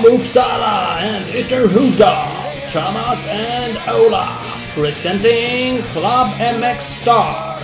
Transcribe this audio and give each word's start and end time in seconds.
From 0.00 0.12
Uppsala 0.12 0.96
and 0.98 1.24
Ytterhuda, 1.34 2.12
Thomas 2.72 3.26
and 3.28 3.76
Ola, 3.88 4.38
presenting 4.74 5.82
Club 5.92 6.28
MX 6.38 6.80
Star. 6.80 7.56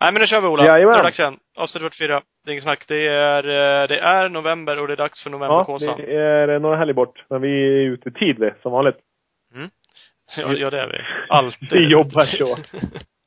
Nej 0.00 0.12
men 0.12 0.20
nu 0.20 0.26
kör 0.26 0.40
vi 0.40 0.46
Ola. 0.46 0.64
Jajamän. 0.64 0.86
Nu 0.86 0.92
är 0.92 0.98
det 0.98 1.04
dags 1.04 1.18
igen. 1.18 1.36
Avsnitt 1.56 1.82
44. 1.82 2.22
Det 2.44 2.50
är 2.50 2.52
inget 2.52 2.62
snack. 2.62 2.84
Det 2.88 3.06
är, 3.06 3.44
eh, 3.48 3.88
det 3.88 3.98
är 3.98 4.28
november 4.28 4.78
och 4.80 4.86
det 4.86 4.94
är 4.94 4.96
dags 4.96 5.22
för 5.22 5.30
Ja, 5.30 5.36
novemberkåsan. 5.36 5.96
det 5.98 6.14
är 6.16 6.58
några 6.58 6.76
helger 6.76 6.94
bort. 6.94 7.24
Men 7.30 7.40
vi 7.40 7.48
är 7.48 7.80
ute 7.80 8.08
i 8.08 8.12
tid 8.12 8.36
vi, 8.38 8.50
som 8.62 8.72
vanligt. 8.72 8.96
Ja, 10.36 10.52
ja, 10.52 10.70
det 10.70 10.80
är 10.80 10.86
vi. 10.86 10.98
Alltid. 11.28 11.68
Vi 11.70 11.90
jobbar 11.90 12.24
så. 12.24 12.56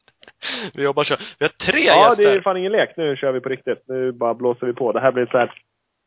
vi 0.74 0.84
jobbar 0.84 1.04
så. 1.04 1.16
Vi 1.40 1.46
har 1.46 1.72
tre 1.72 1.82
Ja, 1.86 2.10
gäster. 2.10 2.24
det 2.32 2.38
är 2.38 2.42
fan 2.42 2.58
ingen 2.58 2.72
lek. 2.72 2.90
Nu 2.98 3.16
kör 3.16 3.32
vi 3.32 3.40
på 3.40 3.50
riktigt. 3.50 3.84
Nu 3.88 4.12
bara 4.12 4.34
blåser 4.34 4.68
vi 4.68 4.74
på. 4.74 4.92
Det 4.92 5.00
här 5.00 5.12
blir 5.12 5.24
ett 5.24 5.30
så 5.32 5.38
här 5.38 5.52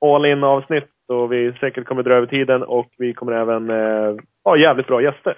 all 0.04 0.26
in 0.26 0.44
avsnitt 0.44 0.88
och 1.08 1.32
vi 1.32 1.52
säkert 1.52 1.86
kommer 1.86 2.02
dra 2.02 2.14
över 2.14 2.26
tiden 2.26 2.62
och 2.62 2.88
vi 2.98 3.14
kommer 3.14 3.32
även 3.32 3.70
eh, 3.70 4.14
ha 4.44 4.56
jävligt 4.56 4.86
bra 4.86 5.02
gäster. 5.02 5.36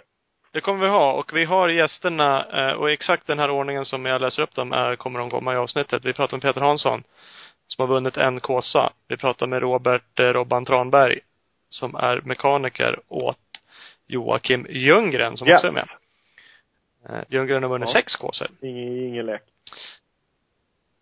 Det 0.52 0.60
kommer 0.60 0.80
vi 0.84 0.88
ha. 0.90 1.12
Och 1.12 1.30
vi 1.34 1.44
har 1.44 1.68
gästerna, 1.68 2.44
eh, 2.52 2.72
och 2.72 2.90
exakt 2.90 3.26
den 3.26 3.38
här 3.38 3.50
ordningen 3.50 3.84
som 3.84 4.06
jag 4.06 4.20
läser 4.20 4.42
upp 4.42 4.54
dem 4.54 4.72
är, 4.72 4.96
kommer 4.96 5.18
de 5.18 5.30
komma 5.30 5.54
i 5.54 5.56
avsnittet. 5.56 6.04
Vi 6.04 6.12
pratar 6.12 6.36
med 6.36 6.42
Peter 6.42 6.60
Hansson, 6.60 7.02
som 7.66 7.82
har 7.88 7.94
vunnit 7.94 8.16
en 8.16 8.40
kåsa. 8.40 8.92
Vi 9.08 9.16
pratar 9.16 9.46
med 9.46 9.60
Robert 9.62 10.20
eh, 10.20 10.24
Robban 10.24 10.64
Tranberg, 10.64 11.18
som 11.68 11.94
är 11.94 12.20
mekaniker 12.24 12.98
åt 13.08 13.38
Joakim 14.08 14.66
Ljunggren, 14.70 15.36
som 15.36 15.48
Ja. 15.48 15.54
också 15.54 15.66
är 15.66 15.72
med. 15.72 15.88
Eh, 17.08 17.20
Ljunggren 17.28 17.62
har 17.62 17.70
vunnit 17.70 17.88
Ja. 17.88 18.00
sex 18.00 18.16
kåsor. 18.16 18.48
Ingen, 18.62 18.98
ingen 19.08 19.26
lek. 19.26 19.42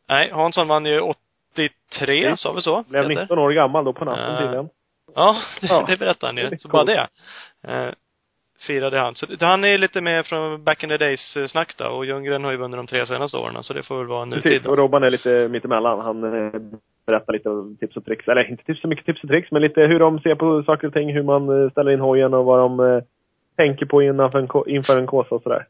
Nej, 0.09 0.31
Hansson 0.33 0.69
vann 0.69 0.87
ju 0.87 1.01
83, 1.01 2.25
Mm. 2.25 2.37
sa 2.37 2.53
vi 2.53 2.61
så? 2.63 2.85
Blev 2.91 3.09
Peter? 3.09 3.21
19 3.23 3.39
år 3.39 3.51
gammal 3.53 3.85
då 3.85 3.93
på 3.93 4.05
natten 4.05 4.35
Eh, 4.35 4.41
tydligen. 4.41 4.69
Ja, 5.15 5.37
Ja. 5.63 5.85
det 5.89 5.99
berättade 5.99 6.27
han 6.43 6.51
ju. 6.53 6.59
Så 6.59 6.69
bara 6.69 6.85
det. 6.85 7.07
Eh, 7.69 7.89
firade 8.67 8.99
han. 9.01 9.15
Så 9.15 9.27
han 9.41 9.65
är 9.65 9.79
lite 9.79 10.01
med 10.01 10.27
från 10.27 10.65
back 10.65 10.83
in 10.83 10.89
the 10.89 10.97
days 10.97 11.37
snack 11.51 11.75
då. 11.77 11.85
Och 11.87 12.07
Ljunggren 12.07 12.45
har 12.45 12.51
ju 12.51 12.57
vunnit 12.57 12.77
de 12.77 12.87
tre 12.87 13.07
senaste 13.07 13.37
åren. 13.37 13.63
Så 13.63 13.73
det 13.73 13.83
får 13.83 13.99
väl 13.99 14.07
vara 14.07 14.25
nutid 14.25 14.43
Precis. 14.43 14.67
Och 14.67 14.77
Robban 14.77 15.03
är 15.03 15.11
lite 15.11 15.49
mittemellan. 15.51 16.01
Han 16.01 16.25
eh, 16.25 16.53
berättar 17.07 17.33
lite 17.33 17.49
om 17.51 17.77
tips 17.81 17.97
och 17.97 18.05
tricks. 18.05 18.29
Eller 18.29 18.51
inte 18.51 18.65
tips 18.65 18.81
så 18.81 18.89
mycket 18.89 19.07
tips 19.07 19.23
och 19.23 19.29
tricks, 19.29 19.51
men 19.51 19.63
lite 19.63 19.81
hur 19.81 19.99
de 19.99 20.21
ser 20.21 20.35
på 20.35 20.63
saker 20.63 20.87
och 20.87 20.93
ting. 20.93 21.13
Hur 21.15 21.23
man 21.23 21.71
ställer 21.71 21.91
in 21.91 22.01
hojen 22.01 22.35
och 22.35 22.45
vad 22.45 22.59
de 22.59 22.81
eh, 22.81 23.03
tänker 23.57 23.87
på 23.87 24.03
inför 24.03 24.39
en, 24.39 24.75
inför 24.75 24.99
en 24.99 25.07
kåsa 25.07 25.35
och 25.35 25.43
sådär. 25.43 25.67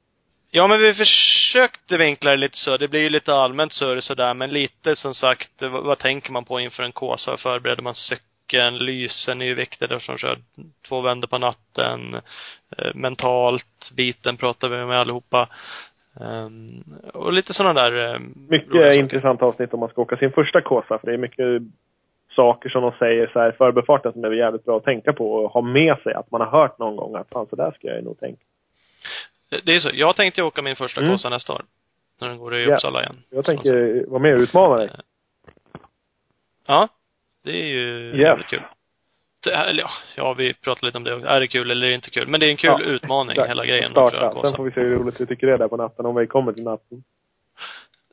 Ja, 0.56 0.66
men 0.66 0.78
vi 0.80 0.94
försökte 0.94 1.96
vinkla 1.96 2.30
det 2.30 2.36
lite 2.36 2.58
så. 2.58 2.76
Det 2.76 2.88
blir 2.88 3.00
ju 3.00 3.08
lite 3.08 3.34
allmänt 3.34 3.72
surr 3.72 4.00
sådär. 4.00 4.34
Men 4.34 4.50
lite 4.50 4.96
som 4.96 5.14
sagt, 5.14 5.50
vad, 5.62 5.84
vad 5.84 5.98
tänker 5.98 6.32
man 6.32 6.44
på 6.44 6.60
inför 6.60 6.82
en 6.82 6.92
kåsa? 6.92 7.36
Förbereder 7.36 7.82
man 7.82 7.94
cykeln? 7.94 8.78
Lysen 8.78 9.42
är 9.42 9.46
ju 9.46 9.54
viktigt 9.54 9.90
eftersom 9.90 10.18
kör 10.18 10.38
två 10.88 11.00
vändor 11.00 11.28
på 11.28 11.38
natten. 11.38 12.14
Eh, 12.78 12.94
mentalt 12.94 13.92
biten 13.96 14.36
pratar 14.36 14.68
vi 14.68 14.84
med 14.84 15.00
allihopa. 15.00 15.48
Um, 16.20 16.84
och 17.14 17.32
lite 17.32 17.54
sådana 17.54 17.82
där 17.82 18.14
eh, 18.14 18.20
Mycket 18.48 18.94
intressant 18.94 19.42
avsnitt 19.42 19.74
om 19.74 19.80
man 19.80 19.88
ska 19.88 20.02
åka 20.02 20.16
sin 20.16 20.32
första 20.32 20.60
kåsa. 20.60 20.98
För 20.98 21.06
det 21.06 21.14
är 21.14 21.18
mycket 21.18 21.62
saker 22.36 22.68
som 22.68 22.82
de 22.82 22.92
säger 22.98 23.30
så 23.32 23.40
här 23.40 23.48
i 23.48 23.56
förbifarten 23.56 24.12
som 24.12 24.24
är 24.24 24.30
jävligt 24.30 24.64
bra 24.64 24.76
att 24.76 24.84
tänka 24.84 25.12
på 25.12 25.32
och 25.32 25.50
ha 25.50 25.60
med 25.60 25.98
sig. 26.02 26.14
Att 26.14 26.30
man 26.30 26.40
har 26.40 26.60
hört 26.60 26.78
någon 26.78 26.96
gång 26.96 27.16
att 27.16 27.30
fan 27.32 27.46
så 27.46 27.56
där 27.56 27.70
ska 27.70 27.88
jag 27.88 27.96
ju 27.96 28.04
nog 28.04 28.20
tänka. 28.20 28.44
Det 29.62 29.72
är 29.74 29.78
så. 29.80 29.90
Jag 29.94 30.16
tänkte 30.16 30.42
åka 30.42 30.62
min 30.62 30.76
första 30.76 31.00
Mm. 31.00 31.12
kåsa 31.12 31.28
nästa 31.28 31.52
år. 31.52 31.64
När 32.20 32.28
den 32.28 32.38
går 32.38 32.56
i. 32.56 32.66
Uppsala 32.66 33.02
igen. 33.02 33.16
Jag 33.30 33.44
tänker 33.44 34.04
vara 34.10 34.22
med 34.22 34.34
och 34.34 34.40
utmana 34.40 34.76
dig. 34.76 34.90
Ja. 36.66 36.88
Det 37.44 37.50
är 37.50 37.64
ju 37.66 38.12
jävligt 38.20 38.46
kul. 38.46 38.62
Eller 39.46 39.82
ja, 39.82 39.90
ja, 40.16 40.32
vi 40.34 40.54
pratade 40.54 40.86
lite 40.86 40.98
om 40.98 41.04
det 41.04 41.14
också. 41.14 41.26
Är 41.28 41.40
det 41.40 41.48
kul 41.48 41.70
eller 41.70 41.86
är 41.86 41.90
det 41.90 41.94
inte 41.94 42.10
kul? 42.10 42.28
Men 42.28 42.40
det 42.40 42.46
är 42.46 42.50
en 42.50 42.56
kul 42.56 42.70
Ja, 42.70 42.80
utmaning, 42.80 43.30
exakt. 43.30 43.50
hela 43.50 43.66
grejen. 43.66 43.90
Starta. 43.90 44.42
Sen 44.42 44.56
får 44.56 44.64
vi 44.64 44.70
se 44.70 44.80
hur 44.80 44.98
roligt 44.98 45.20
vi 45.20 45.26
tycker 45.26 45.46
det 45.46 45.52
är 45.52 45.58
där 45.58 45.68
på 45.68 45.76
natten. 45.76 46.06
Om 46.06 46.14
vi 46.16 46.26
kommer 46.26 46.52
till 46.52 46.64
natten. 46.64 47.04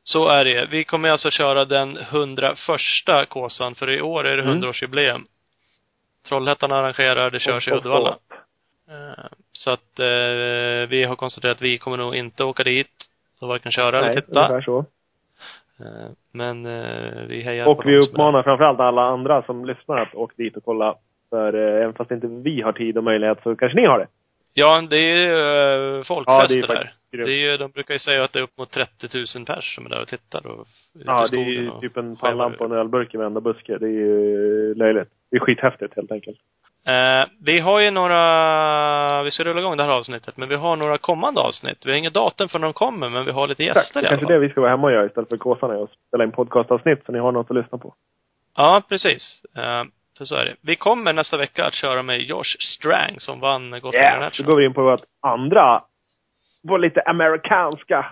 Så 0.02 0.28
är 0.28 0.44
det. 0.44 0.66
Vi 0.70 0.84
kommer 0.84 1.08
alltså 1.08 1.30
köra 1.30 1.64
den 1.64 1.96
101 1.96 3.28
kåsan, 3.28 3.74
för 3.74 3.90
i 3.90 4.00
år 4.02 4.26
är 4.26 4.36
det 4.36 4.42
Mm. 4.42 4.54
100-årsjubileum. 4.62 5.26
Trollhättan 6.28 6.72
arrangerar, 6.72 7.30
det 7.30 7.40
körs 7.40 7.68
i 7.68 7.70
Och- 7.70 7.74
och- 7.74 7.80
Uddevalla. 7.80 8.18
Eh, 8.92 9.24
Så 9.52 9.70
att 9.70 9.98
eh, 9.98 10.88
vi 10.88 11.04
har 11.08 11.16
konstaterat 11.16 11.56
att 11.56 11.62
vi 11.62 11.78
kommer 11.78 11.96
nog 11.96 12.14
inte 12.14 12.44
åka 12.44 12.62
dit 12.62 12.88
och 13.40 13.48
varken 13.48 13.72
köra 13.72 13.98
eller 13.98 14.08
Nej, 14.14 14.22
titta. 14.22 14.40
ungefär 14.48 14.60
så. 14.60 14.78
Eh, 15.80 16.10
Men 16.32 16.66
eh, 16.66 17.22
vi 17.28 17.42
hejar 17.42 17.66
Och 17.66 17.82
på 17.82 17.88
vi 17.88 17.94
är 17.94 17.98
uppmanar 18.00 18.42
framförallt 18.42 18.80
alla 18.80 19.02
andra 19.02 19.42
som 19.42 19.64
lyssnar 19.64 19.98
att 20.02 20.14
åka 20.14 20.34
dit 20.36 20.56
och 20.56 20.64
kolla. 20.64 20.94
För 21.30 21.54
eh, 21.54 21.82
även 21.82 21.94
fast 21.94 22.10
inte 22.10 22.26
vi 22.26 22.60
har 22.60 22.72
tid 22.72 22.98
och 22.98 23.04
möjlighet 23.04 23.38
så 23.42 23.56
kanske 23.56 23.80
ni 23.80 23.86
har 23.86 23.98
det. 23.98 24.06
Ja, 24.54 24.80
det 24.90 24.96
är 24.96 25.16
ju 25.16 26.04
folkfester 26.04 26.42
Ja, 26.42 26.46
det 26.48 26.58
är 26.58 26.68
där. 26.68 26.74
faktiskt 26.74 26.98
Det 27.10 27.16
grymt. 27.16 27.28
är 27.28 27.32
ju, 27.32 27.56
de 27.56 27.70
brukar 27.70 27.94
ju 27.94 27.98
säga 27.98 28.24
att 28.24 28.32
det 28.32 28.38
är 28.38 28.42
upp 28.42 28.58
mot 28.58 28.70
30 28.70 29.08
000 29.36 29.46
pers 29.46 29.74
som 29.74 29.86
är 29.86 29.90
där 29.90 30.00
och 30.02 30.08
tittar 30.08 30.46
och 30.46 30.66
Ja, 31.06 31.28
det 31.30 31.36
är 31.36 31.44
ju 31.44 31.70
typ 31.80 31.96
en 31.96 32.16
pannlampa 32.16 32.64
och 32.64 32.70
en 32.70 32.78
ölburk 32.78 33.14
i 33.14 33.16
varenda 33.16 33.40
buske. 33.40 33.78
Det 33.78 33.86
är 33.86 33.90
ju 33.90 34.74
löjligt. 34.74 35.08
Det 35.30 35.36
är 35.36 35.40
skithäftigt 35.40 35.96
helt 35.96 36.12
enkelt. 36.12 36.38
Eh, 36.86 37.28
vi 37.44 37.60
har 37.60 37.80
ju 37.80 37.90
några, 37.90 39.22
vi 39.22 39.30
ska 39.30 39.44
rulla 39.44 39.60
igång 39.60 39.76
det 39.76 39.82
här 39.84 39.90
avsnittet, 39.90 40.36
men 40.36 40.48
vi 40.48 40.54
har 40.56 40.76
några 40.76 40.98
kommande 40.98 41.40
avsnitt. 41.40 41.78
Vi 41.86 41.90
har 41.90 41.98
inget 41.98 42.14
datum 42.14 42.48
för 42.48 42.58
när 42.58 42.66
de 42.66 42.72
kommer, 42.72 43.08
men 43.08 43.24
vi 43.24 43.30
har 43.32 43.48
lite 43.48 43.64
Exakt. 43.64 43.86
gäster 43.86 44.00
i 44.02 44.06
alla 44.06 44.08
Kanske 44.08 44.26
fall. 44.26 44.32
det 44.32 44.38
vi 44.38 44.48
ska 44.48 44.60
vara 44.60 44.70
hemma 44.70 44.86
och 44.86 44.92
göra 44.92 45.06
istället 45.06 45.28
för 45.28 45.36
kåsarna 45.36 45.74
och 45.74 45.90
spela 46.08 46.24
in 46.24 46.32
podcastavsnitt 46.32 47.04
så 47.06 47.12
ni 47.12 47.18
har 47.18 47.32
något 47.32 47.50
att 47.50 47.56
lyssna 47.56 47.78
på. 47.78 47.94
Ja, 48.56 48.82
precis. 48.88 49.42
Eh, 49.56 49.84
för 50.18 50.24
så 50.24 50.36
är 50.36 50.44
det. 50.44 50.54
Vi 50.60 50.76
kommer 50.76 51.12
nästa 51.12 51.36
vecka 51.36 51.64
att 51.64 51.74
köra 51.74 52.02
med 52.02 52.20
Josh 52.20 52.56
Strang 52.76 53.14
som 53.18 53.40
vann 53.40 53.70
Gotland 53.70 53.94
Yeah. 53.94 54.12
Så 54.12 54.16
International. 54.16 54.46
går 54.46 54.56
vi 54.56 54.64
in 54.66 54.74
på 54.74 54.82
vårt 54.82 55.02
andra, 55.22 55.80
vår 56.62 56.78
lite 56.78 57.00
amerikanska. 57.02 58.06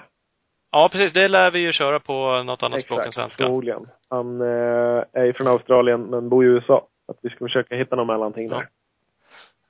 Ja, 0.72 0.88
precis. 0.92 1.12
Det 1.12 1.28
lär 1.28 1.50
vi 1.50 1.59
ju 1.59 1.72
köra 1.72 2.00
på 2.00 2.42
något 2.42 2.62
annat 2.62 2.80
språk 2.84 2.98
än 3.00 3.06
Exakt, 3.06 3.14
svenska. 3.14 3.44
förmodligen. 3.44 3.86
Han 4.10 4.41
eh, 4.41 5.03
är 5.12 5.25
ju 5.25 5.32
från 5.32 5.47
Australien 5.47 6.00
men 6.03 6.28
bor 6.28 6.44
i 6.44 6.48
USA. 6.48 6.86
Att 7.10 7.19
vi 7.22 7.31
ska 7.31 7.38
försöka 7.38 7.76
hitta 7.76 7.97
någon 7.97 8.06
mellanting 8.06 8.48
där. 8.48 8.69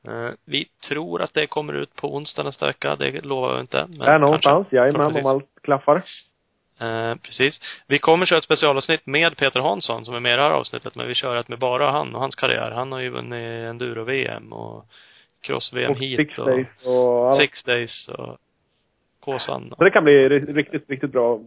Eh, 0.09 0.33
vi 0.45 0.69
tror 0.89 1.23
att 1.23 1.35
det 1.35 1.47
kommer 1.47 1.73
ut 1.73 1.95
på 1.95 2.15
onsdag 2.15 2.43
nästa 2.43 2.67
vecka. 2.67 2.97
Det 2.97 3.25
lovar 3.25 3.51
jag 3.53 3.61
inte. 3.61 3.87
Men 3.89 3.99
Där 3.99 4.19
någonstans, 4.19 4.67
jajamän, 4.71 5.17
om 5.17 5.27
allt 5.27 5.49
klaffar. 5.63 6.03
Eh, 6.81 7.15
precis. 7.15 7.61
Vi 7.87 7.99
kommer 7.99 8.27
köra 8.27 8.39
ett 8.39 8.45
specialavsnitt 8.45 9.07
med 9.07 9.37
Peter 9.37 9.61
Hansson 9.61 10.05
som 10.05 10.15
är 10.15 10.21
med 10.21 10.33
i 10.33 10.37
det 10.37 10.43
här 10.43 10.51
avsnittet, 10.51 10.95
men 10.95 11.09
vi 11.09 11.15
kör 11.15 11.37
ett 11.37 11.49
med 11.49 11.59
bara 11.59 11.91
han 11.91 12.15
och 12.15 12.21
hans 12.21 12.35
karriär. 12.35 12.71
Han 12.71 12.93
har 12.93 13.01
ju 13.01 13.11
vunnit 13.11 13.69
enduro-VM 13.71 14.53
och 14.53 14.85
cross-VM 15.41 15.95
hit 15.95 16.19
Six 16.21 16.39
och 16.39 16.47
Days 16.47 16.67
och. 16.87 17.37
Six 17.37 17.65
Days 17.65 18.09
och 18.09 18.39
Kåsan. 19.21 19.75
Så 19.79 19.85
det 19.85 19.91
kan 19.91 20.05
bli 20.05 20.29
ri- 20.29 20.53
riktigt, 20.55 20.91
riktigt 20.91 21.13
bra. 21.13 21.41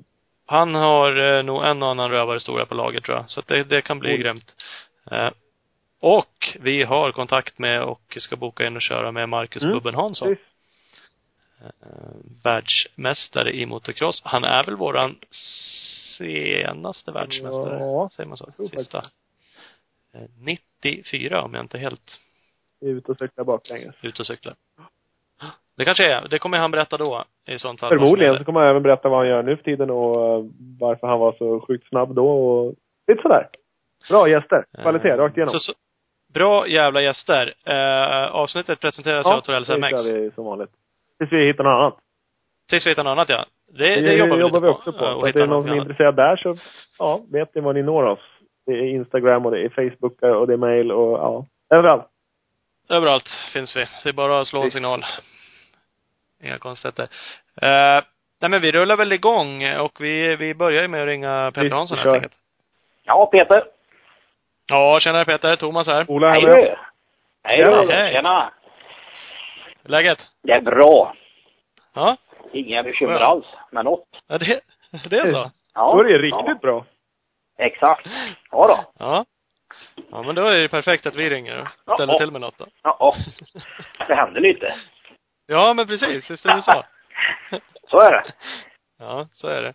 Han 0.45 0.75
har 0.75 1.37
eh, 1.37 1.43
nog 1.43 1.63
en 1.63 1.83
och 1.83 1.89
annan 1.89 2.11
rövarhistoria 2.11 2.65
på 2.65 2.75
lager 2.75 2.99
tror 2.99 3.17
jag. 3.17 3.29
Så 3.29 3.39
att 3.39 3.47
det, 3.47 3.63
det 3.63 3.81
kan 3.81 3.99
bli 3.99 4.09
Oj. 4.13 4.17
grymt. 4.17 4.55
Eh, 5.11 5.29
och 6.03 6.57
vi 6.59 6.83
har 6.83 7.11
kontakt 7.11 7.59
med 7.59 7.83
och 7.83 8.17
ska 8.19 8.35
boka 8.35 8.67
in 8.67 8.75
och 8.75 8.81
köra 8.81 9.11
med 9.11 9.29
Marcus 9.29 9.63
Mm, 9.63 9.73
Bubben 9.73 9.95
Hansson. 9.95 10.27
Precis. 10.27 10.45
Eh, 11.61 11.67
världsmästare 12.43 13.51
i 13.53 13.65
motocross. 13.65 14.21
Han 14.25 14.43
är 14.43 14.63
väl 14.63 14.75
våran 14.75 15.15
senaste 16.17 17.11
världsmästare? 17.11 17.79
Ja, 17.79 18.09
Säger 18.11 18.27
man 18.27 18.37
så? 18.37 18.51
Sista. 18.57 18.97
Eh, 20.13 20.21
94 20.39 21.41
om 21.43 21.53
jag 21.53 21.63
inte 21.63 21.77
helt 21.77 22.19
ute 22.81 23.11
och 23.11 23.17
cyklar 23.17 23.45
baklänges. 23.45 23.95
ute 24.01 24.21
och 24.21 24.27
cyklar. 24.27 24.55
Det 25.77 25.85
kanske 25.85 26.03
är. 26.11 26.27
Det 26.27 26.39
kommer 26.39 26.57
han 26.57 26.71
berätta 26.71 26.97
då 26.97 27.25
i 27.47 27.57
sånt 27.59 27.79
fall. 27.79 27.89
Förmodligen 27.89 28.37
så 28.37 28.43
kommer 28.43 28.59
han 28.59 28.69
även 28.69 28.83
berätta 28.83 29.09
vad 29.09 29.19
han 29.19 29.27
gör 29.27 29.43
nu 29.43 29.57
för 29.57 29.63
tiden 29.63 29.89
och 29.89 30.37
eh, 30.37 30.45
varför 30.79 31.07
han 31.07 31.19
var 31.19 31.33
så 31.33 31.61
sjukt 31.67 31.87
snabb 31.89 32.15
då 32.15 32.29
och 32.29 32.75
lite 33.07 33.21
sådär. 33.21 33.49
Bra 34.09 34.29
gäster. 34.29 34.65
Kvalitet, 34.81 35.09
Eh, 35.09 35.17
rakt 35.17 35.37
igenom. 35.37 35.51
Så, 35.51 35.59
så, 35.59 35.73
bra 36.33 36.67
jävla 36.67 37.01
gäster. 37.01 37.53
Eh, 37.65 38.35
avsnittet 38.35 38.79
presenteras 38.79 39.25
av 39.25 39.41
Torells 39.41 39.67
det 39.67 39.77
MX. 39.77 39.89
kör 39.89 40.19
vi 40.19 40.31
som 40.31 40.45
vanligt. 40.45 40.69
Tills 41.17 41.31
vi 41.31 41.45
hittar 41.47 41.63
något 41.63 41.71
annat. 41.71 41.97
Tills 42.69 42.85
vi 42.85 42.89
hittar 42.89 43.03
något 43.03 43.11
annat 43.11 43.29
ja. 43.29 43.45
Det, 43.67 43.95
Det, 43.95 44.01
det 44.01 44.13
jobbar 44.13 44.37
vi 44.37 44.43
lite 44.43 44.59
vi 44.59 44.67
också 44.67 44.91
på. 44.93 45.05
och 45.05 45.27
att 45.27 45.33
det 45.33 45.41
är 45.41 45.47
någon 45.47 45.63
som 45.63 45.71
är 45.71 45.75
intresserad 45.75 46.15
där 46.15 46.35
så, 46.35 46.57
ja, 46.99 47.19
vet 47.31 47.55
ni 47.55 47.61
var 47.61 47.73
ni 47.73 47.83
når 47.83 48.03
oss. 48.03 48.19
Det 48.65 48.71
är 48.71 48.83
Instagram 48.83 49.45
och 49.45 49.51
det 49.51 49.59
är 49.61 49.69
Facebook 49.69 50.21
och 50.21 50.47
det 50.47 50.53
är 50.53 50.57
mail 50.57 50.91
och 50.91 51.19
ja, 51.19 51.45
överallt. 51.77 52.05
Överallt 52.89 53.29
finns 53.53 53.75
vi. 53.75 53.85
Det 54.03 54.09
är 54.09 54.13
bara 54.13 54.41
att 54.41 54.47
slå 54.47 54.63
en 54.63 54.71
signal. 54.71 55.05
Inga 56.43 56.57
konstigheter. 56.57 57.07
Eh, 57.61 58.03
nej 58.41 58.49
men 58.49 58.61
vi 58.61 58.71
rullar 58.71 58.97
väl 58.97 59.11
igång 59.11 59.75
och 59.75 60.01
vi, 60.01 60.35
vi 60.35 60.53
börjar 60.53 60.81
ju 60.81 60.87
med 60.87 61.01
att 61.01 61.07
ringa 61.07 61.51
Peter 61.55 61.75
Hansson 61.75 61.97
helt 61.97 62.13
enkelt. 62.13 62.33
Ja, 63.03 63.25
Peter. 63.31 63.63
Ja, 64.67 64.99
tjenare 64.99 65.25
Peter. 65.25 65.55
Thomas 65.55 65.87
här. 65.87 66.05
Ola 66.11 66.27
Hej 66.27 66.41
här 66.45 66.47
med. 66.51 66.63
du. 66.63 66.75
Hej 67.43 67.59
Ja, 67.61 67.79
du. 67.79 67.91
hej. 67.91 68.11
Tjena. 68.13 68.51
Läget? 69.83 70.19
Det 70.43 70.51
är 70.51 70.61
bra. 70.61 71.15
Ja? 71.93 72.17
Inga 72.53 72.83
bekymmer 72.83 73.13
Ja. 73.13 73.25
alls 73.25 73.45
med 73.71 73.85
något. 73.85 74.07
ja 74.27 74.37
det, 74.37 74.61
det 75.09 75.17
är 75.19 75.31
så? 75.31 75.51
Ja. 75.73 75.93
Då 75.93 75.99
är 75.99 76.03
det 76.03 76.17
riktigt 76.17 76.61
bra. 76.61 76.85
Exakt. 77.57 78.07
Ja 78.51 78.63
då. 78.67 78.85
Ja. 79.05 79.25
Ja, 80.11 80.23
men 80.23 80.35
då 80.35 80.45
är 80.45 80.55
det 80.55 80.69
perfekt 80.69 81.05
att 81.05 81.15
vi 81.15 81.29
ringer 81.29 81.71
och 81.85 81.93
ställer 81.93 82.13
Ja. 82.13 82.19
till 82.19 82.31
med 82.31 82.41
något 82.41 82.57
då. 82.57 82.65
Ja, 82.83 82.97
ja. 82.99 83.15
Det 84.07 84.15
händer 84.15 84.41
lite. 84.41 84.73
Ja, 85.47 85.73
men 85.73 85.87
precis. 85.87 86.29
Är 86.45 86.55
det 86.55 86.61
så? 86.61 86.83
Så 87.89 87.97
är 87.99 88.11
det. 88.11 88.23
Ja, 88.99 89.27
så 89.31 89.47
är 89.47 89.61
det. 89.61 89.73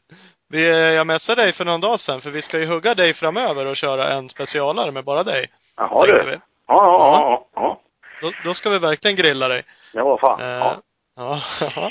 Vi, 0.51 0.67
eh, 0.69 0.77
jag 0.77 1.07
messade 1.07 1.43
dig 1.43 1.53
för 1.53 1.65
någon 1.65 1.81
dag 1.81 2.01
sedan, 2.01 2.21
för 2.21 2.31
vi 2.31 2.43
ska 2.43 2.59
ju 2.59 2.67
hugga 2.67 2.95
dig 2.95 3.15
framöver 3.15 3.67
och 3.67 3.77
köra 3.77 4.13
en 4.13 4.29
specialare 4.29 4.91
med 4.91 5.05
bara 5.05 5.25
dig. 5.25 5.51
Jaha 5.77 6.05
du. 6.05 6.25
vi. 6.25 6.33
Ja, 6.33 6.41
ja, 6.67 7.13
ja, 7.15 7.47
ja. 7.55 7.81
Då, 8.21 8.33
då 8.45 8.55
ska 8.55 8.71
vi 8.71 8.79
verkligen 8.79 9.17
grilla 9.17 9.49
dig. 9.49 9.63
Det 9.93 10.03
var 10.03 10.19
fan. 10.19 10.41
Eh, 10.41 10.47
Ja. 10.47 10.81
ja. 11.17 11.41
ja. 11.77 11.91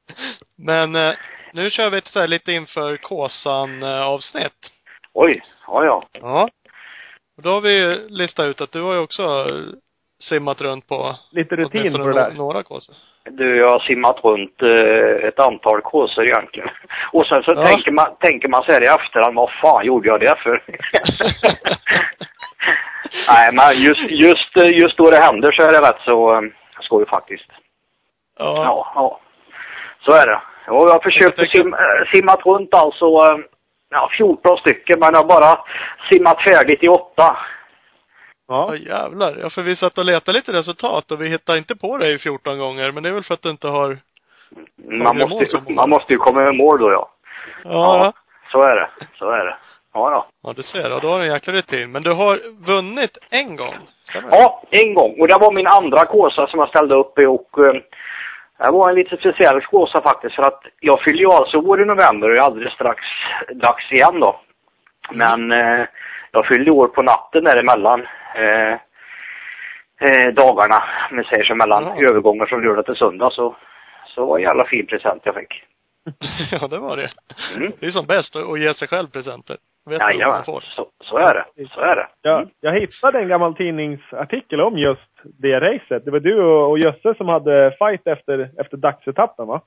Men 0.56 0.96
eh, 0.96 1.14
nu 1.52 1.70
kör 1.70 1.90
vi 1.90 1.98
ett 1.98 2.06
så 2.08 2.20
här 2.20 2.28
lite 2.28 2.52
inför 2.52 2.96
Kåsan 2.96 3.82
eh, 3.82 4.02
avsnitt. 4.02 4.70
Oj. 5.12 5.42
Ja, 5.66 5.84
ja. 5.84 6.02
Ja. 6.12 6.48
Och 7.36 7.42
då 7.42 7.50
har 7.50 7.60
vi 7.60 7.72
ju 7.72 8.08
listat 8.08 8.44
ut 8.46 8.60
att 8.60 8.72
du 8.72 8.82
har 8.82 8.92
ju 8.94 8.98
också 8.98 9.22
eh, 9.22 9.54
simmat 10.22 10.60
runt 10.60 10.88
på 10.88 11.16
Lite 11.30 11.56
rutin 11.56 11.92
på 11.92 11.98
det 11.98 12.14
där. 12.14 12.32
några 12.32 12.62
kåsor. 12.62 12.94
Du, 13.24 13.56
jag 13.56 13.70
har 13.70 13.78
simmat 13.80 14.24
runt 14.24 14.62
eh, 14.62 15.28
ett 15.28 15.40
antal 15.40 15.80
kåsor 15.80 16.24
egentligen. 16.26 16.68
Och 17.12 17.26
sen 17.26 17.42
så 17.42 17.52
Ja. 17.56 17.64
tänker, 17.64 17.90
man, 17.92 18.16
tänker 18.20 18.48
man 18.48 18.62
så 18.64 18.72
här 18.72 18.82
i 18.82 18.86
efterhand, 19.00 19.36
vad 19.36 19.50
fan 19.62 19.84
gjorde 19.86 20.08
jag 20.08 20.20
det 20.20 20.36
för? 20.42 20.62
Nej, 23.28 23.48
men 23.52 23.82
just, 23.82 24.10
just, 24.10 24.56
eh, 24.56 24.72
just 24.82 24.96
då 24.96 25.10
det 25.10 25.22
händer 25.22 25.52
så 25.52 25.62
är 25.62 25.72
det 25.72 25.88
rätt 25.88 26.00
så 26.04 26.34
eh, 26.34 26.40
skoj 26.80 27.06
faktiskt. 27.08 27.50
Ja. 28.38 28.64
Ja, 28.64 28.92
ja. 28.94 29.20
Så 30.04 30.12
är 30.22 30.26
det. 30.26 30.40
Och 30.70 30.88
jag 30.88 30.92
har 30.92 31.00
försökt 31.10 31.38
Jag 31.38 31.50
sim, 31.50 31.74
äh, 31.74 32.04
simmat 32.12 32.46
runt 32.46 32.74
alltså, 32.74 33.04
eh, 33.04 33.38
ja, 33.90 34.10
14 34.16 34.56
stycken, 34.58 35.00
men 35.00 35.10
jag 35.12 35.20
har 35.20 35.28
bara 35.28 35.64
simmat 36.10 36.42
färdigt 36.42 36.82
i 36.82 36.88
åtta. 36.88 37.36
Ja 38.48 38.76
Ja. 38.76 38.76
jävlar. 38.76 39.36
Ja 39.40 39.50
för 39.50 39.62
vi 39.62 39.76
satt 39.76 39.98
och 39.98 40.04
letade 40.04 40.38
lite 40.38 40.52
resultat 40.52 41.10
och 41.10 41.20
vi 41.22 41.28
hittade 41.28 41.58
inte 41.58 41.76
på 41.76 41.98
dig 41.98 42.18
14 42.18 42.58
gånger. 42.58 42.92
Men 42.92 43.02
det 43.02 43.08
är 43.08 43.12
väl 43.12 43.24
för 43.24 43.34
att 43.34 43.42
du 43.42 43.50
inte 43.50 43.68
har 43.68 43.98
Man 44.76 45.16
måste, 45.28 45.72
man 45.72 45.90
måste 45.90 46.12
ju 46.12 46.18
komma 46.18 46.40
med 46.40 46.54
mål 46.54 46.80
då, 46.80 46.92
ja. 46.92 47.10
Ja. 47.64 47.70
Ja. 47.70 48.12
Så 48.52 48.62
är 48.62 48.76
det. 48.76 48.88
Så 49.18 49.30
är 49.30 49.44
det. 49.44 49.56
Ja, 49.94 50.10
då. 50.10 50.24
Ja, 50.42 50.52
du 50.56 50.62
ser. 50.62 50.92
Och 50.92 51.00
då 51.00 51.08
har 51.08 51.18
du 51.18 51.26
en 51.26 51.32
jäkla 51.32 51.52
rutin. 51.52 51.92
Men 51.92 52.02
du 52.02 52.12
har 52.12 52.40
vunnit 52.66 53.18
en 53.30 53.56
gång. 53.56 53.74
Stämmer? 54.02 54.28
Ja, 54.30 54.62
en 54.70 54.94
gång. 54.94 55.20
Och 55.20 55.28
det 55.28 55.38
var 55.40 55.52
min 55.52 55.66
andra 55.66 56.04
kåsa 56.04 56.46
som 56.46 56.60
jag 56.60 56.68
ställde 56.68 56.94
upp 56.94 57.18
i 57.18 57.26
och 57.26 57.58
eh, 57.58 57.72
det 58.58 58.70
var 58.70 58.88
en 58.88 58.94
lite 58.94 59.16
speciell 59.16 59.60
kåsa 59.60 60.02
faktiskt 60.02 60.34
för 60.34 60.42
att 60.42 60.62
jag 60.80 61.00
fyllde 61.02 61.22
ju 61.22 61.28
alltså 61.28 61.56
år 61.58 61.82
i 61.82 61.84
november 61.84 62.30
och 62.30 62.38
är 62.38 62.42
alldeles 62.42 62.72
strax 62.72 63.00
dags 63.54 63.92
igen 63.92 64.20
då. 64.20 64.40
Men 65.10 65.52
eh, 65.52 65.86
jag 66.32 66.46
fyllde 66.46 66.70
år 66.70 66.88
på 66.88 67.02
natten 67.02 67.44
däremellan 67.44 68.00
eh, 68.34 68.72
eh, 70.04 70.28
dagarna, 70.34 70.78
om 71.10 71.16
vi 71.16 71.24
säger 71.24 71.44
så, 71.44 71.54
mellan 71.54 71.84
Ja. 71.84 72.10
övergångar 72.10 72.46
från 72.46 72.62
lördag 72.62 72.86
till 72.86 72.96
söndag 72.96 73.30
så, 73.30 73.56
så 74.06 74.26
var 74.26 74.38
det 74.38 74.42
en 74.42 74.48
jävla 74.48 74.64
fin 74.64 74.86
present 74.86 75.22
jag 75.24 75.34
fick. 75.34 75.62
ja, 76.52 76.68
det 76.68 76.78
var 76.78 76.96
det. 76.96 77.10
Mm. 77.56 77.72
Det 77.80 77.86
är 77.86 77.90
som 77.90 78.06
bäst 78.06 78.36
att 78.36 78.60
ge 78.60 78.74
sig 78.74 78.88
själv 78.88 79.08
presenter. 79.08 79.56
Vet 79.86 80.02
Jajamän, 80.02 80.42
man 80.46 80.60
så, 80.62 80.86
så 81.04 81.16
är 81.16 81.34
det. 81.34 81.68
Så 81.68 81.80
är 81.80 81.96
det. 81.96 82.08
Jag, 82.22 82.48
jag 82.60 82.80
hittade 82.80 83.18
en 83.18 83.28
gammal 83.28 83.54
tidningsartikel 83.54 84.60
om 84.60 84.78
just 84.78 85.10
det 85.22 85.60
racet. 85.60 86.04
Det 86.04 86.10
var 86.10 86.20
du 86.20 86.42
och, 86.42 86.70
och 86.70 86.78
Jösse 86.78 87.14
som 87.14 87.28
hade 87.28 87.76
fight 87.78 88.06
efter, 88.06 88.50
efter 88.58 88.76
dagsetappen 88.76 89.46
va? 89.46 89.60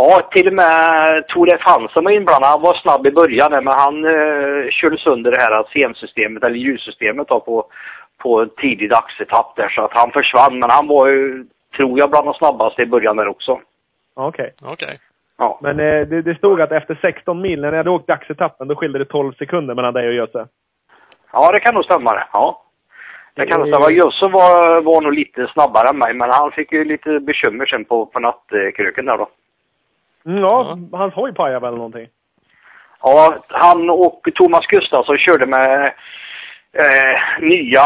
Ja, 0.00 0.28
till 0.30 0.46
och 0.48 0.54
med 0.54 1.26
Tore 1.28 1.58
Fansen 1.58 2.04
var 2.04 2.10
inblandad. 2.10 2.50
Han 2.50 2.62
var 2.62 2.74
snabb 2.74 3.06
i 3.06 3.10
början 3.10 3.64
men 3.64 3.74
han 3.84 4.04
eh, 4.04 4.70
körde 4.70 4.98
sönder 4.98 5.30
det 5.30 5.40
här 5.40 5.64
CM-systemet, 5.72 6.44
eller 6.44 6.56
ljussystemet 6.56 7.28
då, 7.28 7.40
på, 7.40 7.66
på 8.22 8.40
en 8.40 8.50
tidig 8.56 8.90
dagsetapp 8.90 9.56
där. 9.56 9.68
Så 9.68 9.82
att 9.84 9.92
han 9.94 10.10
försvann, 10.10 10.58
men 10.58 10.70
han 10.70 10.86
var 10.86 11.08
ju, 11.08 11.44
tror 11.76 11.98
jag, 11.98 12.10
bland 12.10 12.26
de 12.26 12.34
snabbaste 12.34 12.82
i 12.82 12.86
början 12.86 13.16
där 13.16 13.28
också. 13.28 13.60
Okej. 14.14 14.54
Okej. 14.62 14.98
Ja. 15.38 15.58
Men 15.62 15.80
eh, 15.80 16.06
det, 16.06 16.22
det 16.22 16.34
stod 16.34 16.60
att 16.60 16.72
efter 16.72 16.98
16 17.00 17.40
mil, 17.40 17.60
när 17.60 17.68
jag 17.68 17.76
hade 17.76 17.90
åkt 17.90 18.08
dagsetappen, 18.08 18.68
då 18.68 18.76
skilde 18.76 18.98
det 18.98 19.04
12 19.04 19.32
sekunder 19.32 19.74
mellan 19.74 19.94
dig 19.94 20.08
och 20.08 20.14
Jösse. 20.14 20.46
ja, 21.32 21.52
det 21.52 21.60
kan 21.60 21.74
nog 21.74 21.84
stämma 21.84 22.10
det. 22.12 22.26
Ja. 22.32 22.62
Det 23.34 23.46
kan 23.46 23.60
nog 23.60 23.68
stämma. 23.68 23.90
Jösse 23.90 24.26
var, 24.28 24.82
var 24.82 25.00
nog 25.02 25.12
lite 25.12 25.46
snabbare 25.46 25.88
än 25.88 25.98
mig, 25.98 26.14
men 26.14 26.30
han 26.32 26.50
fick 26.50 26.72
ju 26.72 26.84
lite 26.84 27.20
bekymmer 27.20 27.66
sen 27.66 27.84
på, 27.84 28.06
på 28.06 28.20
nattkröken 28.20 29.04
där 29.04 29.18
då. 29.18 29.28
Mm, 30.26 30.42
ja, 30.42 30.78
hans 30.92 31.14
hoj 31.14 31.34
pajade 31.34 31.66
väl 31.66 31.74
någonting. 31.74 32.06
Ja, 33.02 33.36
han 33.48 33.90
och 33.90 34.28
Thomas 34.34 34.66
Gustafsson 34.66 35.18
körde 35.18 35.46
med 35.46 35.88
eh, 36.72 37.40
nya 37.40 37.82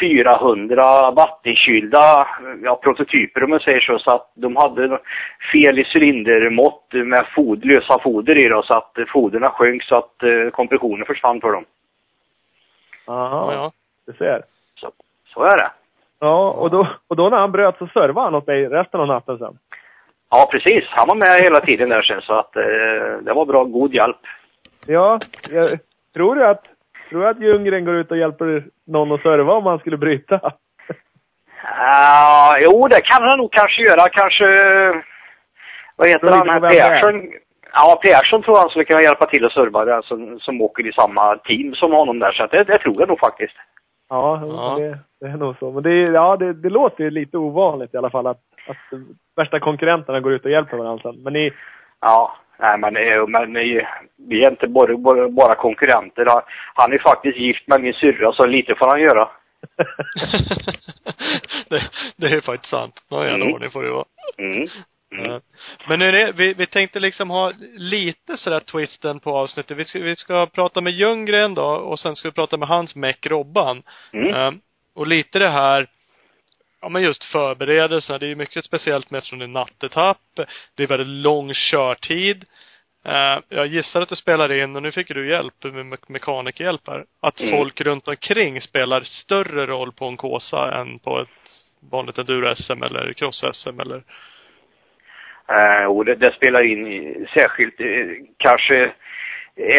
400 0.00 1.10
vattenkylda 1.10 2.26
ja, 2.62 2.76
prototyper 2.82 3.44
om 3.44 3.50
man 3.50 3.60
säger 3.60 3.80
så. 3.80 3.98
Så 3.98 4.14
att 4.14 4.32
de 4.34 4.56
hade 4.56 4.98
fel 5.52 5.78
i 5.78 5.84
cylindermått 5.94 6.92
med 6.92 7.26
fod, 7.34 7.64
lösa 7.64 7.98
foder 8.02 8.38
i 8.38 8.48
då, 8.48 8.62
så 8.62 8.76
att 8.76 8.92
foderna 9.12 9.46
sjönk 9.46 9.82
så 9.82 9.94
att 9.94 10.22
eh, 10.22 10.50
kompressionen 10.52 11.06
försvann 11.06 11.40
för 11.40 11.52
dem. 11.52 11.64
Aha, 13.06 13.52
Ja, 13.52 13.54
ja. 13.54 13.72
du 14.06 14.12
ser. 14.12 14.42
Så, 14.74 14.90
så 15.34 15.42
är 15.42 15.58
det. 15.58 15.70
Ja, 16.18 16.50
och 16.50 16.70
då, 16.70 16.88
och 17.08 17.16
då 17.16 17.28
när 17.28 17.38
han 17.38 17.52
bröt 17.52 17.78
så 17.78 17.86
servade 17.86 18.26
han 18.26 18.34
åt 18.34 18.46
dig 18.46 18.68
resten 18.68 19.00
av 19.00 19.06
natten 19.06 19.38
sen. 19.38 19.58
Ja, 20.30 20.48
precis. 20.50 20.84
Han 20.88 21.08
var 21.08 21.16
med 21.16 21.42
hela 21.42 21.60
tiden 21.60 21.88
där 21.88 22.02
sen 22.02 22.20
så 22.20 22.32
att 22.32 22.56
eh, 22.56 23.18
det 23.22 23.32
var 23.32 23.46
bra, 23.46 23.64
god 23.64 23.94
hjälp. 23.94 24.20
Ja, 24.86 25.20
jag, 25.50 25.78
tror 26.14 26.34
du 26.34 26.46
att, 26.46 26.64
tror 27.10 27.20
du 27.20 27.28
att 27.28 27.40
Ljunggren 27.40 27.84
går 27.84 27.94
ut 27.94 28.10
och 28.10 28.16
hjälper 28.16 28.64
någon 28.86 29.12
att 29.12 29.22
serva 29.22 29.52
om 29.52 29.66
han 29.66 29.78
skulle 29.78 29.96
bryta? 29.96 30.40
Uh, 31.64 32.52
jo, 32.60 32.88
det 32.88 33.00
kan 33.00 33.22
han 33.22 33.38
nog 33.38 33.52
kanske 33.52 33.82
göra. 33.82 34.08
Kanske, 34.10 34.46
vad 35.96 36.08
heter 36.08 36.28
han 36.28 36.48
här. 36.48 36.60
Persson? 36.60 37.32
Ja, 37.72 38.00
Persson 38.02 38.42
tror 38.42 38.56
han 38.56 38.68
skulle 38.68 38.84
kunna 38.84 39.02
hjälpa 39.02 39.26
till 39.26 39.44
att 39.44 39.52
serva 39.52 39.84
det, 39.84 40.02
som, 40.04 40.40
som 40.40 40.62
åker 40.62 40.86
i 40.86 40.92
samma 40.92 41.36
team 41.36 41.74
som 41.74 41.92
honom 41.92 42.18
där. 42.18 42.32
Så 42.32 42.42
att 42.42 42.50
det, 42.50 42.64
det 42.64 42.78
tror 42.78 42.96
jag 42.98 43.08
nog 43.08 43.20
faktiskt. 43.20 43.56
Ja, 44.08 44.40
Ja. 44.46 44.76
Det, 44.78 44.98
det 45.24 45.30
är 45.34 45.36
nog 45.36 45.56
så. 45.58 45.70
Men 45.72 45.82
det, 45.82 45.94
ja, 45.94 46.36
det, 46.36 46.52
det 46.52 46.70
låter 46.70 47.04
ju 47.04 47.10
lite 47.10 47.38
ovanligt 47.38 47.94
i 47.94 47.96
alla 47.96 48.10
fall 48.10 48.26
att, 48.26 48.40
att 48.66 49.00
värsta 49.36 49.60
konkurrenterna 49.60 50.20
går 50.20 50.32
ut 50.32 50.44
och 50.44 50.50
hjälper 50.50 50.76
varandra 50.76 51.02
sen. 51.12 51.22
Men 51.22 51.32
ni, 51.32 51.52
Ja, 52.00 52.36
nej 52.58 52.78
men, 52.78 52.96
eh, 52.96 53.26
men 53.26 53.56
eh, 53.56 53.86
vi 54.28 54.42
är 54.44 54.50
inte 54.50 54.66
bara, 54.68 54.96
bara, 54.96 55.28
bara 55.28 55.54
konkurrenter. 55.54 56.26
Han- 56.74 56.92
är 56.92 56.98
faktiskt 56.98 57.38
gift 57.38 57.68
med 57.68 57.80
min 57.80 57.94
syrra, 57.94 58.32
så 58.32 58.46
lite 58.46 58.74
får 58.74 58.88
han 58.88 59.00
göra. 59.00 59.28
det, 61.70 61.82
det 62.16 62.26
är 62.26 62.40
faktiskt 62.40 62.70
sant. 62.70 62.94
Någon 63.10 63.22
jävla 63.26 63.44
Mm. 63.44 63.54
ordning 63.54 63.70
får 63.70 63.82
det 63.82 63.90
vara. 63.90 64.04
Mm. 64.38 64.68
Mm. 65.12 65.40
Men 65.88 65.98
nu 65.98 66.08
är 66.08 66.12
det, 66.12 66.32
vi, 66.36 66.54
vi 66.54 66.66
tänkte 66.66 67.00
liksom 67.00 67.30
ha 67.30 67.52
lite 67.76 68.36
sådär 68.36 68.60
twisten 68.60 69.20
på 69.20 69.36
avsnittet. 69.36 69.78
Vi 69.78 69.84
ska, 69.84 69.98
vi 69.98 70.16
ska 70.16 70.46
prata 70.46 70.80
med 70.80 70.92
Ljunggren 70.92 71.54
då 71.54 71.64
och 71.66 71.98
sen 71.98 72.16
ska 72.16 72.28
vi 72.28 72.34
prata 72.34 72.56
med 72.56 72.68
hans 72.68 72.96
meck 72.96 73.26
Robban. 73.26 73.82
Mm. 74.12 74.60
Och 74.94 75.06
lite 75.06 75.38
det 75.38 75.50
här, 75.50 75.86
ja 76.80 76.88
men 76.88 77.02
just 77.02 77.24
förberedelserna. 77.24 78.18
Det 78.18 78.26
är 78.26 78.28
ju 78.28 78.34
mycket 78.36 78.64
speciellt 78.64 79.10
med 79.10 79.18
eftersom 79.18 79.38
det 79.38 79.44
är 79.44 79.48
nattetapp. 79.48 80.18
Det 80.76 80.82
är 80.82 80.86
väldigt 80.86 81.22
lång 81.24 81.52
körtid. 81.54 82.44
Eh, 83.06 83.38
jag 83.48 83.66
gissar 83.66 84.00
att 84.02 84.08
du 84.08 84.16
spelar 84.16 84.52
in, 84.52 84.76
och 84.76 84.82
nu 84.82 84.92
fick 84.92 85.08
du 85.08 85.28
hjälp 85.30 85.54
med 85.64 85.86
me- 85.86 86.04
mekanikhjälp 86.08 86.88
här, 86.88 87.04
att 87.20 87.40
Mm. 87.40 87.52
folk 87.52 87.80
runt 87.80 88.08
omkring 88.08 88.60
spelar 88.60 89.00
större 89.00 89.66
roll 89.66 89.92
på 89.92 90.04
en 90.06 90.16
Kåsa 90.16 90.74
än 90.80 90.98
på 90.98 91.20
ett 91.20 91.28
vanligt 91.90 92.18
enduro-SM 92.18 92.82
eller 92.82 93.12
cross-SM 93.12 93.80
eller 93.80 94.02
Eh, 95.48 95.84
och 95.86 96.04
det, 96.04 96.14
det 96.14 96.32
spelar 96.34 96.64
in 96.64 96.86
i- 96.86 97.26
särskilt, 97.38 97.80
eh, 97.80 97.86
kanske 98.38 98.92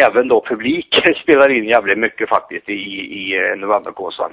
även 0.08 0.28
då 0.28 0.44
publik 0.48 0.88
spelar 1.22 1.50
in 1.52 1.64
jävligt 1.64 1.98
mycket 1.98 2.28
faktiskt 2.28 2.68
i, 2.68 2.72
i 2.72 3.36
eh, 3.36 3.56
novemberkåsan. 3.56 4.32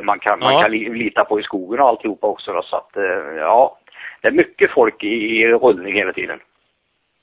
Man 0.00 0.18
kan, 0.18 0.38
man 0.38 0.52
Ja. 0.52 0.62
kan 0.62 0.70
li, 0.70 0.88
lita 0.94 1.24
på 1.24 1.40
i 1.40 1.42
skogen 1.42 1.80
och 1.80 1.88
alltihopa 1.88 2.26
också 2.26 2.52
då, 2.52 2.62
så 2.62 2.76
att 2.76 2.96
eh, 2.96 3.36
ja, 3.36 3.78
det 4.22 4.28
är 4.28 4.32
mycket 4.32 4.70
folk 4.70 5.04
i, 5.04 5.06
i 5.42 5.46
rullning 5.48 5.94
hela 5.94 6.12
tiden. 6.12 6.40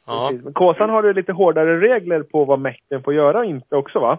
Ja. 0.08 0.28
Precis. 0.30 0.44
Men 0.44 0.54
Kåsan 0.54 0.90
har 0.90 1.04
du 1.04 1.14
lite 1.14 1.32
hårdare 1.34 1.80
regler 1.80 2.24
på 2.24 2.46
vad 2.46 2.60
mäkten 2.60 3.04
får 3.04 3.14
göra 3.14 3.38
och 3.40 3.46
inte 3.46 3.76
också 3.76 4.00
va? 4.00 4.18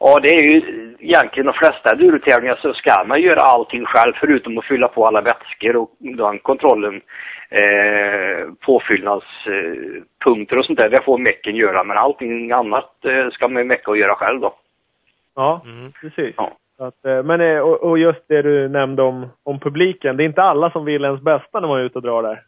Ja, 0.00 0.18
det 0.22 0.28
är 0.28 0.40
ju 0.42 0.56
egentligen 0.98 1.46
de 1.46 1.52
flesta 1.52 1.94
durotävlingar 1.96 2.58
så 2.62 2.72
ska 2.72 3.04
man 3.04 3.20
göra 3.20 3.40
allting 3.40 3.84
själv 3.86 4.12
förutom 4.20 4.58
att 4.58 4.64
fylla 4.64 4.88
på 4.88 5.04
alla 5.06 5.20
vätskor 5.20 5.76
och 5.76 5.90
den 5.98 6.38
kontrollen, 6.38 7.00
eh, 7.50 8.48
påfyllnadspunkter 8.66 10.58
och 10.58 10.64
sånt 10.64 10.78
där, 10.78 10.88
det 10.90 11.02
får 11.04 11.18
mecken 11.18 11.56
göra. 11.56 11.84
Men 11.84 11.98
allting 11.98 12.52
annat 12.52 13.04
eh, 13.04 13.30
ska 13.30 13.48
man 13.48 13.62
ju 13.62 13.68
mecka 13.68 13.90
och 13.90 13.96
göra 13.98 14.14
själv 14.14 14.40
då. 14.40 14.54
Ja, 15.34 15.60
Mm. 15.64 15.92
precis. 15.92 16.34
Ja. 16.36 16.52
Att, 16.80 17.04
eh, 17.04 17.22
men, 17.22 17.40
eh, 17.40 17.58
och, 17.58 17.82
och 17.82 17.98
just 17.98 18.28
det 18.28 18.42
du 18.42 18.68
nämnde 18.68 19.02
om, 19.02 19.26
om 19.42 19.60
publiken. 19.60 20.16
Det 20.16 20.22
är 20.22 20.24
inte 20.24 20.42
alla 20.42 20.70
som 20.70 20.84
vill 20.84 21.04
ens 21.04 21.20
bästa 21.20 21.60
när 21.60 21.68
man 21.68 21.80
är 21.80 21.84
ute 21.84 21.98
och 21.98 22.02
drar 22.02 22.22
där. 22.22 22.42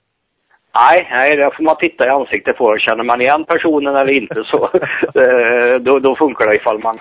Nej, 0.74 1.08
nej, 1.10 1.36
där 1.36 1.50
får 1.50 1.64
man 1.64 1.76
titta 1.76 2.06
i 2.06 2.10
ansiktet 2.10 2.56
på 2.56 2.78
Känner 2.78 3.04
man 3.04 3.20
igen 3.20 3.44
personen 3.44 3.96
eller 3.96 4.12
inte 4.12 4.44
så 4.44 4.64
eh, 5.14 5.80
då, 5.80 5.98
då 5.98 6.16
funkar 6.16 6.50
det 6.50 6.56
ifall 6.56 6.78
man 6.78 6.98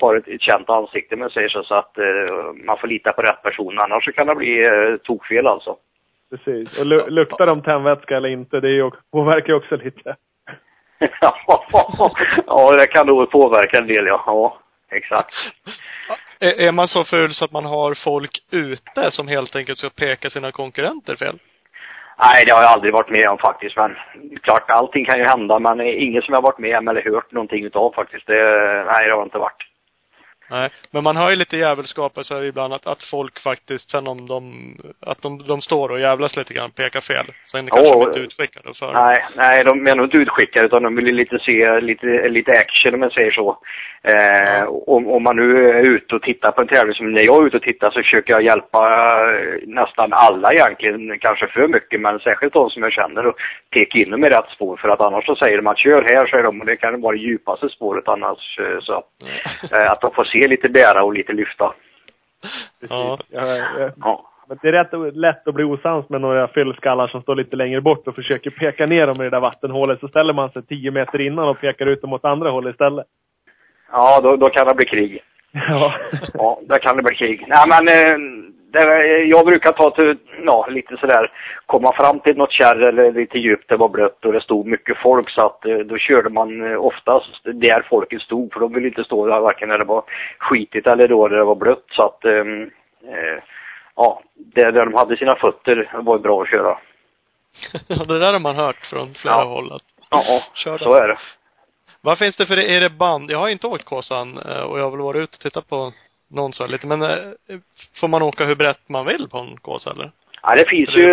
har 0.00 0.16
ett, 0.16 0.28
ett 0.28 0.40
känt 0.40 0.70
ansikte 0.70 1.16
med 1.16 1.30
sig 1.30 1.50
så, 1.50 1.62
så 1.62 1.74
att 1.74 1.98
man 2.64 2.78
får 2.78 2.88
lita 2.88 3.12
på 3.12 3.22
rätt 3.22 3.42
person. 3.42 3.78
Annars 3.78 4.04
så 4.04 4.12
kan 4.12 4.26
det 4.26 4.34
bli 4.34 4.68
tokfel 5.04 5.46
alltså. 5.46 5.76
Precis. 6.30 6.78
Och 6.80 6.86
lu 6.86 7.04
luktar 7.08 7.46
de 7.46 7.62
tändvätska 7.62 8.16
eller 8.16 8.28
inte, 8.28 8.60
det 8.60 8.68
är 8.68 8.72
ju, 8.72 8.90
påverkar 9.12 9.48
ju 9.48 9.54
också 9.54 9.76
lite. 9.76 10.16
ja, 12.46 12.72
det 12.72 12.86
kan 12.86 13.06
nog 13.06 13.30
påverka 13.30 13.78
en 13.78 13.86
del 13.86 14.06
ja. 14.06 14.22
Ja, 14.26 14.58
exakt. 14.90 15.34
Är, 16.40 16.72
man 16.72 16.88
så 16.88 17.04
ful 17.04 17.34
så 17.34 17.44
att 17.44 17.52
man 17.52 17.64
har 17.64 17.94
folk 17.94 18.42
ute 18.50 19.10
som 19.10 19.28
helt 19.28 19.56
enkelt 19.56 19.78
ska 19.78 19.90
peka 19.90 20.30
sina 20.30 20.52
konkurrenter 20.52 21.16
fel? 21.16 21.38
Nej, 22.24 22.44
det 22.46 22.52
har 22.52 22.62
jag 22.62 22.72
aldrig 22.72 22.92
varit 22.92 23.10
med 23.10 23.28
om 23.30 23.38
faktiskt. 23.38 23.76
Men 23.76 23.96
klart, 24.42 24.70
allting 24.70 25.04
kan 25.04 25.18
ju 25.18 25.24
hända. 25.24 25.58
Men 25.58 25.80
inget 25.80 26.24
som 26.24 26.34
jag 26.34 26.42
varit 26.42 26.58
med 26.58 26.78
om 26.78 26.88
eller 26.88 27.12
hört 27.12 27.32
någonting 27.32 27.64
utav 27.64 27.92
faktiskt. 27.92 28.26
Det, 28.26 28.42
nej, 28.86 29.08
det 29.08 29.14
har 29.14 29.22
inte 29.22 29.38
varit. 29.38 29.67
Nej, 30.50 30.70
men 30.90 31.04
man 31.04 31.16
hör 31.16 31.30
ju 31.30 31.36
lite 31.36 31.56
jävelskapelse 31.56 32.44
ibland 32.44 32.74
att, 32.74 32.86
att 32.86 33.02
folk 33.10 33.42
faktiskt 33.42 33.90
sen 33.90 34.06
om 34.08 34.28
de, 34.28 34.42
att 35.00 35.22
de, 35.22 35.38
de 35.46 35.60
står 35.60 35.88
och 35.88 36.00
jävlas 36.00 36.36
lite 36.36 36.54
grann, 36.54 36.70
pekar 36.70 37.00
fel. 37.00 37.26
Sen 37.44 37.66
kanske 37.66 37.94
Oh, 37.94 38.00
de 38.00 38.08
inte 38.08 38.20
utskickade 38.20 38.74
för 38.78 38.92
Nej, 38.92 39.16
nej, 39.36 39.64
de 39.64 39.86
är 39.86 39.96
nog 39.96 40.06
inte 40.06 40.22
utskickade 40.22 40.66
utan 40.66 40.82
de 40.82 40.96
vill 40.96 41.06
ju 41.06 41.12
lite 41.12 41.38
se 41.38 41.80
lite, 41.80 42.28
lite 42.28 42.50
action 42.50 42.94
om 42.94 43.00
man 43.00 43.10
säger 43.10 43.30
så. 43.30 43.58
Eh, 44.02 44.64
om, 44.68 45.08
om 45.08 45.22
man 45.22 45.36
nu 45.36 45.68
är 45.70 45.82
ute 45.82 46.14
och 46.14 46.22
tittar 46.22 46.50
på 46.52 46.60
en 46.60 46.68
tävling, 46.68 46.94
som 46.94 47.12
när 47.12 47.26
jag 47.26 47.42
är 47.42 47.46
ute 47.46 47.56
och 47.56 47.62
tittar 47.62 47.90
så 47.90 48.02
försöker 48.02 48.32
jag 48.32 48.42
hjälpa 48.42 48.82
eh, 49.34 49.58
nästan 49.66 50.12
alla 50.12 50.48
egentligen, 50.52 51.18
kanske 51.18 51.46
för 51.46 51.68
mycket, 51.68 52.00
men 52.00 52.18
särskilt 52.18 52.52
de 52.52 52.70
som 52.70 52.82
jag 52.82 52.92
känner 52.92 53.26
och 53.26 53.34
peka 53.70 53.98
in 53.98 54.10
dem 54.10 54.24
i 54.24 54.28
rätt 54.28 54.50
spår. 54.54 54.76
För 54.76 54.88
att 54.88 55.00
annars 55.00 55.26
så 55.26 55.34
säger 55.36 55.56
de 55.56 55.66
att 55.66 55.78
kör 55.78 56.02
här, 56.02 56.26
säger 56.26 56.44
de, 56.44 56.60
och 56.60 56.66
det 56.66 56.76
kan 56.76 57.00
vara 57.00 57.16
det 57.16 57.22
djupaste 57.22 57.68
spåret 57.68 58.08
annars. 58.08 58.58
eh, 58.58 58.78
Så 58.80 58.92
eh, 59.72 59.90
att 59.90 60.00
de 60.00 60.10
får 60.14 60.24
se 60.24 60.37
lite 60.46 60.68
bära 60.68 61.04
och 61.04 61.14
lite 61.14 61.32
lyfta. 61.32 61.74
Precis. 62.80 62.90
Ja. 62.90 63.18
Ja, 63.30 63.56
ja. 63.56 63.90
Ja. 63.96 64.24
Men 64.48 64.58
det 64.62 64.68
är 64.68 64.72
rätt 64.72 65.16
lätt 65.16 65.48
att 65.48 65.54
bli 65.54 65.64
osams 65.64 66.08
med 66.08 66.20
några 66.20 66.48
fyllskallar 66.48 67.08
som 67.08 67.22
står 67.22 67.36
lite 67.36 67.56
längre 67.56 67.80
bort 67.80 68.08
och 68.08 68.14
försöker 68.14 68.50
peka 68.50 68.86
ner 68.86 69.06
dem 69.06 69.16
i 69.20 69.24
det 69.24 69.30
där 69.30 69.40
vattenhålet. 69.40 70.00
Så 70.00 70.08
ställer 70.08 70.32
man 70.32 70.50
sig 70.50 70.62
tio 70.62 70.90
meter 70.90 71.20
innan 71.20 71.48
och 71.48 71.60
pekar 71.60 71.86
ut 71.86 72.02
dem 72.02 72.12
åt 72.12 72.24
andra 72.24 72.50
hållet 72.50 72.72
istället. 72.72 73.06
Ja, 73.92 74.20
då, 74.22 74.36
då 74.36 74.48
kan 74.48 74.66
det 74.66 74.74
bli 74.74 74.86
krig. 74.86 75.20
Ja. 75.52 75.94
Ja, 76.34 76.60
där 76.62 76.78
kan 76.78 76.96
det 76.96 77.02
bli 77.02 77.16
krig. 77.16 77.44
Nej, 77.48 77.64
men 77.68 77.88
eh, 77.88 78.18
jag 79.28 79.46
brukar 79.46 79.72
ta 79.72 79.90
till, 79.90 80.18
ja, 80.44 80.66
lite 80.70 80.96
sådär, 80.96 81.32
komma 81.66 81.92
fram 81.92 82.20
till 82.20 82.36
något 82.36 82.52
kärr 82.52 82.88
eller 82.88 83.12
lite 83.12 83.38
djupt, 83.38 83.68
det 83.68 83.76
var 83.76 83.88
blött 83.88 84.24
och 84.24 84.32
det 84.32 84.40
stod 84.40 84.66
mycket 84.66 84.98
folk 84.98 85.30
så 85.30 85.46
att 85.46 85.64
eh, 85.66 85.76
då 85.78 85.98
körde 85.98 86.30
man 86.30 86.72
eh, 86.72 86.84
oftast 86.84 87.44
där 87.44 87.86
folket 87.90 88.22
stod 88.22 88.52
för 88.52 88.60
de 88.60 88.72
ville 88.72 88.88
inte 88.88 89.04
stå 89.04 89.26
där 89.26 89.40
varken 89.40 89.68
när 89.68 89.78
det 89.78 89.84
var 89.84 90.02
skitigt 90.38 90.86
eller 90.86 91.08
då 91.08 91.28
det 91.28 91.44
var 91.44 91.54
blött 91.54 91.84
så 91.90 92.02
att, 92.02 92.24
ehm, 92.24 92.62
eh, 93.04 93.42
ja, 93.96 94.22
där, 94.34 94.72
där 94.72 94.84
de 94.84 94.94
hade 94.94 95.16
sina 95.16 95.36
fötter 95.36 95.90
var 95.94 96.18
bra 96.18 96.42
att 96.42 96.48
köra. 96.50 96.78
Ja, 97.88 98.04
det 98.04 98.18
där 98.18 98.32
har 98.32 98.40
man 98.40 98.56
hört 98.56 98.86
från 98.90 99.14
flera 99.14 99.34
Ja. 99.34 99.44
håll 99.44 99.72
att, 99.72 99.82
Ja, 100.10 100.42
Kör 100.54 100.78
så 100.78 100.94
är 100.94 101.08
det. 101.08 101.18
vad 102.00 102.18
finns 102.18 102.36
det 102.36 102.46
för, 102.46 102.56
är 102.58 102.80
det 102.80 102.90
band? 102.90 103.30
Jag 103.30 103.38
har 103.38 103.48
inte 103.48 103.66
åkt 103.66 103.84
Kåsan 103.84 104.38
eh, 104.38 104.60
och 104.62 104.78
jag 104.78 104.84
har 104.84 104.90
väl 104.90 105.00
varit 105.00 105.22
ute 105.22 105.34
och 105.36 105.40
tittat 105.40 105.68
på 105.68 105.92
någon 106.30 106.52
så 106.52 106.66
lite, 106.66 106.86
men 106.86 107.02
eh, 107.02 107.58
får 108.00 108.08
man 108.08 108.22
åka 108.22 108.44
hur 108.44 108.54
brett 108.54 108.88
man 108.88 109.06
vill 109.06 109.28
på 109.30 109.38
en 109.38 109.56
Kåsa 109.56 109.90
eller? 109.90 110.10
Ja, 110.42 110.54
det 110.54 110.68
finns 110.68 110.88
ju, 110.96 111.04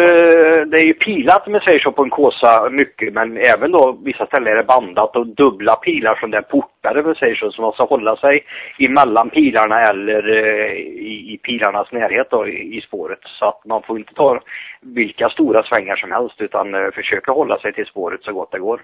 det 0.65 0.77
är 0.77 0.83
ju 0.83 0.93
pilat 0.93 1.45
om 1.45 1.51
man 1.51 1.61
säger 1.61 1.79
så 1.79 1.91
på 1.91 2.03
en 2.03 2.09
Kåsa 2.09 2.69
mycket, 2.69 3.13
men 3.13 3.37
även 3.37 3.71
då 3.71 3.97
vissa 4.03 4.25
ställen 4.25 4.53
är 4.53 4.55
det 4.55 4.63
bandat 4.63 5.15
och 5.15 5.27
dubbla 5.27 5.75
pilar 5.75 6.15
som 6.15 6.31
det 6.31 6.37
är 6.37 6.41
portar 6.41 6.97
om 6.97 7.05
man 7.05 7.15
säger 7.15 7.35
så, 7.35 7.51
så 7.51 7.61
man 7.61 7.71
ska 7.71 7.83
hålla 7.85 8.15
sig 8.15 8.45
emellan 8.79 9.29
pilarna 9.29 9.79
eller 9.81 10.29
eh, 10.29 10.71
i, 11.11 11.33
i 11.33 11.37
pilarnas 11.43 11.91
närhet 11.91 12.27
då 12.29 12.47
i, 12.47 12.77
i 12.77 12.81
spåret. 12.81 13.19
Så 13.39 13.45
att 13.45 13.65
man 13.65 13.81
får 13.83 13.97
inte 13.97 14.13
ta 14.13 14.39
vilka 14.81 15.29
stora 15.29 15.63
svängar 15.63 15.95
som 15.95 16.11
helst 16.11 16.41
utan 16.41 16.75
eh, 16.75 16.91
försöka 16.91 17.31
hålla 17.31 17.57
sig 17.59 17.73
till 17.73 17.85
spåret 17.85 18.23
så 18.23 18.33
gott 18.33 18.51
det 18.51 18.59
går. 18.59 18.81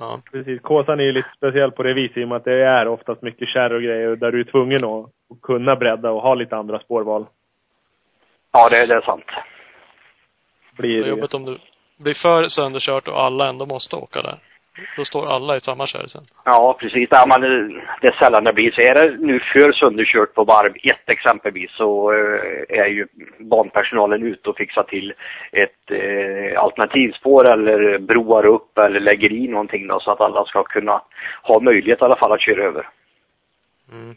Ja. 0.00 0.20
Precis. 0.32 0.60
Kåsan 0.60 1.00
är 1.00 1.04
ju 1.04 1.12
lite 1.12 1.28
speciell 1.36 1.72
på 1.72 1.82
det 1.82 1.94
viset 1.94 2.16
i 2.16 2.24
och 2.24 2.28
med 2.28 2.36
att 2.36 2.44
det 2.44 2.64
är 2.64 2.88
oftast 2.88 3.22
mycket 3.22 3.48
kärr 3.48 3.72
och 3.72 3.82
grejer 3.82 4.16
där 4.16 4.32
du 4.32 4.40
är 4.40 4.44
tvungen 4.44 4.84
att, 4.84 5.06
att 5.34 5.42
kunna 5.42 5.76
bredda 5.76 6.10
och 6.10 6.22
ha 6.22 6.34
lite 6.34 6.56
andra 6.56 6.78
spårval. 6.78 7.26
Ja, 8.52 8.68
det, 8.68 8.86
det 8.86 8.94
är 8.94 9.00
sant. 9.00 9.24
Det 10.76 10.82
Blir 10.82 10.98
är 10.98 11.00
det 11.02 11.08
ju. 11.08 11.10
jobbigt 11.10 11.34
om 11.34 11.44
du 11.44 11.58
blir 11.96 12.14
för 12.14 12.48
sönderkört 12.48 13.08
och 13.08 13.22
alla 13.22 13.48
ändå 13.48 13.66
måste 13.66 13.96
åka 13.96 14.22
där. 14.22 14.38
Då 14.96 15.04
står 15.04 15.26
alla 15.26 15.56
i 15.56 15.60
samma 15.60 15.86
kärr 15.86 16.06
sen. 16.06 16.26
Ja, 16.44 16.76
precis. 16.80 17.08
Ja, 17.10 17.22
eh, 17.22 17.40
det 18.00 18.08
är 18.08 18.18
sällan 18.22 18.44
det 18.44 18.52
blir 18.52 18.70
så. 18.70 18.80
Är 18.80 18.94
det 18.94 19.16
nu 19.26 19.40
för 19.40 19.72
sönderkört 19.72 20.34
på 20.34 20.44
varv 20.44 20.74
ett 20.82 21.08
exempelvis 21.08 21.70
så 21.70 22.12
eh, 22.12 22.78
är 22.78 22.86
ju 22.86 23.06
banpersonalen 23.38 24.22
ute 24.22 24.50
och 24.50 24.56
fixar 24.56 24.82
till 24.82 25.14
ett 25.52 25.90
eh, 25.90 26.62
alternativspår 26.62 27.52
eller 27.52 27.98
broar 27.98 28.46
upp 28.46 28.78
eller 28.78 29.00
lägger 29.00 29.32
i 29.32 29.48
någonting 29.48 29.86
då 29.86 30.00
så 30.00 30.10
att 30.10 30.20
alla 30.20 30.44
ska 30.44 30.62
kunna 30.62 31.02
ha 31.42 31.60
möjlighet 31.60 32.00
i 32.00 32.04
alla 32.04 32.16
fall 32.16 32.32
att 32.32 32.40
köra 32.42 32.64
över. 32.64 32.88
Mm. 33.92 34.16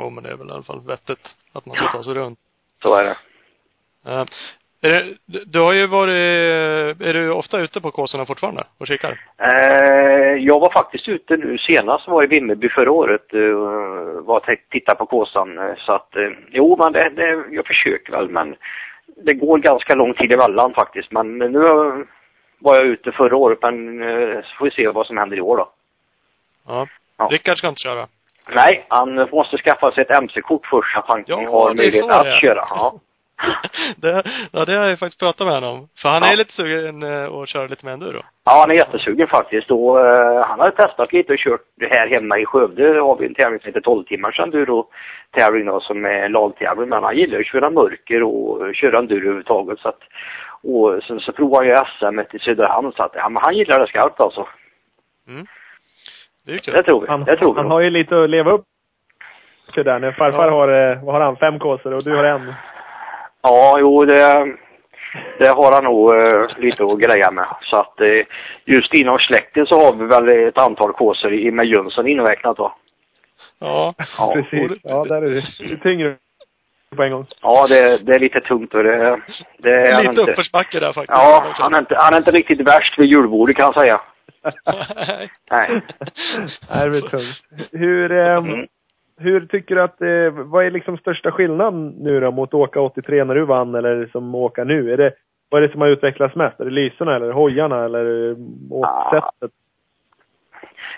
Jo, 0.00 0.10
men 0.10 0.24
det 0.24 0.30
är 0.30 0.36
väl 0.36 0.48
i 0.48 0.52
alla 0.52 0.62
fall 0.62 0.80
vettigt 0.86 1.36
att 1.52 1.66
man 1.66 1.76
ska 1.76 1.88
ta 1.92 2.02
sig 2.02 2.14
runt. 2.14 2.38
Så 2.82 2.94
är 2.98 3.04
det. 3.04 3.16
Eh, 4.06 4.24
är 4.82 4.90
det, 4.90 5.14
du- 5.46 5.60
har 5.60 5.72
ju 5.72 5.86
varit, 5.86 7.00
är 7.00 7.14
du 7.14 7.30
ofta 7.30 7.58
ute 7.58 7.80
på 7.80 7.90
Kåsorna 7.90 8.26
fortfarande 8.26 8.64
och 8.78 8.86
kikar? 8.86 9.20
Eh, 9.38 10.34
jag 10.38 10.60
var 10.60 10.72
faktiskt 10.72 11.08
ute 11.08 11.36
nu 11.36 11.58
senast, 11.58 12.08
var 12.08 12.24
i 12.24 12.26
Vimmerby 12.26 12.68
förra 12.68 12.92
året, 12.92 13.34
eh, 13.34 13.40
var 14.22 14.56
tittade 14.70 14.98
på 14.98 15.06
Kåsan. 15.06 15.74
Så 15.78 15.92
att, 15.92 16.08
jo 16.50 16.76
men 16.82 16.92
det, 16.92 17.08
det, 17.16 17.44
jag 17.50 17.66
försöker 17.66 18.12
väl 18.12 18.28
men 18.28 18.56
det 19.16 19.34
går 19.34 19.58
ganska 19.58 19.94
lång 19.94 20.14
tid 20.14 20.32
emellan 20.32 20.74
faktiskt. 20.74 21.12
Men 21.12 21.38
nu 21.38 21.58
var 22.58 22.76
jag 22.76 22.86
ute 22.86 23.12
förra 23.12 23.36
året 23.36 23.58
men 23.62 23.98
så 24.44 24.56
får 24.58 24.64
vi 24.64 24.70
se 24.70 24.88
vad 24.88 25.06
som 25.06 25.16
händer 25.16 25.36
i 25.36 25.40
år 25.40 25.56
då. 25.56 25.70
Ja. 26.66 26.86
Ja. 27.16 27.28
Rickard 27.32 27.58
ska 27.58 27.68
inte 27.68 27.80
köra. 27.80 28.08
Nej, 28.54 28.84
han 28.88 29.14
måste 29.32 29.56
skaffa 29.58 29.90
sig 29.92 30.02
ett 30.02 30.16
MC-kort 30.22 30.66
först 30.66 30.92
så 30.92 30.98
att 30.98 31.08
han 31.08 31.24
Ja, 31.26 31.36
har 31.36 31.74
möjlighet 31.74 32.04
att 32.10 32.26
är. 32.26 32.40
köra. 32.40 32.64
Ja. 32.70 32.94
det, 33.96 34.22
ja, 34.52 34.64
det 34.64 34.74
har 34.76 34.86
jag 34.86 34.98
faktiskt 34.98 35.20
pratat 35.20 35.46
med 35.46 35.54
honom 35.54 35.74
om. 35.78 35.88
För 36.02 36.08
han 36.08 36.22
Ja. 36.24 36.32
är 36.32 36.36
lite 36.36 36.52
sugen 36.52 37.02
eh, 37.02 37.34
att 37.34 37.48
köra 37.48 37.66
lite 37.66 37.84
med 37.86 37.94
enduro. 37.94 38.22
Ja, 38.44 38.52
han 38.60 38.70
är 38.70 38.74
jättesugen 38.74 39.26
faktiskt. 39.28 39.70
Och, 39.70 40.00
eh, 40.06 40.42
han 40.46 40.60
har 40.60 40.70
testat 40.70 41.12
lite 41.12 41.32
och 41.32 41.38
kört 41.38 41.60
det 41.76 41.86
här 41.86 42.06
hemma 42.14 42.38
i 42.38 42.44
Skövde. 42.46 43.00
har 43.00 43.16
vi 43.16 43.26
en 43.26 43.34
tävling 43.34 43.60
som 43.60 43.66
heter 43.68 43.80
12 43.80 44.04
timmars 44.04 44.40
enduro-tävling 44.40 45.66
då, 45.66 45.80
som 45.80 46.04
är 46.04 46.28
lagtävling. 46.28 46.88
Men 46.88 47.02
han 47.04 47.16
gillar 47.16 47.40
att 47.40 47.46
köra 47.46 47.70
mörker 47.70 48.22
och 48.22 48.74
köra 48.74 48.98
enduro 48.98 49.18
överhuvudtaget. 49.20 49.78
Så 49.78 49.88
att, 49.88 50.00
och 50.62 51.02
sen 51.02 51.20
så 51.20 51.32
provade 51.32 51.56
han 51.56 51.66
ju 51.66 51.74
SM 52.20 52.36
i 52.36 52.38
Söderhamn. 52.38 52.92
Så 52.92 53.02
att, 53.02 53.12
ja, 53.14 53.28
men 53.28 53.42
han 53.44 53.56
gillar 53.56 53.78
det 53.80 53.86
skarpt 53.86 54.20
alltså. 54.20 54.46
Det 56.46 56.52
är 56.52 56.58
kul. 56.58 56.74
Det 56.76 56.82
tror 56.82 57.00
vi. 57.00 57.06
Han, 57.08 57.24
det 57.24 57.36
tror 57.36 57.54
han 57.56 57.70
har 57.70 57.80
ju 57.80 57.90
lite 57.90 58.22
att 58.24 58.30
leva 58.30 58.50
upp 58.52 58.64
till 59.74 59.84
där. 59.84 59.98
När 59.98 60.12
farfar 60.12 60.46
Ja. 60.46 60.50
har, 60.50 60.68
eh, 60.92 61.04
vad 61.04 61.14
har 61.14 61.20
han, 61.20 61.36
fem 61.36 61.58
kåsor 61.58 61.94
och 61.94 62.04
du 62.04 62.16
har 62.16 62.24
en. 62.24 62.54
Ja, 63.42 63.76
jo 63.80 64.04
det, 64.04 64.54
det 65.38 65.48
har 65.48 65.72
han 65.72 65.84
nog 65.84 66.14
eh, 66.16 66.46
lite 66.58 66.84
att 66.84 66.98
greja 66.98 67.30
med. 67.30 67.46
Så 67.62 67.76
att 67.76 68.00
eh, 68.00 68.22
just 68.64 68.94
inom 68.94 69.18
släkten 69.18 69.66
så 69.66 69.74
har 69.74 69.94
vi 69.96 70.04
väl 70.06 70.48
ett 70.48 70.58
antal 70.58 70.92
kåsor 70.92 71.32
i- 71.32 71.50
med 71.50 71.66
Jönsson 71.66 72.06
inräknat 72.06 72.56
då. 72.56 72.72
Ja. 73.58 73.94
Ja. 74.18 74.32
Precis. 74.34 74.78
Ja, 74.82 75.04
där 75.04 75.16
är 75.22 75.30
det. 75.30 75.42
Det 75.58 75.72
är 75.72 75.76
tyngre 75.76 76.14
på 76.96 77.02
en 77.02 77.12
gång. 77.12 77.26
Ja, 77.42 77.66
det, 77.68 77.98
det 78.06 78.12
är 78.12 78.18
lite 78.18 78.40
tungt 78.40 78.74
och 78.74 78.84
det, 78.84 79.20
det 79.58 79.70
är 79.70 79.96
Lite 80.02 80.08
inte. 80.20 80.22
uppförsbacke 80.30 80.80
där 80.80 80.92
faktiskt. 80.92 81.18
Ja, 81.18 81.44
han 81.54 81.74
är, 81.74 81.78
inte, 81.80 81.96
han 81.98 82.14
är 82.14 82.18
inte 82.18 82.30
riktigt 82.30 82.60
värst 82.68 82.98
vid 82.98 83.10
julbordet 83.10 83.56
kan 83.56 83.70
jag 83.74 83.80
säga. 83.82 84.00
Nej. 84.66 85.28
Nej. 85.50 85.82
Det 86.84 86.90
blir 86.90 87.00
tungt. 87.00 87.70
Hur, 87.72 88.12
eh, 88.12 88.36
Mm. 88.36 88.66
hur 89.18 89.46
tycker 89.46 89.74
du 89.74 89.82
att, 89.82 90.00
eh, 90.02 90.44
vad 90.44 90.64
är 90.66 90.70
liksom 90.70 90.98
största 90.98 91.32
skillnaden 91.32 91.88
nu 91.88 92.20
då 92.20 92.30
mot 92.30 92.48
att 92.48 92.54
åka 92.54 92.80
83 92.80 93.24
när 93.24 93.34
du 93.34 93.44
vann 93.44 93.74
eller 93.74 94.06
som 94.06 94.34
åka 94.34 94.64
nu? 94.64 94.92
Är 94.92 94.96
det, 94.96 95.12
vad 95.50 95.62
är 95.62 95.66
det 95.66 95.72
som 95.72 95.80
har 95.80 95.88
utvecklats 95.88 96.34
mest? 96.36 96.60
Är 96.60 96.64
det 96.64 96.70
lyserna 96.70 97.16
eller 97.16 97.32
hojarna 97.32 97.84
eller 97.84 98.30
eh, 98.30 98.36
åksättet? 98.70 99.50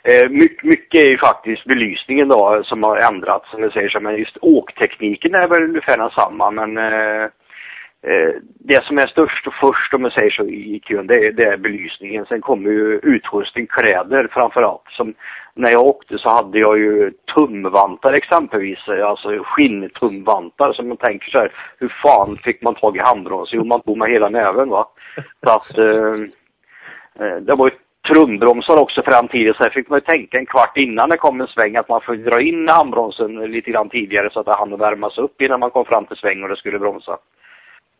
Eh, 0.04 0.28
mycket, 0.30 0.64
mycket 0.64 1.02
är 1.04 1.10
ju 1.10 1.18
faktiskt 1.18 1.64
belysningen 1.64 2.28
då 2.28 2.62
som 2.64 2.82
har 2.82 3.12
ändrats 3.12 3.50
som 3.50 3.62
jag 3.62 3.72
säger 3.72 3.88
så. 3.88 4.00
Men 4.00 4.16
just 4.16 4.36
åktekniken 4.40 5.34
är 5.34 5.48
väl 5.48 5.62
ungefär 5.62 5.98
densamma 5.98 6.50
men 6.50 6.78
eh, 6.78 7.28
Eh, 8.06 8.34
det 8.58 8.84
som 8.84 8.98
är 8.98 9.06
störst 9.06 9.46
och 9.46 9.54
först 9.54 9.94
om 9.94 10.02
man 10.02 10.10
säger 10.10 10.30
så 10.30 10.44
i 10.44 10.80
kön 10.84 11.06
det 11.06 11.26
är, 11.26 11.32
det 11.32 11.46
är 11.46 11.56
belysningen. 11.56 12.26
Sen 12.26 12.40
kommer 12.40 12.70
ju 12.70 13.00
utrustning, 13.02 13.66
kläder 13.66 14.28
framförallt. 14.32 14.88
Som 14.88 15.14
när 15.54 15.70
jag 15.70 15.86
åkte 15.86 16.18
så 16.18 16.30
hade 16.30 16.58
jag 16.58 16.78
ju 16.78 17.12
tumvantar 17.34 18.12
exempelvis. 18.12 18.88
Eh, 18.88 19.06
alltså 19.06 19.28
skinntumvantar 19.44 20.72
som 20.72 20.88
man 20.88 20.96
tänker 20.96 21.30
så 21.30 21.38
här. 21.38 21.52
Hur 21.78 21.92
fan 22.02 22.38
fick 22.44 22.62
man 22.62 22.74
tag 22.74 22.96
i 22.96 23.00
handbromsen? 23.00 23.58
Jo 23.58 23.64
man 23.64 23.80
tog 23.80 23.98
med 23.98 24.10
hela 24.10 24.28
näven 24.28 24.68
va. 24.68 24.88
Så 25.46 25.52
att 25.52 25.78
eh, 25.78 26.14
eh 27.26 27.36
det 27.36 27.54
var 27.54 27.68
ju 27.68 27.74
trumbromsar 28.08 28.82
också 28.82 29.02
framtidigt 29.02 29.56
så 29.56 29.62
här 29.62 29.70
fick 29.70 29.88
man 29.88 29.96
ju 29.96 30.04
tänka 30.04 30.38
en 30.38 30.46
kvart 30.46 30.76
innan 30.76 31.10
det 31.10 31.16
kom 31.16 31.40
en 31.40 31.46
sväng 31.46 31.76
att 31.76 31.88
man 31.88 32.00
får 32.00 32.14
dra 32.16 32.40
in 32.40 32.68
handbromsen 32.68 33.52
lite 33.52 33.70
grann 33.70 33.88
tidigare 33.88 34.30
så 34.32 34.40
att 34.40 34.46
det 34.46 34.56
hann 34.58 34.78
värmas 34.78 35.18
upp 35.18 35.42
innan 35.42 35.60
man 35.60 35.70
kom 35.70 35.84
fram 35.84 36.06
till 36.06 36.16
sväng 36.16 36.42
och 36.42 36.48
det 36.48 36.56
skulle 36.56 36.78
bromsa. 36.78 37.18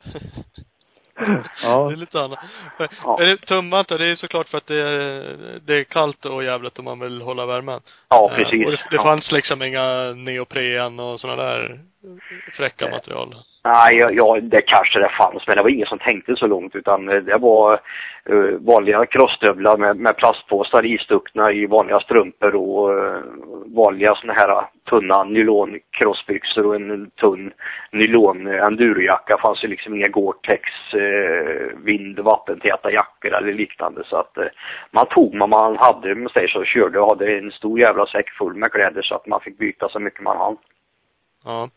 Ja. 1.63 1.89
Det 1.89 1.95
är 1.95 1.97
lite 1.97 2.21
annat. 2.21 2.39
Ja. 3.05 3.21
Är 3.21 3.27
det 3.27 3.37
tumvantar, 3.37 3.99
det 3.99 4.07
är 4.07 4.15
såklart 4.15 4.49
för 4.49 4.59
att 4.59 4.67
det 4.67 4.83
är, 4.83 5.61
det 5.67 5.75
är 5.75 5.85
kallt 5.85 6.25
och 6.25 6.45
jävligt 6.45 6.79
om 6.79 6.85
man 6.85 7.01
vill 7.01 7.21
hålla 7.21 7.47
värmen. 7.47 7.81
Ja, 8.09 8.31
Eh, 8.31 8.37
precis. 8.37 8.67
Och 8.67 8.71
det, 8.71 8.81
det 8.91 8.97
ja. 8.97 9.03
fanns 9.03 9.33
liksom 9.33 9.63
inga 9.63 10.13
neopren 10.13 11.01
och 11.01 11.21
sådana 11.21 11.43
där 11.43 11.81
fräcka 12.57 12.85
Nej. 12.85 12.95
material. 12.95 13.35
Nej, 13.65 13.99
ja, 13.99 14.11
ja, 14.11 14.41
det 14.43 14.63
kanske 14.63 14.99
det 14.99 15.09
fanns, 15.09 15.47
men 15.47 15.57
det 15.57 15.63
var 15.63 15.71
ingen 15.71 15.87
som 15.87 15.99
tänkte 15.99 16.37
så 16.37 16.47
långt 16.47 16.75
utan 16.75 17.09
eh, 17.09 17.17
det 17.23 17.39
var 17.39 17.81
uh, 18.31 18.59
vanliga 18.59 19.07
crossstövlar 19.07 19.77
med, 19.77 19.97
med 19.97 20.17
plastpåsar 20.17 20.87
istuckna 20.87 21.53
i 21.53 21.67
vanliga 21.67 22.01
strumpor 22.01 22.55
och 22.55 22.91
uh, 22.91 23.21
vanliga 23.67 24.15
såna 24.15 24.33
här 24.33 24.67
tunna 24.91 25.25
nylon-crossbyxor 25.25 26.67
och 26.67 26.77
en 26.77 27.11
tunn 27.11 27.53
nylon 27.93 28.47
endurojacka. 28.47 29.39
fanns 29.39 29.65
ju 29.65 29.69
liksom 29.69 29.95
inga 29.95 30.09
Gore-Tex 30.09 30.63
uh, 30.95 31.79
vind 31.85 32.19
vattentäta 32.19 32.93
jackor 32.93 33.35
eller 33.35 33.53
liknande 33.53 34.03
så 34.05 34.17
att 34.17 34.39
uh, 34.39 34.45
man 34.91 35.07
tog 35.07 35.39
vad 35.39 35.49
man 35.49 35.77
hade, 35.77 36.15
man 36.15 36.33
säger 36.33 36.49
så, 36.49 36.65
körde 36.65 37.01
och 37.01 37.09
hade 37.09 37.39
en 37.39 37.51
stor 37.51 37.81
jävla 37.81 38.07
säck 38.07 38.31
full 38.31 38.55
med 38.55 38.73
kläder 38.73 39.03
så 39.03 39.15
att 39.15 39.27
man 39.27 39.41
fick 39.41 39.59
byta 39.59 39.89
så 39.89 39.99
mycket 39.99 40.23
man 40.23 40.37
hann. 40.37 40.57
Ja. 41.45 41.69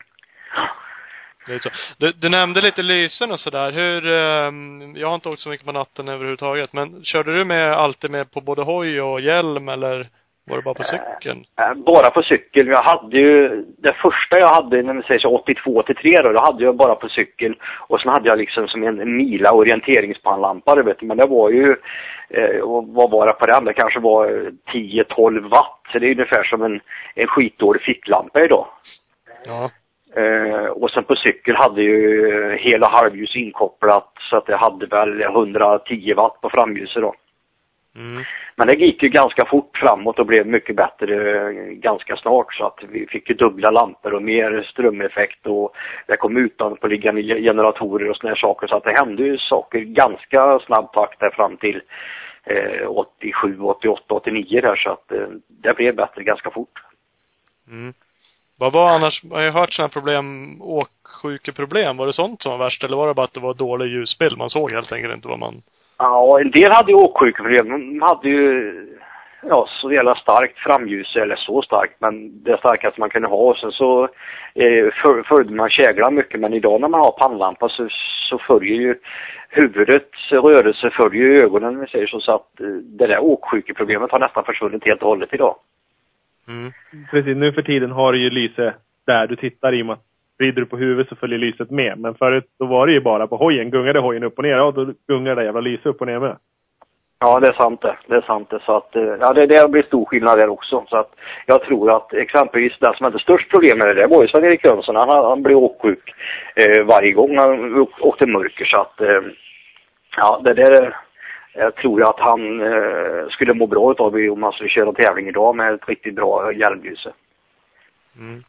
Det 1.46 1.54
är 1.54 1.58
så. 1.58 1.70
Du, 1.98 2.12
du 2.12 2.28
nämnde 2.28 2.60
lite 2.60 2.82
lysen 2.82 3.32
och 3.32 3.40
sådär. 3.40 3.72
Hur, 3.72 4.06
ehm, 4.06 4.96
jag 4.96 5.08
har 5.08 5.14
inte 5.14 5.28
åkt 5.28 5.40
så 5.40 5.48
mycket 5.48 5.66
på 5.66 5.72
natten 5.72 6.08
överhuvudtaget, 6.08 6.72
men 6.72 7.04
körde 7.04 7.38
du 7.38 7.44
med 7.44 7.72
alltid 7.72 8.10
med 8.10 8.30
på 8.30 8.40
både 8.40 8.62
hoj 8.62 9.00
och 9.00 9.20
hjälm 9.20 9.68
eller 9.68 10.08
var 10.48 10.56
det 10.56 10.62
bara 10.62 10.74
på 10.74 10.82
cykeln? 10.84 11.44
Eh, 11.60 11.74
Bara 11.74 12.10
på 12.10 12.22
cykel. 12.22 12.66
Jag 12.66 12.82
hade 12.82 13.16
ju, 13.18 13.64
det 13.78 13.92
första 13.92 14.38
jag 14.38 14.48
hade, 14.48 14.82
när 14.82 14.94
vi 14.94 15.02
säger 15.02 15.20
så 15.20 15.36
82 15.36 15.82
till 15.82 15.96
3 15.96 16.10
då, 16.22 16.32
då 16.32 16.40
hade 16.42 16.64
jag 16.64 16.76
bara 16.76 16.94
på 16.94 17.08
cykel. 17.08 17.54
Och 17.88 18.00
sen 18.00 18.12
hade 18.12 18.28
jag 18.28 18.38
liksom 18.38 18.68
som 18.68 18.82
en 18.82 19.16
Mila 19.16 19.50
orienteringspannlampa, 19.52 20.74
du 20.74 20.82
vet. 20.82 21.02
Men 21.02 21.16
det 21.16 21.26
var 21.26 21.50
ju, 21.50 21.76
eh, 22.30 22.60
vad 22.86 23.10
var 23.10 23.26
det 23.26 23.32
på 23.32 23.46
den? 23.46 23.64
Det 23.64 23.72
kanske 23.72 24.00
var 24.00 24.26
eh, 24.26 24.50
10-12 24.74 25.48
watt. 25.48 25.80
Så 25.92 25.98
det 25.98 26.06
är 26.06 26.10
ungefär 26.12 26.44
som 26.44 26.62
en, 26.62 26.80
en 27.14 27.26
skitdålig 27.26 27.82
ficklampa 27.82 28.44
idag. 28.44 28.66
Ja. 29.46 29.70
Eh, 30.16 30.66
och 30.66 30.90
sen 30.90 31.04
på 31.04 31.16
cykel 31.16 31.56
hade 31.56 31.82
ju 31.82 32.56
hela 32.56 32.88
halvljus 32.88 33.36
inkopplat 33.36 34.12
så 34.30 34.36
att 34.36 34.46
det 34.46 34.56
hade 34.56 34.86
väl 34.86 35.22
110 35.22 36.14
watt 36.14 36.40
på 36.40 36.50
framljuset 36.50 37.02
då. 37.02 37.14
Mm. 37.96 38.22
Men 38.56 38.68
det 38.68 38.76
gick 38.76 39.02
ju 39.02 39.08
ganska 39.08 39.46
fort 39.46 39.78
framåt 39.78 40.18
och 40.18 40.26
blev 40.26 40.46
mycket 40.46 40.76
bättre 40.76 41.40
eh, 41.40 41.50
ganska 41.70 42.16
snart 42.16 42.54
så 42.54 42.66
att 42.66 42.78
vi 42.90 43.06
fick 43.06 43.28
ju 43.28 43.34
dubbla 43.34 43.70
lampor 43.70 44.14
och 44.14 44.22
mer 44.22 44.62
strömeffekt 44.62 45.46
och 45.46 45.74
det 46.06 46.16
kom 46.16 46.36
utanpåliggande 46.36 47.20
ge- 47.20 47.42
generatorer 47.42 48.10
och 48.10 48.16
såna 48.16 48.30
här 48.30 48.36
saker 48.36 48.66
så 48.66 48.76
att 48.76 48.84
det 48.84 48.98
hände 48.98 49.22
ju 49.22 49.38
saker 49.38 49.78
ganska 49.78 50.58
snabb 50.58 50.92
takt 50.92 51.20
där 51.20 51.30
fram 51.30 51.56
till 51.56 51.80
eh, 52.44 52.88
87, 52.88 53.60
88, 53.60 54.14
89 54.14 54.60
där 54.60 54.76
så 54.76 54.90
att 54.90 55.12
eh, 55.12 55.28
det 55.48 55.76
blev 55.76 55.96
bättre 55.96 56.22
ganska 56.22 56.50
fort. 56.50 56.82
Mm. 57.70 57.94
Vad 58.58 58.72
var 58.72 58.88
annars, 58.90 59.22
man 59.24 59.38
har 59.38 59.44
ju 59.44 59.50
hört 59.50 59.72
sådana 59.72 59.88
problem, 59.88 60.26
åksjukeproblem. 60.62 61.96
Var 61.96 62.06
det 62.06 62.12
sånt 62.12 62.42
som 62.42 62.52
var 62.52 62.58
värst 62.58 62.84
eller 62.84 62.96
var 62.96 63.08
det 63.08 63.14
bara 63.14 63.24
att 63.24 63.34
det 63.34 63.40
var 63.40 63.54
dålig 63.54 63.86
ljusbild? 63.86 64.38
Man 64.38 64.50
såg 64.50 64.72
helt 64.72 64.92
enkelt 64.92 65.14
inte 65.14 65.28
vad 65.28 65.38
man 65.38 65.62
Ja, 65.98 66.40
en 66.40 66.50
del 66.50 66.72
hade 66.72 66.92
ju 66.92 66.96
åksjukeproblem. 66.96 67.68
De 67.68 68.02
hade 68.02 68.28
ju 68.28 68.72
ja, 69.42 69.68
så 69.68 69.92
jävla 69.92 70.14
starkt 70.14 70.58
framljus, 70.58 71.16
eller 71.16 71.36
så 71.36 71.62
starkt, 71.62 72.00
men 72.00 72.42
det 72.42 72.58
starkaste 72.58 73.00
man 73.00 73.10
kunde 73.10 73.28
ha. 73.28 73.36
Och 73.36 73.56
sen 73.56 73.72
så 73.72 74.04
eh, 74.54 74.86
för, 75.00 75.22
följde 75.22 75.54
man 75.54 75.70
käglan 75.70 76.14
mycket, 76.14 76.40
men 76.40 76.54
idag 76.54 76.80
när 76.80 76.88
man 76.88 77.00
har 77.00 77.10
pannlampa 77.10 77.68
så, 77.68 77.88
så 78.28 78.38
följer 78.38 78.74
ju 78.74 78.94
huvudets 79.48 80.32
rörelse 80.32 80.90
följer 80.90 81.44
ögonen, 81.44 81.74
om 81.74 81.80
vi 81.80 81.86
säger 81.86 82.06
så, 82.06 82.20
så 82.20 82.34
att 82.34 82.60
eh, 82.60 82.66
det 82.66 83.06
där 83.06 83.18
åksjukeproblemet 83.18 84.12
har 84.12 84.20
nästan 84.20 84.44
försvunnit 84.44 84.84
helt 84.84 85.02
och 85.02 85.08
hållet 85.08 85.34
idag. 85.34 85.56
Mm. 86.48 86.72
Precis, 87.10 87.36
nu 87.36 87.52
för 87.52 87.62
tiden 87.62 87.90
har 87.90 88.12
du 88.12 88.18
ju 88.18 88.30
lyse 88.30 88.74
där 89.06 89.26
du 89.26 89.36
tittar 89.36 89.74
i 89.74 89.82
och 89.82 89.86
med 89.86 89.92
att 89.92 90.02
vrider 90.38 90.60
du 90.60 90.66
på 90.66 90.76
huvudet 90.76 91.08
så 91.08 91.16
följer 91.16 91.38
lyset 91.38 91.70
med. 91.70 91.98
Men 91.98 92.14
förut 92.14 92.44
då 92.58 92.66
var 92.66 92.86
det 92.86 92.92
ju 92.92 93.00
bara 93.00 93.26
på 93.26 93.36
hojen. 93.36 93.70
Gungade 93.70 94.00
hojen 94.00 94.24
upp 94.24 94.38
och 94.38 94.44
ner, 94.44 94.56
ja 94.56 94.70
då 94.70 94.92
gungar 95.08 95.36
det 95.36 95.44
jävla 95.44 95.60
lyset 95.60 95.86
upp 95.86 96.00
och 96.00 96.06
ner 96.06 96.18
med. 96.18 96.36
Ja, 97.18 97.40
det 97.40 97.48
är 97.48 97.52
sant 97.52 97.80
det. 97.82 97.96
Det 98.06 98.16
är 98.16 98.20
sant 98.20 98.50
det. 98.50 98.60
Så 98.66 98.76
att, 98.76 98.96
eh, 98.96 99.02
ja, 99.20 99.32
det, 99.32 99.46
det 99.46 99.68
blir 99.68 99.82
stor 99.82 100.04
skillnad 100.04 100.38
där 100.38 100.48
också. 100.48 100.84
Så 100.88 100.96
att 100.96 101.10
jag 101.46 101.62
tror 101.62 101.96
att 101.96 102.14
exempelvis 102.14 102.78
den 102.80 102.94
som 102.94 103.04
hade 103.04 103.18
störst 103.18 103.50
problem 103.50 103.78
med 103.78 103.88
det, 103.88 104.02
det 104.02 104.08
var 104.08 104.22
ju 104.22 104.28
Sven-Erik 104.28 104.64
Jönsson. 104.64 104.96
Han, 104.96 105.24
han 105.24 105.42
blev 105.42 105.56
åksjuk 105.56 106.14
eh, 106.54 106.84
varje 106.84 107.12
gång 107.12 107.38
han 107.38 107.86
åkte 108.00 108.26
mörker. 108.26 108.64
Så 108.64 108.80
att, 108.80 109.00
eh, 109.00 109.22
ja, 110.16 110.40
det 110.44 110.54
där 110.54 110.96
jag 111.56 111.74
tror 111.76 112.02
att 112.02 112.20
han 112.20 112.60
eh, 112.60 113.28
skulle 113.28 113.54
må 113.54 113.66
bra 113.66 113.90
utav 113.90 114.14
om 114.14 114.42
han 114.42 114.52
skulle 114.52 114.68
köra 114.68 114.92
tävling 114.92 115.28
idag 115.28 115.56
med 115.56 115.74
ett 115.74 115.88
riktigt 115.88 116.14
bra 116.14 116.52
hjälmljus. 116.52 117.06
Mm. 118.18 118.44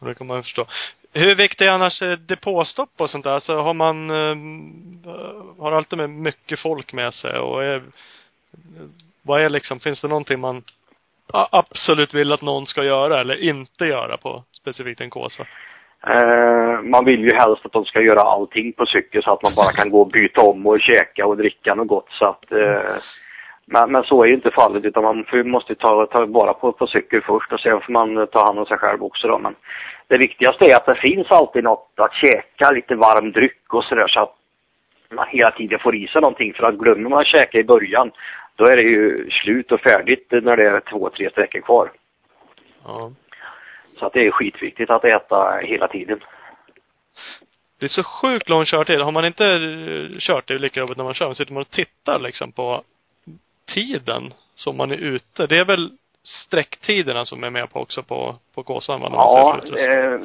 Det 0.00 0.14
kan 0.14 0.26
man 0.26 0.42
förstå. 0.42 0.66
Hur 1.12 1.34
viktigt 1.34 1.68
är 1.68 1.72
annars 1.72 2.02
eh, 2.02 2.18
depåstopp 2.18 2.90
och 2.96 3.10
sånt 3.10 3.24
där? 3.24 3.40
Så 3.40 3.60
har 3.60 3.74
man, 3.74 4.10
eh, 4.10 4.36
har 5.62 5.72
alltid 5.72 5.98
med 5.98 6.10
mycket 6.10 6.60
folk 6.60 6.92
med 6.92 7.14
sig 7.14 7.38
och 7.38 7.64
är, 7.64 7.82
vad 9.22 9.42
är 9.42 9.48
liksom, 9.48 9.80
finns 9.80 10.00
det 10.00 10.08
någonting 10.08 10.40
man 10.40 10.62
absolut 11.32 12.14
vill 12.14 12.32
att 12.32 12.42
någon 12.42 12.66
ska 12.66 12.84
göra 12.84 13.20
eller 13.20 13.42
inte 13.42 13.84
göra 13.84 14.16
på 14.16 14.44
specifikt 14.52 15.00
en 15.00 15.10
Kåsa? 15.10 15.46
Eh, 16.06 16.82
man 16.82 17.04
vill 17.04 17.20
ju 17.20 17.30
helst 17.34 17.66
att 17.66 17.72
de 17.72 17.84
ska 17.84 18.00
göra 18.00 18.20
allting 18.20 18.72
på 18.72 18.86
cykel 18.86 19.22
så 19.22 19.32
att 19.32 19.42
man 19.42 19.54
bara 19.54 19.72
kan 19.72 19.90
gå 19.90 20.00
och 20.00 20.08
byta 20.08 20.40
om 20.40 20.66
och 20.66 20.80
käka 20.80 21.26
och 21.26 21.36
dricka 21.36 21.74
något 21.74 21.88
gott 21.88 22.08
så 22.10 22.24
att 22.24 22.52
eh, 22.52 22.96
men, 23.66 23.92
men 23.92 24.04
så 24.04 24.22
är 24.22 24.26
ju 24.26 24.34
inte 24.34 24.50
fallet 24.50 24.84
utan 24.84 25.02
man 25.02 25.24
får, 25.24 25.44
måste 25.44 25.74
ta, 25.74 26.06
ta 26.06 26.26
vara 26.26 26.54
på, 26.54 26.72
på 26.72 26.86
cykel 26.86 27.22
först 27.22 27.52
och 27.52 27.60
sen 27.60 27.80
får 27.80 27.92
man 27.92 28.26
ta 28.26 28.46
hand 28.46 28.58
om 28.58 28.66
sig 28.66 28.78
själv 28.78 29.04
också 29.04 29.28
då. 29.28 29.38
Men 29.38 29.54
det 30.08 30.18
viktigaste 30.18 30.64
är 30.64 30.76
att 30.76 30.86
det 30.86 30.94
finns 30.94 31.30
alltid 31.30 31.64
något 31.64 31.92
att 31.96 32.14
käka, 32.14 32.70
lite 32.70 32.94
varm 32.94 33.32
dryck 33.32 33.74
och 33.74 33.84
sådär 33.84 34.08
så 34.08 34.20
att 34.20 34.34
man 35.10 35.26
hela 35.28 35.50
tiden 35.50 35.78
får 35.78 35.96
i 35.96 36.06
sig 36.06 36.20
någonting. 36.20 36.54
För 36.54 36.64
att 36.66 36.78
glömmer 36.78 37.10
man 37.10 37.20
att 37.20 37.26
käka 37.26 37.58
i 37.58 37.64
början, 37.64 38.10
då 38.56 38.64
är 38.64 38.76
det 38.76 38.82
ju 38.82 39.30
slut 39.30 39.72
och 39.72 39.80
färdigt 39.80 40.26
när 40.30 40.56
det 40.56 40.68
är 40.68 40.80
två, 40.80 41.10
tre 41.10 41.30
sträckor 41.30 41.60
kvar. 41.60 41.90
Ja. 42.84 43.10
Så 43.98 44.06
att 44.06 44.12
det 44.12 44.26
är 44.26 44.30
skitviktigt 44.30 44.90
att 44.90 45.04
äta 45.04 45.58
hela 45.62 45.88
tiden. 45.88 46.20
Det 47.80 47.86
är 47.86 47.88
så 47.88 48.04
sjukt 48.04 48.48
lång 48.48 48.64
körtid. 48.64 49.00
Har 49.00 49.12
man 49.12 49.24
inte 49.24 49.46
eh, 49.46 50.18
kört, 50.18 50.48
det 50.48 50.54
är 50.54 50.58
lika 50.58 50.80
jobbigt 50.80 50.96
när 50.96 51.04
man 51.04 51.14
kör, 51.14 51.26
men 51.26 51.34
sitter 51.34 51.52
man 51.52 51.60
och 51.60 51.70
tittar 51.70 52.18
liksom 52.18 52.52
på 52.52 52.82
tiden 53.74 54.32
som 54.54 54.76
man 54.76 54.90
är 54.90 54.96
ute. 54.96 55.46
Det 55.46 55.56
är 55.58 55.64
väl 55.64 55.90
sträcktiderna 56.22 57.24
som 57.24 57.44
är 57.44 57.50
med 57.50 57.70
på 57.72 57.80
också 57.80 58.02
på, 58.02 58.36
på 58.54 58.62
Kåsan 58.62 59.00
va? 59.00 59.08
Man 59.08 59.18
Ja, 59.18 59.60
eh, 59.78 60.20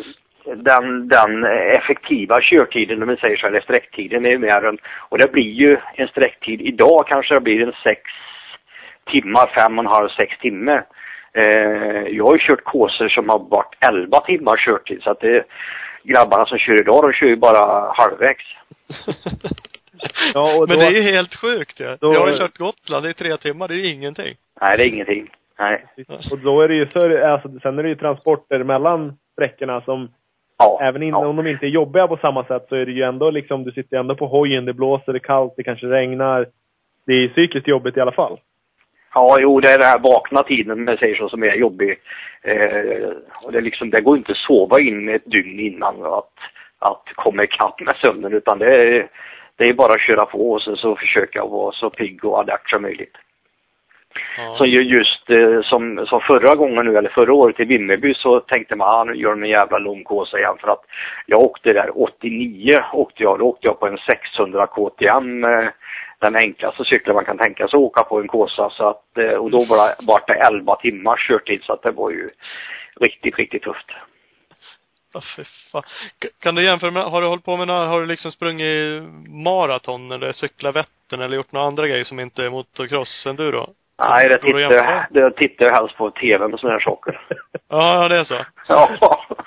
den, 0.56 1.08
den 1.08 1.44
effektiva 1.78 2.36
körtiden, 2.42 3.04
om 3.04 3.10
vi 3.10 3.18
säger 3.18 3.38
så, 3.38 3.48
eller 3.48 3.62
sträcktiden 3.62 4.26
är 4.26 4.30
ju 4.30 4.38
mer 4.38 4.66
än, 4.66 4.78
och 5.10 5.18
det 5.18 5.32
blir 5.32 5.52
ju 5.52 5.78
en 5.96 6.08
sträcktid 6.08 6.62
idag 6.62 7.08
kanske 7.08 7.34
det 7.34 7.42
blir 7.42 7.68
en 7.68 7.74
sex 7.84 8.02
timmar, 9.12 9.52
fem 9.58 9.80
och 9.80 9.86
en 9.86 9.92
halv, 9.92 10.10
sex 10.10 10.38
timmar. 10.38 10.86
Eh, 11.34 12.08
jag 12.08 12.26
har 12.26 12.34
ju 12.34 12.40
kört 12.40 12.64
kåsor 12.64 13.10
som 13.10 13.30
har 13.30 13.40
varit 13.40 13.76
11 13.90 14.20
timmar 14.20 14.58
körtid 14.58 15.02
så 15.04 15.12
att 15.12 15.20
det, 15.20 15.44
grabbarna 16.04 16.46
som 16.46 16.58
kör 16.58 16.82
idag 16.82 17.04
de 17.04 17.14
kör 17.14 17.28
ju 17.28 17.36
bara 17.36 17.92
halvvägs. 17.94 18.46
Ja, 20.34 20.58
och 20.60 20.70
Men 20.70 20.78
då- 20.78 20.86
det 20.86 20.88
är 20.98 21.02
ju 21.04 21.12
helt 21.12 21.36
sjukt 21.36 21.80
ja. 21.80 21.98
då- 22.00 22.14
Jag 22.14 22.20
har 22.20 22.30
ju 22.30 22.38
kört 22.38 22.58
Gotland, 22.58 23.06
det 23.06 23.10
är 23.10 23.14
tre 23.14 23.38
timmar, 23.38 23.68
det 23.68 23.74
är 23.74 23.78
ju 23.78 23.92
ingenting. 23.94 24.36
Nej, 24.62 24.78
det 24.78 24.84
är 24.84 24.88
ingenting. 24.88 25.30
Nej. 25.60 25.86
Och 26.32 26.40
då 26.40 26.62
är 26.62 26.68
det 26.68 26.74
ju 26.76 26.86
för, 26.86 27.22
alltså, 27.22 27.50
sen 27.62 27.80
är 27.80 27.84
det 27.84 27.90
ju 27.90 27.96
transporter 27.96 28.64
mellan 28.64 29.14
sträckorna 29.34 29.82
som, 29.82 30.10
Ja. 30.58 30.80
även 30.82 31.04
in, 31.04 31.10
ja. 31.10 31.28
om 31.28 31.36
de 31.36 31.48
inte 31.48 31.66
är 31.66 31.70
jobbiga 31.70 32.08
på 32.08 32.18
samma 32.18 32.44
sätt, 32.44 32.66
så 32.70 32.76
är 32.76 32.86
det 32.86 32.92
ju 32.92 33.04
ändå 33.04 33.32
liksom, 33.32 33.64
du 33.64 33.72
sitter 33.72 33.98
ändå 33.98 34.16
på 34.16 34.28
hojen, 34.28 34.66
det 34.66 34.74
blåser, 34.74 35.14
det 35.14 35.18
är 35.18 35.20
kallt, 35.20 35.54
det 35.58 35.64
kanske 35.64 35.88
regnar. 35.88 36.48
Det 37.06 37.14
är 37.14 37.28
psykiskt 37.28 37.68
jobbigt 37.68 37.98
i 37.98 38.02
alla 38.02 38.12
fall. 38.12 38.40
Ja, 39.14 39.38
jo, 39.40 39.60
det 39.60 39.70
är 39.72 39.78
den 39.78 39.88
här 39.88 40.00
vakna 40.00 40.44
tiden, 40.44 40.72
om 40.72 40.88
jag 40.88 41.00
säger 41.00 41.16
så, 41.16 41.30
som 41.30 41.44
är 41.44 41.54
jobbig. 41.56 42.00
Eh, 42.42 43.10
och 43.44 43.52
det, 43.52 43.62
liksom, 43.62 43.90
det 43.90 44.02
går 44.02 44.18
inte 44.18 44.32
att 44.32 44.38
sova 44.38 44.80
in 44.82 45.10
ett 45.10 45.26
dygn 45.26 45.60
innan 45.60 46.06
att, 46.06 46.34
att 46.80 47.04
komma 47.16 47.44
ikapp 47.44 47.80
med 47.82 47.96
sömnen, 48.06 48.34
utan 48.34 48.60
det 48.60 48.76
är, 48.76 49.08
det 49.56 49.64
är 49.64 49.74
bara 49.74 49.94
att 49.94 50.02
köra 50.02 50.26
på 50.26 50.52
och 50.52 50.62
sen 50.62 50.76
så 50.76 50.96
försöka 50.96 51.46
vara 51.46 51.72
så 51.72 51.90
pigg 51.90 52.26
och 52.26 52.40
alert 52.40 52.70
som 52.70 52.82
möjligt. 52.82 53.18
Ja. 54.38 54.56
Så 54.58 54.66
ju- 54.66 54.84
just 54.98 55.30
eh, 55.30 55.62
som, 55.62 56.06
som 56.08 56.22
förra 56.22 56.56
gången 56.56 56.86
nu, 56.86 56.98
eller 56.98 57.10
förra 57.10 57.34
året 57.34 57.60
i 57.60 57.66
Vimmerby 57.66 58.14
så 58.14 58.40
tänkte 58.40 58.76
man, 58.76 58.88
ah, 58.96 59.04
nu 59.04 59.14
gör 59.16 59.30
de 59.30 59.44
en 59.44 59.50
jävla 59.50 59.78
långkåsa 59.78 60.40
igen 60.40 60.56
för 60.60 60.68
att 60.72 60.84
jag 61.26 61.40
åkte 61.42 61.74
där 61.74 61.90
89 62.02 62.72
åkte 62.94 63.24
jag, 63.24 63.40
då 63.40 63.46
åkte 63.46 63.68
jag 63.68 63.80
på 63.80 63.88
en 63.88 63.98
600 63.98 64.68
KTM, 64.68 65.44
eh, 65.44 65.68
den 66.20 66.36
enklaste 66.36 66.86
cykeln 66.86 67.16
man 67.16 67.26
kan 67.26 67.38
tänka 67.38 67.68
sig 67.68 67.78
att 67.78 67.84
åka 67.84 68.04
på 68.04 68.20
en 68.20 68.28
Kåsa 68.28 68.70
så 68.70 68.90
att, 68.90 69.18
eh, 69.18 69.34
och 69.34 69.52
då 69.52 69.66
var 69.66 69.78
det, 69.78 69.96
var 70.00 70.24
det 70.28 70.34
11 70.34 70.76
timmars 70.76 71.28
körtid 71.28 71.64
så 71.64 71.74
att 71.74 71.84
det 71.84 71.92
var 71.92 72.10
ju 72.10 72.30
riktigt, 73.00 73.38
riktigt 73.38 73.64
tufft. 73.64 73.92
Ja, 75.14 75.22
fy 75.36 75.44
fan. 75.72 75.84
Kan 76.40 76.56
du 76.56 76.64
jämföra 76.64 76.92
med, 76.92 77.04
har 77.04 77.22
du 77.22 77.28
hållit 77.28 77.46
på 77.46 77.58
med 77.58 77.68
några, 77.68 77.86
har 77.86 78.02
du 78.02 78.06
liksom 78.06 78.32
sprungit 78.32 79.04
maraton 79.28 80.12
eller 80.12 80.32
cyklat 80.32 80.76
Vättern 80.76 81.22
eller 81.22 81.36
gjort 81.36 81.52
några 81.52 81.68
andra 81.68 81.88
grejer 81.88 82.04
som 82.04 82.20
inte 82.20 82.44
är 82.44 82.50
motocross 82.50 83.26
enduro? 83.26 83.74
Nej, 84.00 84.30
det 84.30 84.40
tittar, 84.40 85.08
det 85.10 85.32
tittar 85.32 85.66
jag 85.66 85.76
helst 85.76 85.98
på 85.98 86.12
TV 86.12 86.48
med 86.48 86.60
sådana 86.60 86.74
här 86.74 86.84
saker. 86.84 87.22
Ja, 87.72 88.08
det 88.08 88.16
är 88.16 88.24
så. 88.24 88.46
ja. 88.68 88.90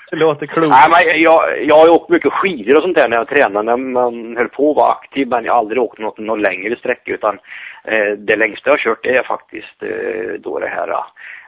Det 0.09 0.15
låter 0.15 0.45
klokt. 0.45 0.69
Nej, 0.69 0.87
men 0.89 1.21
jag, 1.21 1.65
jag 1.65 1.75
har 1.75 1.85
ju 1.85 1.91
åkt 1.91 2.09
mycket 2.09 2.33
skidor 2.33 2.77
och 2.77 2.83
sånt 2.83 2.97
där 2.97 3.09
när 3.09 3.17
jag 3.17 3.27
tränade, 3.27 3.63
när 3.63 3.77
man 3.77 4.37
höll 4.37 4.49
på 4.49 4.71
att 4.71 4.77
vara 4.77 4.91
aktiv, 4.91 5.27
men 5.27 5.45
jag 5.45 5.53
har 5.53 5.59
aldrig 5.59 5.81
åkt 5.81 5.99
något, 5.99 6.17
någon 6.17 6.41
längre 6.41 6.75
sträcka 6.75 7.11
utan 7.11 7.39
eh, 7.83 8.11
det 8.17 8.35
längsta 8.35 8.69
jag 8.69 8.73
har 8.73 8.83
kört 8.83 9.05
är 9.05 9.23
faktiskt 9.23 9.83
eh, 9.83 10.39
då 10.39 10.59
det 10.59 10.67
här 10.67 10.89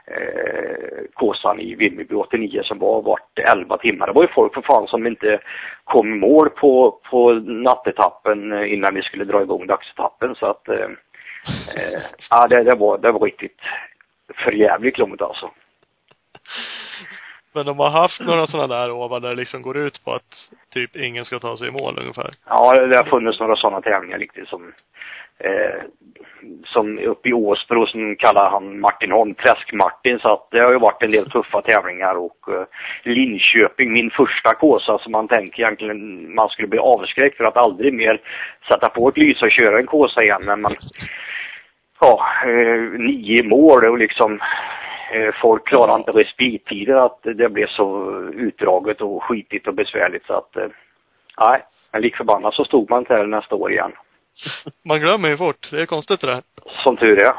eh, 0.06 1.04
Kåsan 1.14 1.60
i 1.60 1.74
Vimmerby 1.74 2.14
89 2.14 2.62
som 2.64 2.78
var 2.78 3.02
vart 3.02 3.38
11 3.38 3.78
timmar. 3.78 4.06
Det 4.06 4.12
var 4.12 4.22
ju 4.22 4.28
folk 4.28 4.54
för 4.54 4.62
fan 4.62 4.86
som 4.86 5.06
inte 5.06 5.38
kom 5.84 6.12
i 6.12 6.18
mål 6.18 6.50
på, 6.50 7.00
på 7.10 7.32
nattetappen 7.44 8.52
eh, 8.52 8.72
innan 8.72 8.94
vi 8.94 9.02
skulle 9.02 9.24
dra 9.24 9.42
igång 9.42 9.66
dagsetappen 9.66 10.34
så 10.34 10.46
att 10.46 10.68
eh, 10.68 10.88
eh, 11.76 12.02
ja, 12.30 12.46
det, 12.46 12.62
det, 12.62 12.76
var, 12.76 12.98
det 12.98 13.12
var 13.12 13.20
riktigt 13.20 13.60
förjävligt 14.34 14.98
långt 14.98 15.22
alltså. 15.22 15.50
Men 17.56 17.66
de 17.66 17.78
har 17.78 17.90
haft 17.90 18.20
några 18.20 18.46
sådana 18.46 18.74
där 18.74 18.90
ovan 18.90 19.22
där 19.22 19.28
det 19.28 19.34
liksom 19.34 19.62
går 19.62 19.76
ut 19.76 20.04
på 20.04 20.14
att 20.14 20.50
typ 20.72 20.96
ingen 20.96 21.24
ska 21.24 21.38
ta 21.38 21.56
sig 21.56 21.68
i 21.68 21.70
mål 21.70 21.98
ungefär. 21.98 22.30
Ja, 22.46 22.86
det 22.86 22.96
har 22.96 23.04
funnits 23.04 23.40
några 23.40 23.56
sådana 23.56 23.80
tävlingar 23.80 24.18
riktigt 24.18 24.48
som 24.48 24.72
eh, 25.38 25.82
som 26.64 26.98
uppe 26.98 27.28
i 27.28 27.32
Åsbro 27.32 27.86
som 27.86 28.16
kallar 28.16 28.50
han 28.50 28.80
Martin 28.80 29.12
Holm 29.12 29.34
Träsk-Martin 29.34 30.18
så 30.18 30.32
att 30.32 30.48
det 30.50 30.60
har 30.60 30.72
ju 30.72 30.78
varit 30.78 31.02
en 31.02 31.10
del 31.10 31.30
tuffa 31.30 31.62
tävlingar 31.62 32.14
och 32.14 32.48
eh, 32.48 32.66
Linköping, 33.02 33.92
min 33.92 34.10
första 34.10 34.54
kåsa 34.54 34.98
som 34.98 35.12
man 35.12 35.28
tänker 35.28 35.62
egentligen 35.62 36.34
man 36.34 36.48
skulle 36.48 36.68
bli 36.68 36.78
avskräckt 36.78 37.36
för 37.36 37.44
att 37.44 37.56
aldrig 37.56 37.94
mer 37.94 38.20
sätta 38.68 38.88
på 38.88 39.08
ett 39.08 39.16
lyse 39.16 39.44
och 39.44 39.52
köra 39.52 39.78
en 39.78 39.86
kåsa 39.86 40.22
igen 40.22 40.42
men 40.44 40.60
man 40.60 40.76
ja, 42.00 42.26
eh, 42.44 42.80
nio 43.00 43.42
mål 43.48 43.84
och 43.84 43.98
liksom 43.98 44.40
eh, 45.12 45.34
folk 45.42 45.66
klarar 45.68 45.98
inte 45.98 46.10
respittiden 46.10 46.98
att 46.98 47.18
det 47.22 47.48
blev 47.48 47.66
så 47.66 48.10
utdraget 48.34 49.00
och 49.00 49.22
skitigt 49.22 49.66
och 49.66 49.74
besvärligt 49.74 50.26
så 50.26 50.32
att 50.34 50.56
eh, 50.56 50.66
nej, 51.40 51.62
men 51.92 52.02
lik 52.02 52.16
förbannat 52.16 52.54
så 52.54 52.64
stod 52.64 52.90
man 52.90 52.98
inte 52.98 53.14
här 53.14 53.26
nästa 53.26 53.54
år 53.54 53.72
igen. 53.72 53.92
Man 54.84 55.00
glömmer 55.00 55.28
ju 55.28 55.36
fort. 55.36 55.68
Det 55.70 55.82
är 55.82 55.86
konstigt 55.86 56.20
det 56.20 56.26
där. 56.26 56.42
Som 56.84 56.96
tur 56.96 57.22
är. 57.22 57.32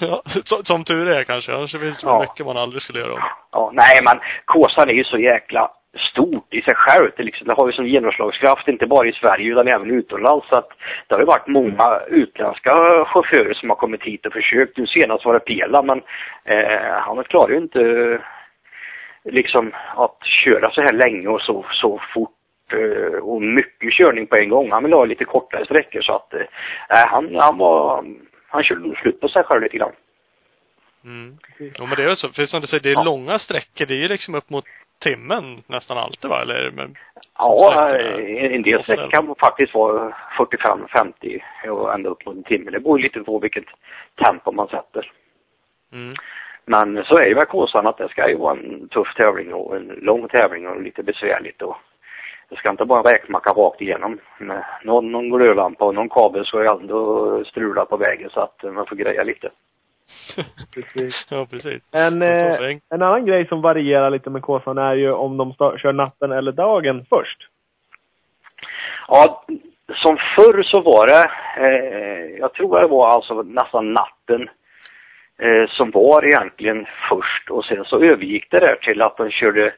Ja, 0.00 0.22
som, 0.44 0.64
som 0.64 0.84
tur 0.84 1.08
är 1.08 1.24
kanske. 1.24 1.52
Annars 1.54 1.72
finns 1.72 2.00
det 2.00 2.06
Ja. 2.06 2.20
mycket 2.20 2.46
man 2.46 2.56
aldrig 2.56 2.82
skulle 2.82 2.98
göra 3.00 3.12
om. 3.14 3.20
Ja, 3.52 3.70
nej 3.74 4.00
men 4.04 4.20
Kåsan 4.44 4.88
är 4.88 4.92
ju 4.92 5.04
så 5.04 5.18
jäkla 5.18 5.70
stort 5.96 6.54
i 6.54 6.62
sig 6.62 6.74
självt. 6.74 7.16
Det, 7.16 7.22
liksom, 7.22 7.46
det 7.46 7.54
har 7.54 7.66
ju 7.66 7.72
sån 7.72 7.86
genomslagskraft 7.86 8.68
inte 8.68 8.86
bara 8.86 9.08
i 9.08 9.12
Sverige 9.12 9.50
utan 9.52 9.68
även 9.68 9.90
utomlands. 9.90 10.48
Så 10.48 10.58
att 10.58 10.68
det 11.06 11.14
har 11.14 11.20
ju 11.20 11.26
varit 11.26 11.46
många 11.46 12.00
utländska 12.08 12.70
chaufförer 13.04 13.54
som 13.54 13.68
har 13.70 13.76
kommit 13.76 14.02
hit 14.02 14.26
och 14.26 14.32
försökt. 14.32 14.76
Nu 14.76 14.86
senast 14.86 15.24
var 15.24 15.34
det 15.34 15.40
Pela 15.40 15.82
men 15.82 16.02
eh, 16.44 16.92
han 17.00 17.24
klarar 17.24 17.50
ju 17.50 17.56
inte 17.56 17.80
eh, 17.80 18.20
liksom 19.32 19.72
att 19.96 20.18
köra 20.44 20.70
så 20.70 20.80
här 20.80 20.92
länge 20.92 21.28
och 21.28 21.40
så, 21.40 21.66
så 21.70 22.00
fort 22.14 22.30
eh, 22.72 23.18
och 23.18 23.42
mycket 23.42 23.92
körning 23.92 24.26
på 24.26 24.38
en 24.38 24.48
gång. 24.48 24.70
Han 24.72 24.82
vill 24.84 24.92
ha 24.92 25.04
lite 25.04 25.24
kortare 25.24 25.64
sträckor 25.64 26.00
så 26.02 26.12
att 26.12 26.34
eh, 26.34 26.40
han, 26.88 27.36
han 27.40 27.58
var 27.58 28.04
han 28.48 28.62
körde 28.64 28.80
nog 28.80 28.96
slut 28.96 29.20
på 29.20 29.28
sig 29.28 29.44
själv 29.44 29.62
lite 29.62 29.76
grann. 29.76 29.92
Mm. 31.04 31.36
Jo 31.58 31.86
men 31.86 31.96
det 31.96 32.04
är 32.04 32.08
ju 32.08 32.16
så. 32.16 32.28
För 32.28 32.44
som 32.44 32.60
du 32.60 32.66
säger, 32.66 32.82
det 32.82 32.88
är 32.88 32.92
Ja. 32.92 33.02
långa 33.04 33.38
sträckor. 33.38 33.86
Det 33.86 33.94
är 33.94 33.98
ju 33.98 34.08
liksom 34.08 34.34
upp 34.34 34.50
mot 34.50 34.64
timmen 34.98 35.62
nästan 35.66 35.98
alltid 35.98 36.30
va? 36.30 36.42
Eller 36.42 36.70
men, 36.70 36.96
Ja, 37.38 37.90
en 37.98 38.62
del 38.62 38.82
sträckor 38.82 39.10
kan 39.10 39.34
faktiskt 39.40 39.74
vara 39.74 40.14
45-50 40.38 41.70
och 41.70 41.94
ända 41.94 42.10
upp 42.10 42.26
mot 42.26 42.36
en 42.36 42.42
timme. 42.42 42.70
Det 42.70 42.80
beror 42.80 42.98
lite 42.98 43.20
på 43.20 43.38
vilket 43.38 43.64
tempo 44.24 44.52
man 44.52 44.68
sätter. 44.68 45.12
mm. 45.92 46.14
Men 46.66 47.04
så 47.04 47.18
är 47.18 47.26
ju 47.26 47.34
med 47.34 47.48
Kåsan 47.48 47.86
att 47.86 47.98
det 47.98 48.08
ska 48.08 48.28
ju 48.28 48.36
vara 48.36 48.56
en 48.56 48.88
tuff 48.88 49.14
tävling 49.14 49.54
och 49.54 49.76
en 49.76 49.86
lång 49.86 50.28
tävling 50.28 50.68
och 50.68 50.82
lite 50.82 51.02
besvärligt 51.02 51.62
och 51.62 51.76
det 52.48 52.56
ska 52.56 52.70
inte 52.70 52.84
bara 52.84 53.12
räkmacka 53.12 53.50
rakt 53.50 53.80
igenom. 53.80 54.18
Med 54.38 54.64
någon, 54.84 55.12
någon 55.12 55.30
glödlampa 55.30 55.84
och 55.84 55.94
någon 55.94 56.08
kabel 56.08 56.44
ska 56.46 56.62
ju 56.62 56.68
ändå 56.68 57.44
strula 57.44 57.84
på 57.84 57.96
vägen 57.96 58.30
så 58.30 58.40
att 58.40 58.62
man 58.74 58.86
får 58.86 58.96
greja 58.96 59.22
lite. 59.22 59.48
Precis. 60.74 61.26
ja, 61.30 61.46
precis. 61.50 61.82
En, 61.92 62.22
eh, 62.22 62.76
en 62.90 63.02
annan 63.02 63.26
grej 63.26 63.46
som 63.46 63.62
varierar 63.62 64.10
lite 64.10 64.30
med 64.30 64.42
Kåsan 64.42 64.78
är 64.78 64.94
ju 64.94 65.12
om 65.12 65.36
de 65.36 65.54
kör 65.78 65.92
natten 65.92 66.32
eller 66.32 66.52
dagen 66.52 67.04
först. 67.10 67.48
Ja, 69.08 69.44
som 69.94 70.16
förr 70.36 70.62
så 70.62 70.80
var 70.80 71.06
det, 71.06 71.24
eh, 71.66 72.38
jag 72.38 72.52
tror 72.52 72.80
det 72.80 72.86
var 72.86 73.08
alltså 73.08 73.42
nästan 73.42 73.92
natten 73.92 74.48
eh, 75.38 75.68
som 75.68 75.90
var 75.90 76.24
egentligen 76.26 76.86
först 77.08 77.50
och 77.50 77.64
sen 77.64 77.84
så 77.84 77.96
övergick 77.96 78.50
det 78.50 78.60
där 78.60 78.76
till 78.76 79.02
att 79.02 79.16
de 79.16 79.30
körde, 79.30 79.74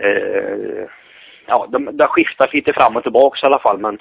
eh, 0.00 0.86
ja, 1.46 1.66
de, 1.68 1.96
de 1.96 2.08
skiftat 2.08 2.54
lite 2.54 2.72
fram 2.72 2.96
och 2.96 3.02
tillbaks 3.02 3.42
i 3.42 3.46
alla 3.46 3.58
fall 3.58 3.78
men 3.78 3.98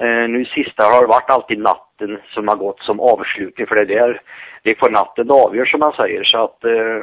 eh, 0.00 0.28
nu 0.28 0.44
sista 0.44 0.82
har 0.84 1.00
det 1.00 1.06
varit 1.06 1.30
alltid 1.30 1.58
natten 1.58 2.18
som 2.34 2.48
har 2.48 2.56
gått 2.56 2.80
som 2.80 3.00
avslutning 3.00 3.66
för 3.66 3.74
det 3.74 3.80
är 3.82 3.86
där, 4.00 4.20
det 4.62 4.70
är 4.70 4.74
på 4.74 4.88
natten 4.88 5.26
det 5.26 5.34
avgör 5.34 5.64
som 5.64 5.80
man 5.80 5.92
säger 5.92 6.24
så 6.24 6.44
att, 6.44 6.64
eh, 6.64 7.02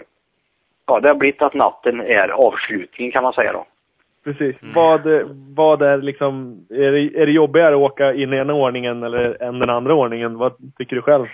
ja 0.87 0.99
det 0.99 1.07
har 1.07 1.15
blivit 1.15 1.41
att 1.41 1.53
natten 1.53 1.99
är 1.99 2.29
avslutningen 2.29 3.11
kan 3.11 3.23
man 3.23 3.33
säga 3.33 3.53
då. 3.53 3.65
Precis. 4.23 4.61
Mm. 4.61 4.73
Vad, 4.73 5.01
vad 5.55 5.81
är 5.81 5.97
liksom, 5.97 6.65
är 6.69 6.91
det, 6.91 7.21
är 7.21 7.25
det 7.25 7.31
jobbigare 7.31 7.75
att 7.75 7.81
åka 7.81 8.13
in 8.13 8.33
i 8.33 8.37
ena 8.37 8.53
ordningen 8.53 9.03
eller 9.03 9.43
än 9.43 9.59
den 9.59 9.69
andra 9.69 9.93
ordningen? 9.93 10.37
Vad 10.37 10.53
tycker 10.77 10.95
du 10.95 11.01
själv? 11.01 11.25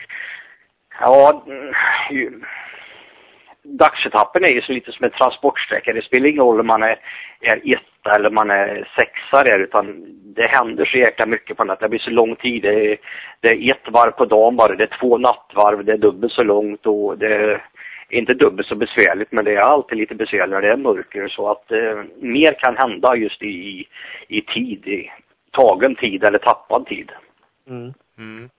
Ja, 1.00 1.44
mm, 1.48 1.74
dagsetappen 3.66 4.44
är 4.44 4.54
ju 4.54 4.62
så 4.62 4.72
lite 4.72 4.92
som 4.92 5.04
en 5.04 5.12
transportsträcka. 5.12 5.94
Det 5.94 6.02
spelar 6.02 6.28
ingen 6.28 6.44
roll 6.44 6.60
om 6.60 6.68
man 6.68 6.84
är, 6.84 6.98
är 7.42 7.74
etta 7.74 8.16
eller 8.16 8.30
man 8.30 8.50
är 8.50 8.88
sexa 9.00 9.44
där 9.44 9.60
utan 9.60 10.06
det 10.36 10.48
händer 10.48 10.86
så 10.86 10.98
jäkla 10.98 11.26
mycket 11.26 11.58
på 11.58 11.64
natten. 11.64 11.86
Det 11.86 11.90
blir 11.90 12.00
så 12.00 12.10
lång 12.10 12.36
tid. 12.36 12.62
Det 12.62 12.92
är, 12.92 12.98
det 13.40 13.48
är 13.48 13.72
ett 13.72 13.92
varv 13.92 14.12
på 14.12 14.26
dagen 14.26 14.56
bara. 14.56 14.76
Det 14.76 14.84
är 14.84 14.98
två 15.00 15.18
nattvarv. 15.18 15.86
Det 15.86 15.94
är 15.94 15.98
dubbelt 15.98 16.34
så 16.34 16.44
långt 16.44 16.86
och 16.86 17.18
det 17.18 17.36
är 17.36 17.64
inte 18.10 18.34
dubbelt 18.34 18.68
så 18.68 18.76
besvärligt 18.76 19.32
men 19.32 19.46
det 19.46 19.56
är 19.56 19.60
alltid 19.60 19.98
lite 19.98 20.16
besvärligt 20.16 20.54
när 20.54 20.62
det 20.62 20.72
är 20.72 20.78
mörker 20.78 21.28
så 21.28 21.52
att 21.52 21.72
eh, 21.72 22.04
mer 22.18 22.54
kan 22.60 22.78
hända 22.78 23.16
just 23.16 23.42
i, 23.42 23.48
i, 23.48 23.88
i 24.28 24.42
tid. 24.42 24.88
I 24.88 25.12
tagen 25.52 25.96
tid 25.96 26.24
eller 26.24 26.40
tappad 26.40 26.86
tid. 26.86 27.12
Mm. 27.70 27.94
Mm. 28.18 28.50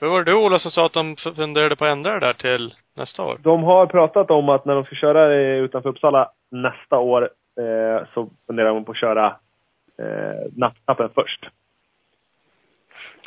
Vad 0.00 0.10
var 0.10 0.24
det 0.24 0.30
du 0.30 0.36
Ola 0.36 0.58
som 0.58 0.70
sa 0.70 0.86
att 0.86 0.92
de 0.92 1.16
funderade 1.16 1.76
på 1.76 1.84
att 1.84 1.92
ändra 1.92 2.12
det 2.12 2.26
där 2.26 2.32
till 2.32 2.74
nästa 2.98 3.24
år? 3.24 3.38
De 3.42 3.62
har 3.62 3.86
pratat 3.86 4.30
om 4.30 4.48
att 4.48 4.64
när 4.64 4.74
de 4.74 4.84
ska 4.84 4.94
köra 4.94 5.34
utanför 5.36 5.88
Uppsala 5.88 6.28
nästa 6.50 6.98
år 6.98 7.22
eh, 7.60 8.06
så 8.14 8.28
funderar 8.46 8.68
de 8.68 8.84
på 8.84 8.92
att 8.92 8.98
köra 8.98 9.26
eh, 9.98 10.46
nattappen 10.56 11.08
först. 11.14 11.46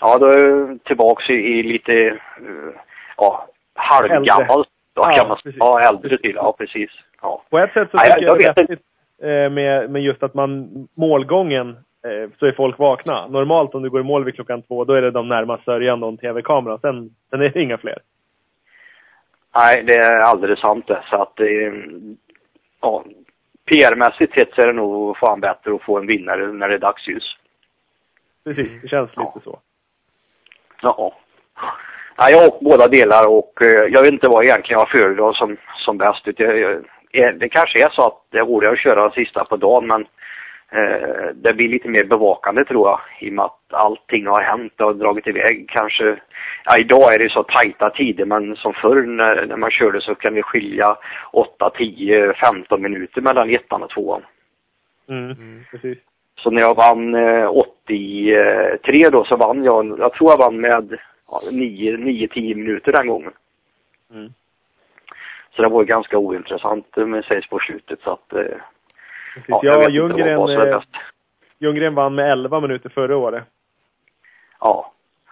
Ja, 0.02 0.18
då 0.18 0.26
är 0.26 0.46
jag 0.46 0.84
tillbaks 0.84 1.30
i, 1.30 1.34
i 1.34 1.64
lite, 1.64 1.94
eh, 2.38 2.74
ja, 3.18 3.48
halvgammal. 3.76 4.26
Ja, 4.48 4.64
Ja, 4.94 5.04
kan 5.12 5.28
man, 5.28 5.38
precis. 5.44 5.60
ja, 5.60 5.82
äldre 5.90 6.18
till. 6.18 6.36
Ja, 6.36 6.56
precis. 6.58 6.90
Ja. 7.22 7.44
På 7.50 7.60
ett 7.60 7.74
sätt 7.74 7.88
så 7.92 7.98
Nej, 7.98 8.06
tycker 8.12 8.22
jag- 8.22 8.30
jag, 8.30 8.42
jag 8.42 8.56
det 8.56 8.62
är 8.62 8.66
vet 8.68 8.70
vettigt 8.70 8.86
eh, 9.24 9.50
med, 9.54 9.90
med 9.90 10.02
just 10.02 10.24
att 10.24 10.34
man, 10.34 10.70
målgången, 10.98 11.70
eh, 12.06 12.30
så 12.40 12.46
är 12.46 12.52
folk 12.52 12.78
vakna. 12.80 13.28
Normalt 13.28 13.76
om 13.76 13.84
du 13.84 13.90
går 13.90 14.00
i 14.02 14.04
mål 14.04 14.24
vid 14.24 14.36
klockan 14.36 14.62
två, 14.62 14.84
då 14.84 14.94
är 14.94 15.02
det 15.02 15.12
de 15.12 15.28
närmast 15.28 15.64
sörjande 15.66 16.06
och 16.06 16.12
en 16.12 16.18
tv-kamera. 16.18 16.78
Sen, 16.78 17.10
sen 17.30 17.42
är 17.42 17.50
det 17.50 17.62
inga 17.62 17.78
fler. 17.78 17.98
Nej, 19.56 19.84
det 19.84 19.94
är 19.94 20.20
alldeles 20.20 20.60
sant 20.60 20.88
det. 20.88 21.04
Så 21.10 21.22
att, 21.22 21.40
eh, 21.40 21.74
ja, 22.82 23.04
PR-mässigt 23.66 24.34
sett 24.34 24.54
så 24.54 24.62
är 24.62 24.68
det 24.68 24.74
nog 24.74 25.18
fan 25.18 25.40
bättre 25.40 25.76
att 25.76 25.82
få 25.82 25.98
en 25.98 26.08
vinnare 26.08 26.48
när 26.48 26.70
det 26.70 26.76
är 26.76 26.80
dagsljus. 26.80 27.38
Precis, 28.44 28.82
det 28.82 28.88
känns 28.88 29.10
lite 29.10 29.40
så. 29.44 29.60
Ja. 30.82 31.14
Ja, 32.18 32.30
jag 32.32 32.38
har 32.38 32.48
åkt 32.48 32.62
båda 32.62 32.88
delar 32.88 33.30
och 33.30 33.62
eh, 33.62 33.88
jag 33.90 34.02
vet 34.02 34.14
inte 34.14 34.30
vad 34.30 34.44
egentligen 34.44 34.80
jag 34.80 34.90
föredrar 34.90 35.34
som, 35.34 35.58
som 35.86 35.98
bäst. 35.98 36.28
Jag, 37.12 37.40
det 37.40 37.50
kanske 37.50 37.86
är 37.86 37.90
så 37.90 38.08
att 38.08 38.26
det 38.30 38.38
är 38.38 38.46
roligare 38.46 38.74
att 38.74 38.80
köra 38.80 39.02
den 39.02 39.12
sista 39.12 39.46
på 39.46 39.58
dagen 39.58 39.88
men 39.88 40.02
eh, 40.72 41.28
det 41.34 41.54
blir 41.54 41.70
lite 41.70 41.90
mer 41.90 42.04
bevakande 42.04 42.66
tror 42.66 42.90
jag 42.90 43.00
i 43.20 43.30
och 43.30 43.34
med 43.34 43.46
att 43.46 43.74
allting 43.74 44.28
har 44.28 44.42
hänt 44.42 44.82
och 44.82 44.96
dragit 44.96 45.28
iväg 45.28 45.70
kanske 45.70 46.18
ja, 46.65 46.78
idag 46.80 47.13
är 47.13 47.19
det 47.19 47.30
så 47.30 47.43
tajta 47.43 47.89
tider 47.89 48.26
men 48.26 48.56
som 48.56 48.74
förr 48.74 49.02
när, 49.02 49.45
när 49.45 49.58
man 49.58 49.71
körde 49.71 50.02
så 50.02 50.15
kan 50.15 50.34
det 50.34 50.43
skilja 50.43 50.97
8, 51.32 51.69
10, 51.69 52.34
15 52.34 52.82
minuter 52.82 53.21
mellan 53.21 53.50
ettan 53.50 53.84
och 53.84 53.89
tvåan. 53.89 54.21
Mm. 55.10 55.63
Precis. 55.71 55.97
Så 56.36 56.52
när 56.52 56.62
jag 56.62 56.76
vann 56.76 57.15
eh, 57.15 57.50
83 57.86 59.10
då 59.12 59.26
så 59.26 59.38
vann 59.38 59.63
jag, 59.63 60.00
jag 60.00 60.13
tror 60.13 60.32
jag 60.32 60.38
vann 60.38 60.62
med 60.62 61.00
ja, 61.28 61.41
9-10 61.52 62.56
minuter 62.56 62.91
den 62.91 63.08
gången. 63.08 63.32
Mm. 64.13 64.34
Så 65.56 65.62
det 65.62 65.67
var 65.69 65.82
ju 65.82 65.88
ganska 65.88 66.17
ointressant 66.17 66.95
med 66.95 67.26
sig 67.26 67.47
på 67.50 67.60
slutet 67.60 68.00
så 68.04 68.12
att... 68.12 68.34
Eh, 68.34 68.39
Precis. 69.34 69.50
jag 69.50 69.65
Ja, 69.65 69.78
vet 69.78 69.78
inte 69.78 69.91
Ljunggren, 69.91 70.39
vad 70.39 70.50
som 70.50 70.62
är 70.62 70.67
eh, 70.67 70.78
bäst. 70.78 70.89
Ljunggren 71.60 71.95
vann 71.95 72.15
med 72.15 72.32
11 72.32 72.60
minuter 72.60 72.89
förra 72.89 73.17
året. 73.17 73.43
Ja, 74.60 74.91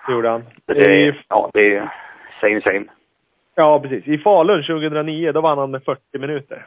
Det 0.09 0.13
gjorde 0.13 0.29
han. 0.29 0.45
det 0.65 0.73
I, 0.73 1.07
är, 1.07 1.23
ja, 1.27 1.49
det 1.53 1.75
är 1.75 1.89
same 2.41 2.61
same. 2.61 2.85
ja, 3.55 3.79
precis. 3.79 4.07
I 4.07 4.17
Falun 4.17 4.63
2009, 4.63 5.31
då 5.31 5.41
vann 5.41 5.57
han 5.57 5.71
med 5.71 5.83
40 5.83 6.01
minuter. 6.19 6.65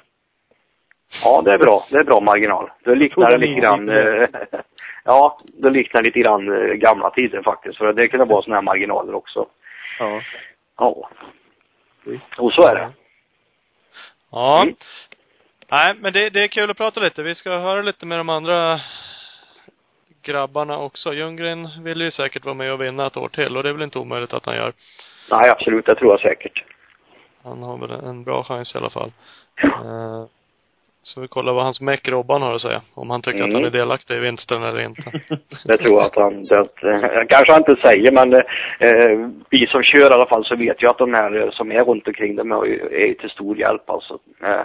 Ja, 1.24 1.42
det 1.44 1.50
är 1.50 1.58
bra. 1.58 1.84
Det 1.90 1.96
är 1.96 2.04
bra 2.04 2.20
marginal. 2.20 2.70
Det 2.84 2.94
liknar 2.94 3.26
Tog 3.26 3.40
lite 3.40 3.60
grann... 3.60 3.88
eh, 3.88 4.28
ja, 5.04 5.40
det 5.46 5.70
liknar 5.70 6.02
lite 6.02 6.18
grann 6.18 6.52
eh, 6.52 6.74
gamla 6.74 7.10
tider 7.10 7.42
faktiskt. 7.42 7.78
För 7.78 7.92
det 7.92 8.08
kunde 8.08 8.24
vara 8.24 8.42
såna 8.42 8.56
här 8.56 8.62
marginaler 8.62 9.14
också. 9.14 9.46
Ja. 9.98 10.20
Ja. 10.78 11.10
Och 12.38 12.52
så 12.52 12.68
är 12.68 12.74
det. 12.74 12.90
Ja. 14.30 14.62
Mm. 14.62 14.74
Nej, 15.70 15.94
men 16.00 16.12
det, 16.12 16.30
det 16.30 16.42
är 16.42 16.48
kul 16.48 16.70
att 16.70 16.76
prata 16.76 17.00
lite. 17.00 17.22
Vi 17.22 17.34
ska 17.34 17.50
höra 17.58 17.82
lite 17.82 18.06
med 18.06 18.18
de 18.18 18.28
andra 18.28 18.80
grabbarna 20.22 20.78
också. 20.78 21.14
Ljunggren 21.14 21.68
vill 21.84 22.00
ju 22.00 22.10
säkert 22.10 22.44
vara 22.44 22.54
med 22.54 22.72
och 22.72 22.80
vinna 22.82 23.06
ett 23.06 23.16
år 23.16 23.28
till 23.28 23.56
och 23.56 23.62
det 23.62 23.68
är 23.68 23.72
väl 23.72 23.82
inte 23.82 23.98
omöjligt 23.98 24.34
att 24.34 24.46
han 24.46 24.56
gör. 24.56 24.72
Nej, 25.30 25.50
absolut. 25.50 25.86
Det 25.86 25.94
tror 25.94 26.10
jag 26.12 26.20
säkert. 26.20 26.64
Han 27.44 27.62
har 27.62 27.78
väl 27.78 27.90
en 27.90 28.24
bra 28.24 28.44
chans 28.44 28.74
i 28.74 28.78
alla 28.78 28.90
fall. 28.90 29.12
Eh, 29.62 30.24
så 31.02 31.20
vi 31.20 31.28
kollar 31.28 31.52
vad 31.52 31.64
hans 31.64 31.80
meck 31.80 32.08
Robban 32.08 32.42
har 32.42 32.54
att 32.54 32.60
säga. 32.60 32.82
Om 32.94 33.10
han 33.10 33.22
tycker 33.22 33.38
att 33.38 33.44
Mm. 33.44 33.54
han 33.54 33.64
är 33.64 33.70
delaktig 33.70 34.14
i 34.14 34.18
vinsten 34.18 34.62
eller 34.62 34.80
inte. 34.80 35.02
Det 35.64 35.76
tror 35.76 35.90
jag 35.90 36.02
att 36.04 36.14
han, 36.16 36.44
det, 36.44 36.66
kanske 37.28 37.52
han 37.52 37.60
inte 37.68 37.88
säger 37.88 38.12
men 38.12 38.32
eh, 38.34 39.30
vi 39.50 39.66
som 39.66 39.82
kör 39.82 40.10
i 40.10 40.14
alla 40.14 40.26
fall 40.28 40.44
så 40.44 40.56
vet 40.56 40.82
ju 40.82 40.88
att 40.88 40.98
de 40.98 41.14
här 41.14 41.50
som 41.52 41.72
är 41.72 41.84
runt 41.84 42.06
omkring 42.08 42.36
dem 42.36 42.52
är, 42.52 42.92
är 42.92 43.14
till 43.14 43.30
stor 43.30 43.58
hjälp 43.58 43.90
alltså. 43.90 44.18
Eh, 44.42 44.60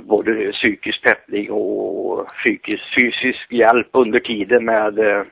både 0.00 0.52
psykisk 0.52 1.02
peppning 1.02 1.50
och 1.50 2.26
fysisk, 2.44 2.82
fysisk 2.94 3.52
hjälp 3.52 3.88
under 3.92 4.20
tiden 4.20 4.64
med 4.64 4.98
eh, 4.98 5.22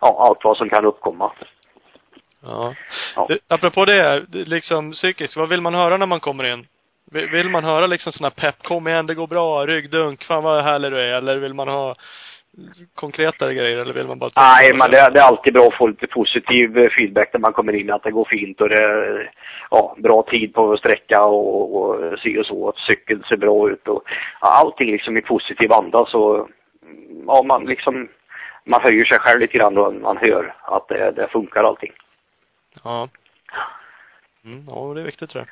ja, 0.00 0.26
allt 0.28 0.44
vad 0.44 0.56
som 0.56 0.68
kan 0.68 0.84
uppkomma. 0.84 1.32
Ja. 2.42 2.74
Ja. 3.16 3.28
Apropå 3.48 3.84
det, 3.84 4.26
liksom 4.32 4.92
psykiskt, 4.92 5.36
vad 5.36 5.48
vill 5.48 5.60
man 5.60 5.74
höra 5.74 5.96
när 5.96 6.06
man 6.06 6.20
kommer 6.20 6.44
in? 6.44 6.66
Vill, 7.10 7.48
man 7.48 7.64
höra 7.64 7.86
liksom 7.86 8.12
såna 8.12 8.30
pepp, 8.30 8.62
kom 8.62 8.88
igen, 8.88 9.06
det 9.06 9.14
går 9.14 9.26
bra, 9.26 9.66
ryggdunk, 9.66 10.24
fan 10.24 10.42
vad 10.42 10.64
härlig 10.64 10.90
du 10.90 11.00
är, 11.00 11.14
eller 11.14 11.36
vill 11.36 11.54
man 11.54 11.68
ha 11.68 11.94
konkretare 12.94 13.54
grejer, 13.54 13.78
eller 13.78 13.94
vill 13.94 14.06
man 14.06 14.18
bara 14.18 14.30
Nej, 14.36 14.70
men 14.72 14.90
det, 14.90 15.10
det 15.12 15.18
är 15.18 15.28
alltid 15.28 15.52
bra 15.52 15.66
att 15.66 15.78
få 15.78 15.86
lite 15.86 16.06
positiv 16.06 16.78
eh, 16.78 16.90
feedback 16.90 17.30
när 17.32 17.40
man 17.40 17.52
kommer 17.52 17.72
in, 17.72 17.90
att 17.90 18.02
det 18.02 18.10
går 18.10 18.24
fint 18.24 18.60
och 18.60 18.68
det 18.68 18.82
är 18.82 19.32
ja, 19.70 19.96
bra 19.98 20.22
tid 20.22 20.54
på 20.54 20.76
sträcka 20.76 21.24
och, 21.24 21.76
och 21.76 22.18
si 22.18 22.38
och 22.38 22.46
så, 22.46 22.68
att 22.68 22.78
cykeln 22.78 23.22
ser 23.22 23.36
bra 23.36 23.70
ut 23.70 23.88
och 23.88 24.02
ja, 24.40 24.48
allting 24.48 24.90
liksom 24.92 25.16
i 25.16 25.22
positiv 25.22 25.72
anda 25.72 26.06
så, 26.06 26.34
mm, 26.82 27.24
ja 27.26 27.42
man 27.42 27.64
liksom, 27.64 28.08
man 28.64 28.80
höjer 28.82 29.04
sig 29.04 29.18
själv 29.18 29.40
lite 29.40 29.58
grann 29.58 29.78
och 29.78 29.94
man 29.94 30.16
hör 30.16 30.54
att 30.62 30.88
det, 30.88 31.10
det 31.10 31.28
funkar 31.28 31.64
allting. 31.64 31.92
Ja. 32.84 33.08
Mm, 34.44 34.64
ja, 34.68 34.92
det 34.94 35.00
är 35.00 35.04
viktigt 35.04 35.30
tror 35.30 35.44
jag. 35.44 35.48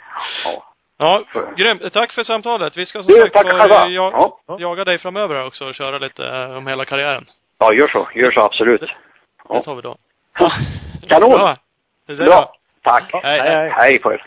Ja. 0.52 0.73
Ja, 0.98 1.24
grymt. 1.56 1.92
Tack 1.92 2.12
för 2.12 2.22
samtalet. 2.22 2.76
Vi 2.76 2.86
ska 2.86 3.02
som 3.02 3.06
Du, 3.08 3.20
sagt 3.20 3.34
tack 3.34 3.46
jag, 3.88 3.90
Ja. 3.92 4.56
jaga 4.58 4.84
dig 4.84 4.98
framöver 4.98 5.46
också 5.46 5.64
och 5.64 5.74
köra 5.74 5.98
lite 5.98 6.26
eh, 6.26 6.56
om 6.56 6.66
hela 6.66 6.84
karriären. 6.84 7.24
ja, 7.58 7.72
gör 7.72 7.88
så, 7.88 8.08
gör 8.14 8.30
så 8.30 8.40
absolut. 8.40 8.80
Det 8.80 8.90
Ja. 9.48 9.62
tar 9.62 9.74
vi 9.74 9.82
då. 9.82 9.96
Kanon! 11.08 11.30
Bra. 11.30 11.56
Det 12.06 12.12
är 12.12 12.16
Bra, 12.16 12.26
bra. 12.26 12.52
tack! 12.82 13.04
Ja, 13.12 13.20
Hej, 13.22 13.40
hej, 13.40 13.50
hej. 13.56 13.70
Hej 13.78 13.98
på 13.98 14.12
er! 14.12 14.26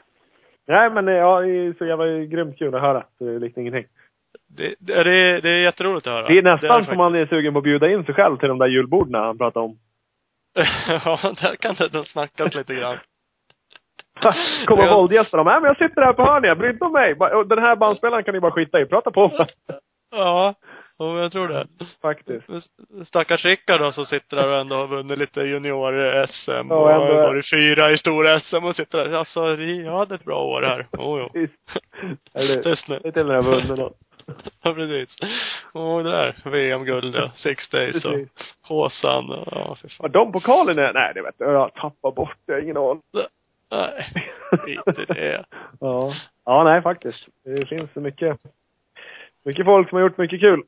Nej, 0.67 0.89
men 0.89 1.07
eh, 1.07 1.13
ja, 1.13 1.39
det 1.41 1.49
är 1.51 1.73
så 1.77 1.85
jävla 1.85 2.05
grymt 2.05 2.57
kul 2.57 2.75
att 2.75 2.81
höra. 2.81 3.03
Så 3.17 3.23
det 3.23 3.35
är 3.35 3.39
liksom 3.39 3.61
ingenting. 3.61 3.85
Det, 4.57 4.75
det, 4.79 4.93
är- 4.93 5.03
det, 5.03 5.11
är- 5.11 5.41
det 5.41 5.49
är 5.49 5.57
jätteroligt 5.57 6.07
att 6.07 6.13
höra. 6.13 6.27
Det 6.27 6.37
är 6.37 6.41
nästan 6.41 6.67
faktiskt- 6.69 6.87
som 6.89 6.97
man 6.97 7.15
är 7.15 7.25
sugen 7.25 7.53
på 7.53 7.57
att 7.59 7.63
bjuda 7.63 7.89
in 7.91 8.05
sig 8.05 8.15
själv 8.15 8.37
till 8.37 8.47
de 8.49 8.57
där 8.57 8.67
julborden 8.67 9.21
han 9.21 9.37
pratar 9.37 9.61
om. 9.61 9.77
ja, 10.87 11.19
där 11.41 11.55
kan 11.55 11.75
det 11.91 12.05
snackas 12.05 12.55
lite 12.55 12.75
grann. 12.75 12.97
Kommer 14.65 14.89
våldgästerna. 14.95 15.43
Nej, 15.43 15.61
men 15.61 15.67
jag 15.67 15.77
sitter 15.89 16.01
här 16.01 16.13
på 16.13 16.23
hörnet. 16.23 16.57
Bry 16.57 16.67
dig 16.67 16.73
inte 16.73 16.85
om 16.85 16.91
mig. 16.91 17.13
Och 17.13 17.47
Den 17.47 17.59
här 17.59 17.75
bandspelaren 17.75 18.23
kan 18.23 18.33
ni 18.33 18.39
bara 18.39 18.51
skita 18.51 18.79
i. 18.81 18.85
Prata 18.85 19.11
på. 19.11 19.31
Ja, 20.11 20.53
ja, 20.97 21.19
jag 21.21 21.31
tror 21.31 21.47
det. 21.47 21.67
Faktiskt. 22.01 22.45
Stackars 23.05 23.45
Rickard 23.45 23.79
då 23.79 23.91
som 23.91 24.05
sitter 24.05 24.37
där 24.37 24.47
och 24.47 24.59
ändå 24.59 24.75
har 24.75 24.87
vunnit 24.87 25.17
lite 25.17 25.41
junior-SM 25.41 26.67
Ja, 26.69 26.75
och 26.75 26.91
ändå 26.91 27.13
varit 27.13 27.49
fyra 27.53 27.91
i 27.91 27.97
stora-SM 27.97 28.63
och 28.65 28.75
sitter 28.75 28.97
där. 28.97 29.17
Alltså, 29.17 29.55
vi- 29.55 29.85
jag 29.85 29.97
hade 29.97 30.15
ett 30.15 30.23
bra 30.25 30.43
år 30.43 30.61
här. 30.61 30.87
Jo, 30.97 31.29
jo. 31.33 31.47
Eller, 32.33 32.63
Tyst 32.63 32.87
nu. 32.89 32.99
det 33.03 33.07
är 33.07 33.11
till 33.11 33.27
när 33.27 33.33
jag 33.35 33.43
vunnit 33.43 33.77
något. 33.77 33.93
Ja, 34.63 34.73
precis. 34.73 35.15
Och 35.73 36.03
det 36.03 36.11
där, 36.11 36.35
VM-guld 36.45 37.15
ja. 37.15 37.31
Six 37.35 37.69
days 37.69 38.05
och. 38.05 38.13
Håsan 38.69 39.29
och, 39.31 39.47
ja, 39.51 39.75
för 39.81 39.87
fan. 39.87 39.97
Var 39.99 40.09
de 40.09 40.31
pokalerna? 40.31 40.91
Nej, 40.93 41.11
det 41.15 41.21
vet 41.21 41.35
jag. 41.37 41.53
Jag 41.53 41.73
tappar 41.73 42.11
bort 42.11 42.37
det. 42.47 42.61
Ingen 42.63 42.77
aning. 42.77 43.01
Nej, 43.71 44.05
skit 44.51 44.99
i 44.99 45.05
det. 45.13 45.45
Ja. 45.79 46.13
Ja, 46.45 46.63
nej 46.63 46.81
faktiskt. 46.81 47.27
Det 47.43 47.65
finns 47.65 47.95
mycket, 47.95 48.37
mycket 49.45 49.65
folk 49.65 49.89
som 49.89 49.95
har 49.95 50.03
gjort 50.03 50.17
mycket 50.17 50.39
kul. 50.39 50.63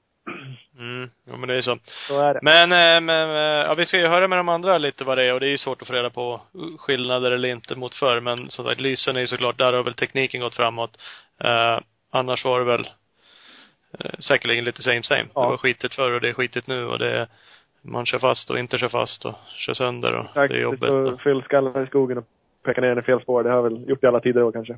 Mm, 0.80 1.10
ja 1.28 1.38
men 1.38 1.48
det 1.48 1.56
är 1.56 1.62
så. 1.62 1.78
Så 2.08 2.22
är 2.22 2.34
det. 2.34 2.40
Men, 2.42 2.72
eh, 2.72 3.02
men, 3.02 3.30
eh, 3.30 3.68
ja 3.68 3.74
vi 3.74 3.86
ska 3.86 3.98
ju 3.98 4.08
höra 4.08 4.28
med 4.28 4.40
de 4.40 4.50
andra 4.50 4.78
lite 4.78 5.04
vad 5.04 5.18
det 5.18 5.24
är 5.24 5.34
och 5.34 5.40
det 5.40 5.48
är 5.48 5.52
ju 5.52 5.58
svårt 5.58 5.82
att 5.82 5.88
få 5.88 5.94
reda 5.94 6.10
på 6.10 6.42
skillnader 6.78 7.32
eller 7.32 7.50
inte 7.50 7.76
mot 7.76 7.96
förr. 7.96 8.20
Men 8.20 8.50
som 8.50 8.66
sagt, 8.66 8.82
lysen 8.82 9.16
är 9.16 9.20
ju 9.20 9.28
såklart, 9.28 9.58
där 9.58 9.74
har 9.74 9.84
väl 9.84 9.94
tekniken 9.94 10.42
gått 10.42 10.56
framåt. 10.56 10.98
Eh, 11.44 11.80
annars 12.10 12.46
var 12.46 12.60
det 12.60 12.66
väl 12.66 12.90
eh, 14.00 14.20
säkerligen 14.20 14.66
lite 14.66 14.82
same 14.82 15.04
same. 15.04 15.26
Ja. 15.36 15.42
Det 15.42 15.48
var 15.48 15.58
skitigt 15.58 15.96
förr 15.96 16.12
och 16.12 16.22
det 16.22 16.30
är 16.30 16.34
skitigt 16.34 16.68
nu 16.68 16.86
och 16.86 17.00
det 17.00 17.20
är, 17.20 17.28
man 17.82 18.06
kör 18.06 18.20
fast 18.20 18.50
och 18.50 18.60
inte 18.60 18.78
kör 18.78 18.90
fast 18.90 19.26
och 19.26 19.36
kör 19.56 19.74
sönder 19.74 20.14
och 20.14 20.26
det 20.34 20.40
är 20.40 20.62
jobbigt. 20.62 20.90
så 20.90 21.18
fyll 21.18 21.42
skallen 21.44 21.84
i 21.84 21.88
skogen 21.88 22.18
och 22.18 22.26
peka 22.64 22.82
ner 22.82 22.88
den 22.88 23.00
i 23.00 23.02
fel 23.02 23.22
spår. 23.22 23.44
Det 23.44 23.50
har 23.50 23.56
jag 23.56 23.64
väl 23.64 23.90
gjort 23.90 24.04
i 24.04 24.08
alla 24.08 24.20
tider 24.20 24.42
då 24.42 24.52
kanske. 24.52 24.78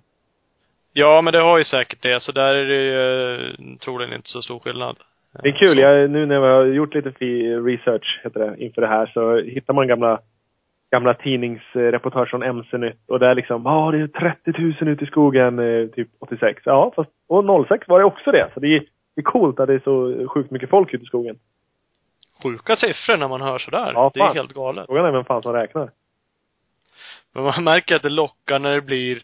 Ja, 0.93 1.21
men 1.21 1.33
det 1.33 1.39
har 1.39 1.57
ju 1.57 1.63
säkert 1.63 2.01
det. 2.01 2.23
Så 2.23 2.31
där 2.31 2.53
är 2.53 2.65
det 2.65 2.83
ju 2.83 3.35
eh, 3.35 3.77
troligen 3.77 4.13
inte 4.13 4.29
så 4.29 4.41
stor 4.41 4.59
skillnad. 4.59 4.97
Det 5.43 5.49
är 5.49 5.61
kul. 5.61 5.77
Jag, 5.77 6.09
nu 6.09 6.25
när 6.25 6.39
vi 6.39 6.47
har 6.47 6.65
gjort 6.65 6.95
lite 6.95 7.09
research, 7.09 8.21
heter 8.23 8.39
det, 8.39 8.63
inför 8.63 8.81
det 8.81 8.87
här, 8.87 9.11
så 9.13 9.35
hittar 9.37 9.73
man 9.73 9.87
gamla, 9.87 10.19
gamla 10.91 11.13
tidningsreportage 11.13 12.29
från 12.29 12.43
MC-nytt. 12.43 12.99
Och 13.07 13.19
det 13.19 13.27
är 13.27 13.35
liksom, 13.35 13.61
ja 13.65 13.71
ah, 13.71 13.91
det 13.91 13.97
är 13.97 14.07
30 14.07 14.61
000 14.81 14.93
ute 14.93 15.03
i 15.03 15.07
skogen, 15.07 15.59
eh, 15.59 15.87
typ 15.87 16.09
86. 16.19 16.61
Ja, 16.65 16.91
fast, 16.95 17.09
och 17.27 17.67
06 17.67 17.87
var 17.87 17.99
det 17.99 18.05
också 18.05 18.31
det. 18.31 18.49
Så 18.53 18.59
det 18.59 18.67
är, 18.67 18.79
det 19.15 19.21
är 19.21 19.23
coolt 19.23 19.59
att 19.59 19.67
det 19.67 19.73
är 19.73 19.79
så 19.83 20.27
sjukt 20.27 20.51
mycket 20.51 20.69
folk 20.69 20.93
ute 20.93 21.03
i 21.03 21.07
skogen. 21.07 21.35
Sjuka 22.43 22.75
siffror 22.75 23.17
när 23.17 23.27
man 23.27 23.41
hör 23.41 23.57
sådär. 23.57 23.91
Ja, 23.93 24.11
det 24.13 24.19
är 24.19 24.33
helt 24.33 24.53
galet. 24.53 24.85
Frågan 24.85 25.05
är 25.05 25.11
vem 25.11 25.25
fan 25.25 25.41
som 25.41 25.53
räknar. 25.53 25.89
Men 27.33 27.43
man 27.43 27.63
märker 27.63 27.95
att 27.95 28.01
det 28.01 28.09
lockar 28.09 28.59
när 28.59 28.71
det 28.75 28.81
blir 28.81 29.21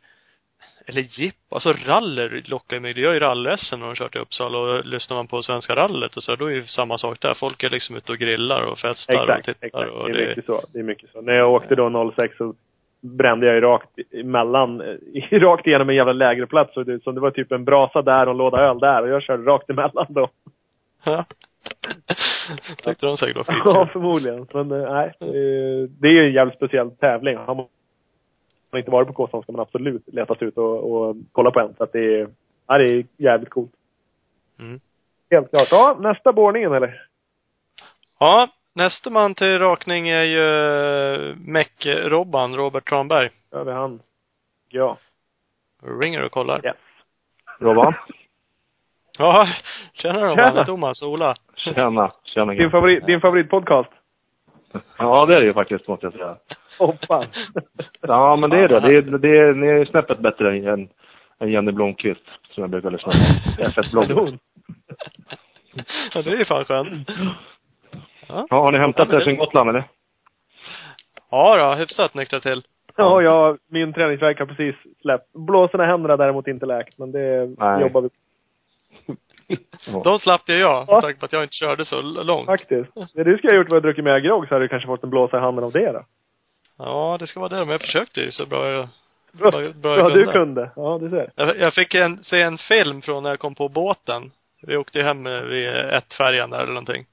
eller 0.89 1.01
jipp, 1.01 1.35
alltså 1.49 1.73
raller 1.85 2.43
lockar 2.45 2.79
mig. 2.79 2.93
Det 2.93 3.01
gör 3.01 3.13
ju 3.13 3.19
rally-SM 3.19 3.77
när 3.79 3.85
de 3.85 3.95
kört 3.95 4.15
i 4.15 4.19
Uppsala 4.19 4.57
och 4.57 4.85
lyssnar 4.85 5.17
man 5.17 5.27
på 5.27 5.41
Svenska 5.41 5.75
rallet 5.75 6.17
och 6.17 6.23
så, 6.23 6.35
då 6.35 6.51
är 6.51 6.55
det 6.55 6.63
samma 6.67 6.97
sak 6.97 7.19
där. 7.21 7.33
Folk 7.33 7.63
är 7.63 7.69
liksom 7.69 7.95
ute 7.95 8.11
och 8.11 8.17
grillar 8.17 8.61
och 8.61 8.77
festar 8.79 9.15
och 9.15 9.23
Exakt, 9.23 9.45
tittar 9.45 9.65
exakt. 9.67 9.91
och 9.91 10.09
Det 10.09 10.23
är 10.23 10.27
mycket 10.27 10.45
så. 10.45 10.61
Det 10.73 10.79
är 10.79 10.83
mycket 10.83 11.09
så. 11.11 11.21
När 11.21 11.33
jag 11.33 11.51
åkte 11.51 11.75
då 11.75 12.13
06 12.15 12.37
så 12.37 12.53
brände 13.01 13.45
jag 13.45 13.55
ju 13.55 13.61
rakt 13.61 13.89
emellan, 14.13 14.81
rakt 15.31 15.67
igenom 15.67 15.89
en 15.89 15.95
jävla 15.95 16.13
lägerplats. 16.13 16.73
Så 16.73 16.83
det, 16.83 17.03
så 17.03 17.11
det 17.11 17.19
var 17.19 17.31
typ 17.31 17.51
en 17.51 17.65
brasa 17.65 18.01
där 18.01 18.25
och 18.25 18.31
en 18.31 18.37
låda 18.37 18.57
öl 18.57 18.79
där. 18.79 19.01
Och 19.03 19.09
jag 19.09 19.23
körde 19.23 19.43
rakt 19.43 19.69
emellan 19.69 20.05
då. 20.09 20.29
Ja. 21.03 21.25
Tyckte 22.85 23.05
de 23.05 23.17
säkert 23.17 23.35
var 23.35 23.43
Ja, 23.47 23.53
skitkul. 23.55 23.87
förmodligen. 23.93 24.47
Men 24.53 24.71
eh, 24.71 24.91
nej, 24.93 25.13
det 25.99 26.07
är 26.07 26.11
ju 26.11 26.27
en 26.27 26.33
jävligt 26.33 26.55
speciell 26.55 26.91
tävling. 26.91 27.37
Har 27.37 27.67
man 28.71 28.79
inte 28.79 28.91
varit 28.91 29.07
på 29.07 29.13
Kåsan 29.13 29.41
ska 29.41 29.51
man 29.51 29.61
absolut 29.61 30.03
leta 30.07 30.35
sig 30.35 30.47
ut 30.47 30.57
och, 30.57 30.91
och 30.91 31.15
kolla 31.31 31.51
på 31.51 31.59
en. 31.59 31.75
Så 31.77 31.83
att 31.83 31.91
det 31.91 32.19
är, 32.19 32.29
ja, 32.67 32.77
det 32.77 32.89
är 32.89 33.05
jävligt 33.17 33.49
coolt. 33.49 33.71
Mm. 34.59 34.79
Helt 35.31 35.49
klart. 35.49 35.67
Ja, 35.71 35.97
nästa 35.99 36.33
borningen 36.33 36.73
eller? 36.73 37.07
Ja, 38.19 38.47
nästa 38.73 39.09
man 39.09 39.35
till 39.35 39.59
rakning 39.59 40.09
är 40.09 40.23
ju 40.23 40.45
Meck-Robban, 41.35 42.55
Robert 42.55 42.89
Tranberg. 42.89 43.29
Ja, 43.51 43.63
det 43.63 43.71
är 43.71 43.75
han. 43.75 43.99
Ja. 44.69 44.97
Ringer 45.83 46.23
och 46.23 46.31
kollar. 46.31 46.65
Yes. 46.65 46.75
Robban? 47.59 47.93
Ja, 49.17 49.47
tjena 49.93 50.27
Robban. 50.27 50.47
Tjena. 50.47 50.65
Thomas, 50.65 51.01
Ola. 51.01 51.35
Tjena. 51.55 52.11
Tjena 52.23 52.53
Din, 52.53 52.71
favorit, 52.71 53.05
din 53.05 53.21
favoritpodcast? 53.21 53.89
Ja, 54.97 55.25
det 55.25 55.35
är 55.35 55.39
det 55.39 55.45
ju 55.45 55.53
faktiskt, 55.53 55.87
måste 55.87 56.05
jag 56.05 56.13
säga. 56.13 56.35
Hoppas. 56.79 57.27
Ja, 58.01 58.35
men 58.35 58.49
det 58.49 58.57
är 58.57 58.67
det. 58.67 58.79
det, 58.79 58.97
är, 58.97 59.01
det 59.01 59.37
är, 59.37 59.53
ni 59.53 59.67
är 59.67 59.85
snäppet 59.85 60.19
bättre 60.19 60.57
än, 60.57 60.89
än 61.39 61.51
Jenny 61.51 61.71
Blomqvist, 61.71 62.23
som 62.49 62.61
jag 62.61 62.69
brukar 62.69 62.91
lyssna 62.91 63.11
på. 63.11 63.63
F1-bloggen. 63.63 64.07
Kanon. 64.07 64.39
Ja, 66.13 66.21
det 66.21 66.31
är 66.31 66.37
ju 66.37 66.45
fan 66.45 66.65
skönt. 66.65 67.09
Ja, 68.27 68.45
har 68.49 68.71
ni 68.71 68.77
hämtat 68.77 69.09
er 69.09 69.19
sen 69.19 69.37
Gotland, 69.37 69.69
eller? 69.69 69.83
Ja 71.31 71.57
då, 71.57 71.75
hyfsat 71.75 72.13
nyktra 72.13 72.39
till. 72.39 72.63
Ja, 72.95 73.21
jag, 73.21 73.57
min 73.69 73.93
träningsvärk 73.93 74.39
har 74.39 74.45
precis 74.45 74.75
släppt. 75.01 75.33
Blåsorna 75.33 75.83
i 75.83 75.87
händerna 75.87 76.17
däremot 76.17 76.47
inte 76.47 76.65
läkt, 76.65 76.97
men 76.97 77.11
det 77.11 77.55
Nej. 77.57 77.81
jobbar 77.81 78.01
vi 78.01 78.09
Ja. 78.09 78.26
De 80.03 80.19
slapp 80.19 80.49
ju 80.49 80.55
jag, 80.57 80.85
Ja. 80.87 80.93
med 80.93 81.01
tanke 81.01 81.19
på 81.19 81.25
att 81.25 81.33
jag 81.33 81.43
inte 81.43 81.55
körde 81.55 81.85
så 81.85 82.01
långt. 82.01 82.45
faktiskt. 82.45 82.91
Det 83.13 83.23
du 83.23 83.37
skulle 83.37 83.53
ha 83.53 83.57
gjort 83.57 83.69
var 83.69 83.77
att 83.77 83.83
druckit 83.83 84.03
mer 84.03 84.19
grogg 84.19 84.47
så 84.47 84.55
hade 84.55 84.65
du 84.65 84.69
kanske 84.69 84.87
fått 84.87 85.03
en 85.03 85.09
blåsa 85.09 85.37
i 85.37 85.39
handen 85.39 85.65
av 85.65 85.71
det 85.71 85.91
då. 85.91 86.05
Ja, 86.77 87.17
det 87.19 87.27
ska 87.27 87.39
vara 87.39 87.49
det. 87.49 87.59
Men 87.59 87.69
jag 87.69 87.81
försökte 87.81 88.21
ju 88.21 88.31
så 88.31 88.45
bra 88.45 88.69
jag, 88.69 88.87
Bra, 89.31 89.51
bra, 89.51 89.69
bra 89.73 90.09
du 90.09 90.25
kunde. 90.25 90.71
Ja, 90.75 90.97
du 91.01 91.09
ser. 91.09 91.31
Jag, 91.35 91.59
jag 91.59 91.73
fick 91.73 91.95
en, 91.95 92.23
se 92.23 92.41
en 92.41 92.57
film 92.57 93.01
från 93.01 93.23
när 93.23 93.29
jag 93.29 93.39
kom 93.39 93.55
på 93.55 93.69
båten. 93.69 94.31
Vi 94.61 94.77
åkte 94.77 95.01
hem 95.01 95.23
vid 95.23 95.69
ett-färjan 95.69 96.49
där 96.49 96.57
eller 96.59 96.73
någonting. 96.73 97.05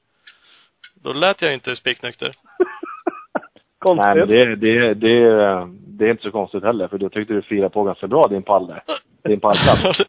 Då 0.95 1.13
lät 1.13 1.43
jag 1.43 1.55
inte 1.55 1.77
spiknykter. 1.77 2.33
Konstigt. 3.79 4.05
Nej, 4.07 4.17
men 4.17 4.29
det, 4.29 4.57
det, 4.57 4.95
det, 4.95 5.69
det 5.87 6.07
är 6.07 6.11
inte 6.11 6.23
så 6.23 6.31
konstigt 6.31 6.65
heller, 6.65 6.89
för 6.89 6.99
du 6.99 7.09
tyckte 7.09 7.35
du 7.35 7.43
firade 7.43 7.71
på 7.71 7.83
ganska 7.85 8.07
bra 8.07 8.27
din 8.29 8.43
pall 8.43 8.67
där. 8.67 8.83
Din 9.29 9.41
pallplats. 9.41 9.99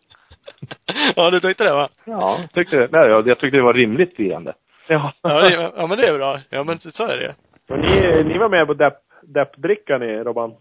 ja, 1.15 1.31
du 1.31 1.39
tyckte 1.39 1.63
det 1.63 1.73
va? 1.73 1.89
Ja, 2.05 2.39
tyckte 2.53 2.77
det. 2.77 2.87
Nej, 2.91 3.01
jag, 3.11 3.27
jag 3.27 3.39
tyckte 3.39 3.57
det 3.57 3.63
var 3.63 3.73
rimligt 3.73 4.15
firande. 4.15 4.53
Ja. 4.87 5.13
Ja, 5.21 5.41
det, 5.41 5.71
ja 5.75 5.87
men 5.87 5.97
det 5.97 6.07
är 6.07 6.17
bra. 6.17 6.39
Ja 6.49 6.63
men 6.63 6.79
så 6.79 7.03
är 7.03 7.17
det. 7.17 7.35
Och 7.73 7.79
ni, 7.79 8.23
ni 8.23 8.37
var 8.37 8.49
med 8.49 8.67
på 8.67 8.73
depp, 8.73 8.97
deppdricka 9.23 9.97
ni, 9.97 10.23
Robban? 10.23 10.53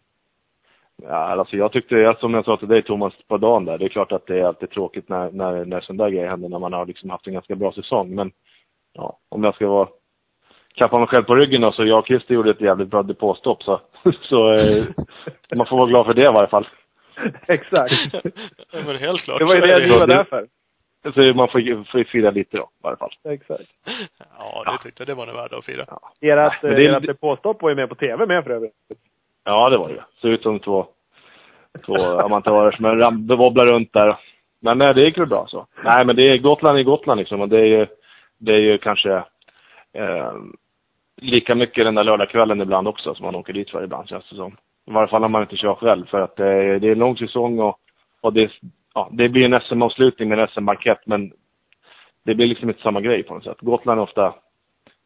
Ja, 1.02 1.14
alltså 1.16 1.56
jag 1.56 1.72
tyckte, 1.72 1.94
jag- 1.94 2.18
som 2.18 2.34
jag 2.34 2.44
sa 2.44 2.56
till 2.56 2.68
dig 2.68 2.82
Thomas 2.82 3.12
på 3.28 3.36
dagen 3.38 3.64
där, 3.64 3.78
det 3.78 3.84
är 3.84 3.88
klart 3.88 4.12
att 4.12 4.26
det 4.26 4.38
är 4.40 4.44
alltid 4.44 4.70
tråkigt 4.70 5.08
när, 5.08 5.30
när, 5.30 5.64
när 5.64 5.80
sån 5.80 5.96
där 5.96 6.08
grejer 6.10 6.28
händer, 6.28 6.48
när 6.48 6.58
man 6.58 6.72
har 6.72 6.86
liksom 6.86 7.10
haft 7.10 7.26
en 7.26 7.32
ganska 7.32 7.54
bra 7.54 7.72
säsong. 7.72 8.14
Men, 8.14 8.30
ja, 8.92 9.18
om 9.28 9.44
jag 9.44 9.54
ska 9.54 9.68
vara, 9.68 9.88
klappa 10.74 10.98
mig 10.98 11.08
själv 11.08 11.22
på 11.24 11.34
ryggen 11.34 11.60
då, 11.60 11.72
så 11.72 11.84
jag 11.84 11.98
och 11.98 12.06
Christer 12.06 12.34
gjorde 12.34 12.50
ett 12.50 12.60
jävligt 12.60 12.88
bra 12.88 13.02
depåstopp 13.02 13.62
så, 13.62 13.80
så 14.22 14.52
eh, 14.52 14.84
man 15.56 15.66
får 15.66 15.76
vara 15.76 15.88
glad 15.88 16.06
för 16.06 16.14
det 16.14 16.22
i 16.22 16.34
varje 16.34 16.48
fall. 16.48 16.66
Exakt. 17.48 17.92
Ja, 18.72 18.80
men 18.86 18.96
helt 18.96 19.20
klart. 19.20 19.38
Det 19.38 19.44
var 19.44 19.54
ju 19.54 19.60
det 19.60 19.86
ni 19.86 19.90
var 19.98 20.06
det- 20.06 20.16
där 20.16 20.24
för. 20.24 20.46
Så 21.02 21.34
man 21.34 21.48
får, 21.48 21.84
får 21.90 21.98
ju 22.00 22.04
fira 22.04 22.30
lite 22.30 22.56
då, 22.56 22.62
i 22.62 22.82
varje 22.82 22.96
fall. 22.96 23.10
Exakt. 23.28 23.62
Ja, 24.38 24.64
det 24.72 24.82
tyckte 24.82 25.00
jag 25.02 25.08
det 25.08 25.14
var 25.14 25.26
nog 25.26 25.34
värda 25.36 25.56
att 25.56 25.64
fira. 25.64 25.82
Ert, 25.82 26.62
Men 26.62 26.74
det 26.74 26.82
är- 26.90 26.96
ert 26.96 27.06
depåstopp 27.06 27.62
var 27.62 27.68
ju 27.70 27.74
med 27.76 27.88
på 27.88 27.94
TV 27.94 28.26
med 28.26 28.44
för 28.44 28.50
övrigt. 28.50 28.72
Ja, 29.44 29.70
det 29.70 29.78
var 29.78 29.88
det 29.88 30.04
Såg 30.20 30.30
ut 30.30 30.42
som 30.42 30.60
två, 30.60 30.86
två 31.86 31.96
amatörer 31.96 32.70
som 32.72 33.26
wobblar 33.38 33.66
runt 33.66 33.92
där. 33.92 34.16
Men 34.60 34.78
nej, 34.78 34.94
det 34.94 35.00
gick 35.04 35.18
väl 35.18 35.26
bra 35.26 35.46
så. 35.48 35.66
Nej, 35.84 36.04
men 36.04 36.16
det 36.16 36.22
är 36.22 36.38
Gotland 36.38 36.78
är 36.78 36.82
Gotland 36.82 37.18
liksom. 37.18 37.40
Och 37.40 37.48
det 37.48 37.58
är 37.58 37.64
ju, 37.66 37.86
det 38.38 38.52
är 38.52 38.58
ju 38.60 38.78
kanske 38.78 39.12
eh, 39.92 40.32
lika 41.16 41.54
mycket 41.54 41.84
den 41.84 41.94
där 41.94 42.04
lördagskvällen 42.04 42.60
ibland 42.60 42.88
också 42.88 43.14
som 43.14 43.24
man 43.26 43.34
åker 43.34 43.52
dit 43.52 43.70
för 43.70 43.84
ibland 43.84 44.08
känns 44.08 44.28
det 44.30 44.36
som. 44.36 44.56
I 44.86 44.92
varje 44.92 45.08
fall 45.08 45.20
när 45.20 45.28
man 45.28 45.42
inte 45.42 45.56
kör 45.56 45.74
själv 45.74 46.06
för 46.06 46.20
att 46.20 46.36
det 46.36 46.48
är, 46.48 46.78
det 46.78 46.88
är 46.88 46.92
en 46.92 46.98
lång 46.98 47.16
säsong 47.16 47.60
och, 47.60 47.78
och 48.20 48.32
det, 48.32 48.50
ja, 48.94 49.08
det 49.12 49.28
blir 49.28 49.44
en 49.44 49.60
SM-avslutning 49.60 50.28
med 50.28 50.38
en 50.38 50.48
SM-bankett 50.48 51.06
men 51.06 51.32
det 52.24 52.34
blir 52.34 52.46
liksom 52.46 52.68
inte 52.68 52.82
samma 52.82 53.00
grej 53.00 53.22
på 53.22 53.34
något 53.34 53.44
sätt. 53.44 53.60
Gotland 53.60 54.00
är 54.00 54.02
ofta, 54.02 54.34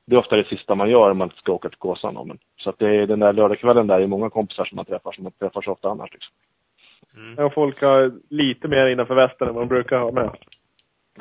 det 0.07 0.17
är 0.17 0.21
ofta 0.21 0.37
det 0.37 0.45
sista 0.45 0.75
man 0.75 0.91
gör 0.91 1.11
om 1.11 1.19
man 1.19 1.31
ska 1.31 1.53
åka 1.53 1.69
till 1.69 1.79
Kåsan. 1.79 2.14
då, 2.14 2.25
Men, 2.25 2.38
så 2.57 2.71
att 2.71 2.79
det 2.79 2.97
är 2.97 3.07
den 3.07 3.21
där 3.21 3.33
lördagskvällen 3.33 3.87
där, 3.87 3.99
det 3.99 4.05
är 4.05 4.09
många 4.09 4.31
kompisar 4.31 4.64
som 4.64 4.77
man 4.77 4.85
träffar 4.85 5.12
som 5.12 5.25
man 5.25 5.33
träffar 5.33 5.62
så 5.62 5.73
ofta 5.73 5.88
annars 5.88 6.12
liksom. 6.12 6.35
Ja, 7.37 7.51
folk 7.51 7.81
har 7.81 8.12
lite 8.29 8.69
mer 8.69 8.87
innanför 8.87 9.14
västen 9.14 9.49
än 9.49 9.55
vad 9.55 9.62
de 9.62 9.69
brukar 9.69 9.99
ha 9.99 10.12
med. 10.12 10.31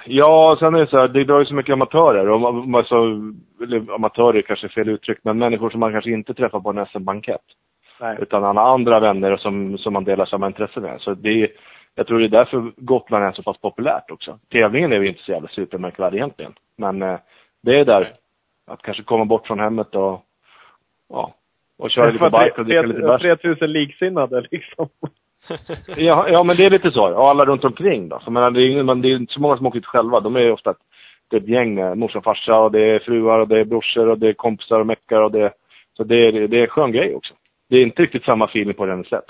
Ja, 0.06 0.58
sen 0.60 0.76
är 0.76 0.80
det 0.80 0.88
så 0.88 0.98
här, 0.98 1.08
det 1.08 1.24
drar 1.24 1.39
ju 1.39 1.46
så 1.46 1.54
mycket 1.54 1.74
amatörer. 1.74 2.30
Och, 2.30 2.78
alltså, 2.78 2.96
eller 3.63 3.93
amatörer 3.96 4.38
är 4.38 4.41
kanske 4.41 4.67
är 4.67 4.70
fel 4.70 4.89
uttryck, 4.89 5.20
men 5.24 5.38
människor 5.38 5.70
som 5.70 5.80
man 5.80 5.91
kanske 5.91 6.12
inte 6.12 6.34
träffar 6.34 6.60
på 6.60 6.70
en 6.70 6.86
SM-bankett. 6.86 7.41
Nej. 7.99 8.17
Utan 8.21 8.43
han 8.43 8.57
har 8.57 8.73
andra 8.73 8.99
vänner 8.99 9.38
som, 9.38 9.77
som 9.77 9.93
man 9.93 10.03
delar 10.03 10.25
samma 10.25 10.47
intresse 10.47 10.79
med. 10.79 11.01
Så 11.01 11.13
det 11.13 11.29
är, 11.43 11.49
jag 11.95 12.07
tror 12.07 12.19
det 12.19 12.25
är 12.25 12.29
därför 12.29 12.71
Gotland 12.77 13.25
är 13.25 13.31
så 13.31 13.43
pass 13.43 13.57
populärt 13.57 14.12
också. 14.12 14.39
Tävlingen 14.51 14.91
är 14.93 14.99
ju 14.99 15.07
inte 15.07 15.23
så 15.23 15.31
jävla 15.31 15.47
supermärkvärdig 15.49 16.17
egentligen. 16.17 16.53
Men 16.77 17.01
eh, 17.01 17.19
det 17.63 17.79
är 17.79 17.86
där, 17.86 18.12
att 18.67 18.81
kanske 18.81 19.03
komma 19.03 19.25
bort 19.25 19.47
från 19.47 19.60
hemmet 19.60 19.95
och, 19.95 20.21
ja, 21.10 21.33
och 21.77 21.91
köra 21.91 22.05
lite 22.12 22.29
bike 22.43 22.62
och 22.62 22.65
dricka 22.65 22.81
lite 22.81 22.99
bärs. 23.07 23.21
3000 23.21 23.71
liksinnade 23.71 24.41
liksom. 24.51 24.89
Ja, 25.97 26.27
ja, 26.29 26.43
men 26.43 26.55
det 26.57 26.65
är 26.65 26.69
lite 26.69 26.91
så. 26.91 27.13
Och 27.15 27.27
alla 27.29 27.45
runt 27.45 27.63
omkring 27.63 28.10
då. 28.10 28.19
Så, 28.19 28.31
men 28.31 28.53
det, 28.53 28.62
är, 28.62 28.69
ingen- 28.69 28.86
men 28.86 29.01
det 29.01 29.07
är 29.07 29.15
inte 29.15 29.33
så 29.33 29.41
många 29.41 29.57
som 29.57 29.65
åker 29.65 29.79
ut 29.79 29.86
själva. 29.86 30.19
De 30.19 30.36
är 30.36 30.39
ju 30.39 30.51
ofta 30.51 30.71
ett, 30.71 30.77
det 31.29 31.36
är 31.38 31.41
ett 31.41 31.47
gäng 31.47 31.75
med 31.75 31.97
morsa 31.97 32.17
och 32.17 32.23
farsa 32.23 32.60
och 32.60 32.71
det 32.71 32.81
är 32.81 32.99
fruar 32.99 33.39
och 33.39 33.47
det 33.47 33.60
är 33.60 33.65
brorsor 33.65 34.07
och 34.10 34.19
det 34.19 34.27
är 34.29 34.33
kompisar 34.33 34.79
och 34.79 34.88
meckar 34.88 35.21
och 35.21 35.31
det 35.31 35.51
Så 35.97 36.03
det 36.03 36.15
är, 36.15 36.47
det 36.47 36.57
är 36.57 36.62
en 36.62 36.67
skön 36.67 36.91
grej 36.91 37.15
också. 37.15 37.33
Det 37.69 37.77
är 37.77 37.82
inte 37.82 38.01
riktigt 38.01 38.23
samma 38.23 38.45
feeling 38.45 38.73
på 38.73 38.86
den 38.86 39.03
sätt. 39.03 39.25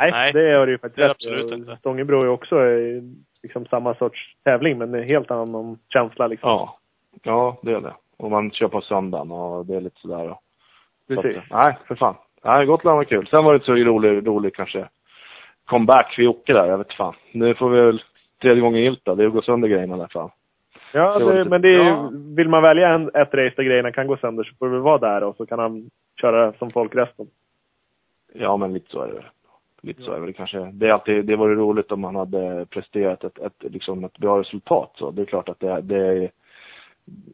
Nej, 0.00 0.10
Nej, 0.12 0.32
det 0.32 0.52
har 0.58 0.66
du 0.66 0.72
ju 0.72 0.78
faktiskt 0.78 0.96
det 0.96 1.04
är 1.04 1.10
absolut 1.10 1.50
i. 1.50 1.54
inte. 1.54 1.76
Stångebro 1.76 2.22
är 2.22 2.28
också 2.28 2.56
eh, 2.66 3.02
liksom 3.42 3.66
samma 3.66 3.94
sorts 3.94 4.34
tävling, 4.44 4.78
men 4.78 4.94
en 4.94 5.02
helt 5.08 5.30
annan 5.30 5.78
känsla 5.92 6.26
liksom. 6.26 6.48
Ja. 6.50 6.76
Ja, 7.22 7.58
det 7.62 7.72
är 7.72 7.80
det. 7.80 7.94
Och 8.18 8.30
man 8.30 8.50
kör 8.50 8.68
på 8.68 8.80
söndagen 8.80 9.30
och 9.32 9.66
det 9.66 9.76
är 9.76 9.80
lite 9.80 10.00
sådär. 10.00 10.30
Och, 10.30 10.38
så 11.08 11.22
Precis. 11.22 11.36
att, 11.38 11.50
nej, 11.64 11.78
för 11.88 11.94
fan. 11.94 12.14
Nej, 12.44 12.66
Gotland 12.66 12.96
var 12.96 13.04
kul. 13.04 13.26
Sen 13.26 13.44
var 13.44 13.52
det 13.52 13.56
inte 13.56 13.66
så 13.66 13.74
rolig, 13.74 14.26
rolig 14.26 14.54
kanske 14.54 14.88
comeback 15.64 16.12
för 16.14 16.22
Jocke 16.22 16.52
där. 16.52 16.66
Jag 16.66 16.78
vet 16.78 16.92
fan. 16.92 17.14
Nu 17.32 17.54
får 17.54 17.70
vi 17.70 17.80
väl 17.80 18.02
tredje 18.42 18.60
gången 18.62 18.82
gillt 18.82 19.00
då. 19.04 19.14
Det 19.14 19.22
är 19.22 19.26
att 19.26 19.32
gå 19.32 19.42
sönder 19.42 19.68
grejerna 19.68 19.96
i 19.96 19.98
alla 19.98 20.08
fall. 20.08 20.30
Ja, 20.92 21.18
Det 21.18 21.24
det, 21.24 21.38
lite- 21.38 21.50
men 21.50 21.62
det 21.62 21.68
är, 21.68 21.72
ju- 21.72 21.84
Ja. 21.84 22.10
vill 22.36 22.48
man 22.48 22.62
välja 22.62 22.88
en, 22.94 23.08
ett 23.08 23.34
race 23.34 23.54
där 23.56 23.62
grejerna 23.62 23.92
kan 23.92 24.06
gå 24.06 24.16
sönder 24.16 24.44
så 24.44 24.54
får 24.58 24.68
vi 24.68 24.78
vara 24.78 24.98
där 24.98 25.22
och 25.24 25.36
så 25.36 25.46
kan 25.46 25.58
han 25.58 25.90
köra 26.20 26.52
som 26.52 26.70
folk 26.70 26.94
resten. 26.94 27.26
Ja, 28.32 28.56
men 28.56 28.74
lite 28.74 28.90
så 28.90 29.02
är 29.02 29.06
det 29.06 29.14
väl. 29.14 29.24
Lite 29.82 30.02
så 30.02 30.10
är 30.10 30.14
det 30.14 30.20
väl 30.20 30.34
kanske. 30.34 30.58
Det, 30.58 30.88
är 30.88 30.92
alltid, 30.92 31.24
det 31.24 31.36
vore 31.36 31.54
roligt 31.54 31.92
om 31.92 32.00
man 32.00 32.16
hade 32.16 32.66
presterat 32.66 33.24
ett, 33.24 33.38
ett, 33.38 33.62
liksom 33.72 34.04
ett 34.04 34.18
bra 34.18 34.40
resultat. 34.40 34.92
Så 34.94 35.10
det 35.10 35.22
är 35.22 35.26
klart 35.26 35.48
att 35.48 35.60
det, 35.60 35.80
det 35.80 36.06
är... 36.06 36.30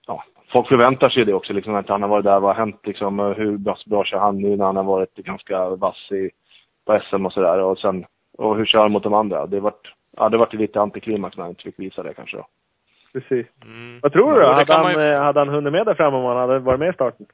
Ja, 0.06 0.24
folk 0.52 0.68
förväntar 0.68 1.08
sig 1.10 1.24
det 1.24 1.34
också. 1.34 1.52
Liksom, 1.52 1.74
att 1.74 1.88
han 1.88 2.02
har 2.02 2.08
varit 2.08 2.24
där. 2.24 2.40
Vad 2.40 2.56
har 2.56 2.64
hänt 2.64 2.86
liksom? 2.86 3.18
Hur 3.18 3.56
bra, 3.56 3.76
bra 3.86 4.04
kör 4.04 4.18
han 4.18 4.38
nu 4.38 4.56
när 4.56 4.64
han 4.64 4.76
har 4.76 4.84
varit 4.84 5.14
ganska 5.14 5.68
vass 5.68 6.12
i, 6.12 6.30
på 6.84 7.00
SM 7.10 7.26
och 7.26 7.32
sådär. 7.32 7.60
Och 7.60 7.78
sen, 7.78 8.04
och 8.38 8.56
hur 8.56 8.66
kör 8.66 8.78
han 8.80 8.92
mot 8.92 9.02
de 9.02 9.14
andra? 9.14 9.46
Det 9.46 9.56
har 9.56 9.62
varit, 9.62 9.92
ja, 10.16 10.28
det 10.28 10.36
har 10.36 10.44
varit 10.46 10.54
lite 10.54 10.80
antiklimax 10.80 11.36
när 11.36 11.44
han 11.44 11.50
inte 11.50 11.62
fick 11.62 11.78
visa 11.78 12.02
det 12.02 12.14
kanske 12.14 12.36
då. 12.36 12.46
Precis. 13.12 13.46
Mm. 13.64 13.98
Vad 14.02 14.12
tror 14.12 14.32
du 14.32 14.40
då? 14.40 14.40
Ja, 14.40 14.48
det 14.50 14.54
Hade 14.54 14.72
han, 14.72 14.82
man 14.82 14.92
ju- 14.92 15.10
eh, 15.10 15.22
hade 15.22 15.40
han 15.40 15.48
hunnit 15.48 15.72
med 15.72 15.86
där 15.86 15.94
framme 15.94 16.16
om 16.16 16.24
han 16.24 16.36
hade 16.36 16.58
varit 16.58 16.80
med 16.80 16.90
i 16.90 16.92
starten? 16.92 17.26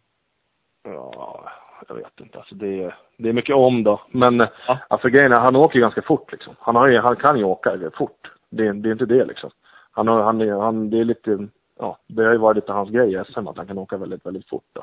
Ja, 0.85 1.45
jag 1.89 1.95
vet 1.95 2.21
inte. 2.21 2.39
Alltså 2.39 2.55
det, 2.55 2.83
är- 2.83 2.95
det 3.17 3.29
är 3.29 3.33
mycket 3.33 3.57
om 3.57 3.83
då. 3.83 4.01
Men 4.11 4.39
Ja. 4.67 4.79
alltså 4.89 5.09
grejen 5.09 5.33
är, 5.33 5.41
han 5.41 5.57
åker 5.57 5.75
ju 5.75 5.81
ganska 5.81 6.03
fort 6.03 6.33
liksom. 6.33 6.55
Han, 6.59 6.77
har 6.77 6.89
ju, 6.89 6.99
han 6.99 7.17
kan 7.17 7.39
ju 7.39 7.45
åka 7.45 7.79
fort. 7.95 8.31
Det, 8.51 8.67
är- 8.67 8.73
det 8.73 8.89
är 8.89 8.93
inte 8.93 9.07
det 9.07 9.25
liksom. 9.25 9.51
Han 9.93 10.09
har, 10.09 10.23
han, 10.23 10.41
är- 10.41 10.61
han, 10.61 10.91
det 10.91 10.99
är 11.01 11.05
lite, 11.05 11.49
ja, 11.79 11.97
det 12.07 12.25
har 12.25 12.33
ju 12.33 12.39
varit 12.39 12.57
lite 12.57 12.73
hans 12.73 12.91
grej 12.91 13.13
i 13.15 13.25
SM 13.33 13.49
att 13.49 13.57
han 13.57 13.67
kan 13.67 13.79
åka 13.79 13.97
väldigt, 13.97 14.27
väldigt 14.27 14.49
fort 14.49 14.65
då. 14.73 14.83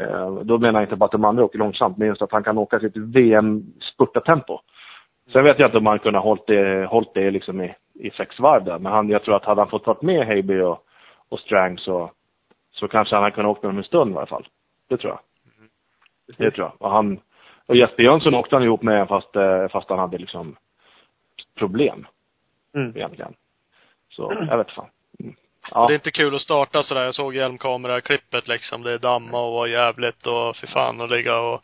Eh, 0.00 0.30
då 0.34 0.58
menar 0.58 0.80
jag 0.80 0.86
inte 0.86 0.96
bara 0.96 1.04
att 1.04 1.12
de 1.12 1.24
andra 1.24 1.44
åker 1.44 1.58
långsamt, 1.58 1.96
men 1.96 2.08
just 2.08 2.22
att 2.22 2.32
han 2.32 2.42
kan 2.44 2.58
åka 2.58 2.80
sitt 2.80 2.96
VM-spurtartempo. 2.96 4.58
Sen 5.32 5.42
vet 5.44 5.58
jag 5.58 5.68
inte 5.68 5.78
om 5.78 5.86
han 5.86 5.98
kunde 5.98 6.18
ha 6.18 6.24
hållit 6.24 6.46
det, 6.46 6.86
hållit 6.86 7.14
det 7.14 7.30
liksom 7.30 7.60
i, 7.60 7.74
i 7.94 8.10
sex 8.10 8.38
varv 8.40 8.64
där. 8.64 8.78
Men 8.78 8.92
han, 8.92 9.08
jag 9.08 9.22
tror 9.22 9.34
att 9.36 9.44
hade 9.44 9.60
han 9.60 9.70
fått 9.70 9.86
vara 9.86 9.98
med 10.00 10.26
Heiby 10.26 10.60
och, 10.60 10.78
och 11.28 11.38
Strang 11.40 11.78
så, 11.78 12.10
så 12.72 12.88
kanske 12.88 13.14
han 13.16 13.22
hade 13.22 13.34
kunnat 13.34 13.50
åka 13.50 13.60
med 13.66 13.74
dem 13.74 13.78
en 13.78 13.84
stund 13.84 14.14
i 14.14 14.16
alla 14.16 14.26
fall. 14.26 14.46
Det 14.88 14.96
tror 14.96 15.12
jag. 15.12 15.20
Det 16.38 16.50
tror 16.50 16.66
jag. 16.66 16.82
Och 16.82 16.90
han, 16.90 17.20
och 17.66 17.76
Jesper 17.76 18.02
Jönsson 18.02 18.34
åkte 18.34 18.56
han 18.56 18.62
ihop 18.64 18.82
med 18.82 19.08
fast, 19.08 19.36
eh, 19.36 19.68
fast 19.68 19.88
han 19.90 19.98
hade 19.98 20.18
liksom 20.18 20.56
problem 21.58 22.06
Mm. 22.74 22.96
egentligen. 22.96 23.34
Så, 24.10 24.46
jag 24.50 24.58
vet 24.58 24.70
fan. 24.70 24.88
Mm. 25.20 25.34
Det 25.34 25.70
Ja, 25.70 25.90
är 25.90 25.94
inte 25.94 26.10
kul 26.10 26.34
att 26.34 26.40
starta 26.40 26.82
sådär. 26.82 27.04
Jag 27.04 27.14
såg 27.14 27.34
hjälmkamera-klippet 27.34 28.48
liksom. 28.48 28.82
Det 28.82 28.92
är 28.92 28.98
damma 28.98 29.40
och 29.40 29.52
var 29.52 29.66
jävligt 29.66 30.26
och 30.26 30.56
för 30.56 30.66
fan 30.66 31.00
att 31.00 31.10
ligga 31.10 31.38
och 31.40 31.62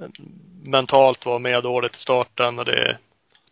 eh, 0.00 0.08
mentalt 0.64 1.26
vara 1.26 1.38
med 1.38 1.62
dåligt 1.62 1.94
i 1.94 1.98
starten 1.98 2.58
och 2.58 2.64
det 2.64 2.76
är 2.88 2.98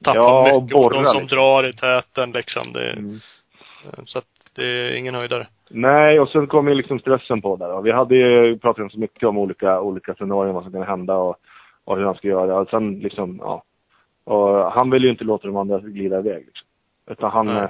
tappa 0.04 0.18
Ja, 0.18 0.54
och 0.56 0.62
mycket 0.62 0.78
och 0.78 0.90
de 0.90 0.96
borra, 1.02 1.12
som 1.12 1.22
liksom. 1.22 1.38
drar 1.38 1.68
i 1.68 1.72
täten 1.72 2.32
liksom. 2.32 2.72
Det, 2.72 2.90
mm. 2.90 3.14
eh, 3.84 4.04
Så 4.04 4.18
att 4.18 4.41
det 4.54 4.64
är 4.64 4.94
ingen 4.94 5.14
höjdare. 5.14 5.46
Nej, 5.70 6.20
och 6.20 6.28
sen 6.28 6.46
kom 6.46 6.68
ju 6.68 6.74
liksom 6.74 6.98
stressen 6.98 7.42
på 7.42 7.56
där. 7.56 7.72
Och 7.72 7.86
vi 7.86 7.92
hade 7.92 8.16
ju 8.16 8.58
pratat 8.58 8.92
så 8.92 8.98
mycket 8.98 9.28
om 9.28 9.38
olika, 9.38 9.80
olika 9.80 10.14
scenarion, 10.14 10.54
vad 10.54 10.62
som 10.62 10.72
kan 10.72 10.82
hända 10.82 11.16
och, 11.16 11.36
och 11.84 11.96
hur 11.96 12.04
han 12.04 12.14
ska 12.14 12.28
göra. 12.28 12.58
Och 12.58 12.68
sen 12.68 12.98
liksom, 12.98 13.40
ja. 13.42 13.62
Och 14.24 14.72
han 14.72 14.90
ville 14.90 15.06
ju 15.06 15.12
inte 15.12 15.24
låta 15.24 15.46
de 15.46 15.56
andra 15.56 15.78
glida 15.78 16.18
iväg 16.18 16.44
liksom. 16.46 16.66
Utan 17.10 17.30
han, 17.30 17.48
eh, 17.48 17.68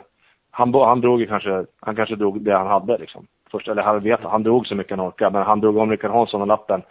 han, 0.50 0.74
han 0.74 1.00
drog 1.00 1.20
ju 1.20 1.26
kanske, 1.26 1.64
han 1.80 1.96
kanske 1.96 2.16
drog 2.16 2.40
det 2.40 2.56
han 2.56 2.66
hade 2.66 2.98
liksom. 2.98 3.26
Först, 3.50 3.68
eller 3.68 3.82
han 3.82 4.00
vet 4.00 4.20
han 4.22 4.42
drog 4.42 4.66
så 4.66 4.74
mycket 4.74 4.98
han 4.98 5.08
orkade, 5.08 5.30
men 5.30 5.42
han 5.42 5.60
drog 5.60 5.76
om 5.76 5.90
Rickard 5.90 6.10
Hansson 6.10 6.40
och 6.40 6.46
lappen 6.46 6.82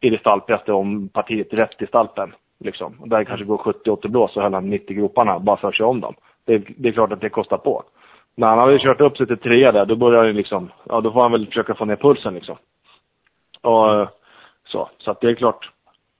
i 0.00 0.10
det 0.10 0.18
stalpigaste 0.18 0.72
om 0.72 1.08
partiet 1.08 1.54
rätt 1.54 1.82
i 1.82 1.86
stalpen. 1.86 2.34
Liksom. 2.58 2.94
Och 3.00 3.08
där 3.08 3.24
kanske 3.24 3.44
går 3.44 3.58
70-80 3.58 4.08
blås 4.08 4.32
så 4.32 4.40
höll 4.40 4.54
han 4.54 4.68
mitt 4.68 4.90
i 4.90 4.94
groparna 4.94 5.38
bara 5.38 5.56
för 5.56 5.68
att 5.68 5.74
köra 5.74 5.88
om 5.88 6.00
dem. 6.00 6.14
Det, 6.44 6.58
det 6.76 6.88
är 6.88 6.92
klart 6.92 7.12
att 7.12 7.20
det 7.20 7.28
kostar 7.28 7.56
på. 7.56 7.82
När 8.34 8.46
han 8.46 8.58
hade 8.58 8.78
kört 8.78 9.00
upp 9.00 9.16
sig 9.16 9.26
till 9.26 9.38
trea 9.38 9.72
där, 9.72 9.86
då 9.86 9.96
börjar 9.96 10.24
det 10.24 10.32
liksom, 10.32 10.72
ja 10.84 11.00
då 11.00 11.12
får 11.12 11.20
han 11.20 11.32
väl 11.32 11.46
försöka 11.46 11.74
få 11.74 11.84
ner 11.84 11.96
pulsen 11.96 12.34
liksom. 12.34 12.56
Och 13.60 14.08
så. 14.64 14.90
Så 14.98 15.10
att 15.10 15.20
det 15.20 15.26
är 15.26 15.34
klart, 15.34 15.70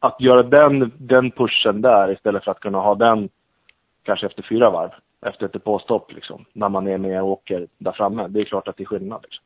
att 0.00 0.20
göra 0.20 0.42
den, 0.42 0.92
den 0.96 1.30
pushen 1.30 1.82
där 1.82 2.12
istället 2.12 2.44
för 2.44 2.50
att 2.50 2.60
kunna 2.60 2.78
ha 2.78 2.94
den 2.94 3.28
kanske 4.02 4.26
efter 4.26 4.42
fyra 4.42 4.70
varv, 4.70 4.90
efter 5.26 5.46
ett 5.46 5.52
depåstopp 5.52 6.12
liksom, 6.12 6.44
när 6.52 6.68
man 6.68 6.86
är 6.86 6.98
med 6.98 7.22
och 7.22 7.28
åker 7.28 7.66
där 7.78 7.92
framme. 7.92 8.26
Det 8.28 8.40
är 8.40 8.44
klart 8.44 8.68
att 8.68 8.76
det 8.76 8.82
är 8.82 8.86
skillnad 8.86 9.20
liksom. 9.22 9.44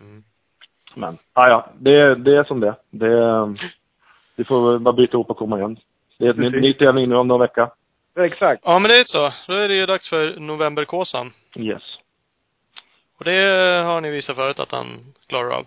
Mm. 0.00 0.22
Men, 0.94 1.16
ja, 1.34 1.48
ja, 1.48 1.66
det, 1.78 2.14
det 2.14 2.36
är 2.36 2.44
som 2.44 2.60
det 2.60 2.74
Det, 2.90 3.54
vi 4.36 4.44
får 4.44 4.70
väl 4.70 4.80
bara 4.80 4.92
byta 4.94 5.12
ihop 5.16 5.30
och 5.30 5.36
komma 5.36 5.58
igen. 5.58 5.78
Det 6.18 6.26
är 6.26 6.30
ett 6.30 6.62
nytt, 6.62 6.78
tävling 6.78 7.08
nu 7.08 7.16
om 7.16 7.28
någon 7.28 7.40
vecka. 7.40 7.70
Exakt. 8.18 8.62
Ja, 8.64 8.78
men 8.78 8.88
det 8.90 8.96
är 8.96 9.04
så. 9.04 9.32
Då 9.46 9.54
är 9.54 9.68
det 9.68 9.74
ju 9.74 9.86
dags 9.86 10.08
för 10.08 10.40
novemberkåsan. 10.40 11.30
Yes. 11.56 11.82
Och 13.18 13.24
det 13.24 13.40
har 13.84 14.00
ni 14.00 14.10
visat 14.10 14.36
förut 14.36 14.60
att 14.60 14.72
han 14.72 14.86
klarar 15.26 15.50
av. 15.50 15.66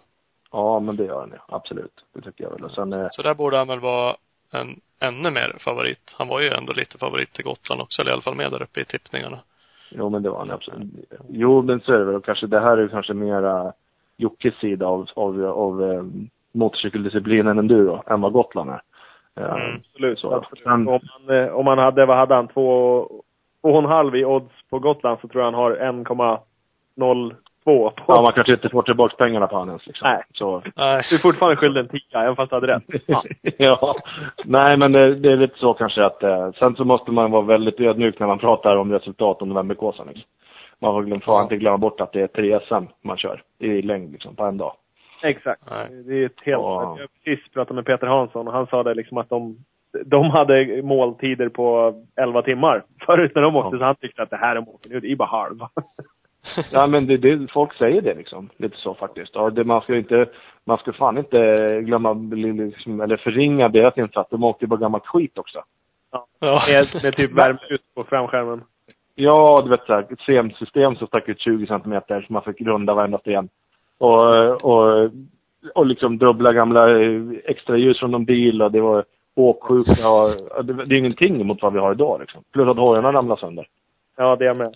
Ja, 0.51 0.79
men 0.79 0.95
det 0.95 1.05
gör 1.05 1.19
han 1.19 1.29
ju. 1.29 1.37
Absolut. 1.47 2.05
Det 2.13 2.21
tycker 2.21 2.43
jag 2.43 2.51
väl. 2.51 2.63
Och 2.63 2.71
sen, 2.71 2.93
eh, 2.93 3.07
Så 3.11 3.21
där 3.21 3.33
borde 3.33 3.57
han 3.57 3.67
väl 3.67 3.79
vara 3.79 4.15
en 4.51 4.79
ännu 4.99 5.31
mer 5.31 5.55
favorit. 5.59 6.15
Han 6.17 6.27
var 6.27 6.39
ju 6.39 6.49
ändå 6.49 6.73
lite 6.73 6.97
favorit 6.97 7.33
till 7.33 7.45
Gotland 7.45 7.81
också, 7.81 8.01
eller 8.01 8.11
i 8.11 8.13
alla 8.13 8.21
fall 8.21 8.35
med 8.35 8.51
där 8.51 8.63
uppe 8.63 8.81
i 8.81 8.85
tippningarna. 8.85 9.39
jo 9.89 10.09
men 10.09 10.23
det 10.23 10.29
var 10.29 10.39
han 10.39 10.51
absolut. 10.51 10.87
Jo, 11.29 11.61
men 11.61 11.81
så 11.81 11.93
är 11.93 11.99
det 11.99 12.05
väl. 12.05 12.15
Och 12.15 12.25
kanske, 12.25 12.47
det 12.47 12.59
här 12.59 12.77
är 12.77 12.87
kanske 12.87 13.13
mera 13.13 13.73
Jockes 14.17 14.55
sida 14.55 14.87
av, 14.87 15.09
av, 15.15 15.45
av 15.45 15.91
eh, 15.91 16.03
motorcykeldisciplinen 16.51 17.59
enduro 17.59 18.03
än 18.07 18.21
vad 18.21 18.31
Gotland 18.31 18.69
är. 18.69 18.81
Mm. 19.39 19.75
Absolut. 19.75 20.19
Så. 20.19 20.35
absolut. 20.35 20.65
Men- 20.65 20.87
Om, 20.87 20.99
man, 21.27 21.37
eh, 21.37 21.53
om 21.53 21.65
man 21.65 21.77
hade, 21.77 22.05
vad 22.05 22.17
hade 22.17 22.35
han, 22.35 22.47
två, 22.47 23.07
två 23.61 23.69
och 23.69 23.77
en 23.83 23.85
halv 23.85 24.15
i 24.15 24.25
odds 24.25 24.53
på 24.69 24.79
Gotland 24.79 25.19
så 25.21 25.27
tror 25.27 25.41
jag 25.43 25.51
han 25.51 25.61
har 25.61 25.71
1,02 25.75 26.41
på. 27.65 27.93
Ja, 28.07 28.21
man 28.21 28.33
kanske 28.33 28.53
inte 28.53 28.69
får 28.69 28.81
tillbaka 28.81 29.15
pengarna 29.17 29.47
på 29.47 29.55
honom 29.55 29.79
liksom. 29.85 30.09
Nej. 30.09 30.23
Så, 30.33 30.61
Nej. 30.75 31.05
Du 31.09 31.15
är 31.15 31.19
fortfarande 31.21 31.55
skyldig 31.57 31.81
en 31.81 31.87
tia, 31.87 32.21
även 32.23 32.35
fast 32.35 32.49
du 32.49 32.55
hade 32.55 32.67
rätt. 32.67 32.83
Ja. 33.07 33.23
ja. 33.57 33.95
Nej, 34.45 34.77
men 34.77 34.91
det, 34.91 35.15
det 35.15 35.31
är 35.31 35.37
lite 35.37 35.59
så 35.59 35.73
kanske 35.73 36.05
att... 36.05 36.23
Eh, 36.23 36.51
sen 36.51 36.75
så 36.75 36.85
måste 36.85 37.11
man 37.11 37.31
vara 37.31 37.41
väldigt 37.41 37.79
ödmjuk 37.79 38.19
när 38.19 38.27
man 38.27 38.39
pratar 38.39 38.75
om 38.75 38.91
resultat 38.91 39.41
om 39.41 39.49
novemberkåsan. 39.49 40.07
Liksom. 40.07 40.25
Man 40.79 40.93
får 40.93 41.03
glöm, 41.03 41.21
får 41.21 41.41
inte 41.41 41.57
glömma 41.57 41.77
bort 41.77 42.01
att 42.01 42.11
det 42.13 42.21
är 42.21 42.27
tre 42.27 42.59
SM 42.67 42.85
man 43.03 43.17
kör 43.17 43.41
i 43.59 43.81
längd 43.81 44.11
liksom, 44.11 44.35
på 44.35 44.43
en 44.45 44.57
dag. 44.57 44.73
Exakt. 45.23 45.61
Nej. 45.71 45.87
Det 46.05 46.15
är 46.15 46.25
ett 46.25 46.41
helt... 46.41 46.61
Ja. 46.61 46.97
Jag 46.99 47.09
precis 47.23 47.53
pratat 47.53 47.75
med 47.75 47.85
Peter 47.85 48.07
Hansson 48.07 48.47
och 48.47 48.53
han 48.53 48.67
sa 48.67 48.83
det 48.83 48.93
liksom 48.93 49.17
att 49.17 49.29
de, 49.29 49.57
de 50.05 50.29
hade 50.29 50.81
måltider 50.83 51.49
på 51.49 51.93
11 52.15 52.41
timmar 52.41 52.83
förut 53.05 53.31
när 53.35 53.41
de 53.41 53.55
åkte. 53.55 53.75
Ja. 53.75 53.79
Så 53.79 53.85
han 53.85 53.95
tyckte 53.95 54.23
att 54.23 54.29
det 54.29 54.37
här 54.37 54.55
är 54.55 54.61
måltid. 54.61 55.01
Det 55.01 55.11
är 55.11 55.15
bara 55.15 55.29
halv. 55.29 55.59
Ja, 56.71 56.87
men 56.87 57.07
det, 57.07 57.17
det, 57.17 57.51
folk 57.51 57.73
säger 57.73 58.01
det 58.01 58.13
liksom. 58.13 58.49
Lite 58.57 58.77
så 58.77 58.93
faktiskt. 58.93 59.31
Ja, 59.35 59.49
det, 59.49 59.63
man 59.63 59.81
ska 59.81 59.97
inte, 59.97 60.25
man 60.65 60.77
ska 60.77 60.93
fan 60.93 61.17
inte 61.17 61.81
glömma, 61.81 62.13
liksom, 62.13 63.01
eller 63.01 63.17
förringa 63.17 63.69
deras 63.69 63.97
insats. 63.97 64.29
De 64.29 64.43
åkte 64.43 64.65
ju 64.65 64.69
bara 64.69 64.79
gammalt 64.79 65.07
skit 65.07 65.37
också. 65.37 65.63
Ja. 66.11 66.27
Med, 66.39 67.03
med 67.03 67.15
typ 67.15 67.31
värme 67.43 67.59
ut 67.69 67.81
på 67.95 68.03
framskärmen. 68.03 68.63
Ja, 69.15 69.61
du 69.63 69.69
vet 69.69 69.85
såhär, 69.85 70.07
ett 70.09 70.19
CM-system 70.19 70.95
som 70.95 71.07
stack 71.07 71.29
ut 71.29 71.39
20 71.39 71.67
centimeter 71.67 72.21
så 72.21 72.33
man 72.33 72.43
fick 72.43 72.61
runda 72.61 72.93
varenda 72.93 73.17
sten. 73.17 73.49
Och, 74.01 74.65
och, 74.65 75.09
och 75.75 75.85
liksom 75.85 76.17
dubbla 76.17 76.53
gamla 76.53 76.85
eh, 77.01 77.21
extra 77.45 77.77
ljus 77.77 77.99
från 77.99 78.11
någon 78.11 78.25
bil 78.25 78.61
och 78.61 78.71
det 78.71 78.81
var 78.81 79.03
åksjuka 79.35 80.09
och, 80.09 80.65
det, 80.65 80.73
det 80.85 80.95
är 80.95 80.99
ingenting 80.99 81.45
mot 81.47 81.61
vad 81.61 81.73
vi 81.73 81.79
har 81.79 81.91
idag 81.91 82.19
liksom. 82.19 82.43
Plus 82.53 82.67
att 82.67 82.77
hojarna 82.77 83.11
ramlade 83.13 83.41
sönder. 83.41 83.67
Ja, 84.17 84.35
det 84.35 84.45
är 84.47 84.53
med. 84.53 84.75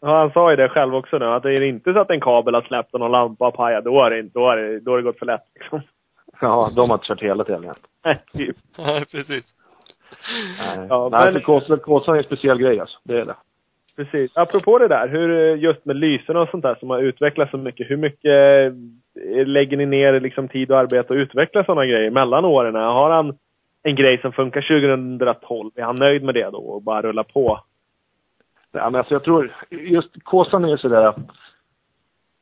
Ja, 0.00 0.18
han 0.18 0.30
sa 0.32 0.50
ju 0.50 0.56
det 0.56 0.68
själv 0.68 0.94
också 0.94 1.18
nu. 1.18 1.24
Att 1.26 1.42
det 1.42 1.52
är 1.54 1.60
inte 1.60 1.92
så 1.92 1.98
att 2.00 2.10
en 2.10 2.20
kabel 2.20 2.54
har 2.54 2.62
släppt 2.62 2.94
och 2.94 3.00
någon 3.00 3.10
lampa 3.10 3.44
har 3.44 3.50
pajat. 3.50 3.84
Då 3.84 3.94
har 4.00 4.10
det, 4.10 4.18
inte- 4.18 4.38
då 4.38 4.44
har 4.44 4.56
det, 4.56 4.80
då 4.80 4.90
har 4.90 4.96
det 4.98 5.02
gått 5.02 5.18
för 5.18 5.26
lätt 5.26 5.42
liksom. 5.60 5.80
Ja, 6.40 6.70
de 6.76 6.90
har 6.90 6.96
inte 6.96 7.06
kört 7.06 7.22
hela 7.22 7.44
tävlingen. 7.44 7.74
Nej, 8.04 8.22
typ. 8.32 8.56
Nej, 8.78 9.04
precis. 9.12 9.44
Nej, 10.76 10.86
Ja, 10.88 11.08
Nej 11.12 11.32
men- 11.32 11.42
för 11.42 11.76
Kåsan 11.76 12.14
är 12.14 12.18
en 12.18 12.24
speciell 12.24 12.58
grej 12.58 12.80
alltså. 12.80 12.98
Det 13.04 13.20
är 13.20 13.24
det. 13.24 13.34
Precis. 13.96 14.30
Apropå 14.34 14.78
det 14.78 14.88
där, 14.88 15.08
hur 15.08 15.30
eh, 15.30 15.62
just 15.62 15.84
med 15.84 15.96
lyserna 15.96 16.40
och 16.40 16.48
sånt 16.48 16.62
där 16.62 16.74
som 16.74 16.90
har 16.90 16.98
utvecklats 16.98 17.50
så 17.50 17.58
mycket. 17.58 17.90
Hur 17.90 17.96
mycket 17.96 18.72
eh, 19.34 19.46
lägger 19.46 19.76
ni 19.76 19.86
ner 19.86 20.20
liksom 20.20 20.48
tid 20.48 20.70
och 20.70 20.78
arbete 20.78 21.12
att 21.12 21.16
utveckla 21.16 21.64
sådana 21.64 21.86
grejer 21.86 22.10
mellan 22.10 22.44
åren? 22.44 22.74
Har 22.74 23.10
han 23.10 23.38
en 23.82 23.96
grej 23.96 24.20
som 24.20 24.32
funkar 24.32 24.60
2012? 24.60 25.70
Är 25.74 25.82
han 25.82 25.96
nöjd 25.96 26.22
med 26.22 26.34
det 26.34 26.50
då 26.50 26.58
och 26.58 26.82
bara 26.82 27.02
rullar 27.02 27.22
på? 27.22 27.60
Ja, 28.72 28.90
men 28.90 28.98
alltså 28.98 29.14
jag 29.14 29.24
tror, 29.24 29.54
just 29.70 30.22
Kåsan 30.24 30.64
är 30.64 30.68
ju 30.68 30.78
sådär, 30.78 31.14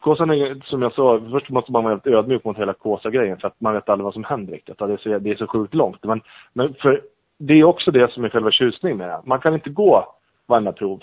Kåsan 0.01 0.31
är 0.31 0.63
som 0.65 0.83
jag 0.83 0.93
sa, 0.93 1.21
först 1.31 1.51
måste 1.51 1.73
man 1.73 1.85
vara 1.85 1.95
helt 1.95 2.07
ödmjuk 2.07 2.45
mot 2.45 2.59
hela 2.59 2.73
Kåsa-grejen 2.73 3.39
för 3.39 3.49
att 3.49 3.61
man 3.61 3.75
vet 3.75 3.89
aldrig 3.89 4.05
vad 4.05 4.15
som 4.15 4.25
händer 4.25 4.53
riktigt. 4.53 4.79
Det 4.79 4.85
är 4.85 4.97
så, 4.97 5.19
det 5.19 5.31
är 5.31 5.35
så 5.35 5.47
sjukt 5.47 5.75
långt. 5.75 6.05
Men, 6.05 6.21
men 6.53 6.75
för 6.75 7.03
det 7.39 7.55
är 7.55 7.65
också 7.65 7.91
det 7.91 8.13
som 8.13 8.25
är 8.25 8.29
själva 8.29 8.51
tjusningen 8.51 8.99
med 8.99 9.09
det. 9.09 9.21
Man 9.25 9.41
kan 9.41 9.55
inte 9.55 9.71
gå 9.71 10.15
varenda 10.47 10.73
prov 10.73 11.03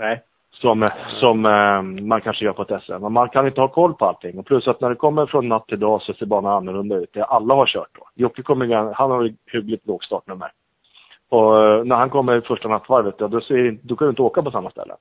Nej. 0.00 0.22
som, 0.50 0.88
som 1.20 1.46
eh, 1.46 1.82
man 2.06 2.20
kanske 2.20 2.44
gör 2.44 2.52
på 2.52 2.62
ett 2.62 2.82
SM. 2.82 2.92
Men 3.00 3.12
man 3.12 3.28
kan 3.28 3.46
inte 3.46 3.60
ha 3.60 3.68
koll 3.68 3.94
på 3.94 4.06
allting. 4.06 4.38
Och 4.38 4.46
plus 4.46 4.68
att 4.68 4.80
när 4.80 4.88
det 4.88 4.94
kommer 4.96 5.26
från 5.26 5.48
natt 5.48 5.66
till 5.66 5.80
dag 5.80 6.02
så 6.02 6.12
ser 6.12 6.26
banan 6.26 6.52
annorlunda 6.52 6.96
ut. 6.96 7.10
Det 7.12 7.24
alla 7.24 7.54
har 7.54 7.66
kört 7.66 7.88
då. 7.98 8.08
Jocke 8.14 8.42
kommer, 8.42 8.66
gan- 8.66 8.92
han 8.94 9.10
har 9.10 9.32
hyggligt 9.52 9.86
lågt 9.86 10.04
startnummer. 10.04 10.52
Och 11.28 11.64
eh, 11.64 11.84
när 11.84 11.96
han 11.96 12.10
kommer 12.10 12.36
i 12.36 12.40
första 12.40 12.68
nattvarvet, 12.68 13.14
ja, 13.18 13.28
då, 13.28 13.40
ser, 13.40 13.78
då 13.82 13.96
kan 13.96 14.06
du 14.06 14.10
inte 14.10 14.22
åka 14.22 14.42
på 14.42 14.50
samma 14.50 14.70
ställe. 14.70 14.94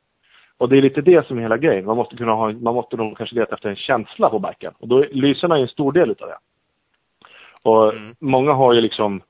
Och 0.58 0.70
det 0.70 0.78
är 0.78 0.82
lite 0.82 1.02
det 1.02 1.28
som 1.28 1.38
är 1.38 1.42
hela 1.42 1.58
grejen. 1.58 1.86
Man 1.86 1.98
måste 1.98 2.16
kunna 2.16 2.34
ha, 2.34 2.52
man 2.52 2.74
måste 2.76 2.96
nog 2.98 3.18
kanske 3.18 3.36
leta 3.36 3.56
efter 3.56 3.70
en 3.70 3.76
känsla 3.76 4.30
på 4.30 4.40
backen. 4.40 4.74
Och 4.80 4.88
då, 4.88 5.06
lyserna 5.12 5.58
är 5.58 5.62
en 5.62 5.68
stor 5.68 5.92
del 5.92 6.12
utav 6.12 6.28
det. 6.28 6.38
Och 7.62 7.94
Mm. 7.94 8.16
många 8.20 8.54
har 8.54 8.74
ju 8.74 8.82
liksom, 8.82 9.22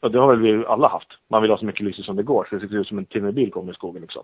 och 0.00 0.10
det 0.10 0.18
har 0.18 0.28
väl 0.28 0.40
vi 0.40 0.66
alla 0.66 0.88
haft. 0.88 1.08
Man 1.30 1.42
vill 1.42 1.50
ha 1.50 1.58
så 1.58 1.64
mycket 1.64 1.84
lyse 1.84 2.02
som 2.02 2.16
det 2.16 2.22
går, 2.22 2.46
så 2.50 2.56
det 2.56 2.68
ser 2.68 2.76
ut 2.76 2.88
som 2.88 2.98
en 2.98 3.04
timmerbil 3.04 3.50
kommer 3.50 3.72
i 3.72 3.74
skogen 3.74 4.02
liksom. 4.02 4.22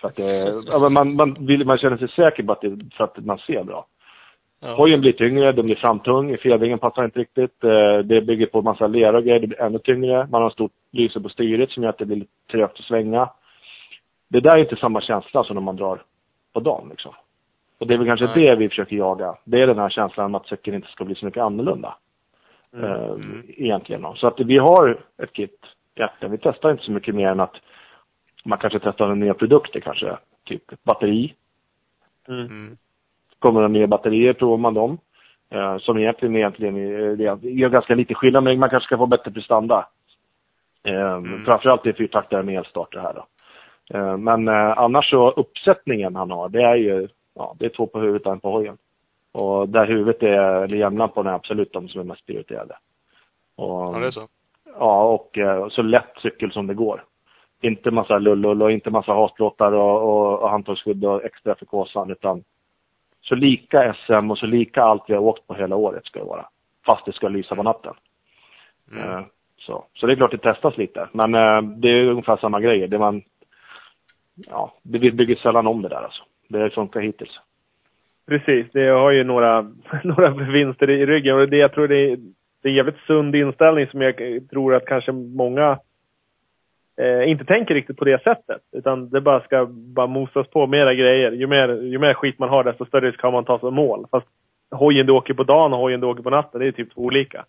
För 0.00 0.08
att, 0.08 0.18
eh, 0.18 0.26
ja, 0.66 0.88
man, 0.88 1.14
man, 1.14 1.36
vill, 1.40 1.64
man 1.66 1.78
känner 1.78 1.96
sig 1.96 2.08
säker 2.08 2.42
på 2.42 2.52
att 2.52 2.60
det, 2.60 2.78
för 2.96 3.04
att 3.04 3.24
man 3.24 3.38
ser 3.38 3.64
bra. 3.64 3.86
Ja. 4.60 4.74
Hojen 4.74 5.00
blir 5.00 5.12
tyngre, 5.12 5.52
den 5.52 5.66
blir 5.66 5.76
framtung, 5.76 6.36
fjädringen 6.36 6.78
passar 6.78 7.04
inte 7.04 7.18
riktigt. 7.18 7.64
Eh, 7.64 7.98
det 7.98 8.20
bygger 8.20 8.46
på 8.46 8.62
massa 8.62 8.86
lera 8.86 9.16
och 9.16 9.24
grejer, 9.24 9.40
det 9.40 9.46
blir 9.46 9.60
ännu 9.60 9.78
tyngre. 9.78 10.28
Man 10.30 10.42
har 10.42 10.50
stort 10.50 10.72
lyse 10.92 11.20
på 11.20 11.28
styret 11.28 11.70
som 11.70 11.82
gör 11.82 11.90
att 11.90 11.98
det 11.98 12.06
blir 12.06 12.16
lite 12.16 12.32
trögt 12.50 12.78
att 12.78 12.84
svänga. 12.84 13.30
Det 14.28 14.40
där 14.40 14.56
är 14.56 14.60
inte 14.60 14.76
samma 14.76 15.00
känsla 15.00 15.44
som 15.44 15.54
när 15.54 15.62
man 15.62 15.76
drar 15.76 16.02
på 16.52 16.60
dagen 16.60 16.88
liksom. 16.90 17.14
Och 17.78 17.86
det 17.86 17.94
är 17.94 17.98
väl 17.98 18.06
kanske 18.06 18.26
Nej. 18.26 18.46
det 18.46 18.56
vi 18.56 18.68
försöker 18.68 18.96
jaga. 18.96 19.34
Det 19.44 19.60
är 19.60 19.66
den 19.66 19.78
här 19.78 19.90
känslan 19.90 20.34
att 20.34 20.46
cykeln 20.46 20.76
inte 20.76 20.88
ska 20.88 21.04
bli 21.04 21.14
så 21.14 21.24
mycket 21.24 21.42
annorlunda. 21.42 21.94
Mm. 22.76 22.90
Eh, 22.90 23.16
egentligen. 23.46 24.06
Så 24.16 24.26
att 24.26 24.40
vi 24.40 24.58
har 24.58 24.98
ett 25.22 25.32
kit. 25.32 25.58
Ja, 25.94 26.10
vi 26.20 26.38
testar 26.38 26.70
inte 26.70 26.84
så 26.84 26.92
mycket 26.92 27.14
mer 27.14 27.28
än 27.28 27.40
att 27.40 27.54
man 28.44 28.58
kanske 28.58 28.78
testar 28.78 29.10
en 29.10 29.20
nya 29.20 29.34
produkter 29.34 29.80
kanske. 29.80 30.16
Typ 30.44 30.72
ett 30.72 30.84
batteri. 30.84 31.34
Mm. 32.28 32.46
Mm. 32.46 32.76
Kommer 33.38 33.62
det 33.62 33.68
nya 33.68 33.86
batterier 33.86 34.32
provar 34.32 34.56
man 34.56 34.74
dem. 34.74 34.98
Eh, 35.50 35.78
som 35.78 35.98
egentligen, 35.98 36.36
egentligen 36.36 36.76
gör 37.42 37.68
ganska 37.68 37.94
lite 37.94 38.14
skillnad 38.14 38.44
men 38.44 38.58
man 38.58 38.70
kanske 38.70 38.86
ska 38.86 38.98
få 38.98 39.06
bättre 39.06 39.30
prestanda. 39.30 39.86
Eh, 40.84 41.12
Mm. 41.12 41.44
Framförallt 41.44 41.86
i 41.86 41.92
fyrtaktare 41.92 42.42
med 42.42 42.58
elstarter 42.58 43.00
här 43.00 43.14
då. 43.14 43.26
Eh, 43.98 44.16
men 44.16 44.48
eh, 44.48 44.78
annars 44.78 45.10
så 45.10 45.30
uppsättningen 45.30 46.16
han 46.16 46.30
har, 46.30 46.48
det 46.48 46.62
är 46.62 46.74
ju, 46.76 47.08
ja, 47.34 47.56
det 47.58 47.64
är 47.64 47.68
två 47.68 47.86
på 47.86 48.00
huvudet 48.00 48.26
och 48.26 48.32
en 48.32 48.40
på 48.40 48.50
hojen. 48.50 48.76
Och 49.32 49.68
där 49.68 49.86
huvudet 49.86 50.22
är, 50.22 50.62
eller 50.62 50.76
jämnlampan 50.76 51.26
är 51.26 51.32
absolut 51.32 51.72
de 51.72 51.88
som 51.88 52.00
är 52.00 52.04
mest 52.04 52.26
prioriterade. 52.26 52.76
Och, 53.56 53.94
Ja, 53.94 53.98
det 54.00 54.06
är 54.06 54.10
så. 54.10 54.28
Ja, 54.78 55.04
och 55.04 55.38
eh, 55.38 55.68
så 55.68 55.82
lätt 55.82 56.18
cykel 56.22 56.52
som 56.52 56.66
det 56.66 56.74
går. 56.74 57.04
Inte 57.60 57.90
massa 57.90 58.18
lullull 58.18 58.62
och 58.62 58.72
inte 58.72 58.90
massa 58.90 59.12
hatlåtar 59.12 59.72
och, 59.72 60.02
och, 60.02 60.42
och 60.42 60.50
handtagsskydd 60.50 61.04
och 61.04 61.24
extra 61.24 61.54
för 61.54 61.66
kåsan 61.66 62.10
utan 62.10 62.44
så 63.20 63.34
lika 63.34 63.94
SM 64.06 64.30
och 64.30 64.38
så 64.38 64.46
lika 64.46 64.82
allt 64.82 65.02
vi 65.06 65.14
har 65.14 65.20
åkt 65.20 65.46
på 65.46 65.54
hela 65.54 65.76
året 65.76 66.04
ska 66.04 66.18
det 66.18 66.24
vara. 66.24 66.46
Fast 66.86 67.04
det 67.04 67.12
ska 67.12 67.28
lysa 67.28 67.54
på 67.54 67.62
natten. 67.62 67.94
Mm. 68.92 69.10
Eh, 69.10 69.24
så. 69.58 69.84
så 69.94 70.06
det 70.06 70.12
är 70.12 70.16
klart 70.16 70.30
det 70.30 70.38
testas 70.38 70.76
lite. 70.76 71.08
Men 71.12 71.34
eh, 71.34 71.62
det 71.62 71.88
är 71.88 72.04
ungefär 72.04 72.36
samma 72.36 72.60
grejer. 72.60 72.88
Det 72.88 72.98
man, 72.98 73.22
ja, 74.34 74.74
vi 74.82 75.12
bygger 75.12 75.36
sällan 75.36 75.66
om 75.66 75.82
det 75.82 75.88
där 75.88 76.02
alltså. 76.02 76.22
Det 76.48 76.70
funkar 76.70 77.00
hittills. 77.00 77.40
Precis. 78.30 78.66
Det 78.72 78.88
har 78.88 79.10
ju 79.10 79.24
några, 79.24 79.62
några 80.04 80.30
vinster 80.30 80.90
i 80.90 81.06
ryggen. 81.06 81.36
Och 81.36 81.48
det 81.48 81.56
jag 81.56 81.72
tror 81.72 81.88
det 81.88 81.96
är, 81.96 82.16
det 82.62 82.68
är 82.68 82.70
en 82.70 82.74
jävligt 82.74 83.06
sund 83.06 83.36
inställning 83.36 83.86
som 83.86 84.00
jag 84.00 84.14
tror 84.50 84.74
att 84.74 84.86
kanske 84.86 85.12
många 85.12 85.78
eh, 87.00 87.30
inte 87.30 87.44
tänker 87.44 87.74
riktigt 87.74 87.96
på 87.96 88.04
det 88.04 88.22
sättet. 88.22 88.62
Utan 88.72 89.10
det 89.10 89.20
bara 89.20 89.40
ska 89.40 89.66
bara 89.70 90.06
mosas 90.06 90.46
på 90.50 90.66
mera 90.66 90.94
grejer. 90.94 91.32
Ju 91.32 91.46
mer, 91.46 91.68
ju 91.68 91.98
mer 91.98 92.14
skit 92.14 92.38
man 92.38 92.48
har 92.48 92.64
desto 92.64 92.86
större 92.86 93.08
risk 93.08 93.22
har 93.22 93.32
man 93.32 93.40
att 93.40 93.46
ta 93.46 93.58
sig 93.58 93.70
mål. 93.70 94.06
Fast 94.10 94.26
hojen 94.70 95.06
du 95.06 95.12
åker 95.12 95.34
på 95.34 95.44
dagen 95.44 95.72
och 95.72 95.78
hojen 95.78 96.00
du 96.00 96.06
åker 96.06 96.22
på 96.22 96.30
natten, 96.30 96.60
det 96.60 96.66
är 96.66 96.72
typ 96.72 96.94
två 96.94 97.00
olika. 97.00 97.44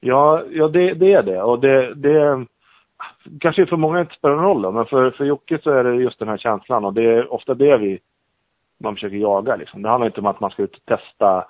Ja, 0.00 0.42
ja 0.50 0.68
det, 0.68 0.94
det 0.94 1.12
är 1.12 1.22
det. 1.22 1.42
Och 1.42 1.60
det, 1.60 1.94
det 1.94 2.46
kanske 3.40 3.66
för 3.66 3.76
många 3.76 4.00
inte 4.00 4.14
spelar 4.14 4.36
någon 4.36 4.44
roll 4.44 4.62
då, 4.62 4.72
men 4.72 4.86
för, 4.86 5.10
för 5.10 5.24
Jocke 5.24 5.58
så 5.62 5.70
är 5.70 5.84
det 5.84 5.94
just 5.94 6.18
den 6.18 6.28
här 6.28 6.38
känslan 6.38 6.84
och 6.84 6.94
det 6.94 7.04
är 7.04 7.32
ofta 7.32 7.54
det 7.54 7.76
vi 7.76 7.98
man 8.78 8.94
försöker 8.94 9.16
jaga 9.16 9.56
liksom. 9.56 9.82
Det 9.82 9.88
handlar 9.88 10.06
inte 10.06 10.20
om 10.20 10.26
att 10.26 10.40
man 10.40 10.50
ska 10.50 10.62
ut 10.62 10.76
och 10.76 10.84
testa, 10.84 11.44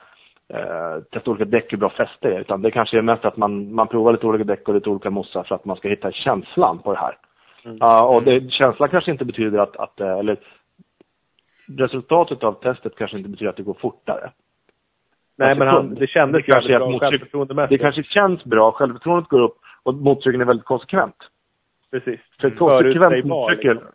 eh, 0.48 1.02
testa 1.12 1.30
olika 1.30 1.44
däck 1.44 1.72
hur 1.72 1.78
bra 1.78 1.90
fäste 1.90 2.28
är, 2.28 2.40
utan 2.40 2.62
det 2.62 2.70
kanske 2.70 2.98
är 2.98 3.02
mest 3.02 3.24
att 3.24 3.36
man, 3.36 3.74
man 3.74 3.88
provar 3.88 4.12
lite 4.12 4.26
olika 4.26 4.44
däck 4.44 4.68
och 4.68 4.74
lite 4.74 4.90
olika 4.90 5.10
mossar 5.10 5.42
för 5.42 5.54
att 5.54 5.64
man 5.64 5.76
ska 5.76 5.88
hitta 5.88 6.12
känslan 6.12 6.78
på 6.78 6.92
det 6.92 6.98
här. 6.98 7.16
Mm. 7.64 7.76
Uh, 7.82 8.02
och 8.02 8.22
det, 8.22 8.52
känslan 8.52 8.88
kanske 8.88 9.10
inte 9.10 9.24
betyder 9.24 9.58
att, 9.58 9.76
att, 9.76 10.00
eh, 10.00 10.18
eller 10.18 10.36
resultatet 11.66 12.44
av 12.44 12.52
testet 12.52 12.96
kanske 12.96 13.16
inte 13.16 13.28
betyder 13.28 13.50
att 13.50 13.56
det 13.56 13.62
går 13.62 13.76
fortare. 13.80 14.30
Nej, 15.36 15.58
men 15.58 15.68
han, 15.68 15.94
det 15.94 16.06
kändes 16.06 16.44
det 16.44 16.52
kanske 16.52 16.78
bra 16.78 16.98
självförtroendemässigt. 16.98 17.70
Det 17.70 17.78
kanske 17.78 18.02
känns 18.02 18.44
bra, 18.44 18.72
självförtroendet 18.72 19.28
går 19.28 19.40
upp 19.40 19.56
och 19.82 19.94
mottrycken 19.94 20.40
är 20.40 20.44
väldigt 20.44 20.66
konsekvent. 20.66 21.16
Precis. 21.90 22.20
För 22.40 22.50
konsekvent 22.50 23.24
mottryck 23.24 23.64
liksom. 23.64 23.88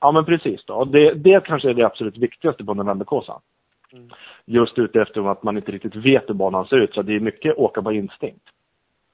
Ja, 0.00 0.12
men 0.12 0.24
precis 0.24 0.64
då. 0.64 0.84
Det, 0.84 1.14
det 1.14 1.44
kanske 1.44 1.70
är 1.70 1.74
det 1.74 1.86
absolut 1.86 2.18
viktigaste 2.18 2.64
på 2.64 2.74
novemberkåsan. 2.74 3.40
Mm. 3.92 4.08
Just 4.44 4.78
utefter 4.78 5.30
att 5.30 5.42
man 5.42 5.56
inte 5.56 5.72
riktigt 5.72 5.94
vet 5.94 6.28
hur 6.28 6.34
banan 6.34 6.66
ser 6.66 6.76
ut, 6.76 6.94
så 6.94 7.02
det 7.02 7.16
är 7.16 7.20
mycket 7.20 7.58
åka 7.58 7.82
på 7.82 7.92
instinkt. 7.92 8.44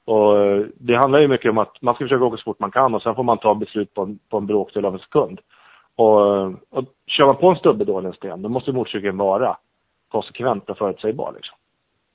Och 0.04 0.38
eh, 0.38 0.66
det 0.74 0.96
handlar 0.96 1.18
ju 1.18 1.28
mycket 1.28 1.50
om 1.50 1.58
att 1.58 1.82
man 1.82 1.94
ska 1.94 2.04
försöka 2.04 2.24
åka 2.24 2.36
så 2.36 2.42
fort 2.42 2.60
man 2.60 2.70
kan 2.70 2.94
och 2.94 3.02
sen 3.02 3.14
får 3.14 3.22
man 3.22 3.38
ta 3.38 3.54
beslut 3.54 3.94
på 3.94 4.02
en, 4.02 4.18
på 4.28 4.36
en 4.38 4.46
bråkdel 4.46 4.84
av 4.84 4.94
en 4.94 5.00
sekund. 5.00 5.40
Och, 5.96 6.44
och 6.46 6.84
kör 7.06 7.24
man 7.24 7.36
på 7.36 7.50
en 7.50 7.56
stubbe 7.56 7.84
då 7.84 7.98
eller 7.98 8.08
en 8.08 8.14
sten, 8.14 8.42
då 8.42 8.48
måste 8.48 8.72
motorcykeln 8.72 9.16
vara 9.16 9.56
konsekvent 10.08 10.70
och 10.70 10.78
förutsägbar 10.78 11.32
liksom. 11.36 11.56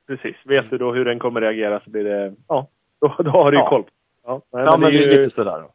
Precis. 0.07 0.35
Vet 0.45 0.69
du 0.69 0.77
då 0.77 0.93
hur 0.93 1.05
den 1.05 1.19
kommer 1.19 1.41
reagera 1.41 1.79
så 1.79 1.89
blir 1.89 2.03
det, 2.03 2.33
ja, 2.47 2.67
då, 3.01 3.15
då 3.19 3.29
har 3.29 3.51
du 3.51 3.57
ju 3.57 3.63
ja. 3.63 3.69
koll. 3.69 3.83
Ja, 4.25 4.41
nej, 4.53 4.63
ja 4.63 4.71
men, 4.71 4.81
men 4.81 4.91
det 4.91 4.97
är 4.97 5.15
ju 5.15 5.23
lite 5.23 5.35
sådär 5.35 5.61
då. 5.61 5.71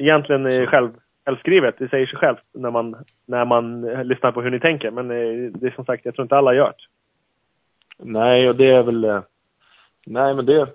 Egentligen 0.00 0.66
själv, 0.66 0.90
självskrivet. 1.26 1.74
Det 1.78 1.88
säger 1.88 2.06
sig 2.06 2.18
självt 2.18 2.42
när 2.54 2.70
man, 2.70 2.96
när 3.26 3.44
man 3.44 3.80
lyssnar 3.80 4.32
på 4.32 4.42
hur 4.42 4.50
ni 4.50 4.60
tänker. 4.60 4.90
Men 4.90 5.10
eh, 5.10 5.52
det 5.52 5.66
är 5.66 5.70
som 5.70 5.84
sagt, 5.84 6.04
jag 6.04 6.14
tror 6.14 6.22
inte 6.22 6.36
alla 6.36 6.54
gör 6.54 6.68
det. 6.68 6.84
Nej, 7.98 8.48
och 8.48 8.56
det 8.56 8.70
är 8.70 8.82
väl... 8.82 9.04
Eh, 9.04 9.20
nej, 10.06 10.34
men 10.34 10.46
det... 10.46 10.66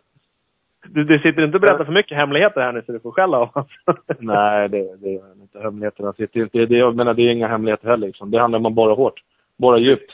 Du, 0.85 1.03
du 1.03 1.19
sitter 1.19 1.43
inte 1.43 1.57
och 1.57 1.61
berättar 1.61 1.85
för 1.85 1.91
mycket 1.91 2.17
hemligheter 2.17 2.61
här 2.61 2.71
nu 2.71 2.83
så 2.85 2.91
du 2.91 2.99
får 2.99 3.11
skälla 3.11 3.37
av 3.37 3.49
oss. 3.53 3.67
nej, 4.19 4.69
det, 4.69 4.95
det 4.95 5.11
gör 5.11 5.31
inte. 5.41 5.59
Hemligheterna 5.59 6.13
sitter 6.13 6.39
inte... 6.39 6.65
Det, 6.65 6.77
jag 6.77 6.95
menar, 6.95 7.13
det 7.13 7.21
är 7.21 7.31
inga 7.31 7.47
hemligheter 7.47 7.89
heller 7.89 8.07
liksom. 8.07 8.31
Det 8.31 8.39
handlar 8.39 8.59
om 8.59 8.65
att 8.65 8.73
borra 8.73 8.93
hårt. 8.93 9.23
Borra 9.57 9.77
djupt. 9.77 10.11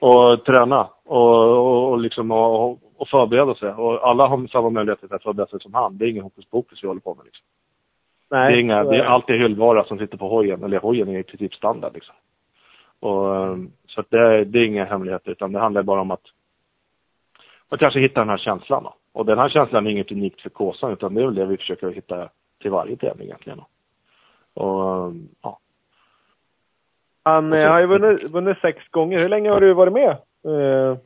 Och 0.00 0.44
träna. 0.44 0.88
Och, 1.04 1.42
och, 1.42 1.90
och 1.90 1.98
liksom 1.98 2.30
och, 2.30 2.70
och 2.96 3.08
förbereda 3.08 3.54
sig. 3.54 3.68
Och 3.68 4.08
alla 4.08 4.28
har 4.28 4.46
samma 4.46 4.70
möjligheter 4.70 5.14
att 5.14 5.22
förbereda 5.22 5.50
sig 5.50 5.60
som 5.60 5.74
han. 5.74 5.98
Det 5.98 6.04
är 6.04 6.08
ingen 6.08 6.24
hokus 6.24 6.44
pokus 6.50 6.82
vi 6.82 6.88
håller 6.88 7.00
på 7.00 7.14
med 7.14 7.24
liksom. 7.24 7.44
Nej, 8.30 8.52
det 8.52 8.58
är, 8.58 8.60
inga, 8.60 8.84
det 8.84 8.96
är 8.96 9.04
alltid 9.04 9.36
hyllvara 9.36 9.84
som 9.84 9.98
sitter 9.98 10.18
på 10.18 10.28
hojen, 10.28 10.64
eller 10.64 10.78
hojen 10.78 11.08
är 11.08 11.18
i 11.18 11.22
princip 11.22 11.54
standard 11.54 11.94
liksom. 11.94 12.14
Och, 13.00 13.36
mm. 13.36 13.70
Så 13.86 14.00
att 14.00 14.10
det, 14.10 14.44
det 14.44 14.58
är 14.58 14.64
inga 14.64 14.84
hemligheter, 14.84 15.30
utan 15.30 15.52
det 15.52 15.58
handlar 15.58 15.82
bara 15.82 16.00
om 16.00 16.10
att, 16.10 16.24
att 17.68 17.80
kanske 17.80 18.00
hitta 18.00 18.20
den 18.20 18.28
här 18.28 18.38
känslan. 18.38 18.84
Då. 18.84 18.94
Och 19.12 19.26
den 19.26 19.38
här 19.38 19.48
känslan 19.48 19.86
är 19.86 19.90
inget 19.90 20.12
unikt 20.12 20.40
för 20.40 20.50
Kåsan, 20.50 20.92
utan 20.92 21.14
det 21.14 21.20
är 21.20 21.24
väl 21.24 21.34
det 21.34 21.46
vi 21.46 21.56
försöker 21.56 21.90
hitta 21.90 22.28
till 22.60 22.70
varje 22.70 22.96
tävling 22.96 23.26
egentligen. 23.26 23.60
Och, 24.54 25.12
ja. 25.42 25.58
Han 27.22 27.50
så, 27.50 27.56
har 27.56 27.80
ju 27.80 27.86
vunnit, 27.86 28.30
vunnit 28.30 28.58
sex 28.58 28.88
gånger. 28.88 29.18
Hur 29.18 29.28
länge 29.28 29.50
har 29.50 29.60
du 29.60 29.74
varit 29.74 29.92
med 29.92 30.10
eh, 30.44 30.98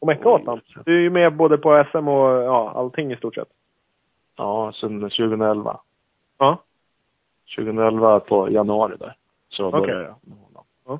på 0.00 0.06
Meckaåtan? 0.06 0.60
Du 0.84 0.96
är 0.96 1.00
ju 1.00 1.10
med 1.10 1.36
både 1.36 1.58
på 1.58 1.84
SM 1.90 2.08
och 2.08 2.44
ja, 2.44 2.72
allting 2.76 3.12
i 3.12 3.16
stort 3.16 3.34
sett. 3.34 3.48
Ja, 4.36 4.72
sedan 4.72 5.00
2011. 5.00 5.80
Ja. 6.38 6.62
2011 7.56 8.20
på 8.20 8.50
januari 8.50 8.96
där. 8.98 9.14
Så 9.48 9.66
okay. 9.66 9.80
började 9.80 10.02
jag 10.02 10.16
med 10.22 10.38
honom. 10.38 10.64
Ja. 10.86 10.98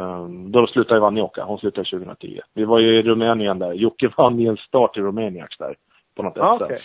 Um, 0.00 0.52
då 0.52 0.66
slutade 0.66 1.00
Vanja 1.00 1.24
åka. 1.24 1.44
Hon 1.44 1.58
slutade 1.58 1.90
2010. 1.90 2.40
Vi 2.54 2.64
var 2.64 2.78
ju 2.78 2.98
i 2.98 3.02
Rumänien 3.02 3.58
där. 3.58 3.72
Jocke 3.72 4.12
vann 4.16 4.40
i 4.40 4.46
en 4.46 4.56
start 4.56 4.96
i 4.96 5.00
Rumäniax 5.00 5.58
där. 5.58 5.76
På 6.14 6.22
något 6.22 6.38
ah, 6.38 6.54
okay. 6.54 6.78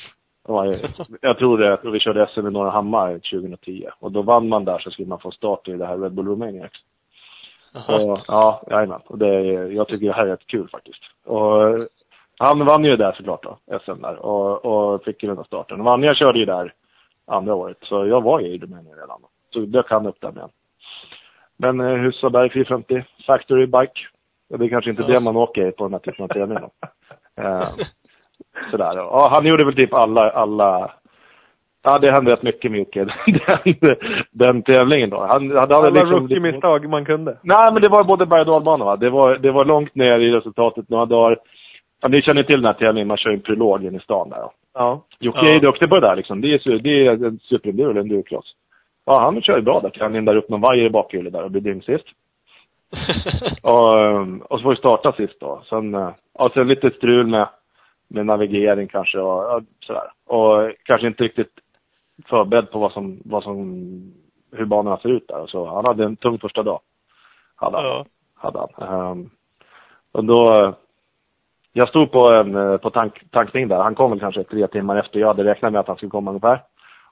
Jag, 0.47 0.79
jag 1.21 1.37
tror 1.37 1.57
det. 1.57 1.79
Vi 1.83 1.99
körde 1.99 2.27
SM 2.27 2.47
i 2.47 2.51
Norra 2.51 2.69
Hammar 2.69 3.13
2010. 3.13 3.87
Och 3.99 4.11
då 4.11 4.21
vann 4.21 4.49
man 4.49 4.65
där 4.65 4.79
så 4.79 4.91
skulle 4.91 5.07
man 5.07 5.19
få 5.19 5.31
start 5.31 5.67
i 5.67 5.71
det 5.71 5.85
här 5.85 5.97
Red 5.97 6.13
Bull 6.13 6.27
Romaniax. 6.27 6.73
Så, 7.85 8.19
ja, 8.27 8.63
jajamän. 8.69 9.01
Och 9.05 9.17
det, 9.17 9.43
jag 9.73 9.87
tycker 9.87 10.07
det 10.07 10.13
här 10.13 10.25
är 10.25 10.31
rätt 10.31 10.47
kul 10.47 10.69
faktiskt. 10.69 11.01
Och 11.25 11.87
han 12.37 12.65
vann 12.65 12.83
ju 12.83 12.97
där 12.97 13.11
såklart 13.11 13.43
då, 13.43 13.79
SM 13.79 14.01
där. 14.01 14.25
Och, 14.25 14.65
och 14.65 15.03
fick 15.03 15.23
ju 15.23 15.35
den 15.35 15.43
starten. 15.43 15.83
Vanja 15.83 16.15
körde 16.15 16.39
ju 16.39 16.45
där 16.45 16.73
andra 17.27 17.55
året. 17.55 17.77
Så 17.81 18.05
jag 18.05 18.21
var 18.21 18.39
i 18.39 18.57
Rumänien 18.57 18.95
redan. 18.95 19.21
Så 19.53 19.59
dök 19.59 19.89
han 19.89 20.05
upp 20.05 20.21
där 20.21 20.31
med. 20.31 20.49
Men 21.57 21.79
eh, 21.79 21.97
Husaberg 21.97 22.49
450, 22.49 23.03
Factory 23.27 23.65
Bike. 23.65 24.01
Det 24.49 24.65
är 24.65 24.69
kanske 24.69 24.89
inte 24.89 25.01
ja. 25.01 25.07
det 25.07 25.19
man 25.19 25.35
åker 25.35 25.71
på 25.71 25.83
den 25.83 25.93
här 25.93 25.99
typen 25.99 26.23
av 26.23 26.27
tävling 26.27 26.57
eh, 27.37 27.69
Sådär. 28.71 28.95
Ja, 28.95 29.29
han 29.33 29.45
gjorde 29.45 29.65
väl 29.65 29.75
typ 29.75 29.93
alla, 29.93 30.29
alla 30.29 30.91
Ja, 31.83 31.99
det 31.99 32.11
hände 32.11 32.31
rätt 32.31 32.43
mycket 32.43 32.71
Micke, 32.71 32.93
den, 32.95 33.95
den 34.31 34.61
tävlingen 34.61 35.09
då. 35.09 35.27
Han 35.31 35.51
hade 35.51 35.75
Alla 35.75 35.89
liksom, 35.89 36.11
rookie-misstag 36.11 36.89
man 36.89 37.05
kunde. 37.05 37.37
Nej, 37.41 37.73
men 37.73 37.81
det 37.81 37.89
var 37.89 38.03
både 38.03 38.25
berg 38.25 38.41
och 38.41 38.45
dalbana 38.45 38.85
va. 38.85 38.95
Det 38.95 39.09
var, 39.09 39.37
det 39.37 39.51
var 39.51 39.65
långt 39.65 39.95
ner 39.95 40.19
i 40.19 40.31
resultatet 40.31 40.89
några 40.89 41.05
dagar. 41.05 41.37
Ja, 42.01 42.07
ni 42.07 42.21
känner 42.21 42.43
till 42.43 42.55
den 42.55 42.65
här 42.65 42.73
tävlingen, 42.73 43.07
man 43.07 43.17
kör 43.17 43.29
en 43.29 43.41
prolog 43.41 43.85
in 43.85 43.95
i 43.95 43.99
stan 43.99 44.29
där. 44.29 44.49
Ja. 44.73 45.05
Jocke 45.19 45.39
ja. 45.43 45.55
är 45.55 45.59
duktig 45.59 45.89
på 45.89 45.99
det 45.99 46.07
där 46.07 46.15
liksom. 46.15 46.41
Det 46.41 46.47
är, 46.47 46.79
det 46.79 47.07
är 47.07 47.25
en 47.25 47.39
superenduro 47.39 47.89
eller 47.89 48.01
endurocross. 48.01 48.55
Ja, 49.05 49.21
han 49.21 49.41
kör 49.41 49.55
ju 49.55 49.61
bra 49.61 49.79
där. 49.79 49.97
Han 49.99 50.13
lindar 50.13 50.35
upp 50.35 50.49
någon 50.49 50.61
vajer 50.61 50.85
i 50.85 50.89
bakhjulet 50.89 51.33
där 51.33 51.43
och 51.43 51.51
blir 51.51 51.61
dyngsist. 51.61 52.05
och, 53.61 54.51
och 54.51 54.59
så 54.59 54.63
får 54.63 54.69
vi 54.69 54.75
starta 54.75 55.11
sist 55.11 55.39
då. 55.39 55.63
Sen, 55.69 55.95
eh, 55.95 56.09
ja, 56.33 56.51
sen 56.53 56.67
lite 56.67 56.89
strul 56.89 57.27
med, 57.27 57.47
med 58.07 58.25
navigering 58.25 58.87
kanske 58.87 59.19
och 59.19 59.43
ja, 59.43 59.61
sådär. 59.79 60.11
Och 60.25 60.71
kanske 60.83 61.07
inte 61.07 61.23
riktigt 61.23 61.51
förberedd 62.25 62.71
på 62.71 62.79
vad 62.79 62.91
som, 62.91 63.21
vad 63.25 63.43
som, 63.43 64.13
hur 64.51 64.65
banorna 64.65 64.97
ser 64.97 65.09
ut 65.09 65.27
där. 65.27 65.47
Så 65.47 65.65
han 65.65 65.85
hade 65.85 66.03
en 66.03 66.15
tung 66.15 66.39
första 66.39 66.63
dag. 66.63 66.79
Hade 67.55 67.77
han. 67.77 67.85
Ja. 67.85 68.05
Hade 68.35 68.59
han. 68.59 69.11
Um, 69.11 69.29
och 70.11 70.25
då, 70.25 70.73
jag 71.73 71.89
stod 71.89 72.11
på, 72.11 72.31
en, 72.31 72.55
eh, 72.55 72.77
på 72.77 72.89
tank, 72.89 73.31
tankning 73.31 73.67
där. 73.67 73.79
Han 73.79 73.95
kom 73.95 74.11
väl 74.11 74.19
kanske 74.19 74.43
tre 74.43 74.67
timmar 74.67 74.95
efter 74.95 75.19
jag 75.19 75.27
hade 75.27 75.43
räknat 75.43 75.71
med 75.71 75.79
att 75.79 75.87
han 75.87 75.97
skulle 75.97 76.09
komma 76.09 76.31
ungefär. 76.31 76.61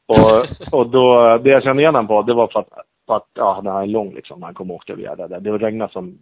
Och, 0.05 0.45
och 0.80 0.89
då, 0.89 1.38
det 1.43 1.49
jag 1.49 1.64
kände 1.64 1.82
igen 1.82 1.95
honom 1.95 2.07
på, 2.07 2.22
det 2.22 2.34
var 2.34 2.47
för 2.47 2.60
att, 2.60 2.70
för 3.07 3.16
att 3.16 3.28
ja, 3.34 3.53
han 3.53 3.68
är 3.68 3.88
lång 3.88 4.14
liksom. 4.14 4.43
Han 4.43 4.53
kom 4.53 4.72
och 4.72 4.76
åkte 4.76 4.95
via 4.95 5.16
där. 5.16 5.39
Det 5.39 5.51
regnade 5.51 5.91
som, 5.91 6.18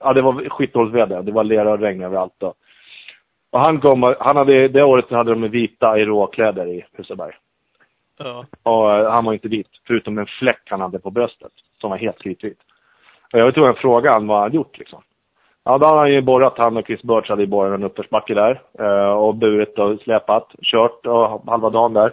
ja 0.00 0.12
det 0.12 0.22
var 0.22 0.48
skitdåligt 0.48 1.26
Det 1.26 1.32
var 1.32 1.44
lera 1.44 1.72
och 1.72 1.80
regn 1.80 2.02
överallt. 2.02 2.42
Och, 2.42 2.54
och 3.50 3.60
han 3.60 3.80
kom, 3.80 4.14
han 4.20 4.36
hade, 4.36 4.68
det 4.68 4.82
året 4.82 5.10
hade 5.10 5.34
de 5.34 5.50
vita 5.50 5.98
i 5.98 6.04
råkläder 6.04 6.66
i 6.66 6.84
Husaberg. 6.92 7.32
Ja. 8.18 8.46
Och 8.62 8.92
eh, 8.92 9.10
han 9.10 9.24
var 9.24 9.32
inte 9.32 9.48
vit, 9.48 9.68
förutom 9.86 10.18
en 10.18 10.26
fläck 10.26 10.62
han 10.70 10.80
hade 10.80 10.98
på 10.98 11.10
bröstet, 11.10 11.52
som 11.80 11.90
var 11.90 11.96
helt 11.96 12.22
kritvit. 12.22 12.58
Och 13.32 13.38
jag 13.38 13.44
var 13.44 13.52
tvungen 13.52 13.70
att 13.70 13.78
fråga 13.78 14.12
honom 14.12 14.28
vad 14.28 14.40
han 14.40 14.52
gjort 14.52 14.78
liksom. 14.78 15.02
Ja, 15.64 15.78
då 15.78 15.86
hade 15.86 15.98
han 15.98 16.12
ju 16.12 16.20
borrat, 16.20 16.54
han 16.56 16.76
och 16.76 16.86
Chris 16.86 17.02
Birch 17.02 17.28
hade 17.28 17.42
ju 17.42 17.48
borrat 17.48 17.74
en 17.74 17.84
uppförsbacke 17.84 18.34
där. 18.34 18.62
Eh, 18.78 19.12
och 19.12 19.34
burit 19.34 19.78
och 19.78 20.00
släpat, 20.00 20.48
kört 20.62 21.06
och 21.06 21.50
halva 21.50 21.70
dagen 21.70 21.92
där. 21.92 22.12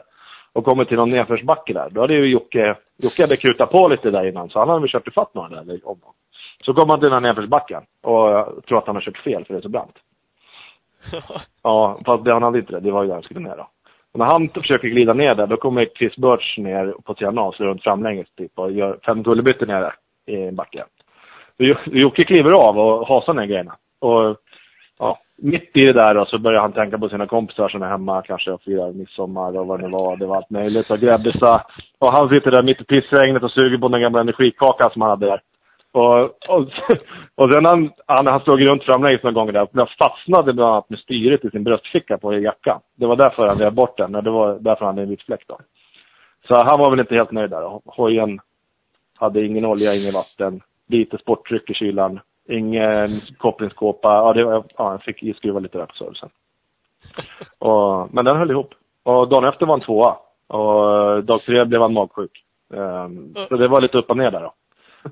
Och 0.54 0.66
kommit 0.66 0.88
till 0.88 0.98
någon 0.98 1.10
nedförsbacke 1.10 1.74
där. 1.74 1.90
Då 1.90 2.02
hade 2.02 2.14
ju 2.14 2.26
Jocke, 2.26 2.76
Jocke 2.98 3.24
hade 3.24 3.38
krutat 3.38 3.72
på 3.72 3.88
lite 3.90 4.12
där 4.12 4.28
innan, 4.28 4.50
så 4.50 4.60
han 4.60 4.70
hade 4.70 4.82
väl 4.82 4.90
kört 4.90 5.08
ifatt 5.08 5.34
några 5.34 5.64
där 5.64 5.80
om 5.84 6.00
Så 6.66 6.74
kom 6.74 6.90
han 6.90 7.00
till 7.00 7.10
den 7.10 7.14
här 7.14 7.22
nedförsbacken 7.22 7.84
och 8.04 8.66
tror 8.66 8.78
att 8.78 8.88
han 8.88 8.96
har 8.96 9.02
kört 9.02 9.18
fel 9.18 9.46
för 9.46 9.54
det 9.54 9.60
är 9.60 9.62
så 9.62 9.70
brant. 9.70 9.96
ja, 11.64 12.00
fast 12.06 12.24
det, 12.24 12.34
han 12.34 12.44
hade 12.44 12.60
inte 12.60 12.72
det. 12.72 12.80
Det 12.80 12.92
var 12.92 13.04
ju 13.04 13.08
där 13.08 13.16
han 13.16 13.24
skulle 13.24 13.40
ner 13.40 13.58
då. 13.58 13.68
Och 14.14 14.20
när 14.20 14.26
han 14.26 14.50
försöker 14.50 14.88
glida 14.88 15.14
ner 15.14 15.36
där, 15.36 15.48
då 15.48 15.58
kommer 15.58 15.86
Chris 15.86 16.16
Birch 16.16 16.58
ner 16.58 16.96
på 17.04 17.14
sidan 17.14 17.38
av, 17.38 17.52
så 17.52 17.64
runt 17.64 17.84
framlänges 17.84 18.28
typ 18.38 18.52
och 18.56 18.72
gör 18.72 19.00
fem 19.06 19.24
kullerbyttor 19.24 19.66
nere 19.66 19.94
i 20.26 20.52
backen. 20.52 20.86
Jocke 21.86 22.24
kliver 22.24 22.68
av 22.68 22.80
och 22.80 23.08
hasar 23.08 23.34
ner 23.34 23.46
grejerna. 23.46 23.76
Och 24.00 24.38
ja, 25.00 25.20
mitt 25.36 25.72
i 25.74 25.82
det 25.82 25.94
där 25.94 26.14
då, 26.14 26.26
så 26.26 26.38
börjar 26.38 26.62
han 26.62 26.74
tänka 26.74 26.98
på 26.98 27.10
sina 27.10 27.28
kompisar 27.28 27.70
som 27.70 27.82
är 27.82 27.88
hemma 27.88 28.22
kanske 28.22 28.52
och 28.52 28.62
firar 28.62 28.92
midsommar 28.92 29.58
och 29.58 29.68
vad 29.68 29.80
det 29.80 29.88
var. 29.88 30.18
Det 30.18 30.26
var 30.26 30.36
allt 30.36 30.50
möjligt. 30.50 30.92
Och 30.92 31.00
Grebbisa. 31.00 31.62
Och 32.00 32.14
han 32.14 32.30
sitter 32.30 32.52
där 32.52 32.64
mitt 32.64 32.82
i 32.82 32.84
pissregnet 32.84 33.44
och 33.44 33.52
suger 33.52 33.78
på 33.78 33.88
den 33.88 34.02
gamla 34.02 34.22
energikakan 34.22 34.92
som 34.92 35.02
han 35.02 35.12
hade 35.12 35.26
där. 35.26 35.42
Och, 35.92 36.20
och, 36.50 36.62
och 37.36 37.54
sen 37.54 37.66
han, 37.66 37.92
han, 38.06 38.28
han 38.28 38.40
slog 38.40 38.70
runt 38.70 38.84
framlänges 38.84 39.24
några 39.24 39.34
gånger 39.34 39.52
där. 39.52 39.68
Men 39.72 39.88
fastnade 40.00 40.54
bland 40.54 40.72
annat 40.72 40.90
med 40.90 41.00
styret 41.00 41.46
i 41.46 41.50
sin 41.50 41.64
bröstficka 41.64 42.18
på 42.18 42.34
jackan. 42.34 42.80
Det 42.96 43.06
var 43.06 43.16
därför 43.16 43.48
han 43.48 43.60
rev 43.60 43.74
bort 43.74 43.98
den. 43.98 44.12
Det 44.12 44.32
var 44.32 44.58
därför 44.60 44.86
han 44.86 44.94
hade 44.96 45.02
en 45.02 45.10
vit 45.10 45.22
fläck 45.22 45.44
då. 45.48 45.60
Så 46.48 46.56
han 46.56 46.80
var 46.80 46.90
väl 46.90 47.00
inte 47.00 47.16
helt 47.16 47.32
nöjd 47.32 47.50
där. 47.50 47.82
Hojen 47.86 48.40
hade 49.18 49.46
ingen 49.46 49.66
olja, 49.66 49.96
ingen 49.96 50.14
vatten 50.14 50.62
lite 50.92 51.18
sporttryck 51.18 51.70
i 51.70 51.74
kylan. 51.74 52.20
ingen 52.50 53.22
kopplingskåpa. 53.38 54.10
Ja, 54.10 54.34
det 54.34 54.44
var, 54.44 54.64
ja, 54.78 54.92
jag 54.92 55.04
fick 55.04 55.38
skruva 55.38 55.60
lite 55.60 55.78
där 55.78 55.86
på 55.86 55.96
servicen. 55.96 56.30
Och, 57.60 58.14
men 58.14 58.26
den 58.26 58.38
höll 58.38 58.52
ihop. 58.52 58.74
Och 59.04 59.30
dagen 59.30 59.50
efter 59.50 59.66
var 59.66 59.74
han 59.74 59.82
tvåa. 59.82 60.18
Och 60.48 61.24
dag 61.24 61.42
tre 61.42 61.66
blev 61.66 61.82
han 61.82 61.94
magsjuk. 61.94 62.44
Um, 62.70 63.34
så 63.50 63.56
det 63.56 63.68
var 63.68 63.82
lite 63.82 63.98
upp 63.98 64.10
och 64.10 64.18
ner 64.18 64.32
där 64.32 64.42
då. 64.42 64.54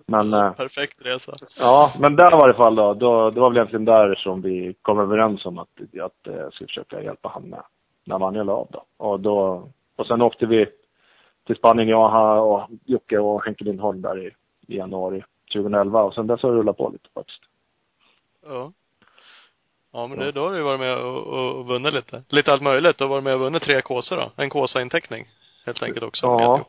Men, 0.06 0.34
eh, 0.34 0.52
Perfekt 0.54 1.06
resa. 1.06 1.36
ja, 1.58 1.94
men 2.00 2.16
där 2.16 2.32
var 2.32 2.48
det 2.48 2.54
fall 2.54 2.76
då, 2.76 2.94
då, 2.94 3.30
det 3.30 3.40
var 3.40 3.50
väl 3.50 3.58
egentligen 3.58 3.86
där 3.86 4.16
som 4.16 4.42
vi 4.42 4.76
kom 4.82 5.00
överens 5.00 5.46
om 5.46 5.58
att, 5.58 5.70
att 6.02 6.28
eh, 6.28 6.36
jag 6.36 6.54
skulle 6.54 6.68
försöka 6.68 7.02
hjälpa 7.02 7.30
han 7.34 7.44
med, 7.44 7.62
när 8.06 8.20
Vanja 8.20 8.44
la 8.44 8.54
av 8.54 8.68
då. 8.72 8.84
Och 8.98 9.20
då, 9.20 9.68
och 9.96 10.08
sen 10.08 10.22
åkte 10.22 10.46
vi 10.46 10.66
till 11.48 11.56
Spanien, 11.56 11.88
jag 11.88 12.10
han 12.10 12.40
och 12.40 12.62
Jocke 12.86 13.18
och 13.20 13.46
Henke 13.46 13.64
Lindholm 13.64 14.02
där 14.02 14.28
i, 14.28 14.32
i 14.68 14.78
januari 14.78 15.24
2011 15.54 16.04
och 16.04 16.14
sen 16.14 16.28
dess 16.28 16.42
har 16.42 16.52
det 16.52 16.58
rullat 16.58 16.78
på 16.78 16.90
lite 16.90 17.10
faktiskt. 17.14 17.42
Ja. 18.46 18.72
Ja, 19.92 20.08
men 20.08 20.20
det, 20.20 20.32
då 20.32 20.48
har 20.48 20.54
du 20.54 20.62
varit 20.62 20.80
med 20.80 20.98
och, 20.98 21.24
och, 21.28 21.60
och 21.60 21.66
vunnit 21.66 21.94
lite. 21.94 22.24
Lite 22.30 22.54
allt 22.54 22.62
möjligt. 22.62 22.98
Du 22.98 23.04
har 23.04 23.10
varit 23.10 23.24
med 23.24 23.34
och 23.34 23.40
vunnit 23.40 23.64
tre 23.64 23.82
kåsor 23.82 24.16
då. 24.16 24.32
En 24.36 24.50
kåsa-inteckning. 24.50 25.28
Helt 25.66 25.84
enkelt 25.84 26.06
också. 26.06 26.26
Ja. 26.26 26.66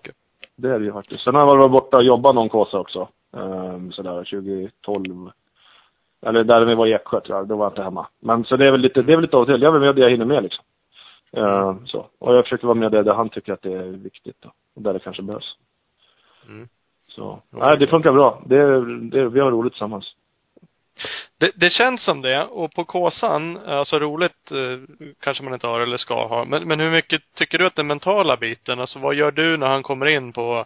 Det 0.57 0.69
är 0.69 0.79
det 0.79 0.85
ju 0.85 0.93
faktiskt. 0.93 1.25
Sen 1.25 1.35
har 1.35 1.43
jag 1.43 1.57
varit 1.57 1.71
borta 1.71 1.97
och 1.97 2.05
jobbat 2.05 2.35
någon 2.35 2.49
kåsa 2.49 2.79
också. 2.79 3.09
Um, 3.31 3.93
sådär 3.93 4.25
2012. 4.25 5.31
Eller 6.23 6.45
där 6.45 6.65
vi 6.65 6.75
var 6.75 6.87
i 6.87 6.93
Eksjö 6.93 7.21
tror 7.21 7.39
jag. 7.39 7.49
Då 7.49 7.57
var 7.57 7.65
jag 7.65 7.73
inte 7.73 7.83
hemma. 7.83 8.07
Men 8.21 8.45
så 8.45 8.57
det 8.57 8.67
är 8.67 8.71
väl 8.71 8.81
lite, 8.81 9.03
det 9.03 9.13
är 9.13 9.17
väl 9.17 9.23
lite 9.23 9.37
av 9.37 9.43
och 9.43 9.49
till. 9.49 9.63
Jag 9.63 9.75
är 9.75 9.81
med 9.81 9.97
det 9.97 10.03
jag 10.03 10.11
hinner 10.11 10.25
med 10.25 10.43
liksom. 10.43 10.65
Ehm, 11.33 11.87
så. 11.87 12.07
Och 12.19 12.35
jag 12.35 12.45
försöker 12.45 12.67
vara 12.67 12.79
med 12.79 12.93
det 12.93 13.03
där 13.03 13.15
han 13.15 13.29
tycker 13.29 13.53
att 13.53 13.63
det 13.63 13.73
är 13.73 13.83
viktigt 13.83 14.37
då. 14.41 14.53
Och 14.75 14.83
där 14.83 14.93
det 14.93 14.99
kanske 14.99 15.23
behövs. 15.23 15.57
Mm. 16.49 16.69
Så. 17.11 17.41
Nej, 17.51 17.79
det 17.79 17.87
funkar 17.87 18.13
bra. 18.13 18.43
Det, 18.47 18.85
det, 19.11 19.29
vi 19.29 19.41
har 19.41 19.51
roligt 19.51 19.73
tillsammans. 19.73 20.15
Det, 21.39 21.51
det 21.55 21.71
känns 21.71 22.03
som 22.03 22.23
det. 22.23 22.45
Och 22.45 22.75
på 22.75 22.85
Kåsan, 22.85 23.59
alltså 23.67 23.99
roligt 23.99 24.51
eh, 24.51 24.95
kanske 25.21 25.45
man 25.45 25.55
inte 25.55 25.67
har 25.67 25.81
eller 25.81 25.97
ska 25.97 26.27
ha. 26.27 26.45
Men, 26.45 26.69
men 26.69 26.81
hur 26.81 26.91
mycket 26.91 27.23
tycker 27.35 27.59
du 27.59 27.67
att 27.67 27.77
den 27.77 27.87
mentala 27.87 28.37
biten, 28.37 28.81
alltså 28.81 28.99
vad 28.99 29.15
gör 29.15 29.31
du 29.31 29.57
när 29.57 29.69
han 29.69 29.83
kommer 29.83 30.07
in 30.07 30.33
på 30.33 30.65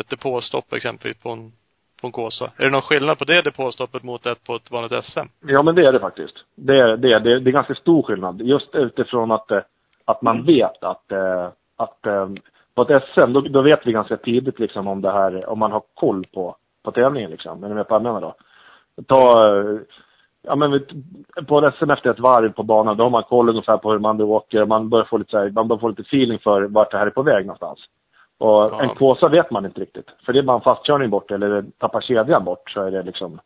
ett 0.00 0.10
depåstopp 0.10 0.72
exempelvis 0.72 1.22
på 1.22 1.30
en, 1.30 1.52
på 2.00 2.06
en 2.06 2.12
Kåsa? 2.12 2.50
Är 2.56 2.64
det 2.64 2.70
någon 2.70 2.82
skillnad 2.82 3.18
på 3.18 3.24
det 3.24 3.42
depåstoppet 3.42 4.02
mot 4.02 4.26
ett 4.26 4.44
på 4.44 4.56
ett 4.56 4.70
vanligt 4.70 5.04
SM? 5.04 5.26
Ja, 5.46 5.62
men 5.62 5.74
det 5.74 5.86
är 5.86 5.92
det 5.92 6.00
faktiskt. 6.00 6.36
Det 6.54 6.76
är, 6.76 6.96
det 6.96 7.12
är, 7.12 7.20
det 7.20 7.32
är, 7.32 7.40
det 7.40 7.50
är 7.50 7.52
ganska 7.52 7.74
stor 7.74 8.02
skillnad. 8.02 8.40
Just 8.40 8.74
utifrån 8.74 9.30
att, 9.30 9.50
eh, 9.50 9.60
att 10.04 10.22
man 10.22 10.44
vet 10.44 10.82
att, 10.82 11.12
eh, 11.12 11.48
att 11.76 12.06
på 12.76 12.82
ett 12.82 13.04
SM, 13.14 13.32
då, 13.32 13.40
då 13.40 13.62
vet 13.62 13.86
vi 13.86 13.92
ganska 13.92 14.16
tidigt 14.16 14.58
liksom 14.58 14.88
om 14.88 15.02
det 15.02 15.10
här, 15.12 15.48
om 15.50 15.58
man 15.58 15.72
har 15.72 15.82
koll 15.94 16.24
på, 16.34 16.56
på 16.82 16.90
tävlingen 16.90 17.30
liksom. 17.30 17.64
Är 17.64 17.68
ni 17.68 17.74
med 17.74 17.88
på 17.88 17.98
vad 17.98 18.14
jag 18.14 18.22
då? 18.22 18.34
Ta, 19.06 19.48
ja 20.42 20.56
men 20.56 20.84
på 21.46 21.58
ett 21.58 21.74
SM 21.74 21.90
efter 21.90 22.10
ett 22.10 22.20
varv 22.20 22.52
på 22.52 22.62
banan, 22.62 22.96
då 22.96 23.04
har 23.04 23.10
man 23.10 23.22
koll 23.22 23.48
ungefär 23.48 23.76
på 23.76 23.92
hur 23.92 23.98
man 23.98 24.20
åker. 24.20 24.64
Man 24.64 24.88
börjar 24.88 25.04
få 25.04 25.18
lite 25.18 25.30
så 25.30 25.38
här, 25.38 25.50
man 25.50 25.68
börjar 25.68 25.80
få 25.80 25.88
lite 25.88 26.02
feeling 26.02 26.38
för 26.38 26.62
vart 26.62 26.90
det 26.90 26.98
här 26.98 27.06
är 27.06 27.10
på 27.10 27.22
väg 27.22 27.46
någonstans. 27.46 27.78
Och 28.38 28.48
Ja. 28.48 28.82
en 28.82 28.88
kåsa 28.88 29.28
vet 29.28 29.50
man 29.50 29.64
inte 29.64 29.80
riktigt. 29.80 30.10
För 30.26 30.32
det 30.32 30.38
är 30.38 30.42
bara 30.42 30.56
en 30.56 30.62
fastkörning 30.62 31.10
bort 31.10 31.30
eller 31.30 31.64
tappar 31.78 32.00
kedjan 32.00 32.44
bort 32.44 32.70
så 32.70 32.82
är 32.82 32.90
det 32.90 33.02
liksom 33.02 33.40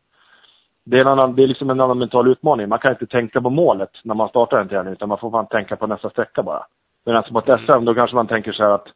det 0.84 0.96
är, 0.96 1.00
en 1.00 1.08
annan, 1.08 1.34
det 1.34 1.42
är 1.42 1.46
liksom 1.46 1.70
en 1.70 1.80
annan 1.80 1.98
mental 1.98 2.28
utmaning. 2.28 2.68
Man 2.68 2.78
kan 2.78 2.90
inte 2.92 3.06
tänka 3.06 3.40
på 3.40 3.50
målet 3.50 3.90
när 4.04 4.14
man 4.14 4.28
startar 4.28 4.60
en 4.60 4.68
träning 4.68 4.92
utan 4.92 5.08
man 5.08 5.18
får 5.18 5.30
fan 5.30 5.46
tänka 5.46 5.76
på 5.76 5.86
nästa 5.86 6.10
sträcka 6.10 6.42
bara. 6.42 6.66
Medan 7.06 7.22
på 7.22 7.38
ett 7.38 7.60
SM 7.60 7.84
då 7.84 7.94
kanske 7.94 8.16
man 8.16 8.26
tänker 8.26 8.52
så 8.52 8.62
här 8.62 8.70
att 8.70 8.86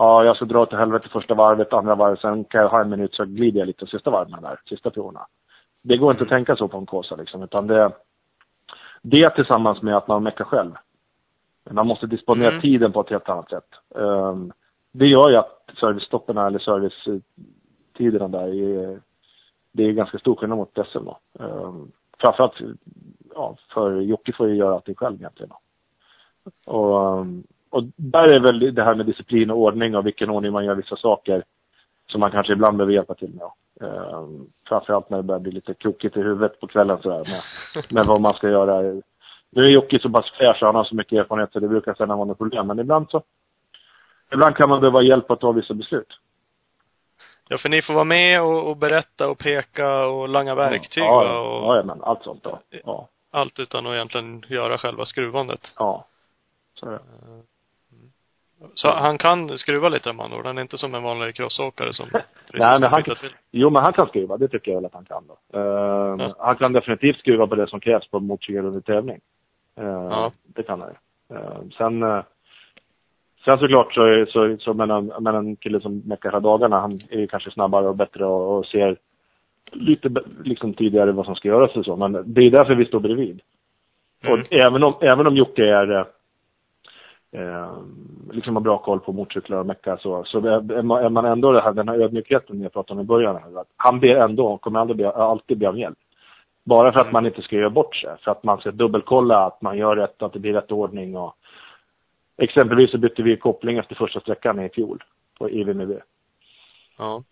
ja, 0.00 0.24
jag 0.24 0.36
ska 0.36 0.44
dra 0.44 0.66
till 0.66 0.78
helvete 0.78 1.08
första 1.08 1.34
varvet, 1.34 1.72
andra 1.72 1.94
varvet, 1.94 2.20
sen 2.20 2.44
kan 2.44 2.60
jag 2.60 2.68
ha 2.68 2.80
en 2.80 2.90
minut 2.90 3.14
så 3.14 3.24
glider 3.24 3.58
jag 3.58 3.66
lite 3.66 3.86
sista 3.86 4.10
varven 4.10 4.42
där, 4.42 4.60
sista 4.68 4.90
proverna. 4.90 5.26
Det 5.82 5.96
går 5.96 6.10
inte 6.10 6.22
att 6.22 6.28
tänka 6.28 6.56
så 6.56 6.68
på 6.68 6.78
en 6.78 6.86
Kåsa 6.86 7.16
liksom, 7.16 7.42
utan 7.42 7.66
det, 7.66 7.92
det 9.02 9.30
tillsammans 9.30 9.82
med 9.82 9.96
att 9.96 10.08
man 10.08 10.22
meckar 10.22 10.44
själv. 10.44 10.72
Man 11.70 11.86
måste 11.86 12.06
disponera 12.06 12.48
Mm. 12.48 12.60
tiden 12.60 12.92
på 12.92 13.00
ett 13.00 13.10
helt 13.10 13.28
annat 13.28 13.50
sätt. 13.50 13.68
Ehm, 13.94 14.52
det 14.92 15.06
gör 15.06 15.30
ju 15.30 15.36
att 15.36 15.70
servicestoppen 15.80 16.38
eller 16.38 16.58
servicetiderna 16.58 18.28
där 18.28 18.48
är, 18.48 19.00
det 19.72 19.84
är 19.84 19.92
ganska 19.92 20.18
stor 20.18 20.36
skillnad 20.36 20.58
mot 20.58 20.78
SM 20.92 21.04
då. 21.04 21.18
Um, 21.32 21.92
framförallt, 22.18 22.54
ja, 23.34 23.56
för 23.74 24.00
Jocke 24.00 24.32
får 24.32 24.48
ju 24.48 24.54
göra 24.54 24.74
allting 24.74 24.94
själv 24.94 25.16
egentligen 25.16 25.50
då. 25.50 25.58
Och, 26.72 27.20
ehm, 27.20 27.44
och 27.70 27.84
där 27.96 28.36
är 28.36 28.40
väl 28.40 28.74
det 28.74 28.84
här 28.84 28.94
med 28.94 29.06
disciplin 29.06 29.50
och 29.50 29.58
ordning 29.58 29.96
och 29.96 30.06
vilken 30.06 30.30
ordning 30.30 30.52
man 30.52 30.64
gör 30.64 30.74
vissa 30.74 30.96
saker 30.96 31.44
som 32.10 32.20
man 32.20 32.30
kanske 32.30 32.52
ibland 32.52 32.76
behöver 32.76 32.92
hjälpa 32.92 33.14
till 33.14 33.34
med. 33.34 33.50
Um, 33.88 34.46
framförallt 34.68 35.10
när 35.10 35.16
det 35.16 35.22
börjar 35.22 35.40
bli 35.40 35.52
lite 35.52 35.74
krokigt 35.74 36.16
i 36.16 36.20
huvudet 36.20 36.60
på 36.60 36.66
kvällen 36.66 36.98
sådär 37.02 37.24
med, 37.24 37.84
med 37.90 38.06
vad 38.06 38.20
man 38.20 38.34
ska 38.34 38.48
göra. 38.48 38.80
Nu 39.50 39.62
är 39.62 39.70
Jocke 39.70 39.98
så 39.98 40.10
pass 40.10 40.30
fräsch 40.30 40.62
och 40.62 40.66
han 40.66 40.74
har 40.74 40.84
så 40.84 40.94
mycket 40.94 41.18
erfarenhet 41.18 41.52
så 41.52 41.60
det 41.60 41.68
brukar 41.68 41.94
sällan 41.94 42.18
vara 42.18 42.28
något 42.28 42.38
problem. 42.38 42.66
Men 42.66 42.78
ibland 42.78 43.10
så 43.10 43.22
Ibland 44.32 44.56
kan 44.56 44.68
man 44.68 44.80
behöva 44.80 45.02
hjälp 45.02 45.30
att 45.30 45.40
ta 45.40 45.52
vissa 45.52 45.74
beslut. 45.74 46.18
Ja, 47.48 47.58
för 47.58 47.68
ni 47.68 47.82
får 47.82 47.94
vara 47.94 48.04
med 48.04 48.42
och, 48.42 48.70
och 48.70 48.76
berätta 48.76 49.28
och 49.28 49.38
peka 49.38 50.06
och 50.06 50.28
langa 50.28 50.54
verktyg 50.54 51.04
ja, 51.04 51.24
ja, 51.24 51.40
och 51.40 51.76
ja, 51.76 51.82
men 51.82 52.02
allt 52.02 52.22
sånt 52.22 52.42
då. 52.42 52.58
Ja, 52.84 53.08
allt 53.30 53.58
utan 53.58 53.86
att 53.86 53.92
egentligen 53.92 54.44
göra 54.48 54.78
själva 54.78 55.04
skruvandet. 55.04 55.74
ja. 55.78 56.06
Så 56.74 56.86
är 56.86 56.90
det. 56.90 57.00
Så 58.74 58.90
han 58.90 59.18
kan 59.18 59.58
skruva 59.58 59.88
lite 59.88 60.12
med 60.12 60.24
andra 60.24 60.38
ord. 60.38 60.46
Han 60.46 60.58
är 60.58 60.62
inte 60.62 60.78
som 60.78 60.94
en 60.94 61.02
vanlig 61.02 61.34
crossåkare 61.34 61.92
som 61.92 62.08
Nej, 62.12 62.80
men 62.80 62.90
han, 62.92 63.02
till. 63.04 63.14
jo, 63.50 63.70
men 63.70 63.82
han 63.82 63.92
kan 63.92 64.06
skruva. 64.06 64.36
Det 64.36 64.48
tycker 64.48 64.70
jag 64.70 64.78
väl 64.78 64.86
att 64.86 64.94
han 64.94 65.04
kan 65.04 65.24
då. 65.26 65.58
Ehm, 65.58 66.20
Ja. 66.20 66.34
Han 66.38 66.56
kan 66.56 66.72
definitivt 66.72 67.18
skruva 67.18 67.46
på 67.46 67.54
det 67.54 67.66
som 67.66 67.80
krävs 67.80 68.08
på 68.10 68.16
en 68.16 68.26
motorcykel 68.26 68.64
under 68.64 68.80
tävling. 68.80 69.20
Ehm, 69.76 69.86
Ja. 69.86 70.32
Det 70.44 70.62
kan 70.62 70.80
han 70.80 70.88
ju. 70.90 71.36
Ehm, 71.36 71.70
sen, 71.70 72.02
eh, 72.02 72.22
sen 73.44 73.58
såklart 73.58 73.94
så, 73.94 74.26
så, 74.28 74.56
så 74.58 74.74
men, 74.74 74.90
en, 74.90 75.12
men 75.20 75.34
en 75.34 75.56
kille 75.56 75.80
som 75.80 76.02
meckar 76.06 76.28
hela 76.28 76.40
dagarna, 76.40 76.80
han 76.80 77.00
är 77.10 77.18
ju 77.18 77.26
kanske 77.26 77.50
snabbare 77.50 77.88
och 77.88 77.96
bättre 77.96 78.24
och, 78.24 78.58
och 78.58 78.66
ser 78.66 78.96
lite 79.72 80.10
liksom 80.44 80.74
tidigare 80.74 81.12
vad 81.12 81.26
som 81.26 81.34
ska 81.34 81.48
göras 81.48 81.76
och 81.76 81.84
så. 81.84 81.96
Men 81.96 82.12
det 82.34 82.40
är 82.40 82.50
därför 82.50 82.74
vi 82.74 82.84
står 82.84 83.00
bredvid. 83.00 83.40
Mm. 84.22 84.40
Och 84.40 84.52
även 84.52 84.82
om, 84.82 84.94
även 85.00 85.26
om 85.26 85.36
Jocke 85.36 85.62
är 85.64 86.06
eh, 87.32 87.72
liksom 88.30 88.56
har 88.56 88.60
bra 88.62 88.78
koll 88.78 89.00
på 89.00 89.12
motorcyklar 89.12 89.58
och 89.58 89.66
mecka 89.66 89.96
så, 89.96 90.24
så 90.24 90.38
är 90.38 91.10
man- 91.10 91.24
ändå 91.24 91.52
det 91.52 91.60
här, 91.60 91.72
den 91.72 91.88
här 91.88 91.98
ödmjukheten 92.00 92.62
jag 92.62 92.72
pratade 92.72 93.00
om 93.00 93.04
i 93.04 93.08
början. 93.08 93.36
Här, 93.36 93.60
att 93.60 93.68
han 93.76 94.00
ber 94.00 94.16
ändå, 94.16 94.58
kommer 94.58 94.80
aldrig 94.80 94.96
be, 94.96 95.10
alltid 95.10 95.58
be 95.58 95.68
om 95.68 95.78
hjälp. 95.78 95.98
Bara 96.64 96.92
för 96.92 97.00
att 97.00 97.06
Mm. 97.06 97.12
man 97.12 97.26
inte 97.26 97.42
ska 97.42 97.56
göra 97.56 97.70
bort 97.70 97.96
sig. 97.96 98.16
För 98.20 98.30
att 98.30 98.44
man 98.44 98.58
ska 98.58 98.70
dubbelkolla 98.70 99.46
att 99.46 99.62
man 99.62 99.78
gör 99.78 99.96
rätt, 99.96 100.22
att 100.22 100.32
det 100.32 100.38
blir 100.38 100.52
rätt 100.52 100.72
ordning 100.72 101.16
och 101.16 101.34
Exempelvis 102.42 102.90
så 102.90 102.98
bytte 102.98 103.22
vi 103.22 103.36
koppling 103.36 103.78
efter 103.78 103.94
första 103.94 104.20
sträckan 104.20 104.60
i 104.60 104.68
fjol 104.68 105.04
på 105.38 105.50
IVMB. 105.50 105.92
Ja. 106.98 107.22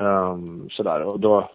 Um, 0.00 0.68
sådär 0.70 1.02
och 1.02 1.20
då 1.20 1.50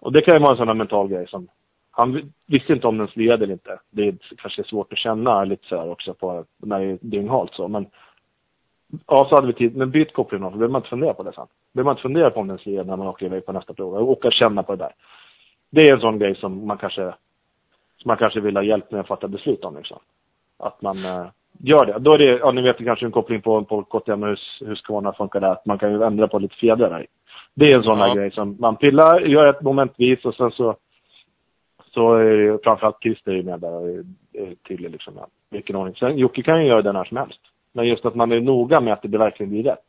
Och 0.00 0.12
det 0.12 0.22
kan 0.22 0.34
ju 0.34 0.40
vara 0.40 0.50
en 0.50 0.56
sån 0.56 0.68
här 0.68 0.74
mental 0.74 1.08
grej 1.08 1.26
som 1.28 1.48
Han 1.94 2.12
vi- 2.12 2.24
visste 2.46 2.72
inte 2.72 2.86
om 2.86 2.98
den 2.98 3.08
sliade 3.08 3.44
eller 3.44 3.52
inte. 3.52 3.78
Det 3.90 4.08
är 4.08 4.14
kanske 4.36 4.64
svårt 4.64 4.92
att 4.92 4.98
känna 4.98 5.44
lite 5.44 5.66
sådär 5.66 5.90
också 5.90 6.14
på 6.14 6.44
när 6.62 6.80
det 6.80 6.84
är 6.86 6.98
dynghalt 7.00 7.54
så 7.54 7.68
men 7.68 7.86
Ja, 9.06 9.26
så 9.28 9.34
hade 9.34 9.46
vi 9.46 9.52
tid. 9.52 9.76
Men 9.76 9.90
byt 9.90 10.12
kopplingen 10.12 10.50
så 10.50 10.56
behöver 10.56 10.72
man 10.72 10.78
inte 10.78 10.88
fundera 10.88 11.14
på 11.14 11.22
det 11.22 11.32
sen. 11.32 11.46
behöver 11.72 11.84
man 11.84 11.92
inte 11.92 12.02
fundera 12.02 12.30
på 12.30 12.40
om 12.40 12.48
den 12.48 12.58
slirar 12.58 12.84
när 12.84 12.96
man 12.96 13.06
åker 13.06 13.26
iväg 13.26 13.46
på 13.46 13.52
nästa 13.52 13.74
prov. 13.74 13.94
Och 13.94 14.10
åka 14.10 14.28
och 14.28 14.34
känna 14.34 14.62
på 14.62 14.72
det 14.76 14.84
där. 14.84 14.92
Det 15.70 15.80
är 15.80 15.94
en 15.94 16.00
sån 16.00 16.18
grej 16.18 16.34
som 16.36 16.66
man 16.66 16.78
kanske 16.78 17.14
som 17.96 18.08
man 18.08 18.16
kanske 18.16 18.40
vill 18.40 18.56
ha 18.56 18.62
hjälp 18.62 18.90
med 18.90 19.00
att 19.00 19.06
fatta 19.08 19.28
beslut 19.28 19.64
om 19.64 19.76
liksom. 19.76 19.98
Att 20.58 20.82
man 20.82 21.04
eh, 21.04 21.26
gör 21.58 21.86
det. 21.86 21.98
Då 21.98 22.12
är 22.14 22.18
det, 22.18 22.24
ja 22.38 22.50
ni 22.52 22.62
vet 22.62 22.76
kanske 22.84 23.06
en 23.06 23.12
koppling 23.12 23.40
på, 23.42 23.64
på 23.64 23.82
KTM 23.82 24.22
och 24.22 24.28
hur 24.28 24.66
Husqvarna 24.66 25.12
funkar 25.12 25.40
där. 25.40 25.48
Att 25.52 25.66
man 25.66 25.78
kan 25.78 25.92
ju 25.92 26.02
ändra 26.02 26.28
på 26.28 26.38
lite 26.38 26.54
fjädrar 26.56 26.90
där. 26.90 27.06
Det 27.54 27.64
är 27.72 27.78
en 27.78 27.84
sån 27.84 27.98
Ja. 27.98 28.14
grej 28.14 28.30
som 28.30 28.56
man 28.60 28.76
pillar, 28.76 29.20
gör 29.20 29.46
ett 29.46 29.62
momentvis 29.62 30.24
och 30.24 30.34
sen 30.34 30.50
så 30.50 30.76
så 31.94 32.20
ju 32.20 32.58
framförallt 32.64 33.02
Christer 33.02 33.32
är 33.32 33.42
med 33.42 33.60
där 33.60 34.04
är 34.32 34.54
tydlig 34.68 34.90
liksom. 34.90 35.14
Vilken 35.50 35.76
ordning. 35.76 35.94
Sen 35.94 36.18
Jocke 36.18 36.42
kan 36.42 36.60
ju 36.62 36.68
göra 36.68 36.82
det 36.82 36.92
när 36.92 37.04
som 37.04 37.16
helst. 37.16 37.40
Men 37.72 37.86
just 37.86 38.04
att 38.04 38.14
man 38.14 38.32
är 38.32 38.40
noga 38.40 38.80
med 38.80 38.92
att 38.92 39.02
det 39.02 39.18
verkligen 39.18 39.50
blir 39.50 39.62
rätt. 39.62 39.84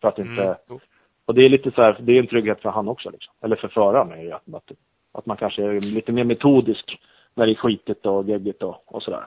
För 0.00 0.08
att 0.08 0.18
inte, 0.18 0.42
Mm. 0.42 0.80
Och 1.26 1.34
det 1.34 1.40
är 1.40 1.48
lite 1.48 1.70
så 1.70 1.82
här, 1.82 1.96
det 2.00 2.12
är 2.12 2.18
en 2.18 2.26
trygghet 2.26 2.62
för 2.62 2.70
han 2.70 2.88
också 2.88 3.10
liksom. 3.10 3.34
Eller 3.40 3.56
för 3.56 3.68
föraren 3.68 4.12
är 4.12 4.22
ju 4.22 4.32
att, 4.32 4.54
att, 4.54 4.72
att 5.12 5.26
man 5.26 5.36
kanske 5.36 5.62
är 5.62 5.80
lite 5.80 6.12
mer 6.12 6.24
metodisk 6.24 6.98
när 7.34 7.46
det 7.46 7.52
är 7.52 7.54
skitigt 7.54 8.06
och 8.06 8.24
geggigt 8.24 8.62
och, 8.62 8.94
och 8.94 9.02
sådär. 9.02 9.26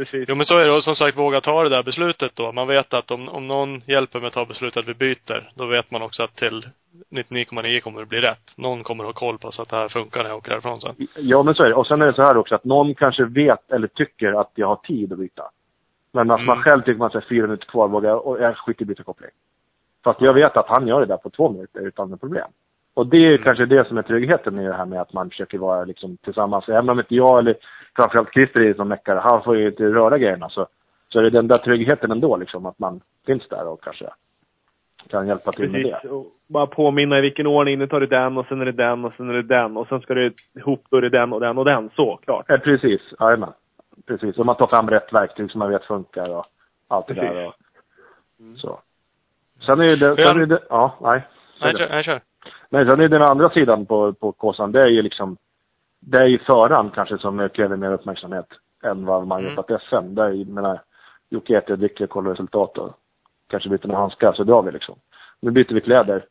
Precis. 0.00 0.28
Jo 0.28 0.34
men 0.34 0.46
så 0.46 0.58
är 0.58 0.66
det. 0.66 0.72
Och 0.72 0.84
som 0.84 0.94
sagt, 0.94 1.18
våga 1.18 1.40
ta 1.40 1.62
det 1.62 1.68
där 1.68 1.82
beslutet 1.82 2.32
då. 2.36 2.52
Man 2.52 2.68
vet 2.68 2.94
att 2.94 3.10
om, 3.10 3.28
om 3.28 3.48
någon 3.48 3.80
hjälper 3.86 4.20
med 4.20 4.26
att 4.28 4.34
ta 4.34 4.44
beslutet 4.44 4.76
att 4.76 4.88
vi 4.88 4.94
byter, 4.94 5.50
då 5.54 5.66
vet 5.66 5.90
man 5.90 6.02
också 6.02 6.22
att 6.22 6.36
till 6.36 6.68
99,9 7.10 7.80
kommer 7.80 8.00
det 8.00 8.06
bli 8.06 8.20
rätt. 8.20 8.56
Någon 8.56 8.82
kommer 8.82 9.04
ha 9.04 9.12
koll 9.12 9.38
på 9.38 9.50
så 9.50 9.62
att 9.62 9.68
det 9.68 9.76
här 9.76 9.88
funkar 9.88 10.22
när 10.22 10.30
jag 10.30 10.38
åker 10.38 10.50
härifrån 10.50 10.80
sen. 10.80 10.94
Ja, 11.16 11.42
men 11.42 11.54
så 11.54 11.62
är 11.62 11.68
det. 11.68 11.74
Och 11.74 11.86
sen 11.86 12.02
är 12.02 12.06
det 12.06 12.14
så 12.14 12.22
här 12.22 12.36
också 12.36 12.54
att 12.54 12.64
någon 12.64 12.94
kanske 12.94 13.24
vet 13.24 13.70
eller 13.72 13.86
tycker 13.88 14.40
att 14.40 14.50
jag 14.54 14.66
har 14.66 14.76
tid 14.76 15.12
att 15.12 15.18
byta. 15.18 15.42
Men 16.12 16.30
att 16.30 16.44
man 16.44 16.56
Mm. 16.56 16.62
själv 16.62 16.82
tycker 16.82 16.98
man 16.98 17.10
säger 17.10 17.26
fyra 17.28 17.42
minuter 17.46 17.66
kvar, 17.66 17.88
vågar, 17.88 18.26
och 18.26 18.40
jag 18.40 18.56
skiter 18.56 18.82
i 18.82 18.86
byta 18.86 19.02
koppling. 19.02 19.30
Fast 20.04 20.20
jag 20.20 20.34
vet 20.34 20.56
att 20.56 20.68
han 20.68 20.86
gör 20.88 21.00
det 21.00 21.06
där 21.06 21.16
på 21.16 21.30
två 21.30 21.48
minuter 21.52 21.80
utan 21.80 22.18
problem. 22.18 22.48
Och 22.94 23.06
det 23.06 23.16
är 23.16 23.38
kanske 23.38 23.66
det 23.66 23.88
som 23.88 23.98
är 23.98 24.02
tryggheten 24.02 24.58
i 24.58 24.66
det 24.66 24.74
här 24.74 24.86
med 24.86 25.00
att 25.00 25.12
man 25.12 25.30
försöker 25.30 25.58
vara 25.58 25.84
liksom 25.84 26.16
tillsammans. 26.16 26.68
Även 26.68 26.88
om 26.88 26.98
inte 26.98 27.14
jag 27.14 27.38
eller 27.38 27.56
framförallt 27.96 28.32
Christer 28.32 28.60
är 28.60 28.74
som 28.74 28.88
meckare, 28.88 29.18
han 29.18 29.42
får 29.42 29.56
ju 29.56 29.68
inte 29.68 29.82
röra 29.82 30.18
grejerna. 30.18 30.48
Så, 30.48 30.66
så 31.08 31.18
är 31.18 31.22
det 31.22 31.30
den 31.30 31.48
där 31.48 31.58
tryggheten 31.58 32.10
ändå 32.10 32.36
liksom, 32.36 32.66
att 32.66 32.78
man 32.78 33.00
finns 33.26 33.48
där 33.48 33.68
och 33.68 33.82
kanske 33.82 34.06
kan 35.08 35.28
hjälpa 35.28 35.52
till 35.52 35.70
med 35.70 35.84
det. 35.84 35.92
Precis. 35.92 36.10
Och 36.10 36.26
bara 36.48 36.66
påminna 36.66 37.18
i 37.18 37.20
vilken 37.20 37.46
ordning. 37.46 37.78
Nu 37.78 37.86
tar 37.86 38.00
du 38.00 38.06
den 38.06 38.38
och 38.38 38.46
sen 38.46 38.60
är 38.60 38.64
det 38.64 38.72
den 38.72 39.04
och 39.04 39.14
sen 39.14 39.30
är 39.30 39.34
det 39.34 39.42
den. 39.42 39.76
Och 39.76 39.88
sen 39.88 40.00
ska 40.00 40.14
du 40.14 40.34
ihop, 40.54 40.84
då 40.90 40.96
är 40.96 41.02
det 41.02 41.08
den 41.08 41.32
och 41.32 41.40
den 41.40 41.58
och 41.58 41.64
den. 41.64 41.90
Så, 41.96 42.16
klart. 42.16 42.44
Ja, 42.48 42.58
precis. 42.58 43.00
Jajamän. 43.20 43.52
Precis. 44.06 44.38
Och 44.38 44.46
man 44.46 44.56
tar 44.56 44.66
fram 44.66 44.90
rätt 44.90 45.12
verktyg 45.12 45.50
som 45.50 45.58
man 45.58 45.70
vet 45.70 45.84
funkar 45.84 46.36
och 46.36 46.46
allt 46.88 47.06
det 47.06 47.14
Precis. 47.14 47.30
där. 47.30 47.46
Och, 47.46 47.54
så. 48.56 48.80
Sen 49.66 49.80
är 49.80 49.84
ju 49.84 49.96
det, 49.96 50.26
sen 50.26 50.40
är 50.40 50.46
det, 50.46 50.60
ja, 50.68 50.94
nej. 51.00 51.22
Nej, 51.60 51.76
kör. 51.76 51.88
Nej, 51.88 52.04
kör. 52.04 52.20
Nej, 52.68 52.90
sen 52.90 53.00
är 53.00 53.08
den 53.08 53.22
andra 53.22 53.50
sidan 53.50 53.86
på, 53.86 54.12
på 54.12 54.32
kåsan, 54.32 54.72
det 54.72 54.80
är 54.80 54.88
ju 54.88 55.02
liksom, 55.02 55.36
det 56.00 56.22
är 56.22 56.26
ju 56.26 56.38
föraren 56.38 56.90
kanske 56.90 57.18
som 57.18 57.48
kräver 57.48 57.76
mer 57.76 57.92
uppmärksamhet 57.92 58.46
än 58.82 59.06
vad 59.06 59.26
man 59.26 59.40
Mm. 59.40 59.50
gör 59.54 59.62
på 59.62 59.74
ett 59.74 59.82
SM. 59.82 60.14
Där, 60.14 60.28
jag 60.28 60.48
menar, 60.48 60.80
Jocke 61.30 61.58
äter, 61.58 61.76
dricker, 61.76 62.06
kollar 62.06 62.30
resultat 62.30 62.78
och 62.78 62.92
kanske 63.48 63.68
byter 63.68 63.86
några 63.86 64.00
handskar, 64.00 64.32
så 64.32 64.44
drar 64.44 64.62
vi 64.62 64.72
liksom. 64.72 64.94
Nu 65.40 65.50
byter 65.50 65.74
vi 65.74 65.80
kläder 65.80 66.24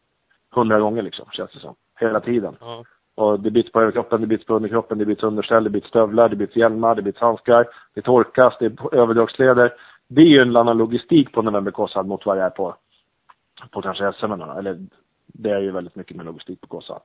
hundra 0.51 0.79
gånger 0.79 1.01
liksom, 1.01 1.25
känns 1.31 1.51
det 1.51 1.59
som. 1.59 1.75
Hela 1.99 2.19
tiden. 2.19 2.55
Ja. 2.59 2.83
Och 3.15 3.39
det 3.39 3.51
byts 3.51 3.71
på 3.71 3.81
överkroppen, 3.81 4.21
det 4.21 4.27
byts 4.27 4.45
på 4.45 4.55
underkroppen, 4.55 4.97
det 4.97 5.05
byts 5.05 5.23
underställ, 5.23 5.63
det 5.63 5.69
byts 5.69 5.87
stövlar, 5.87 6.29
det 6.29 6.35
byts 6.35 6.55
hjälmar, 6.55 6.95
det 6.95 7.01
byts 7.01 7.19
handskar, 7.19 7.67
det 7.93 8.01
torkas, 8.01 8.53
det 8.59 8.65
är 8.65 8.95
överdragskläder. 8.95 9.73
Det 10.07 10.21
är 10.21 10.27
ju 10.27 10.39
en 10.39 10.55
annan 10.55 10.77
logistik 10.77 11.31
på 11.31 11.41
November 11.41 12.03
mot 12.03 12.25
vad 12.25 12.37
det 12.37 12.43
är 12.43 12.49
på, 12.49 12.75
på 13.71 13.81
kanske 13.81 14.13
SM. 14.13 14.31
Eller 14.31 14.77
det 15.27 15.49
är 15.49 15.59
ju 15.59 15.71
väldigt 15.71 15.95
mycket 15.95 16.17
mer 16.17 16.23
logistik 16.23 16.61
på 16.61 16.67
Kåsan. 16.67 16.99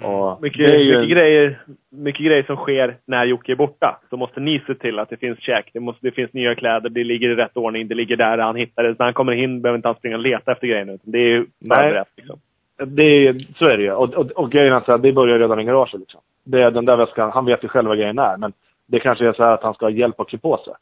Och 0.00 0.42
Mycket, 0.42 0.70
ju, 0.70 0.86
mycket, 0.86 1.10
grejer, 1.10 1.60
mycket 1.90 2.26
grejer 2.26 2.42
som 2.42 2.56
sker 2.56 2.96
när 3.04 3.24
Jocke 3.24 3.52
är 3.52 3.56
borta. 3.56 4.00
Så 4.10 4.16
måste 4.16 4.40
ni 4.40 4.62
se 4.66 4.74
till 4.74 4.98
att 4.98 5.10
det 5.10 5.16
finns 5.16 5.40
käk, 5.40 5.70
det, 5.72 5.80
måste, 5.80 6.06
det 6.06 6.10
finns 6.10 6.32
nya 6.32 6.54
kläder, 6.54 6.88
det 6.88 7.04
ligger 7.04 7.28
i 7.30 7.34
rätt 7.34 7.56
ordning, 7.56 7.88
det 7.88 7.94
ligger 7.94 8.16
där 8.16 8.38
han 8.38 8.56
hittar 8.56 8.82
det. 8.82 8.98
När 8.98 9.06
han 9.06 9.14
kommer 9.14 9.32
in 9.32 9.62
behöver 9.62 9.76
inte 9.76 9.88
han 9.88 9.96
springa 9.96 10.16
och 10.16 10.22
leta 10.22 10.52
efter 10.52 10.66
grejerna. 10.66 10.92
Det 11.02 11.18
är 11.18 11.28
ju 11.28 11.46
förberett 11.68 12.08
liksom. 12.16 12.38
det 12.86 13.34
så 13.58 13.64
är 13.64 13.76
det 13.76 13.82
ju. 13.82 13.92
Och, 13.92 14.14
och, 14.14 14.30
och 14.30 14.52
grejen 14.52 14.72
är 14.72 14.80
så 14.80 14.90
här, 14.90 14.98
det 14.98 15.12
börjar 15.12 15.38
redan 15.38 15.60
i 15.60 15.64
garaget 15.64 16.00
liksom. 16.00 16.20
Det 16.44 16.70
den 16.70 16.84
där 16.84 16.96
väskan, 16.96 17.30
han 17.30 17.44
vet 17.44 17.64
ju 17.64 17.68
själv 17.68 17.88
vad 17.88 17.98
grejen 17.98 18.18
är. 18.18 18.36
Men 18.36 18.52
det 18.86 19.00
kanske 19.00 19.28
är 19.28 19.32
så 19.32 19.42
här 19.42 19.54
att 19.54 19.62
han 19.62 19.74
ska 19.74 19.86
ha 19.86 19.90
hjälp 19.90 20.20
att 20.20 20.28
klä 20.28 20.38
på 20.38 20.56
sig. 20.64 20.74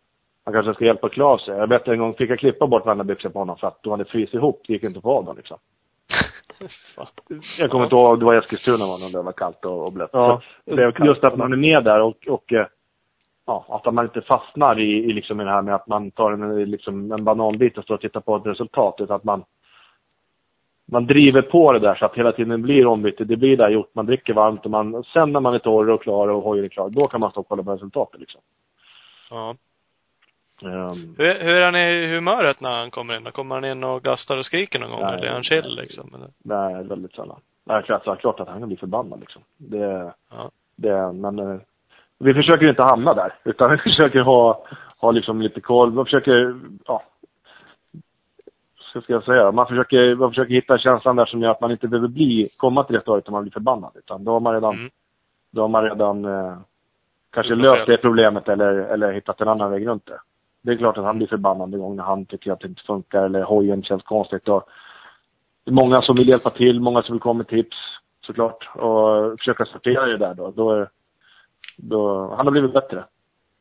Han 0.44 0.54
kanske 0.54 0.74
ska 0.74 0.84
hjälpa 0.84 1.06
att 1.06 1.12
klä 1.12 1.24
av 1.24 1.38
sig. 1.38 1.56
Jag 1.56 1.68
vet 1.68 1.88
en 1.88 1.98
gång 1.98 2.14
fick 2.14 2.30
jag 2.30 2.38
klippa 2.38 2.66
bort 2.66 2.86
varenda 2.86 3.04
byxor 3.04 3.28
på 3.28 3.38
honom 3.38 3.56
för 3.56 3.66
att 3.66 3.82
de 3.82 3.90
hade 3.90 4.04
frysit 4.04 4.34
ihop. 4.34 4.62
Det 4.66 4.72
gick 4.72 4.82
inte 4.82 5.00
få 5.00 5.10
av 5.10 5.24
dem 5.24 5.36
liksom. 5.36 5.58
Jag 7.58 7.70
kommer 7.70 7.84
inte 7.84 7.96
ihåg, 7.96 8.18
det 8.18 8.24
var 8.24 8.34
Eskilstuna 8.34 8.86
var 8.86 8.98
det, 8.98 9.04
när 9.04 9.18
det 9.18 9.22
var 9.22 9.32
kallt 9.32 9.64
och, 9.64 9.86
och 9.86 9.92
blött. 9.92 10.10
Ja, 10.12 10.42
det 10.64 10.92
kallt. 10.92 11.08
Just 11.08 11.24
att 11.24 11.36
man 11.36 11.52
är 11.52 11.56
med 11.56 11.84
där 11.84 12.00
och, 12.00 12.28
och 12.28 12.52
eh, 12.52 12.66
ja, 13.46 13.82
att 13.84 13.94
man 13.94 14.04
inte 14.04 14.20
fastnar 14.20 14.80
i, 14.80 15.10
i 15.10 15.12
liksom 15.12 15.38
det 15.38 15.50
här 15.50 15.62
med 15.62 15.74
att 15.74 15.86
man 15.86 16.10
tar 16.10 16.32
en, 16.32 16.70
liksom 16.70 17.12
en 17.12 17.24
bananbit 17.24 17.78
och 17.78 17.84
står 17.84 17.94
och 17.94 18.00
tittar 18.00 18.20
på 18.20 18.36
ett 18.36 18.46
resultat. 18.46 18.94
Utan 18.98 19.16
att 19.16 19.24
man, 19.24 19.44
man 20.86 21.06
driver 21.06 21.42
på 21.42 21.72
det 21.72 21.78
där 21.78 21.94
så 21.94 22.04
att 22.04 22.14
hela 22.14 22.32
tiden 22.32 22.62
blir 22.62 22.86
ombyte. 22.86 23.24
Det 23.24 23.36
blir 23.36 23.56
där 23.56 23.70
gjort, 23.70 23.94
man 23.94 24.06
dricker 24.06 24.34
varmt 24.34 24.64
och 24.64 24.70
man, 24.70 25.04
sen 25.04 25.32
när 25.32 25.40
man 25.40 25.54
är 25.54 25.58
torr 25.58 25.90
och 25.90 26.02
klar 26.02 26.28
och 26.28 26.42
hojen 26.42 26.64
är 26.64 26.68
klar, 26.68 26.90
då 26.90 27.06
kan 27.06 27.20
man 27.20 27.30
stå 27.30 27.40
och 27.40 27.48
kolla 27.48 27.62
på 27.62 27.74
resultatet 27.74 28.20
liksom. 28.20 28.40
ja. 29.30 29.56
Um, 30.62 31.14
Hur, 31.18 31.34
hur 31.40 31.54
är 31.54 31.64
han 31.64 31.76
i 31.76 32.06
humöret 32.14 32.60
när 32.60 32.70
han 32.70 32.90
kommer 32.90 33.16
in? 33.16 33.24
Då 33.24 33.30
Kommer 33.30 33.54
han 33.54 33.64
in 33.64 33.84
och 33.84 34.02
gastar 34.02 34.36
och 34.36 34.44
skriker 34.46 34.78
någon 34.78 34.90
gång? 34.90 35.00
Nej, 35.00 35.14
eller 35.14 35.26
är 35.26 35.32
han 35.32 35.42
chill 35.42 35.74
liksom? 35.76 36.14
Eller? 36.14 36.28
nej, 36.38 36.84
väldigt 36.84 37.12
sällan. 37.14 37.40
Nej, 37.64 37.82
klart, 37.82 38.04
så 38.04 38.16
klart 38.16 38.40
att 38.40 38.48
han 38.48 38.58
kan 38.58 38.68
bli 38.68 38.76
förbannad 38.76 39.20
liksom. 39.20 39.42
Det, 39.56 40.12
Ja. 40.30 40.50
det, 40.76 41.12
men 41.12 41.38
eh, 41.38 41.60
vi 42.18 42.34
försöker 42.34 42.68
inte 42.68 42.82
hamna 42.82 43.14
där. 43.14 43.32
Utan 43.44 43.70
vi 43.70 43.76
försöker 43.90 44.20
ha, 44.20 44.64
ha 44.98 45.10
liksom 45.10 45.42
lite 45.42 45.60
koll. 45.60 45.92
Man 45.92 46.04
försöker, 46.04 46.60
ja. 46.86 47.02
Så 48.92 49.00
ska 49.00 49.12
jag 49.12 49.24
säga? 49.24 49.52
Man 49.52 49.66
försöker, 49.66 50.14
man 50.16 50.30
försöker 50.30 50.54
hitta 50.54 50.78
känslan 50.78 51.16
där 51.16 51.26
som 51.26 51.42
gör 51.42 51.50
att 51.50 51.60
man 51.60 51.70
inte 51.70 51.88
behöver 51.88 52.08
bli, 52.08 52.48
komma 52.56 52.84
till 52.84 52.94
det 52.94 53.00
stadiet 53.02 53.24
där 53.24 53.32
man 53.32 53.42
blir 53.42 53.52
förbannad. 53.52 53.92
Utan 53.94 54.24
då 54.24 54.32
har 54.32 54.40
man 54.40 54.54
redan, 54.54 54.74
Mm. 54.74 54.90
då 55.50 55.60
har 55.60 55.68
man 55.68 55.84
redan 55.84 56.24
eh, 56.24 56.56
kanske 57.32 57.54
löst 57.54 57.86
det 57.86 57.96
problemet 57.96 58.48
eller, 58.48 58.72
eller 58.74 59.12
hittat 59.12 59.40
en 59.40 59.48
annan 59.48 59.70
väg 59.70 59.86
runt 59.86 60.06
det. 60.06 60.20
Det 60.62 60.72
är 60.72 60.76
klart 60.76 60.98
att 60.98 61.04
han 61.04 61.16
blir 61.16 61.26
förbannad 61.26 61.74
en 61.74 61.80
gång 61.80 61.96
när 61.96 62.04
han 62.04 62.26
tycker 62.26 62.52
att 62.52 62.60
det 62.60 62.68
inte 62.68 62.82
funkar 62.82 63.24
eller 63.24 63.42
hojen 63.42 63.82
känns 63.82 64.02
konstigt. 64.02 64.48
Och 64.48 64.68
det 65.64 65.70
är 65.70 65.74
många 65.74 66.02
som 66.02 66.16
vill 66.16 66.28
hjälpa 66.28 66.50
till, 66.50 66.80
många 66.80 67.02
som 67.02 67.12
vill 67.12 67.20
komma 67.20 67.38
med 67.38 67.48
tips 67.48 67.76
såklart. 68.26 68.68
Och 68.76 69.38
försöka 69.38 69.64
sortera 69.64 70.06
det 70.06 70.16
där 70.16 70.34
då. 70.34 70.50
då, 70.50 70.86
då 71.76 72.28
han 72.34 72.46
har 72.46 72.50
blivit 72.50 72.72
bättre. 72.72 73.04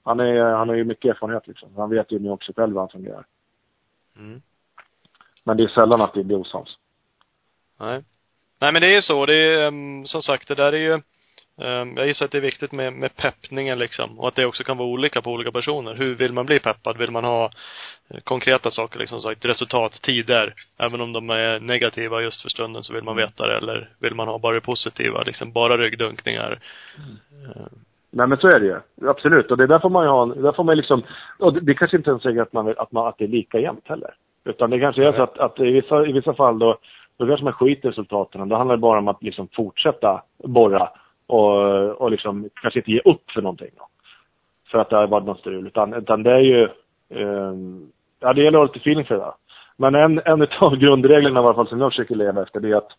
Han, 0.04 0.20
är, 0.20 0.42
han 0.42 0.70
har 0.70 0.76
ju 0.76 0.84
mycket 0.84 1.10
erfarenhet 1.10 1.48
liksom. 1.48 1.70
Han 1.78 1.90
vet 1.90 2.12
ju 2.12 2.20
nu 2.20 2.30
också 2.30 2.54
själv 2.56 2.74
hur 2.74 2.80
han 2.80 2.90
fungerar. 2.90 3.26
Mm. 4.18 4.42
Men 5.44 5.58
det 5.58 5.64
är 5.64 5.68
sällan 5.68 6.02
att 6.02 6.14
det 6.14 6.24
blir 6.24 6.38
osams. 6.38 6.78
Nej. 7.80 8.04
Nej 8.60 8.72
men 8.72 8.82
det 8.82 8.88
är 8.88 8.96
ju 8.96 9.02
så. 9.02 9.26
Det 9.26 9.54
är, 9.54 9.68
um, 9.68 10.06
som 10.06 10.22
sagt, 10.22 10.48
det 10.48 10.56
där 10.56 10.74
är 10.74 10.78
ju 10.78 11.02
jag 11.96 12.08
gissar 12.08 12.26
att 12.26 12.32
det 12.32 12.38
är 12.38 12.42
viktigt 12.42 12.72
med, 12.72 12.94
med 12.94 13.16
peppningen 13.16 13.80
liksom. 13.80 14.20
Och 14.20 14.28
att 14.28 14.36
det 14.36 14.46
också 14.46 14.64
kan 14.64 14.78
vara 14.78 14.88
olika 14.88 15.22
på 15.22 15.32
olika 15.32 15.52
personer. 15.52 15.96
Hur 15.96 16.16
vill 16.16 16.34
man 16.34 16.46
bli 16.46 16.60
peppad? 16.60 16.98
Vill 16.98 17.12
man 17.12 17.24
ha 17.24 17.52
eh, 18.10 18.20
konkreta 18.24 18.72
saker, 18.72 19.00
liksom 19.00 19.20
sagt, 19.20 19.46
resultat, 19.46 20.02
tider. 20.02 20.54
Även 20.78 21.02
om 21.02 21.14
de 21.14 21.30
är 21.30 21.60
negativa 21.60 22.22
just 22.22 22.42
för 22.42 22.50
stunden 22.50 22.84
så 22.84 22.94
vill 22.94 23.04
man 23.04 23.16
veta 23.16 23.48
det. 23.48 23.58
Eller 23.58 23.90
vill 24.00 24.16
man 24.16 24.28
ha 24.28 24.38
bara 24.38 24.56
det 24.56 24.62
positiva, 24.62 25.24
liksom 25.24 25.52
bara 25.52 25.78
ryggdunkningar. 25.78 26.60
Eh, 27.46 27.68
Nej 28.12 28.28
men 28.28 28.38
så 28.38 28.48
är 28.48 28.60
det 28.60 28.66
ju. 28.66 29.10
Absolut. 29.10 29.52
Och 29.52 29.58
det 29.58 29.68
där 29.68 29.80
får 29.80 29.90
man 29.90 30.04
ju 30.04 30.10
ha, 30.10 30.26
där 30.26 30.52
får 30.52 30.64
man 30.64 30.78
liksom, 30.78 31.04
och 31.40 31.54
det, 31.54 31.60
det 31.60 31.74
kanske 31.74 31.98
inte 31.98 32.10
ens 32.10 32.24
säger 32.24 32.42
att 32.42 32.54
man, 32.54 32.74
att 32.78 32.92
man, 32.92 33.08
att 33.08 33.18
det 33.18 33.24
är 33.24 33.28
lika 33.28 33.60
jämnt 33.60 33.88
heller. 33.88 34.14
Utan 34.46 34.70
det 34.70 34.80
kanske 34.80 35.08
är 35.08 35.12
så 35.12 35.22
att, 35.22 35.38
att 35.38 35.60
i, 35.60 35.72
vissa, 35.72 36.06
i 36.06 36.12
vissa 36.12 36.34
fall 36.34 36.60
då, 36.60 36.78
då 37.18 37.28
kanske 37.28 37.44
man 37.44 37.54
skiter 37.54 37.88
i 37.88 37.92
resultaten. 37.92 38.50
Då 38.50 38.56
handlar 38.56 38.76
det 38.76 38.82
bara 38.82 39.00
om 39.00 39.08
att 39.08 39.24
liksom 39.24 39.48
fortsätta 39.56 40.24
borra 40.44 40.90
och, 41.30 42.02
och 42.02 42.12
liksom 42.12 42.50
kanske 42.62 42.80
inte 42.80 42.92
ge 42.92 43.00
upp 43.00 43.32
för 43.32 43.42
någonting 43.42 43.70
då. 43.78 43.88
För 44.72 44.80
att 44.80 44.90
det 44.90 44.96
har 44.96 45.08
varit 45.08 45.26
något 45.26 45.40
strul. 45.40 45.68
Utan, 45.68 45.94
utan 45.94 46.24
det 46.24 46.32
är 46.32 46.40
ju, 46.40 46.64
eh, 47.10 47.54
ja 48.20 48.34
det 48.34 48.44
gäller 48.44 48.58
att 48.60 48.68
ha 48.68 48.74
lite 48.74 48.80
feeling 48.80 49.06
för 49.06 49.16
det 49.16 49.22
där. 49.22 49.34
Men 49.78 49.96
en, 49.96 50.22
en 50.26 50.42
av 50.42 50.76
grundreglerna 50.80 51.40
i 51.40 51.44
alla 51.44 51.54
fall 51.54 51.68
som 51.68 51.82
jag 51.82 51.92
försöker 51.92 52.16
leva 52.16 52.42
efter 52.42 52.60
det 52.60 52.72
är 52.72 52.76
att 52.76 52.92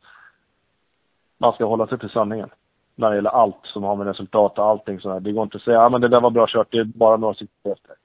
man 1.39 1.53
ska 1.53 1.65
hålla 1.65 1.87
sig 1.87 1.99
till 1.99 2.11
sanningen 2.11 2.49
när 2.95 3.11
det 3.11 3.17
gäller 3.17 3.31
allt 3.31 3.61
som 3.63 3.83
har 3.83 3.97
med 3.97 4.07
resultat 4.07 4.59
och 4.59 4.67
allting 4.67 5.01
sådär. 5.01 5.21
Det 5.21 5.33
går 5.33 5.43
inte 5.43 5.57
att 5.57 5.63
säga, 5.63 5.77
ja 5.77 5.89
men 5.89 6.01
det 6.01 6.09
där 6.09 6.21
var 6.21 6.31
bra 6.31 6.47
kört, 6.49 6.69
det 6.71 6.79
är 6.79 6.85
bara 6.85 7.17
några 7.17 7.35
sekunder 7.35 7.73
efter. 7.73 7.97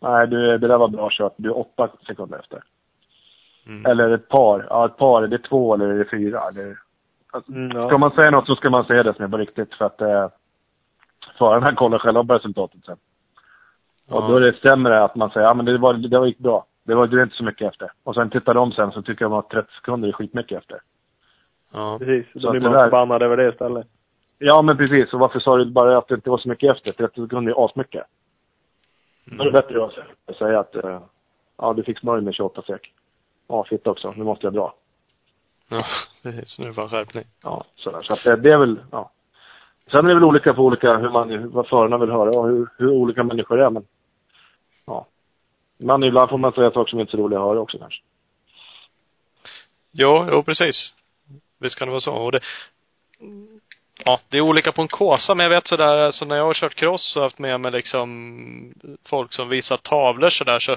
Nej, 0.00 0.26
du, 0.28 0.58
det 0.58 0.68
där 0.68 0.78
var 0.78 0.88
bra 0.88 1.08
kört, 1.10 1.34
du 1.36 1.48
är 1.48 1.58
åtta 1.58 1.88
sekunder 2.06 2.38
efter. 2.38 2.62
Mm. 3.66 3.86
Eller 3.86 4.10
ett 4.10 4.28
par, 4.28 4.66
ja 4.70 4.86
ett 4.86 4.96
par, 4.96 5.22
är 5.22 5.26
det 5.26 5.38
två 5.38 5.74
eller 5.74 5.86
är 5.86 5.98
det 5.98 6.10
fyra? 6.10 6.40
Eller, 6.48 6.76
alltså, 7.32 7.52
Mm, 7.52 7.70
Ska 7.70 7.90
ja. 7.90 7.98
man 7.98 8.10
säga 8.10 8.30
något 8.30 8.46
så 8.46 8.56
ska 8.56 8.70
man 8.70 8.84
säga 8.84 9.02
det 9.02 9.14
som 9.14 9.24
är 9.24 9.28
på 9.28 9.36
riktigt 9.36 9.74
för 9.74 9.84
att 9.84 10.00
eh, 10.00 10.28
förarna 11.38 11.74
kollar 11.74 11.98
själva 11.98 12.24
på 12.24 12.34
resultatet 12.34 12.84
sen. 12.84 12.96
Och 14.08 14.28
då 14.28 14.36
är 14.36 14.40
det 14.40 14.68
sämre 14.68 15.04
att 15.04 15.14
man 15.14 15.30
säger, 15.30 15.46
ja 15.46 15.54
men 15.54 15.64
det 15.64 15.78
var, 15.78 15.94
det 15.94 16.18
var 16.18 16.26
gick 16.26 16.38
bra. 16.38 16.66
Det 16.84 16.94
var 16.94 17.06
det 17.06 17.20
är 17.20 17.22
inte 17.22 17.36
så 17.36 17.44
mycket 17.44 17.68
efter. 17.72 17.92
Och 18.04 18.14
sen 18.14 18.30
tittar 18.30 18.54
de 18.54 18.72
sen 18.72 18.92
så 18.92 19.02
tycker 19.02 19.24
de 19.24 19.32
att 19.32 19.50
30 19.50 19.72
sekunder 19.72 20.08
är 20.08 20.12
skitmycket 20.12 20.58
efter. 20.58 20.80
Ja. 21.72 21.98
Precis. 21.98 22.32
Så 22.32 22.38
Då 22.38 22.50
blir 22.50 22.60
det 22.60 22.70
man 22.70 22.84
förbannad 22.84 23.22
över 23.22 23.36
det 23.36 23.48
istället. 23.48 23.86
Ja 24.38 24.62
men 24.62 24.76
precis, 24.76 25.12
och 25.12 25.20
varför 25.20 25.40
sa 25.40 25.56
du 25.56 25.64
bara 25.64 25.98
att 25.98 26.08
det 26.08 26.14
inte 26.14 26.30
var 26.30 26.38
så 26.38 26.48
mycket 26.48 26.76
efter? 26.76 26.92
30 26.92 27.22
sekunder 27.22 27.52
är 27.52 27.64
asmycket. 27.64 28.04
Då 29.24 29.42
är 29.42 29.44
det 29.44 29.52
bättre 29.52 29.84
att 29.84 30.36
säga 30.36 30.60
att, 30.60 30.74
eh, 30.74 31.00
ja 31.58 31.72
du 31.72 31.82
fick 31.82 31.98
smörj 31.98 32.22
med 32.22 32.34
28 32.34 32.62
sek. 32.62 32.92
Ja, 33.48 33.64
fitt 33.64 33.86
också, 33.86 34.12
nu 34.16 34.24
måste 34.24 34.46
jag 34.46 34.54
dra. 34.54 34.74
Ja, 35.72 35.84
precis. 36.22 36.58
Nu 36.58 36.74
fan 36.74 36.88
skärpning. 36.88 37.24
Ja, 37.42 37.64
sådär. 37.76 38.02
Så 38.02 38.12
att 38.12 38.24
det, 38.24 38.36
det 38.36 38.52
är 38.52 38.58
väl, 38.58 38.80
ja. 38.90 39.10
Sen 39.90 40.04
är 40.04 40.08
det 40.08 40.14
väl 40.14 40.24
olika 40.24 40.54
på 40.54 40.62
olika, 40.62 40.96
hur 40.96 41.10
man, 41.10 41.50
vad 41.50 41.68
förarna 41.68 41.98
vill 41.98 42.10
höra 42.10 42.30
och 42.30 42.48
hur, 42.48 42.68
hur 42.78 42.90
olika 42.90 43.24
människor 43.24 43.60
är, 43.60 43.70
men 43.70 43.86
ja. 44.86 45.06
Men 45.78 46.02
ibland 46.02 46.30
får 46.30 46.38
man 46.38 46.52
säga 46.52 46.70
saker 46.70 46.90
som 46.90 47.00
inte 47.00 47.10
är 47.10 47.16
så 47.16 47.22
roliga 47.22 47.40
att 47.40 47.46
höra 47.46 47.60
också 47.60 47.78
kanske. 47.78 48.02
Jo, 49.92 50.26
jo 50.30 50.42
precis. 50.42 50.94
Visst 51.58 51.78
kan 51.78 51.88
det 51.88 51.92
vara 51.92 52.00
så. 52.00 52.14
Och 52.14 52.32
det, 52.32 52.40
ja, 54.04 54.20
det 54.28 54.36
är 54.36 54.40
olika 54.40 54.72
på 54.72 54.82
en 54.82 54.88
kåsa, 54.88 55.34
men 55.34 55.44
jag 55.44 55.50
vet 55.50 55.66
sådär, 55.66 55.98
alltså 55.98 56.24
när 56.24 56.36
jag 56.36 56.44
har 56.44 56.54
kört 56.54 56.74
cross 56.74 57.16
och 57.16 57.22
haft 57.22 57.38
med 57.38 57.60
mig 57.60 57.72
liksom 57.72 58.74
folk 59.08 59.32
som 59.32 59.48
visar 59.48 59.76
tavlor 59.76 60.30
sådär 60.30 60.58
så, 60.58 60.76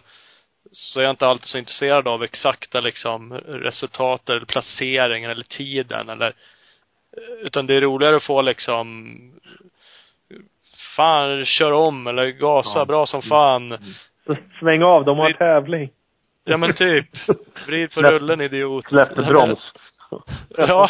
så 0.72 1.00
är 1.00 1.04
jag 1.04 1.10
inte 1.14 1.28
alltid 1.28 1.48
så 1.48 1.58
intresserad 1.58 2.08
av 2.08 2.24
exakta 2.24 2.80
liksom 2.82 3.34
resultat 3.48 4.30
eller 4.30 4.46
placeringen 4.46 5.32
eller 5.32 5.44
tiden 5.44 6.10
eller 6.10 6.34
utan 7.42 7.68
det 7.68 7.76
är 7.76 7.82
roligare 7.82 8.16
att 8.16 8.24
få 8.24 8.42
liksom 8.42 9.08
fan, 10.96 11.46
kör 11.46 11.72
om 11.72 12.08
eller 12.08 12.28
gasa 12.28 12.80
Ja. 12.80 12.86
bra 12.86 13.06
som 13.06 13.22
fan. 13.22 13.78
Sväng 14.60 14.84
av, 14.84 15.06
de 15.06 15.18
har 15.18 15.32
tävling. 15.34 15.90
Ja 16.44 16.58
men 16.58 16.74
typ. 16.74 17.08
Vrid 17.68 17.92
på 17.92 18.00
Släpp- 18.02 18.12
rullen 18.12 18.42
idiot. 18.42 18.86
Släpp 18.88 19.16
broms. 19.16 19.60
Ja. 20.58 20.90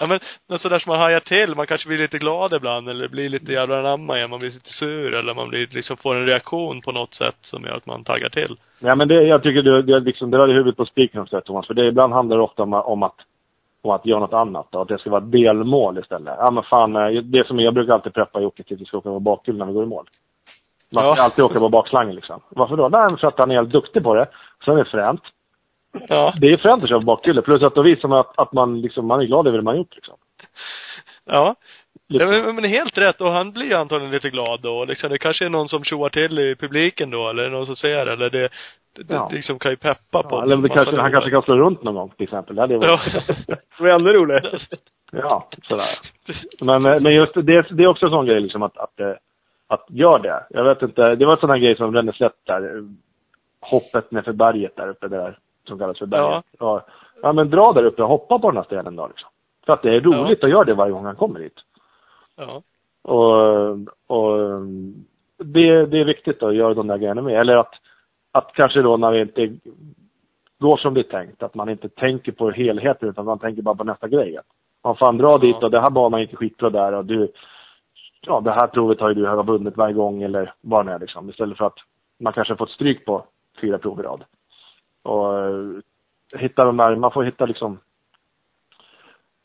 ja 0.00 0.06
men, 0.06 0.20
något 0.48 0.60
sådär 0.60 0.78
som 0.78 0.90
man 0.90 1.00
hajar 1.00 1.20
till. 1.20 1.54
Man 1.54 1.66
kanske 1.66 1.88
blir 1.88 1.98
lite 1.98 2.18
glad 2.18 2.52
ibland 2.52 2.88
eller 2.88 3.08
blir 3.08 3.28
lite 3.28 3.52
jävla 3.52 3.78
anamma 3.78 4.16
igen. 4.16 4.30
Man 4.30 4.38
blir 4.38 4.50
lite 4.50 4.70
sur 4.70 5.14
eller 5.14 5.34
man 5.34 5.48
blir 5.48 5.68
liksom 5.70 5.96
får 5.96 6.14
en 6.14 6.26
reaktion 6.26 6.80
på 6.80 6.92
något 6.92 7.14
sätt 7.14 7.36
som 7.40 7.64
gör 7.64 7.76
att 7.76 7.86
man 7.86 8.04
taggar 8.04 8.28
till. 8.28 8.56
Ja, 8.80 8.96
men 8.96 9.08
det, 9.08 9.22
jag 9.22 9.42
tycker 9.42 9.62
du, 9.62 9.82
du 9.82 10.00
liksom 10.00 10.30
drar 10.30 10.48
i 10.48 10.52
huvudet 10.52 10.76
på 10.76 10.86
spiken 10.86 11.20
också, 11.20 11.40
Thomas. 11.40 11.66
För 11.66 11.74
det 11.74 11.86
ibland 11.86 12.12
handlar 12.12 12.36
det 12.36 12.42
ofta 12.42 12.62
om, 12.62 12.74
om 12.74 13.02
att 13.02 13.16
om 13.82 13.90
att 13.90 14.06
göra 14.06 14.20
något 14.20 14.32
annat. 14.32 14.66
Då, 14.70 14.80
att 14.80 14.88
det 14.88 14.98
ska 14.98 15.10
vara 15.10 15.20
delmål 15.20 15.98
istället. 15.98 16.34
Ja 16.38 16.50
men 16.50 16.62
fan, 16.62 16.96
eh, 16.96 17.22
det 17.22 17.46
som 17.46 17.60
jag 17.60 17.74
brukar 17.74 17.92
alltid 17.92 18.14
preppa 18.14 18.40
Jocke 18.40 18.62
till 18.62 18.74
att 18.74 18.80
vi 18.80 18.84
ska 18.84 18.98
åka 18.98 19.08
på 19.08 19.20
bakhjul 19.20 19.56
när 19.58 19.66
vi 19.66 19.72
går 19.72 19.82
i 19.84 19.86
mål. 19.86 20.04
Man 20.94 21.04
ska 21.04 21.16
Ja. 21.16 21.24
alltid 21.24 21.44
åka 21.44 21.58
på 21.58 21.68
bakslangen 21.68 22.14
liksom. 22.14 22.40
Varför 22.48 22.76
då? 22.76 22.88
Nej, 22.88 23.16
för 23.18 23.28
att 23.28 23.38
han 23.38 23.50
är 23.50 23.54
helt 23.54 23.72
duktig 23.72 24.02
på 24.02 24.14
det. 24.14 24.26
Sen 24.64 24.74
är 24.74 24.78
det 24.84 24.90
fränt. 24.90 25.22
Ja. 26.08 26.32
Det 26.40 26.46
är 26.46 26.56
fränt 26.56 26.82
att 26.82 26.88
köra 26.88 27.00
bakhjulet. 27.00 27.44
Plus 27.44 27.62
att 27.62 27.74
då 27.74 27.82
visar 27.82 28.08
man 28.08 28.18
att, 28.18 28.38
att 28.38 28.52
man 28.52 28.80
liksom, 28.80 29.06
man 29.06 29.20
är 29.20 29.24
glad 29.24 29.46
över 29.46 29.58
det 29.58 29.64
man 29.64 29.76
gjort 29.76 29.94
liksom. 29.94 30.14
Ja. 31.24 31.54
Lite. 32.08 32.24
Ja, 32.24 32.52
men, 32.52 32.64
helt 32.64 32.98
rätt. 32.98 33.20
Och 33.20 33.30
han 33.30 33.52
blir 33.52 33.76
antagligen 33.76 34.12
lite 34.12 34.30
glad 34.30 34.60
då. 34.60 34.84
Liksom, 34.84 35.10
det 35.10 35.18
kanske 35.18 35.44
är 35.44 35.48
någon 35.48 35.68
som 35.68 35.84
tjoar 35.84 36.08
till 36.08 36.38
i 36.38 36.56
publiken 36.56 37.10
då, 37.10 37.28
eller 37.28 37.48
någon 37.50 37.66
som 37.66 37.74
det, 37.82 38.12
eller 38.12 38.30
det, 38.30 38.48
det, 38.96 39.14
Ja. 39.14 39.28
liksom 39.32 39.58
kan 39.58 39.70
ju 39.70 39.76
peppa 39.76 40.22
på 40.22 40.28
Ja, 40.36 40.42
eller 40.42 40.56
det 40.56 40.68
kanske, 40.68 41.00
han 41.00 41.12
kanske 41.12 41.30
kan 41.30 41.42
slå 41.42 41.56
runt 41.56 41.82
någon 41.82 41.94
gång 41.94 42.08
till 42.16 42.24
exempel. 42.24 42.56
Det 42.56 42.60
hade 42.62 42.74
ju 42.74 42.80
Ja. 42.80 42.86
varit... 42.96 43.26
Det 43.78 43.82
var 43.82 43.88
ännu 43.88 44.12
roligare. 44.12 44.58
Ja, 45.12 45.48
sådär. 45.62 45.86
Men, 46.60 46.86
eh, 46.86 47.00
men 47.00 47.14
just 47.14 47.34
det, 47.34 47.66
det 47.70 47.82
är 47.82 47.86
också 47.86 48.06
en 48.06 48.12
sån 48.12 48.26
grej 48.26 48.40
liksom 48.40 48.62
att, 48.62 48.78
att, 48.78 49.00
eh, 49.00 49.12
att 49.68 49.86
gör 49.88 50.18
det. 50.18 50.46
Jag 50.50 50.64
vet 50.64 50.82
inte, 50.82 51.14
det 51.14 51.26
var 51.26 51.32
en 51.32 51.40
sån 51.40 51.50
här 51.50 51.58
grej 51.58 51.76
som 51.76 51.94
Ränneslätt 51.94 52.36
där. 52.46 52.76
eh, 52.76 52.82
Hoppet 53.60 54.10
nerför 54.10 54.32
berget 54.32 54.76
där 54.76 54.88
uppe 54.88 55.08
där, 55.08 55.38
som 55.68 55.78
kallas 55.78 55.98
för 55.98 56.06
berget. 56.06 56.44
Ja. 56.58 56.86
ja. 57.22 57.32
men 57.32 57.50
dra 57.50 57.72
där 57.72 57.84
uppe 57.84 58.02
och 58.02 58.08
hoppa 58.08 58.38
på 58.38 58.50
den 58.50 58.56
här 58.56 58.64
stenen 58.64 58.96
då 58.96 59.06
liksom. 59.06 59.28
För 59.66 59.72
att 59.72 59.82
det 59.82 59.96
är 59.96 60.00
roligt 60.00 60.44
att 60.44 60.50
göra 60.50 60.64
det 60.64 60.74
varje 60.74 60.92
gång 60.92 61.04
han 61.04 61.16
kommer 61.16 61.40
hit. 61.40 61.60
Ja. 62.36 62.62
Och, 63.02 63.70
och 64.06 64.60
det, 65.36 65.86
det 65.86 66.00
är 66.00 66.04
viktigt 66.04 66.42
att 66.42 66.54
göra 66.54 66.74
de 66.74 66.86
där 66.86 66.98
grejerna 66.98 67.22
med. 67.22 67.40
Eller 67.40 67.56
att, 67.56 67.74
att 68.32 68.52
kanske 68.54 68.82
då 68.82 68.96
när 68.96 69.12
det 69.12 69.20
inte 69.20 69.56
går 70.58 70.76
som 70.76 70.94
det 70.94 71.00
är 71.00 71.22
tänkt, 71.22 71.42
att 71.42 71.54
man 71.54 71.68
inte 71.68 71.88
tänker 71.88 72.32
på 72.32 72.50
helheten 72.50 73.08
utan 73.08 73.24
man 73.24 73.38
tänker 73.38 73.62
bara 73.62 73.74
på 73.74 73.84
nästa 73.84 74.08
grej. 74.08 74.38
Man 74.84 74.96
fan 74.96 75.18
dra 75.18 75.38
dit 75.38 75.62
och 75.62 75.70
det 75.70 75.80
här 75.80 75.90
banan 75.90 76.20
gick 76.20 76.36
skitbra 76.36 76.70
där 76.70 76.92
och 76.92 77.04
du, 77.04 77.32
ja 78.20 78.40
det 78.40 78.50
här 78.50 78.66
provet 78.66 79.00
har 79.00 79.08
ju 79.08 79.14
du 79.14 79.26
har 79.26 79.44
vunnit 79.44 79.76
varje 79.76 79.94
gång 79.94 80.22
eller 80.22 80.54
vad 80.60 80.86
det 80.86 80.92
är 80.92 80.98
liksom. 80.98 81.30
Istället 81.30 81.58
för 81.58 81.64
att 81.64 81.78
man 82.18 82.32
kanske 82.32 82.52
har 82.52 82.58
fått 82.58 82.70
stryk 82.70 83.04
på 83.04 83.24
fyra 83.60 83.78
prov 83.78 84.00
i 84.00 84.02
rad. 84.02 84.24
Och 85.02 85.38
eh, 85.38 85.82
hitta 86.40 86.64
de 86.64 86.76
där, 86.76 86.96
man 86.96 87.12
får 87.12 87.24
hitta 87.24 87.46
liksom 87.46 87.78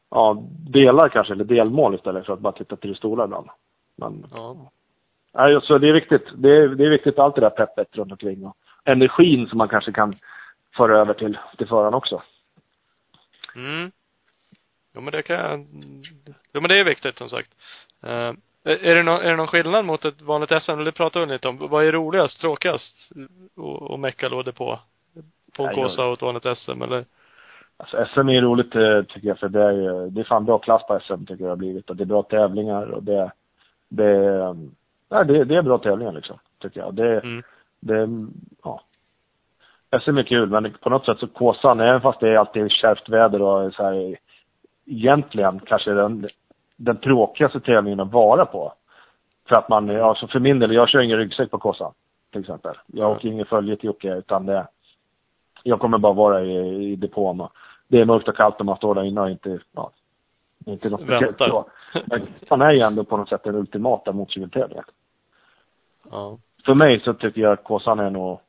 ja, 0.10 0.44
delar 0.70 1.10
kanske, 1.10 1.34
eller 1.34 1.44
delmål 1.44 1.96
istället 1.96 2.26
för 2.26 2.34
att 2.34 2.40
bara 2.40 2.54
titta 2.54 2.76
till 2.76 2.90
det 2.90 2.98
stora 2.98 3.26
ibland. 3.26 3.50
Men, 3.96 4.26
Ja. 4.36 4.72
nej, 5.34 5.62
så 5.62 5.78
det 5.78 5.90
är 5.90 5.94
viktigt. 5.94 6.26
Det 6.36 6.50
är, 6.50 6.68
det 6.68 6.86
är 6.86 6.90
viktigt 6.90 7.20
allt 7.20 7.36
det 7.36 7.42
där 7.42 7.50
peppet 7.50 7.96
runt 7.98 8.12
omkring 8.12 8.46
och 8.46 8.58
energin 8.84 9.48
som 9.48 9.58
man 9.58 9.68
kanske 9.68 9.92
kan 9.92 10.14
föra 10.78 11.00
över 11.00 11.14
till, 11.14 11.38
till 11.58 11.68
föraren 11.68 11.94
också. 11.94 12.22
Mm. 13.56 13.92
Jo 14.96 15.02
men 15.02 15.12
det 15.12 15.22
kan 15.22 15.36
jag, 15.36 15.68
jo 16.54 16.62
men 16.62 16.70
det 16.70 16.80
är 16.80 16.84
viktigt 16.84 17.18
som 17.18 17.30
sagt. 17.30 17.50
Uh, 18.04 18.34
är, 18.64 18.96
det 18.96 19.04
någon, 19.04 19.22
är 19.22 19.30
det 19.30 19.36
någon 19.36 19.48
skillnad 19.48 19.86
mot 19.86 20.06
ett 20.06 20.22
vanligt 20.22 20.64
SM? 20.64 20.84
Det 20.84 20.92
pratade 20.92 21.26
vi 21.26 21.32
lite 21.32 21.48
om. 21.48 21.58
Vad 21.58 21.86
är 21.86 21.92
roligast, 21.92 22.42
tråkigast 22.42 23.12
att 23.90 24.00
mecka 24.00 24.30
lådor 24.30 24.52
på? 24.52 24.80
På 25.58 25.64
en 25.68 25.76
Kåsa 25.76 26.06
och 26.06 26.14
ett 26.14 26.22
vanligt 26.22 26.58
SM 26.58 26.82
eller? 26.82 27.06
Alltså 27.78 28.06
SM 28.14 28.30
är 28.30 28.42
roligt 28.42 28.76
eh, 28.76 29.02
tycker 29.04 29.28
jag 29.28 29.40
för 29.40 29.50
det 29.50 29.64
är, 29.64 29.72
ju- 29.72 30.10
det 30.10 30.22
är 30.22 30.26
fan 30.26 30.46
bra 30.46 30.58
klass 30.58 30.88
på 30.88 31.00
SM 31.00 31.14
tycker 31.26 31.34
jag 31.34 31.40
det 31.40 31.50
har 31.50 31.56
blivit 31.56 31.90
och 31.90 31.96
det 31.96 32.04
är 32.04 32.06
bra 32.06 32.24
tävlingar 32.24 32.86
och 32.92 33.04
det, 33.04 33.32
det, 33.90 34.06
är- 34.06 34.54
nej, 35.10 35.26
det, 35.26 35.44
det 35.44 35.56
är 35.56 35.62
bra 35.62 35.78
tävlingar 35.78 36.12
liksom, 36.12 36.40
tycker 36.62 36.80
jag. 36.80 36.94
Det, 36.94 37.20
Mm. 37.20 37.44
det, 37.80 38.08
ja. 38.64 38.82
SM 40.02 40.18
är 40.18 40.24
kul 40.24 40.50
men 40.50 40.74
på 40.82 40.90
något 40.90 41.06
sätt 41.06 41.20
så 41.20 41.28
Kåsan, 41.28 41.80
även 41.80 42.02
fast 42.02 42.20
det 42.20 42.30
är 42.30 42.36
alltid 42.38 42.72
kärvt 42.72 43.10
väder 43.10 43.42
och 43.42 43.74
så 43.74 43.84
här, 43.84 44.16
egentligen 44.86 45.60
kanske 45.60 45.92
den, 45.92 46.28
den 46.76 46.98
tråkigaste 46.98 47.60
tävlingen 47.60 48.00
att 48.00 48.12
vara 48.12 48.46
på. 48.46 48.74
För 49.50 49.56
att 49.58 49.70
man, 49.70 50.02
alltså 50.02 50.28
för 50.28 50.40
min 50.40 50.60
del, 50.60 50.72
jag 50.74 50.90
kör 50.90 51.00
ingen 51.02 51.18
ryggsäck 51.18 51.52
på 51.52 51.58
Kåsan 51.58 51.94
till 52.32 52.42
exempel. 52.42 52.76
Jag 52.88 53.06
Mm. 53.06 53.18
åker 53.18 53.28
ingen 53.30 53.46
följe 53.46 53.76
till 53.76 53.86
Jocke 53.88 54.14
utan 54.16 54.46
det, 54.46 54.68
jag 55.68 55.80
kommer 55.80 55.98
bara 55.98 56.14
vara 56.14 56.42
i, 56.42 56.92
i 56.92 56.96
depån 56.96 57.42
och 57.42 57.52
det 57.88 58.02
är 58.02 58.06
mörkt 58.06 58.28
och 58.28 58.36
kallt 58.36 58.60
och 58.60 58.66
man 58.66 58.78
står 58.78 58.96
där 58.96 59.04
inne 59.04 59.22
och 59.22 59.30
inte, 59.30 59.60
ja, 59.72 59.92
inte 60.66 60.90
något 60.90 61.02
speciellt 61.02 61.38
så. 61.38 61.66
Men 62.06 62.28
han 62.50 62.62
är 62.62 62.72
ju 62.72 62.80
ändå 62.80 63.04
på 63.04 63.18
något 63.18 63.30
sätt 63.30 63.44
den 63.44 63.56
ultimata 63.56 64.12
motorcykeltävlingen. 64.12 64.86
Ja. 66.12 66.38
För 66.66 66.74
mig 66.74 67.00
så 67.00 67.14
tycker 67.14 67.42
jag 67.42 67.54
att 67.54 67.64
Kåsan 67.64 68.00
är 68.00 68.10
nog, 68.10 68.40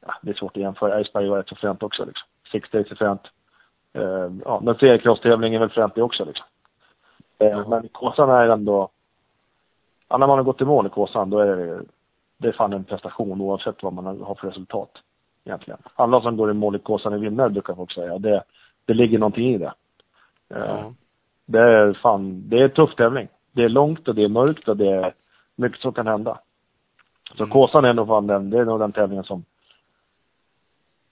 ja, 0.00 0.14
det 0.22 0.30
är 0.30 0.34
svårt 0.34 0.56
att 0.56 0.62
jämföra. 0.62 1.00
Iceberg 1.00 1.28
var 1.28 1.36
rätt 1.36 1.48
så 1.48 1.54
fränt 1.54 1.82
också 1.82 2.04
liksom. 2.04 2.28
Six 2.52 2.70
Days 2.70 2.90
är 2.90 2.94
fränt. 2.94 3.22
Uh, 3.98 4.32
ja, 4.44 4.60
men 4.62 4.74
seriecross-tävling 4.74 5.54
är 5.54 5.58
väl 5.58 5.68
fränt 5.68 5.94
det 5.94 6.02
också 6.02 6.24
liksom. 6.24 6.46
Eh, 7.38 7.48
Ja. 7.48 7.68
Men 7.68 7.88
Kåsan 7.88 8.30
är 8.30 8.48
ändå, 8.48 8.88
ja, 10.08 10.16
när 10.16 10.26
man 10.26 10.38
har 10.38 10.44
gått 10.44 10.60
i 10.60 10.64
mål 10.64 10.86
i 10.86 10.90
Kåsan 10.90 11.30
då 11.30 11.38
är 11.38 11.56
det, 11.56 11.82
det 12.38 12.48
är 12.48 12.52
fan 12.52 12.72
en 12.72 12.84
prestation 12.84 13.40
oavsett 13.40 13.82
vad 13.82 13.92
man 13.92 14.06
har 14.06 14.34
för 14.34 14.48
resultat. 14.48 14.90
Egentligen. 15.46 15.80
Alla 15.94 16.20
som 16.20 16.36
går 16.36 16.50
i 16.50 16.54
mål 16.54 16.76
i 16.76 16.78
Kåsan 16.78 17.12
är 17.12 17.18
vinnare 17.18 17.50
brukar 17.50 17.74
folk 17.74 17.92
säga. 17.92 18.18
Det, 18.18 18.42
det 18.84 18.94
ligger 18.94 19.18
någonting 19.18 19.54
i 19.54 19.58
det. 19.58 19.72
Eh, 20.48 20.58
Ja. 20.58 20.94
det 21.46 21.58
är 21.58 21.92
fan, 21.92 22.48
det 22.48 22.58
är 22.58 22.64
en 22.64 22.70
tuff 22.70 22.94
tävling. 22.96 23.28
Det 23.52 23.64
är 23.64 23.68
långt 23.68 24.08
och 24.08 24.14
det 24.14 24.22
är 24.24 24.28
mörkt 24.28 24.68
och 24.68 24.76
det 24.76 24.88
är 24.90 25.14
mycket 25.54 25.80
som 25.80 25.92
kan 25.92 26.06
hända. 26.06 26.38
Så 27.36 27.42
Mm. 27.42 27.50
Kåsan 27.50 27.84
är 27.84 27.92
nog 27.94 28.06
fan 28.06 28.26
den, 28.26 28.50
det 28.50 28.58
är 28.58 28.64
nog 28.64 28.80
den 28.80 28.92
tävlingen 28.92 29.24
som, 29.24 29.44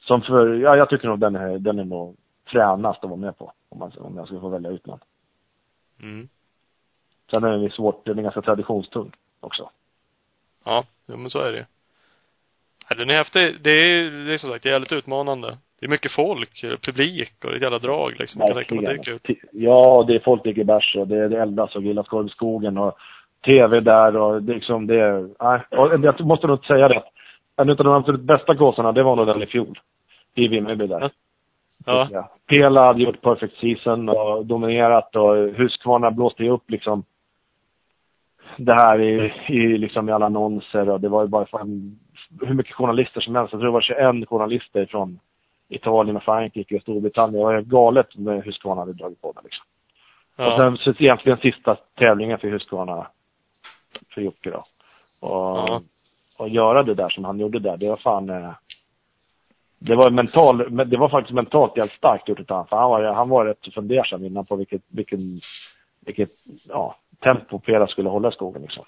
som 0.01 0.23
för, 0.23 0.55
ja 0.55 0.77
jag 0.77 0.89
tycker 0.89 1.09
nog 1.09 1.19
den 1.19 1.37
är, 1.37 1.59
den 1.59 1.79
är 1.79 1.85
nog 1.85 2.17
fränast 2.47 3.05
att 3.05 3.11
vara 3.11 3.21
med 3.21 3.39
på. 3.39 3.53
Om, 3.69 3.79
man, 3.79 3.93
om 3.99 4.17
jag 4.17 4.27
ska 4.27 4.41
få 4.41 4.49
välja 4.49 4.71
ut 4.71 4.87
någon. 4.87 4.99
Mm. 6.03 6.29
Sen 7.31 7.45
är 7.45 7.59
den 7.59 7.71
svårt, 7.71 8.05
den 8.07 8.19
är 8.19 8.23
ganska 8.23 8.43
traditionstung 8.43 9.13
också. 9.41 9.71
Ja, 10.65 10.85
jo, 11.07 11.17
men 11.17 11.31
så 11.31 11.39
är 11.39 11.53
det 11.53 11.67
Ja, 12.89 12.97
den 12.97 13.11
är 13.11 13.15
häftig. 13.15 13.57
Det 13.63 13.71
är, 13.71 14.11
det 14.27 14.35
är 14.35 14.39
som 14.39 14.51
sagt 14.51 14.65
jävligt 14.65 14.93
utmanande. 14.93 15.59
Det 15.81 15.87
är 15.87 15.91
mycket 15.91 16.13
folk, 16.13 16.65
publik 16.83 17.45
och 17.45 17.55
ett 17.55 17.63
jävla 17.63 17.79
drag 17.79 18.15
liksom. 18.19 18.41
Jag 18.41 18.67
kan 18.67 18.79
det 18.79 18.91
är 18.91 19.03
kul. 19.03 19.37
Ja, 19.53 20.05
det 20.09 20.15
är 20.15 20.19
folk 20.19 20.43
dricker 20.43 20.65
bärs 20.65 20.97
och 20.97 21.09
det, 21.09 21.29
det 21.29 21.43
eldas 21.43 21.77
och 21.77 21.83
grillas 21.83 22.09
korv 22.09 22.27
i 22.27 22.31
skogen 22.31 22.79
och 22.79 22.97
tv 23.45 23.81
där 23.81 24.17
och 24.17 24.43
det 24.43 24.53
är 24.53 24.55
liksom 24.55 24.87
det, 24.87 25.29
nej. 25.41 25.61
Och 25.71 26.05
jag 26.05 26.21
måste 26.21 26.47
nog 26.47 26.65
säga 26.65 26.89
det. 26.89 27.03
En 27.57 27.71
av 27.71 27.77
de 27.77 27.89
absolut 27.89 28.21
bästa 28.21 28.55
gåsarna, 28.55 28.93
det 28.93 29.03
var 29.03 29.17
nog 29.17 29.27
den 29.27 29.43
i 29.43 29.47
fjol. 29.47 29.81
I 30.35 30.49
Vimmerby 30.49 30.87
där. 30.87 31.11
Ja. 31.87 32.09
jag. 32.11 32.29
Pela 32.47 32.85
hade 32.85 33.03
gjort 33.03 33.23
perfect 33.23 33.61
season 33.61 34.09
och 34.09 34.47
dominerat 34.47 35.17
och 35.17 35.37
Husqvarna 35.37 36.11
blåste 36.11 36.43
ju 36.43 36.51
upp 36.51 36.71
liksom 36.71 37.05
det 38.57 38.73
här 38.73 39.01
i, 39.01 39.33
i, 39.49 39.79
liksom 39.79 40.09
i 40.09 40.13
alla 40.13 40.27
annonser 40.27 40.89
och 40.89 41.01
det 41.01 41.09
var 41.09 41.23
ju 41.23 41.29
bara 41.29 41.47
fan 41.47 41.99
hur 42.41 42.55
mycket 42.55 42.75
journalister 42.75 43.21
som 43.21 43.35
helst. 43.35 43.53
Jag 43.53 43.61
tror 43.61 43.69
det 43.69 43.73
var 43.73 43.81
21 44.21 44.29
journalister 44.29 44.87
från 44.87 45.19
Italien 45.69 46.17
och 46.17 46.23
Frankrike 46.23 46.77
och 46.77 46.83
Storbritannien. 46.83 47.39
Det 47.41 47.45
var 47.45 47.61
galet 47.61 48.17
med 48.17 48.45
Husqvarna 48.45 48.81
hade 48.81 48.93
dragit 48.93 49.21
på 49.23 49.33
det 49.33 49.41
liksom. 49.45 49.65
Och 50.37 50.45
Ja. 50.45 50.57
sen 50.57 50.77
så 50.77 51.03
egentligen 51.03 51.39
sista 51.39 51.75
tävlingen 51.99 52.39
för 52.39 52.49
Husqvarna 52.49 53.07
för 54.15 54.21
Jocke 54.21 54.51
då. 54.51 54.65
Och, 55.21 55.59
Ja. 55.59 55.83
och 56.39 56.49
göra 56.49 56.83
det 56.83 56.95
där 56.95 57.09
som 57.09 57.25
han 57.25 57.41
gjorde 57.41 57.59
där, 57.59 57.77
det 57.77 57.89
var 57.89 57.97
fan 57.97 58.31
eh, 58.31 58.51
det 59.79 59.95
var 59.95 60.11
mental, 60.11 60.71
men 60.71 60.91
det 60.91 60.97
var 60.97 61.09
faktiskt 61.09 61.35
mentalt 61.35 61.77
jävligt 61.77 61.97
starkt 61.97 62.29
gjort 62.29 62.41
utav 62.41 62.57
han. 62.57 62.67
För 62.67 62.77
han 62.77 62.91
var, 62.91 63.03
han 63.05 63.29
var 63.29 63.45
rätt 63.45 63.75
fundersam 63.75 64.25
innan 64.25 64.47
på 64.47 64.57
vilket, 64.57 64.83
vilken, 64.89 65.41
vilket, 66.01 66.31
ja, 66.69 66.97
tempo 67.21 67.59
Pela 67.59 67.87
skulle 67.87 68.09
hålla 68.09 68.29
i 68.29 68.33
skogen 68.33 68.63
liksom. 68.63 68.85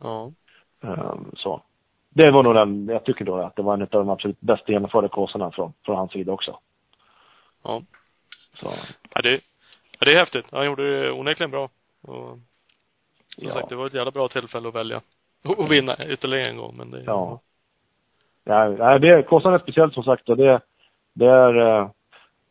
Ja. 0.00 0.32
Ehm, 0.82 1.30
så. 1.36 1.62
Det 2.16 2.30
var 2.30 2.42
nog 2.42 2.54
den, 2.54 2.86
jag 2.88 3.04
tycker 3.04 3.24
då 3.24 3.36
att 3.36 3.56
det 3.56 3.62
var 3.62 3.74
en 3.74 3.82
av 3.82 3.88
de 3.90 4.08
absolut 4.08 4.40
bästa 4.40 4.72
genomförda 4.72 5.08
kurserna 5.08 5.50
från, 5.50 5.72
från 5.84 5.96
hans 5.96 6.12
sida 6.12 6.32
också. 6.32 6.58
Ja. 7.62 7.82
Så, 8.54 8.72
Ja, 9.14 9.22
det, 9.22 9.30
ja, 9.98 10.06
det 10.06 10.12
är 10.12 10.18
häftigt. 10.18 10.46
Han 10.52 10.66
gjorde 10.66 11.00
det 11.02 11.12
onekligen 11.12 11.50
bra. 11.50 11.64
Och 12.02 12.38
som 13.28 13.48
Ja. 13.48 13.52
sagt, 13.52 13.68
det 13.68 13.76
var 13.76 13.86
ett 13.86 13.94
jävla 13.94 14.10
bra 14.10 14.28
tillfälle 14.28 14.68
att 14.68 14.74
välja. 14.74 15.00
Och, 15.44 15.72
vinna 15.72 15.96
ytterligare 16.06 16.48
en 16.48 16.56
gång, 16.56 16.76
men 16.76 16.90
det 16.90 17.02
Ja. 17.06 17.40
Nej, 18.44 18.70
nej 18.78 19.00
det, 19.00 19.22
Kåsan 19.22 19.54
är 19.54 19.58
speciellt 19.58 19.94
som 19.94 20.02
sagt 20.04 20.28
och 20.28 20.36
det, 20.36 20.60
det 21.12 21.26
är, 21.26 21.54
eh, 21.56 21.90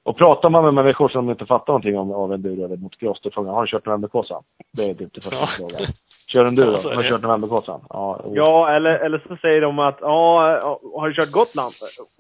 och 0.03 0.17
pratar 0.17 0.49
man 0.49 0.63
med 0.63 0.73
människor 0.73 1.09
som 1.09 1.29
inte 1.29 1.45
fattar 1.45 1.73
någonting 1.73 1.97
om, 1.97 2.11
av 2.11 2.33
enduro 2.33 2.65
eller 2.65 2.77
motocross, 2.77 3.21
då 3.21 3.31
frågar 3.31 3.45
man, 3.47 3.55
har 3.55 3.65
du 3.65 3.71
kört 3.71 3.85
novemberkåsan? 3.85 4.43
Det 4.73 4.89
är 4.89 4.93
typ 4.93 5.13
det 5.13 5.21
första 5.21 5.35
Ja. 5.35 5.47
frågan. 5.57 5.87
Kör? 6.27 6.45
Ja, 6.45 6.77
så 6.77 6.89
är 6.89 6.95
har 6.95 7.03
du 7.03 7.09
kört 7.09 7.21
novemberkåsan? 7.21 7.81
Ja. 7.89 8.21
jo. 8.25 8.31
Ja, 8.35 8.69
eller, 8.75 8.91
eller 8.91 9.23
så 9.27 9.35
säger 9.35 9.61
de 9.61 9.79
att, 9.79 9.97
ja, 10.01 10.79
har 10.95 11.07
du 11.09 11.15
kört 11.15 11.31
Gotland? 11.31 11.73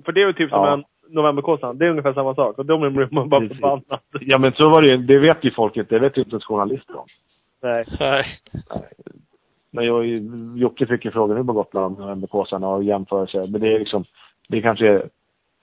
För 0.05 0.11
det 0.11 0.21
är 0.21 0.27
ju 0.27 0.33
typ 0.33 0.49
som 0.49 0.59
Ja. 0.59 0.73
en, 0.73 0.83
novemberkåsan. 1.09 1.77
Det 1.77 1.85
är 1.85 1.89
ungefär 1.89 2.13
samma 2.13 2.35
sak. 2.35 2.57
Och 2.57 2.65
då 2.65 2.77
blir 2.77 3.07
man 3.11 3.29
bara 3.29 3.47
förbannad. 3.47 3.83
Ja 4.21 4.39
men 4.39 4.53
så 4.53 4.69
var 4.69 4.81
det 4.81 4.87
ju. 4.87 4.97
Det 4.97 5.19
vet 5.19 5.43
ju 5.43 5.51
folk 5.51 5.77
inte. 5.77 5.95
Det 5.95 5.99
vet 5.99 6.17
ju 6.17 6.21
inte 6.21 6.31
ens 6.33 6.45
journalister 6.45 6.95
om. 6.97 7.05
Nej. 7.61 7.85
Nej. 7.99 8.25
Men 9.71 9.85
jag, 9.85 10.05
Jocke 10.57 10.85
fick 10.85 11.05
ju 11.05 11.11
frågan 11.11 11.37
nu 11.37 11.43
på 11.43 11.53
Gotland 11.53 11.85
om 11.85 12.01
novemberkåsarna 12.01 12.67
och 12.67 12.83
jämförelse. 12.83 13.45
Men 13.51 13.61
det 13.61 13.73
är 13.75 13.79
liksom, 13.79 14.03
det 14.49 14.57
är 14.57 14.61
kanske, 14.61 15.01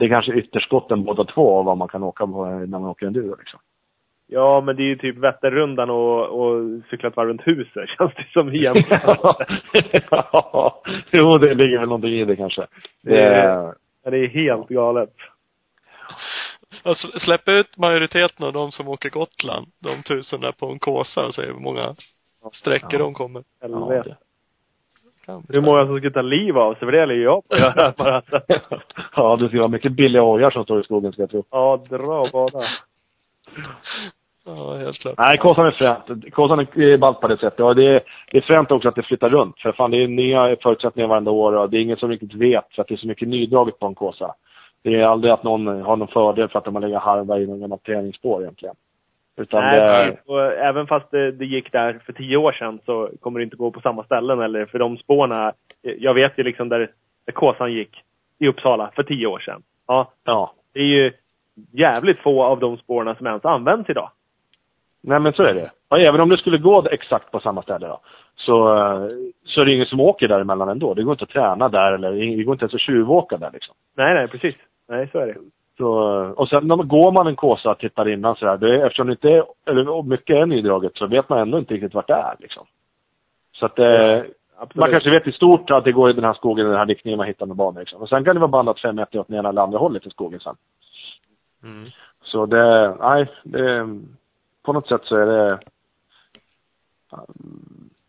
det 0.01 0.07
är 0.07 0.09
kanske 0.09 0.33
ytterskotten 0.33 1.05
båda 1.05 1.25
två 1.25 1.59
av 1.59 1.65
vad 1.65 1.79
man 1.79 1.89
kan 1.89 2.03
åka 2.03 2.27
på 2.27 2.45
när 2.47 2.67
man 2.67 2.85
åker 2.85 3.07
enduro 3.07 3.37
liksom. 3.39 3.61
Ja, 4.27 4.61
men 4.61 4.77
det 4.77 4.83
är 4.83 4.85
ju 4.85 4.97
typ 4.97 5.17
Vätternrundan 5.17 5.91
och, 5.91 6.27
och 6.27 6.63
cykla 6.91 7.09
ett 7.09 7.17
varv 7.17 7.29
runt 7.29 7.47
huset, 7.47 7.89
känns 7.99 8.15
det 8.15 8.27
som 8.33 8.55
igen. 8.55 8.77
ja, 10.11 10.83
jo 11.13 11.35
det 11.35 11.55
ligger 11.55 11.79
väl 11.79 11.89
någonting 11.89 12.13
i 12.13 12.25
det 12.25 12.37
kanske. 12.37 12.67
Det, 13.03 13.17
Det- 13.17 13.25
är- 13.25 13.75
Ja, 14.05 14.11
det 14.11 14.19
är 14.19 14.29
helt 14.29 14.69
galet. 14.69 15.15
Alltså, 16.83 17.19
släpp 17.19 17.49
ut 17.49 17.77
majoriteten 17.79 18.47
av 18.47 18.53
de 18.53 18.71
som 18.73 18.89
åker 18.89 19.11
Gotland, 19.11 19.67
de 19.79 20.03
tusen 20.03 20.41
där 20.41 20.53
på 20.53 20.67
en 20.67 20.79
kåsa 20.79 21.27
och 21.27 21.35
se 21.35 21.43
hur 21.43 21.53
många 21.55 21.95
sträckor 22.53 22.89
Ja. 22.93 22.99
de 22.99 23.15
kommer. 23.15 23.43
Helvete. 23.63 24.03
Bli 24.03 24.15
Hur 25.49 25.61
många 25.61 25.87
som 25.87 25.99
ska 25.99 26.11
ta 26.11 26.23
liv 26.23 26.59
av 26.59 26.75
sig, 26.75 26.81
för 26.81 26.93
det 26.93 26.99
gäller 26.99 27.15
jag 27.15 27.43
på 27.49 27.55
att 27.55 27.61
göra. 27.61 27.95
Bara, 27.99 28.23
ja, 29.17 29.37
det 29.37 29.49
ska 29.49 29.59
vara 29.59 29.69
mycket 29.69 29.93
billiga 29.93 30.23
ojar 30.23 30.51
som 30.51 30.65
står 30.65 30.81
i 30.81 30.85
skogen 30.85 31.13
ska 31.13 31.23
jag 31.23 31.31
tro. 31.31 31.45
Ja, 31.51 31.85
dra 31.91 32.21
och 32.21 32.31
bada. 32.33 32.65
Ja, 34.45 34.77
helt 34.77 34.99
klart. 34.99 35.15
Nej, 35.19 35.39
Kåsan 35.39 35.67
är 35.67 35.71
fränt. 35.71 36.35
Kåsan 36.35 36.61
är 36.61 36.99
ballt 36.99 37.21
på 37.21 37.29
det 37.29 37.39
sättet. 37.39 37.61
Och 37.61 37.77
det 37.77 37.87
är, 37.87 38.03
det 38.33 38.39
är 38.39 38.43
fränt 38.43 38.71
också 38.71 38.89
att 38.89 38.95
det 38.95 39.03
flyttar 39.03 39.29
runt. 39.29 39.59
För 39.59 39.73
fan, 39.73 39.91
det 39.91 40.03
är 40.03 40.09
nya 40.09 40.57
förutsättningar 40.63 41.09
varenda 41.09 41.31
år 41.31 41.53
och 41.53 41.71
det 41.71 41.77
är 41.79 41.83
ingen 41.83 41.97
som 41.97 42.11
riktigt 42.11 42.35
vet 42.35 42.65
för 42.75 42.83
att 42.83 42.89
det 42.89 42.95
är 42.95 42.99
så 42.99 43.07
mycket 43.07 43.29
nydraget 43.29 43.79
på 43.79 43.87
en 43.87 43.95
Kåsa. 43.95 44.35
Det 44.83 44.95
är 44.95 45.05
aldrig 45.05 45.33
att 45.33 45.43
någon 45.43 45.67
har 45.67 45.97
någon 45.97 46.09
fördel 46.09 46.49
för 46.49 46.59
att 46.59 46.65
de 46.65 46.75
har 46.75 46.83
legat 46.83 47.03
harva 47.03 47.39
i 47.39 47.47
någon 47.47 47.61
gammal 47.61 47.79
träningsspår 47.79 48.43
egentligen. 48.43 48.75
Utan 49.37 49.65
Nej, 49.65 50.19
det 50.27 50.33
och 50.33 50.53
även 50.53 50.87
fast 50.87 51.11
det, 51.11 51.33
det 51.33 51.45
gick 51.45 51.73
där 51.73 52.01
för 52.07 52.13
tio 52.13 52.37
år 52.37 52.53
sedan 52.53 52.81
så 52.85 53.11
kommer 53.21 53.41
det 53.41 53.45
inte 53.45 53.57
gå 53.57 53.71
på 53.71 53.81
samma 53.81 54.05
ställen 54.05 54.41
eller 54.41 54.67
för 54.67 54.79
de 54.79 54.97
spårna. 54.97 55.53
Jag 55.83 56.15
vet 56.15 56.39
ju 56.39 56.43
liksom 56.43 56.69
där, 56.69 56.91
där 57.27 57.33
Kåsan 57.33 57.73
gick 57.73 58.05
i 58.39 58.49
Uppsala 58.49 58.91
för 58.95 59.03
tio 59.03 59.27
år 59.27 59.39
sedan. 59.39 59.63
Ja, 59.87 60.13
ja. 60.25 60.53
det 60.73 60.81
är 60.81 60.85
ju 60.85 61.13
jävligt 61.73 62.19
få 62.19 62.43
av 62.43 62.61
de 62.61 62.77
spåren 62.77 63.17
som 63.17 63.27
ens 63.27 63.45
används 63.45 63.91
idag. 63.91 64.11
Nej 65.03 65.21
men 65.21 65.33
så 65.33 65.43
är 65.43 65.55
det. 65.55 65.71
Och 65.89 65.99
även 65.99 66.21
om 66.21 66.29
det 66.29 66.39
skulle 66.39 66.59
gå 66.59 66.87
exakt 66.91 67.31
på 67.31 67.41
samma 67.41 67.63
ställe 67.63 67.87
då. 67.87 68.01
Så, 68.37 68.55
så 69.45 69.61
är 69.61 69.65
det 69.65 69.75
ingen 69.75 69.87
som 69.87 70.01
åker 70.01 70.29
däremellan 70.29 70.69
ändå. 70.69 70.95
Det 70.95 71.03
går 71.03 71.13
inte 71.13 71.25
att 71.25 71.31
träna 71.31 71.69
där 71.69 71.93
eller 71.93 72.13
det 72.13 72.45
går 72.45 72.55
inte 72.55 72.63
ens 72.63 72.75
att 72.75 72.81
tjuvåka 72.81 73.37
där 73.37 73.51
liksom. 73.53 73.75
Nej, 73.97 74.15
nej, 74.15 74.29
precis. 74.29 74.55
Nej, 74.89 75.09
så 75.13 75.19
är 75.19 75.27
det. 75.27 75.35
Så, 75.81 75.89
och 76.37 76.49
sen 76.49 76.67
när 76.67 76.77
man, 76.77 76.89
går 76.89 77.13
man 77.13 77.27
en 77.27 77.37
kåsa 77.37 77.71
och 77.71 77.79
tittar 77.79 78.09
innan 78.09 78.37
sådär, 78.37 78.57
det, 78.57 78.87
eftersom 78.87 79.07
det 79.07 79.13
inte 79.13 79.29
är, 79.29 79.45
eller 79.67 80.03
mycket 80.03 80.37
är 80.37 80.47
nydraget 80.47 80.93
så 80.95 81.07
vet 81.07 81.29
man 81.29 81.39
ändå 81.39 81.59
inte 81.59 81.75
riktigt 81.75 81.95
vart 81.95 82.07
det 82.07 82.15
är 82.15 82.37
liksom. 82.39 82.67
Så 83.53 83.67
att 83.67 83.79
eh, 83.79 84.19
Absolut. 84.57 84.75
man 84.75 84.91
kanske 84.93 85.11
vet 85.11 85.27
i 85.27 85.33
stort 85.33 85.71
att 85.71 85.85
det 85.85 85.93
går 85.93 86.11
i 86.11 86.13
den 86.13 86.25
här 86.25 86.35
skogen, 86.35 86.67
i 86.67 86.69
den 86.69 86.79
här 86.79 86.87
riktningen 86.87 87.19
man 87.19 87.27
hittar 87.27 87.47
med 87.47 87.57
banor 87.57 87.81
liksom. 87.81 88.03
Och 88.03 88.09
sen 88.09 88.25
kan 88.25 88.35
det 88.35 88.41
vara 88.41 88.49
bandat 88.49 88.81
fem 88.81 88.97
meter 88.97 89.19
åt 89.19 89.31
ena 89.31 89.49
eller 89.49 89.63
andra 89.63 89.79
hållet 89.79 90.07
i 90.07 90.11
skogen 90.11 90.41
sen. 90.41 90.57
Mm. 91.63 91.91
Så 92.23 92.47
det, 92.47 92.97
nej, 93.01 93.31
det, 93.43 93.99
på 94.63 94.73
något 94.73 94.89
sätt 94.89 95.05
så 95.05 95.17
är 95.17 95.27
det, 95.27 95.59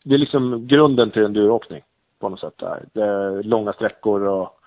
det 0.03 0.13
är 0.13 0.19
liksom 0.19 0.67
grunden 0.67 1.11
till 1.11 1.25
en 1.25 1.33
duråkning 1.33 1.81
på 2.19 2.29
något 2.29 2.39
sätt. 2.39 2.57
Där. 2.57 2.83
Det 2.93 3.03
är 3.03 3.43
långa 3.43 3.73
sträckor 3.73 4.23
och 4.23 4.37
ja, 4.37 4.60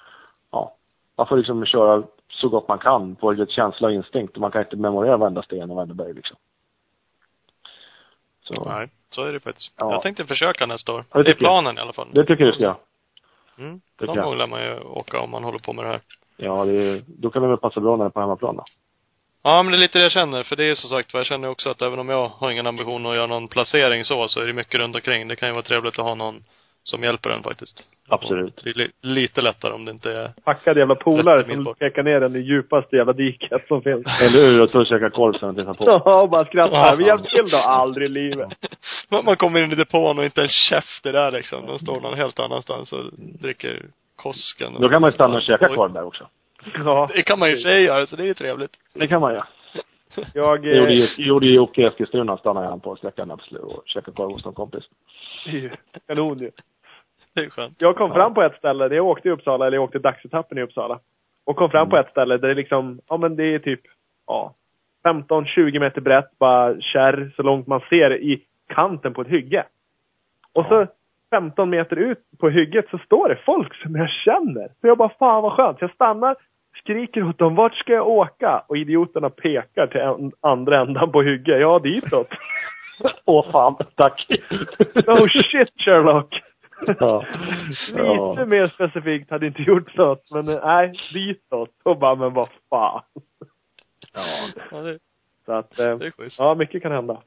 man 1.16 1.26
får 1.26 1.36
liksom 1.36 1.66
köra 1.66 2.02
så 2.28 2.48
gott 2.48 2.68
man 2.68 2.78
kan 2.78 3.16
på 3.16 3.32
lite 3.32 3.52
känsla 3.52 3.88
och 3.88 3.94
instinkt. 3.94 4.36
Man 4.36 4.50
kan 4.50 4.62
inte 4.62 4.76
memorera 4.76 5.16
varenda 5.16 5.42
sten 5.42 5.70
och 5.70 5.76
varenda 5.76 5.94
berg 5.94 6.12
liksom. 6.14 6.36
Så, 8.42 8.64
Nej, 8.64 8.88
så 9.10 9.22
är 9.24 9.32
det 9.32 9.40
faktiskt. 9.40 9.72
Ja. 9.76 9.92
Jag 9.92 10.02
tänkte 10.02 10.26
försöka 10.26 10.66
nästa 10.66 10.92
år. 10.92 11.04
Ja, 11.12 11.18
det 11.18 11.22
det 11.24 11.30
är 11.30 11.32
tycker 11.32 11.44
jag. 11.44 11.50
planen 11.52 11.78
i 11.78 11.80
alla 11.80 11.92
fall. 11.92 12.08
det 12.12 12.24
tycker 12.24 12.44
jag 12.44 12.54
du 12.54 12.58
ska. 12.58 12.74
Mm. 13.58 13.80
tycker 13.98 14.14
Någon 14.14 14.24
gång 14.24 14.38
lär 14.38 14.46
man 14.46 14.62
ju 14.62 14.80
åka 14.80 15.20
om 15.20 15.30
man 15.30 15.44
håller 15.44 15.58
på 15.58 15.72
med 15.72 15.84
det 15.84 15.88
här. 15.88 16.00
Ja, 16.36 16.64
det, 16.64 16.72
är- 16.72 17.02
då 17.06 17.30
kan 17.30 17.42
det 17.42 17.48
väl 17.48 17.56
passa 17.56 17.80
bra 17.80 17.96
när 17.96 18.04
det 18.04 18.08
är 18.08 18.10
på 18.10 18.20
hemmaplan 18.20 18.56
då. 18.56 18.64
Ja, 19.42 19.62
men 19.62 19.72
det 19.72 19.78
är 19.78 19.80
lite 19.80 19.98
det 19.98 20.02
jag 20.04 20.12
känner. 20.12 20.42
För 20.42 20.56
det 20.56 20.70
är 20.70 20.74
som 20.74 20.90
sagt 20.90 21.14
jag 21.14 21.26
känner 21.26 21.48
också 21.48 21.70
att 21.70 21.82
även 21.82 21.98
om 21.98 22.08
jag 22.08 22.28
har 22.28 22.50
ingen 22.50 22.66
ambition 22.66 23.06
att 23.06 23.16
göra 23.16 23.26
någon 23.26 23.48
placering 23.48 24.04
så, 24.04 24.28
så 24.28 24.40
är 24.40 24.46
det 24.46 24.52
mycket 24.52 24.74
runt 24.80 24.94
omkring. 24.96 25.28
Det 25.28 25.36
kan 25.36 25.48
ju 25.48 25.52
vara 25.52 25.62
trevligt 25.62 25.98
att 25.98 26.04
ha 26.04 26.14
någon 26.14 26.44
som 26.84 27.02
hjälper 27.02 27.30
en 27.30 27.42
faktiskt. 27.42 27.88
Absolut. 28.08 28.56
Och 28.58 28.64
Det 28.64 28.70
är 28.70 28.74
li- 28.74 28.90
lite 29.00 29.40
lättare 29.40 29.72
om 29.72 29.84
det 29.84 29.90
inte 29.90 30.12
är 30.12 30.32
Packad 30.44 30.76
jävla 30.76 30.94
polare 30.94 31.44
som 31.44 31.74
pekar 31.74 32.02
ner 32.02 32.20
den 32.20 32.36
i 32.36 32.38
djupaste 32.38 32.96
jävla 32.96 33.12
diket 33.12 33.68
som 33.68 33.82
finns. 33.82 34.06
Eller 34.20 34.44
hur? 34.50 34.62
Och 34.62 34.70
så 34.70 34.84
käka 34.84 35.10
korv 35.10 35.32
sen 35.38 35.48
och 35.48 35.56
titta 35.56 35.74
på. 35.74 35.84
Ja, 36.04 36.20
och 36.22 36.28
bara 36.30 36.44
skrattar. 36.44 36.96
Vi 36.96 37.06
hjälper 37.06 37.30
till 37.30 37.50
då. 37.50 37.56
Aldrig 37.56 38.06
i 38.06 38.12
livet. 38.12 38.48
Man 39.10 39.24
man 39.24 39.36
kommer 39.36 39.62
in 39.64 39.72
i 39.72 39.74
depån 39.74 40.18
och 40.18 40.24
inte 40.24 40.42
en 40.42 40.48
käft 40.48 41.06
är 41.06 41.12
där 41.12 41.30
liksom. 41.30 41.66
De 41.66 41.78
står 41.78 42.00
någon 42.00 42.14
helt 42.18 42.40
annanstans 42.40 42.92
och 42.92 43.04
dricker 43.18 43.86
Kosken. 44.16 44.74
och- 44.74 44.80
Då 44.82 44.88
kan 44.88 45.00
man 45.00 45.10
ju 45.10 45.14
stanna 45.14 45.36
och 45.36 45.42
käka 45.42 45.74
korv 45.74 45.92
där 45.92 46.04
också. 46.04 46.28
Ja, 46.74 47.08
Det 47.14 47.22
kan 47.22 47.38
man 47.38 47.50
ju 47.50 47.56
sig 47.56 47.82
göra, 47.82 48.06
så 48.06 48.16
det 48.16 48.22
är 48.22 48.26
ju 48.26 48.34
trevligt. 48.34 48.72
Det 48.94 49.08
kan 49.08 49.20
man 49.20 49.32
göra. 49.32 49.46
jag... 50.34 50.62
Det 50.62 50.76
gjorde 50.76 50.92
Eh, 50.92 50.98
ju, 51.18 51.24
gjorde 51.26 51.46
ju 51.46 51.54
Jocke 51.54 51.80
i 51.82 51.84
Eskilstuna, 51.84 52.36
stannade 52.36 52.66
han 52.66 52.80
på 52.80 52.96
sträckan 52.96 53.30
absolut 53.30 53.62
och 53.62 53.82
käkade 53.86 54.16
korv 54.16 54.30
hos 54.32 54.44
någon 54.44 54.54
kompis. 54.54 54.84
kanon 56.06 56.38
ju. 56.38 56.50
Det 57.34 57.40
är 57.40 57.50
skönt. 57.50 57.74
Jag 57.78 57.96
kom 57.96 58.12
fram 58.12 58.34
på 58.34 58.42
ett 58.42 58.56
ställe, 58.56 58.88
där 58.88 58.96
jag 58.96 59.06
åkte 59.06 59.28
i 59.28 59.30
Uppsala, 59.30 59.66
eller 59.66 59.76
jag 59.76 59.84
åkte 59.84 59.98
dagsetappen 59.98 60.58
i 60.58 60.62
Uppsala. 60.62 60.98
Och 61.46 61.56
kom 61.56 61.70
fram 61.70 61.88
på 61.88 61.96
Mm. 61.96 62.04
ett 62.06 62.10
ställe 62.10 62.36
där 62.36 62.48
det 62.48 62.54
liksom, 62.54 63.00
ja 63.08 63.16
men 63.16 63.36
det 63.36 63.54
är 63.54 63.58
typ, 63.58 63.80
ja, 64.26 64.54
15-20 65.04 65.78
meter 65.80 66.00
brett, 66.00 66.38
bara 66.38 66.80
kärr 66.80 67.32
så 67.36 67.42
långt 67.42 67.66
man 67.66 67.80
ser 67.88 68.16
i 68.16 68.42
kanten 68.68 69.14
på 69.14 69.20
ett 69.22 69.28
hygge. 69.28 69.64
Och 70.52 70.66
så 70.66 70.86
15 71.30 71.70
meter 71.70 71.96
ut 71.96 72.18
på 72.40 72.48
hygget 72.48 72.88
så 72.90 72.98
står 72.98 73.28
det 73.28 73.36
folk 73.44 73.74
som 73.74 73.96
jag 73.96 74.10
känner. 74.10 74.68
Så 74.80 74.86
jag 74.86 74.98
bara, 74.98 75.08
fan 75.18 75.42
vad 75.42 75.52
skönt. 75.52 75.78
Så 75.78 75.84
jag 75.84 75.94
stannar, 75.94 76.36
skriker 76.82 77.28
åt 77.28 77.38
dem, 77.38 77.54
vart 77.54 77.74
ska 77.74 77.92
jag 77.92 78.08
åka? 78.08 78.62
Och 78.68 78.76
idioterna 78.76 79.30
pekar 79.30 79.86
till 79.86 80.00
en, 80.00 80.32
andra 80.40 80.80
ändan 80.80 81.12
på 81.12 81.22
hygget. 81.22 81.60
Ja, 81.60 81.78
ditåt. 81.78 82.28
Åh 83.24 83.50
fan, 83.52 83.76
tack! 83.94 84.26
Oh 85.06 85.28
shit 85.28 85.68
Sherlock! 85.80 86.40
Ja. 87.00 87.24
Lite 87.88 88.02
Ja. 88.02 88.44
mer 88.46 88.68
specifikt 88.68 89.30
hade 89.30 89.46
inte 89.46 89.62
gjort 89.62 89.96
något, 89.96 90.30
men 90.30 90.48
eh, 90.48 90.60
nej, 90.64 90.92
ditåt. 91.12 91.70
Och 91.82 91.98
bara, 91.98 92.14
men 92.14 92.32
vad 92.34 92.48
fan. 92.70 93.00
Ja. 94.12 94.48
Ja, 94.70 94.78
det, 94.82 94.98
Så 95.46 95.52
att, 95.52 95.78
eh, 95.78 95.98
det 95.98 96.06
är 96.06 96.10
schysst. 96.10 96.38
ja, 96.38 96.54
mycket 96.54 96.82
kan 96.82 96.92
hända. 96.92 97.20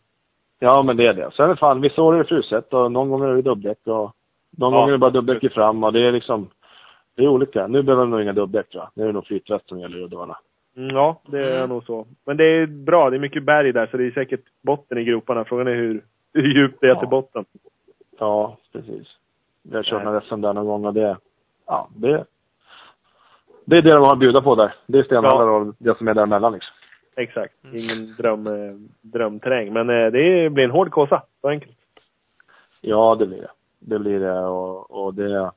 ja, 0.60 0.84
men 0.84 0.98
det 0.98 1.04
är 1.04 1.14
det. 1.14 1.32
Sen 1.32 1.58
fan, 1.58 1.82
vissa 1.82 2.02
år 2.02 2.14
är 2.14 2.18
det 2.18 2.26
fruset 2.26 2.74
och 2.74 2.92
någon 2.92 3.10
gång 3.10 3.24
är 3.24 3.28
det 3.36 3.42
dubbdäck 3.42 3.78
och 3.88 4.12
någon 4.58 4.74
Ja. 4.74 4.78
gång 4.80 4.88
är 4.88 4.92
det 4.92 4.98
bara 4.98 5.12
dubbdäck 5.12 5.44
i 5.44 5.50
fram 5.50 5.84
och 5.84 5.94
det 5.94 6.08
är 6.08 6.12
liksom, 6.12 6.50
det 7.16 7.24
är 7.24 7.28
olika. 7.28 7.68
Nu 7.68 7.84
behöver 7.84 8.04
man 8.06 8.10
nog 8.12 8.22
inga 8.22 8.34
dubbdäck 8.34 8.70
tror 8.70 8.84
jag. 8.84 8.90
Nu 8.94 9.04
är 9.04 9.08
det 9.08 9.14
nog 9.14 9.26
flytväst 9.28 9.70
som 9.70 9.80
gäller 9.80 9.98
i 9.98 10.04
Uddevalla. 10.04 10.40
Mm, 10.78 10.96
ja, 10.96 11.22
det 11.26 11.56
är 11.56 11.68
nog 11.68 11.84
så. 11.84 12.08
Men 12.26 12.38
det 12.38 12.44
är 12.46 12.66
bra, 12.66 13.10
det 13.10 13.18
är 13.18 13.20
mycket 13.20 13.44
berg 13.44 13.74
där, 13.74 13.88
så 13.88 13.98
det 13.98 14.06
är 14.06 14.12
säkert 14.12 14.44
botten 14.62 14.98
i 14.98 15.04
groparna. 15.04 15.46
Frågan 15.46 15.68
är 15.68 15.76
hur, 15.76 16.04
hur 16.34 16.54
djupt 16.56 16.82
det 16.82 16.88
är 16.88 16.90
Ja. 16.90 17.00
till 17.00 17.10
botten. 17.10 17.46
Ja, 18.20 18.58
precis. 18.74 19.08
Vi 19.70 19.76
har 19.76 19.84
kört 19.84 20.04
några 20.04 20.22
SM 20.22 20.42
där 20.42 20.54
någon 20.54 20.66
gång 20.66 20.86
och 20.86 20.94
det, 20.94 21.18
ja, 21.66 21.90
det, 21.96 22.26
det 23.66 23.76
är 23.76 23.82
det 23.82 23.94
de 23.94 24.04
har 24.04 24.14
att 24.14 24.20
bjuda 24.20 24.42
på 24.42 24.56
där. 24.56 24.76
Det 24.86 25.00
är 25.00 25.04
stenhallar 25.04 25.48
och 25.48 25.76
det 25.78 25.98
som 25.98 26.08
är 26.08 26.14
däremellan 26.14 26.54
liksom. 26.54 26.74
Exakt. 27.16 27.54
Ingen 27.74 28.16
dröm, 28.18 28.48
eh, 28.48 28.76
drömterräng. 29.02 29.74
Men 29.74 29.90
eh, 29.90 30.12
det 30.12 30.50
blir 30.50 30.64
en 30.64 30.72
hård 30.72 30.92
kåsa. 30.92 31.24
Så 31.42 31.48
enkelt. 31.50 31.78
Ja, 32.82 33.16
det 33.16 33.26
blir 33.26 33.42
det. 33.42 33.52
Det 33.80 34.00
blir 34.00 34.20
det 34.20 34.40
och, 34.40 35.06
och 35.06 35.14
det... 35.14 35.52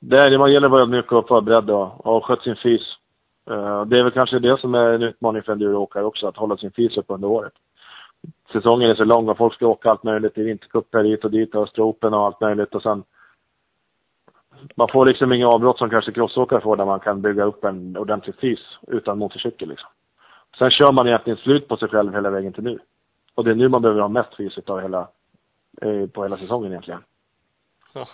Det, 0.00 0.38
man 0.38 0.52
gäller 0.52 0.66
att 0.66 0.72
vara 0.72 0.82
ödmjuk 0.82 1.12
och 1.12 1.28
förberedd 1.28 1.70
och, 1.70 2.06
och 2.06 2.24
skött 2.24 2.42
sin 2.42 2.56
fys. 2.56 2.96
Eh, 3.50 3.84
det 3.84 3.96
är 3.96 4.02
väl 4.02 4.12
kanske 4.12 4.38
det 4.38 4.60
som 4.60 4.74
är 4.74 4.92
en 4.92 5.02
utmaning 5.02 5.42
för 5.42 5.52
en 5.52 5.58
duråkare 5.58 6.04
också, 6.04 6.26
att 6.26 6.36
hålla 6.36 6.56
sin 6.56 6.72
fys 6.72 6.96
upp 6.96 7.06
under 7.08 7.28
året. 7.28 7.52
Säsongen 8.52 8.90
är 8.90 8.94
så 8.94 9.04
lång 9.04 9.28
och 9.28 9.38
folk 9.38 9.54
ska 9.54 9.66
åka 9.66 9.90
allt 9.90 10.02
möjligt 10.02 10.38
i 10.38 10.42
vintercuper 10.42 11.04
hit 11.04 11.24
och 11.24 11.30
dit 11.30 11.54
och 11.54 11.62
Österopen 11.62 12.14
och 12.14 12.24
allt 12.24 12.40
möjligt 12.40 12.74
och 12.74 12.82
sen 12.82 13.04
man 14.74 14.88
får 14.92 15.06
liksom 15.06 15.32
inga 15.32 15.48
avbrott 15.48 15.78
som 15.78 15.90
kanske 15.90 16.12
crossåkare 16.12 16.60
får 16.60 16.76
där 16.76 16.84
man 16.84 17.00
kan 17.00 17.22
bygga 17.22 17.44
upp 17.44 17.64
en 17.64 17.96
ordentlig 17.96 18.34
fys 18.40 18.78
utan 18.88 19.18
motorcykel 19.18 19.68
liksom. 19.68 19.88
Sen 20.58 20.70
kör 20.70 20.92
man 20.92 21.08
egentligen 21.08 21.38
slut 21.38 21.68
på 21.68 21.76
sig 21.76 21.88
själv 21.88 22.14
hela 22.14 22.30
vägen 22.30 22.52
till 22.52 22.64
nu. 22.64 22.78
Och 23.34 23.44
det 23.44 23.50
är 23.50 23.54
nu 23.54 23.68
man 23.68 23.82
behöver 23.82 24.00
ha 24.00 24.08
mest 24.08 24.34
fys 24.34 24.58
utav 24.58 24.80
hela, 24.80 25.08
eh, 25.82 26.06
på 26.06 26.22
hela 26.22 26.36
säsongen 26.36 26.70
egentligen. 26.72 27.00
Ja. 27.92 28.06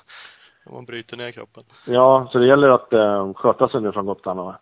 Man 0.71 0.85
bryter 0.85 1.17
ner 1.17 1.33
kroppen. 1.33 1.63
Ja, 1.87 2.29
så 2.33 2.39
det 2.39 2.47
gäller 2.47 2.69
att 2.69 2.93
eh, 2.93 3.35
sköta 3.35 3.69
sig 3.69 3.81
nu 3.81 3.93
från 3.93 4.07
Gotland 4.07 4.41
och, 4.41 4.55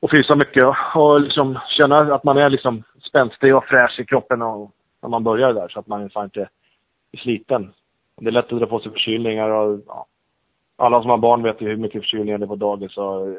och 0.00 0.10
fysa 0.10 0.36
mycket 0.36 0.64
och, 0.64 0.76
och 0.96 1.20
liksom 1.20 1.58
känna 1.68 1.96
att 1.96 2.24
man 2.24 2.36
är 2.36 2.50
liksom 2.50 2.82
spänstig 3.12 3.56
och 3.56 3.64
fräsch 3.64 4.00
i 4.00 4.04
kroppen 4.04 4.42
och, 4.42 4.70
när 5.02 5.08
man 5.08 5.24
börjar 5.24 5.52
där 5.52 5.68
så 5.68 5.80
att 5.80 5.86
man 5.86 6.02
inte 6.02 6.48
är 7.12 7.18
sliten. 7.18 7.74
Det 8.16 8.26
är 8.26 8.32
lätt 8.32 8.52
att 8.52 8.58
dra 8.58 8.66
på 8.66 8.80
sig 8.80 8.92
förkylningar 8.92 9.48
och 9.50 9.80
ja, 9.86 10.06
alla 10.76 11.00
som 11.00 11.10
har 11.10 11.18
barn 11.18 11.42
vet 11.42 11.60
ju 11.60 11.68
hur 11.68 11.76
mycket 11.76 12.02
förkylningar 12.02 12.38
det 12.38 12.44
är 12.44 12.46
på 12.46 12.56
dagis 12.56 12.96
och 12.96 13.36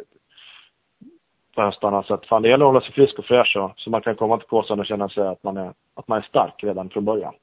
på 1.55 1.61
höstarna. 1.61 2.03
Så 2.03 2.13
att 2.13 2.25
fan, 2.25 2.41
det 2.41 2.49
gäller 2.49 2.65
att 2.65 2.73
hålla 2.73 2.81
sig 2.81 2.93
frisk 2.93 3.19
och 3.19 3.25
fräsch 3.25 3.53
så, 3.53 3.73
så 3.77 3.89
man 3.89 4.01
kan 4.01 4.15
komma 4.15 4.37
till 4.37 4.47
Kåsan 4.47 4.79
och 4.79 4.85
känna 4.85 5.09
sig 5.09 5.27
att 5.27 5.43
man 5.43 5.57
är, 5.57 5.73
att 5.93 6.07
man 6.07 6.17
är 6.17 6.21
stark 6.21 6.63
redan 6.63 6.89
från 6.89 7.05
början. 7.05 7.33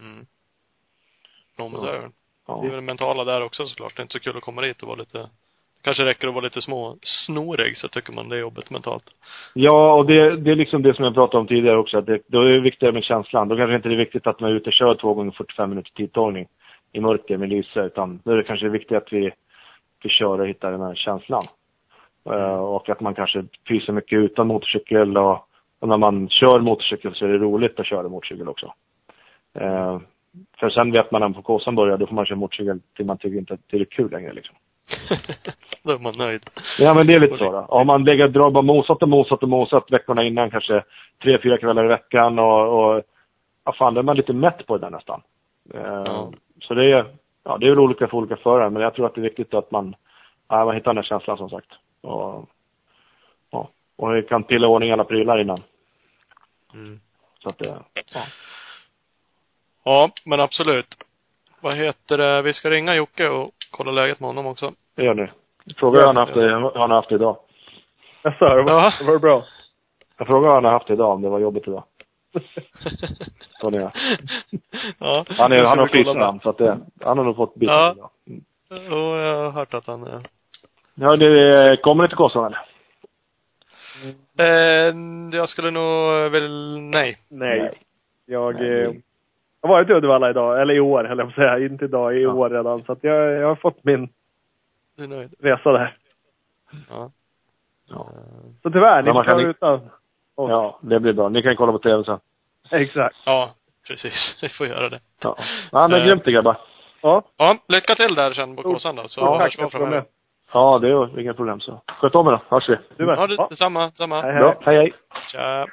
Mm. 0.00 0.26
Ja, 1.56 1.68
men 1.68 1.82
det 1.82 1.90
är, 1.90 2.10
Ja. 2.46 2.58
det 2.60 2.66
är 2.66 2.70
väl 2.70 2.80
det 2.80 2.86
mentala 2.86 3.24
där 3.24 3.44
också 3.44 3.66
såklart. 3.66 3.96
Det 3.96 4.00
är 4.00 4.02
inte 4.02 4.12
så 4.12 4.20
kul 4.20 4.36
att 4.36 4.42
komma 4.42 4.62
dit 4.62 4.82
och 4.82 4.88
vara 4.88 4.98
lite, 4.98 5.28
kanske 5.82 6.04
räcker 6.04 6.28
att 6.28 6.34
vara 6.34 6.44
lite 6.44 6.60
små 6.60 6.96
snorig 7.02 7.76
så 7.76 7.88
tycker 7.88 8.12
man 8.12 8.28
det 8.28 8.36
är 8.36 8.40
jobbigt 8.40 8.70
mentalt. 8.70 9.04
Ja, 9.54 9.94
och 9.94 10.06
det, 10.06 10.36
det 10.36 10.50
är 10.50 10.56
liksom 10.56 10.82
det 10.82 10.94
som 10.94 11.04
jag 11.04 11.14
pratade 11.14 11.40
om 11.40 11.46
tidigare 11.46 11.78
också. 11.78 11.98
Att 11.98 12.06
det, 12.06 12.20
då 12.26 12.40
är 12.40 12.52
det 12.52 12.60
viktigare 12.60 12.92
med 12.92 13.04
känslan. 13.04 13.48
Då 13.48 13.56
kanske 13.56 13.76
inte 13.76 13.88
det 13.88 13.94
är 13.94 14.04
viktigt 14.04 14.26
att 14.26 14.40
man 14.40 14.50
är 14.50 14.54
ute 14.54 14.70
och 14.70 14.72
kör 14.72 14.94
två 14.94 15.14
gånger 15.14 15.32
45 15.32 15.70
minuter 15.70 15.90
tidtagning 15.90 16.46
i 16.92 17.00
mörker 17.00 17.36
med 17.36 17.48
lyse. 17.48 17.84
Utan 17.84 18.20
då 18.24 18.30
är 18.30 18.36
det 18.36 18.42
kanske 18.42 18.68
viktigt 18.68 18.96
att 18.96 19.12
vi, 19.12 19.32
vi 20.02 20.10
kör 20.10 20.40
och 20.40 20.48
hittar 20.48 20.72
den 20.72 20.80
här 20.80 20.94
känslan. 20.94 21.44
Uh, 22.30 22.54
och 22.54 22.88
att 22.88 23.00
man 23.00 23.14
kanske 23.14 23.44
pyser 23.68 23.92
mycket 23.92 24.18
utan 24.18 24.46
motorcykel. 24.46 25.16
Och, 25.16 25.48
och 25.80 25.88
när 25.88 25.96
man 25.96 26.28
kör 26.28 26.60
motorcykel 26.60 27.14
så 27.14 27.24
är 27.24 27.28
det 27.28 27.38
roligt 27.38 27.80
att 27.80 27.86
köra 27.86 28.08
motorcykel 28.08 28.48
också. 28.48 28.72
Uh, 29.60 29.98
för 30.58 30.70
sen 30.70 30.92
vet 30.92 31.10
man 31.10 31.20
när 31.20 31.28
på 31.28 31.42
Kåsan 31.42 31.74
börjar, 31.74 31.98
då 31.98 32.06
får 32.06 32.14
man 32.14 32.26
köra 32.26 32.38
motorcykel 32.38 32.80
till 32.96 33.06
man 33.06 33.18
tycker 33.18 33.38
inte 33.38 33.54
att 33.54 33.60
det 33.70 33.76
är 33.76 33.84
kul 33.84 34.10
längre 34.10 34.32
liksom 34.32 34.56
då 35.82 35.92
är 35.92 35.98
man 35.98 36.14
nöjd. 36.18 36.50
Ja 36.78 36.94
men 36.94 37.06
det 37.06 37.14
är 37.14 37.20
lite 37.20 37.38
så 37.38 37.52
då. 37.52 37.66
Har 37.68 37.84
man 37.84 38.04
legat 38.04 38.32
dra 38.32 38.50
bara 38.50 38.62
mosat 38.62 39.02
och 39.02 39.08
mosat 39.08 39.42
och 39.42 39.48
mosat 39.48 39.90
veckorna 39.90 40.24
innan 40.24 40.50
kanske 40.50 40.84
tre, 41.22 41.38
fyra 41.42 41.58
kvällar 41.58 41.84
i 41.84 41.88
veckan 41.88 42.38
och, 42.38 42.94
och 42.94 43.02
ja 43.64 43.72
fan, 43.72 43.94
då 43.94 44.00
är 44.00 44.04
man 44.04 44.16
lite 44.16 44.32
mätt 44.32 44.66
på 44.66 44.78
det 44.78 44.86
där 44.86 44.90
nästan. 44.90 45.22
Ja. 45.74 46.32
Så 46.60 46.74
det 46.74 46.92
är, 46.92 47.06
ja 47.44 47.58
det 47.58 47.66
är 47.66 47.70
väl 47.70 47.78
olika 47.78 48.08
för 48.08 48.16
olika 48.16 48.36
förare 48.36 48.70
men 48.70 48.82
jag 48.82 48.94
tror 48.94 49.06
att 49.06 49.14
det 49.14 49.20
är 49.20 49.22
viktigt 49.22 49.54
att 49.54 49.70
man, 49.70 49.94
ja, 50.48 50.64
man 50.64 50.74
hittar 50.74 50.90
den 50.90 50.96
här 50.96 51.08
känslan 51.08 51.36
som 51.36 51.50
sagt. 51.50 51.70
Och, 52.00 52.48
ja, 53.50 53.68
och 53.96 54.28
kan 54.28 54.44
pilla 54.44 54.66
i 54.66 54.70
ordning 54.70 54.90
alla 54.90 55.04
prylar 55.04 55.40
innan. 55.40 55.60
Mm. 56.74 57.00
Så 57.42 57.48
att 57.48 57.58
det, 57.58 57.76
ja. 58.14 58.22
Ja, 59.84 60.10
men 60.24 60.40
absolut. 60.40 60.94
Vad 61.60 61.76
heter 61.76 62.18
det, 62.18 62.42
vi 62.42 62.52
ska 62.52 62.70
ringa 62.70 62.94
Jocke 62.94 63.28
och 63.28 63.50
kolla 63.72 63.90
läget 63.92 64.20
med 64.20 64.28
honom 64.28 64.46
också. 64.46 64.72
Det 64.96 65.04
gör 65.04 65.14
ni. 65.14 65.30
Fråga 65.76 66.00
hur 66.00 66.06
han 66.06 66.16
har 66.16 66.24
haft 66.26 66.34
det, 66.34 66.40
hur 66.40 66.78
han 66.78 66.90
har 66.90 66.96
haft 66.96 67.08
det 67.08 67.14
idag. 67.14 67.36
Jag 68.22 68.38
sa 68.38 68.54
det, 68.54 68.62
var, 68.62 68.72
Ja. 68.72 68.92
det 69.00 69.04
var 69.12 69.18
bra. 69.18 69.44
Jag 70.18 70.26
frågar 70.26 70.48
hur 70.48 70.54
han 70.54 70.64
har 70.64 70.72
haft 70.72 70.86
det 70.86 70.92
idag, 70.94 71.10
om 71.12 71.22
det 71.22 71.28
var 71.28 71.38
jobbigt 71.38 71.68
idag. 71.68 71.84
Så 73.60 73.70
ni 73.70 73.76
gör. 73.76 73.92
ja. 74.98 75.24
Han, 75.28 75.52
är, 75.52 75.64
han 75.64 75.78
har 75.78 75.86
kolla 75.86 75.88
fysiskt 75.88 76.42
så 76.42 76.48
att 76.50 76.58
det, 76.58 76.78
han 77.00 77.18
har 77.18 77.24
nog 77.24 77.36
fått 77.36 77.54
bita 77.54 77.72
Ja. 77.72 77.92
idag. 77.92 78.10
Och 78.92 79.16
jag 79.18 79.36
har 79.44 79.50
hört 79.50 79.74
att 79.74 79.86
han 79.86 80.02
är 80.06 80.20
Ja, 80.94 81.16
det 81.16 81.76
kommer 81.82 82.02
ni 82.02 82.08
till 82.08 82.16
Kåsan 82.16 82.44
eller? 82.44 82.60
Eh, 84.38 84.94
jag 85.32 85.48
skulle 85.48 85.70
nog 85.70 86.12
väl, 86.32 86.78
nej. 86.80 87.16
Nej. 87.30 87.58
Nej. 87.60 87.70
Jag, 88.26 88.54
Nej. 88.54 89.02
Jag 89.62 89.68
har 89.68 89.74
varit 89.74 89.90
i 89.90 89.92
Uddevalla 89.92 90.30
idag, 90.30 90.60
eller 90.62 90.74
i 90.74 90.80
år 90.80 91.04
höll 91.04 91.18
jag 91.18 91.26
på 91.26 91.30
att 91.30 91.34
säga. 91.48 91.66
Inte 91.66 91.84
idag, 91.84 92.16
i 92.16 92.22
Ja. 92.22 92.32
år 92.32 92.50
redan. 92.50 92.82
Så 92.82 92.92
att 92.92 93.04
jag, 93.04 93.32
jag 93.32 93.48
har 93.48 93.54
fått 93.56 93.84
min 93.84 94.08
Du 94.96 95.04
är 95.04 95.08
nöjd? 95.08 95.34
resa 95.40 95.72
där. 95.72 95.96
Ja. 96.90 97.10
Ja. 97.88 98.06
Så 98.62 98.70
tyvärr, 98.70 99.02
ni 99.02 99.10
får 99.10 99.24
kan 99.24 99.40
utan 99.40 99.74
oss. 99.74 99.82
Ja, 100.36 100.78
det 100.82 101.00
blir 101.00 101.12
bra. 101.12 101.28
Ni 101.28 101.42
kan 101.42 101.56
kolla 101.56 101.72
på 101.72 101.78
TV 101.78 102.04
sen. 102.04 102.18
Exakt. 102.70 103.16
Ja, 103.26 103.50
precis. 103.88 104.38
Vi 104.42 104.48
får 104.48 104.66
göra 104.66 104.88
det. 104.88 105.00
Ja. 105.22 105.36
Ja, 105.72 105.88
men 105.88 106.00
Eh. 106.00 106.06
grymt 106.06 106.24
det 106.24 106.32
grabbar. 106.32 106.56
Ja, 107.02 107.22
Ja, 107.36 107.56
lycka 107.68 107.94
till 107.94 108.14
där 108.14 108.30
sen 108.30 108.56
på 108.56 108.62
Stort. 108.62 108.72
Kåsan 108.74 108.96
då, 108.96 109.08
så 109.08 109.20
ja 109.20 109.38
hörs 109.38 109.58
vi 109.58 109.68
framöver. 109.70 110.04
Ja, 110.52 110.78
det 110.78 110.88
är 110.88 111.18
inga 111.20 111.34
problem 111.34 111.60
så. 111.60 111.80
Sköt 112.00 112.14
om 112.14 112.26
er 112.26 112.30
då. 112.30 112.40
Hörs 112.48 112.68
vi. 112.68 112.76
Du 112.96 113.06
med. 113.06 113.18
Ja, 113.18 113.26
det, 113.26 113.34
Ja. 113.34 113.46
detsamma, 113.50 113.86
detsamma. 113.86 114.22
Hej, 114.22 114.32
hej. 114.32 114.40
Bra. 114.42 114.54
Hej, 114.60 114.76
hej. 114.76 114.92
Tja. 115.32 115.66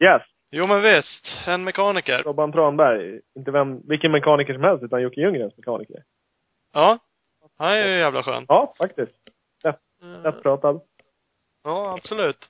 Yes. 0.00 0.22
Jo 0.54 0.66
men 0.66 0.82
visst, 0.82 1.26
en 1.46 1.64
mekaniker. 1.64 2.22
Robban 2.22 2.52
Tranberg. 2.52 3.20
Inte 3.36 3.50
vem, 3.50 3.88
vilken 3.88 4.12
mekaniker 4.12 4.54
som 4.54 4.62
helst, 4.62 4.84
utan 4.84 5.02
Jocke 5.02 5.20
Ljunggrens 5.20 5.56
mekaniker. 5.56 6.02
Ja. 6.72 6.98
Han 7.58 7.72
är 7.72 7.86
ju 7.86 7.98
jävla 7.98 8.22
skön. 8.22 8.44
Ja, 8.48 8.74
faktiskt. 8.78 9.12
Eh, 9.64 10.22
Lättpratad. 10.22 10.80
Ja, 11.64 11.94
absolut. 11.98 12.48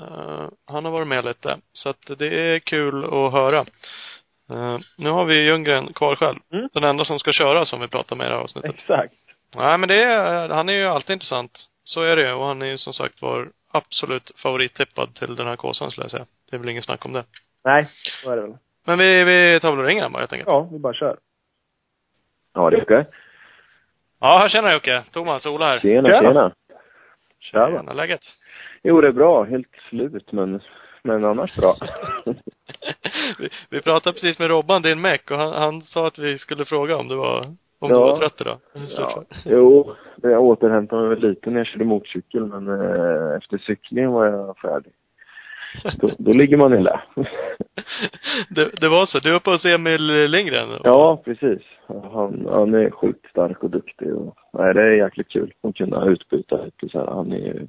Eh, 0.00 0.48
han 0.66 0.84
har 0.84 0.92
varit 0.92 1.08
med 1.08 1.24
lite. 1.24 1.58
Så 1.72 1.88
att 1.88 2.18
det 2.18 2.26
är 2.26 2.58
kul 2.58 3.04
att 3.04 3.32
höra. 3.32 3.60
Eh, 4.50 4.78
nu 4.98 5.10
har 5.10 5.24
vi 5.24 5.42
Ljunggren 5.42 5.92
kvar 5.92 6.16
själv. 6.16 6.38
Mm. 6.52 6.68
Den 6.72 6.84
enda 6.84 7.04
som 7.04 7.18
ska 7.18 7.32
köra 7.32 7.64
som 7.64 7.80
vi 7.80 7.88
pratar 7.88 8.16
med 8.16 8.24
i 8.26 8.28
det 8.28 8.34
här 8.34 8.42
avsnittet. 8.42 8.74
Exakt. 8.74 9.14
Nej 9.56 9.78
men 9.78 9.88
det 9.88 10.02
är, 10.04 10.48
han 10.48 10.68
är 10.68 10.72
ju 10.72 10.84
alltid 10.84 11.14
intressant. 11.14 11.66
Så 11.86 12.02
är 12.02 12.16
det 12.16 12.32
och 12.32 12.46
han 12.46 12.62
är 12.62 12.66
ju 12.66 12.78
som 12.78 12.92
sagt 12.92 13.22
var 13.22 13.48
absolut 13.70 14.32
favorittippad 14.36 15.14
till 15.14 15.36
den 15.36 15.46
här 15.46 15.56
kåsan 15.56 15.90
skulle 15.90 16.04
jag 16.04 16.10
säga. 16.10 16.26
Det 16.50 16.56
är 16.56 16.60
väl 16.60 16.68
ingen 16.68 16.82
snack 16.82 17.04
om 17.04 17.12
det. 17.12 17.24
Nej, 17.64 17.88
så 18.22 18.30
är 18.30 18.36
det 18.36 18.42
väl. 18.42 18.56
Men 18.84 18.98
vi, 18.98 19.24
vi 19.24 19.60
tar 19.60 19.70
väl 19.70 19.80
och 19.80 19.86
ringer 19.86 20.02
honom 20.02 20.12
bara 20.12 20.18
helt 20.18 20.32
enkelt. 20.32 20.48
Ja, 20.48 20.68
vi 20.72 20.78
bara 20.78 20.94
kör. 20.94 21.18
Ja, 22.54 22.70
det 22.70 22.76
är 22.76 22.82
okej. 22.82 23.06
Ja, 24.20 24.38
här 24.42 24.48
tjena 24.48 24.72
Jocke. 24.72 25.04
Thomas, 25.12 25.46
Ola 25.46 25.66
här. 25.66 25.80
Tjena, 25.80 26.08
Tjena. 26.08 26.52
tjena. 27.40 27.70
Tjena, 27.70 27.92
läget? 27.92 28.20
Jo, 28.82 29.00
det 29.00 29.08
är 29.08 29.12
bra. 29.12 29.44
Helt 29.44 29.76
slut, 29.88 30.32
men, 30.32 30.60
men 31.02 31.24
annars 31.24 31.56
bra. 31.56 31.76
vi, 33.38 33.48
vi 33.70 33.80
pratade 33.82 34.14
precis 34.14 34.38
med 34.38 34.48
Robban, 34.48 34.82
din 34.82 35.00
meck, 35.00 35.30
och 35.30 35.38
han, 35.38 35.52
han 35.52 35.82
sa 35.82 36.06
att 36.06 36.18
vi 36.18 36.38
skulle 36.38 36.64
fråga 36.64 36.96
om 36.96 37.08
du 37.08 37.16
var, 37.16 37.56
om 37.78 37.88
du 37.88 37.94
Ja. 37.94 38.00
var 38.00 38.16
trött 38.18 38.40
idag. 38.40 38.58
ja. 38.96 39.24
Jo, 39.44 39.94
jag 40.22 40.42
återhämtade 40.44 41.08
mig 41.08 41.16
lite 41.20 41.50
när 41.50 41.58
jag 41.58 41.66
körde 41.66 41.84
motorcykel, 41.84 42.44
men 42.46 42.68
eh, 42.68 43.36
efter 43.36 43.58
cyklingen 43.58 44.12
var 44.12 44.26
jag 44.26 44.58
färdig. 44.58 44.92
Då, 46.00 46.10
då 46.18 46.32
ligger 46.32 46.56
man 46.56 46.74
i 46.74 46.82
lä. 46.82 47.00
det, 48.50 48.70
det 48.80 48.88
var 48.88 49.06
så. 49.06 49.18
Du 49.18 49.32
var 49.32 49.38
på 49.40 49.50
hos 49.50 49.64
Emil 49.64 50.02
Lindgren? 50.30 50.80
ja, 50.84 51.22
precis. 51.24 51.62
Han, 51.86 52.46
han 52.50 52.74
är 52.74 52.90
sjukt 52.90 53.30
stark 53.30 53.62
och 53.62 53.70
duktig 53.70 54.14
och, 54.14 54.36
nej, 54.52 54.74
det 54.74 54.82
är 54.82 54.90
jäkligt 54.92 55.28
kul 55.28 55.52
att 55.62 55.74
kunna 55.76 56.04
utbyta 56.06 56.64
lite 56.64 56.88
så 56.88 56.98
här. 56.98 57.06
Han 57.06 57.32
är 57.32 57.66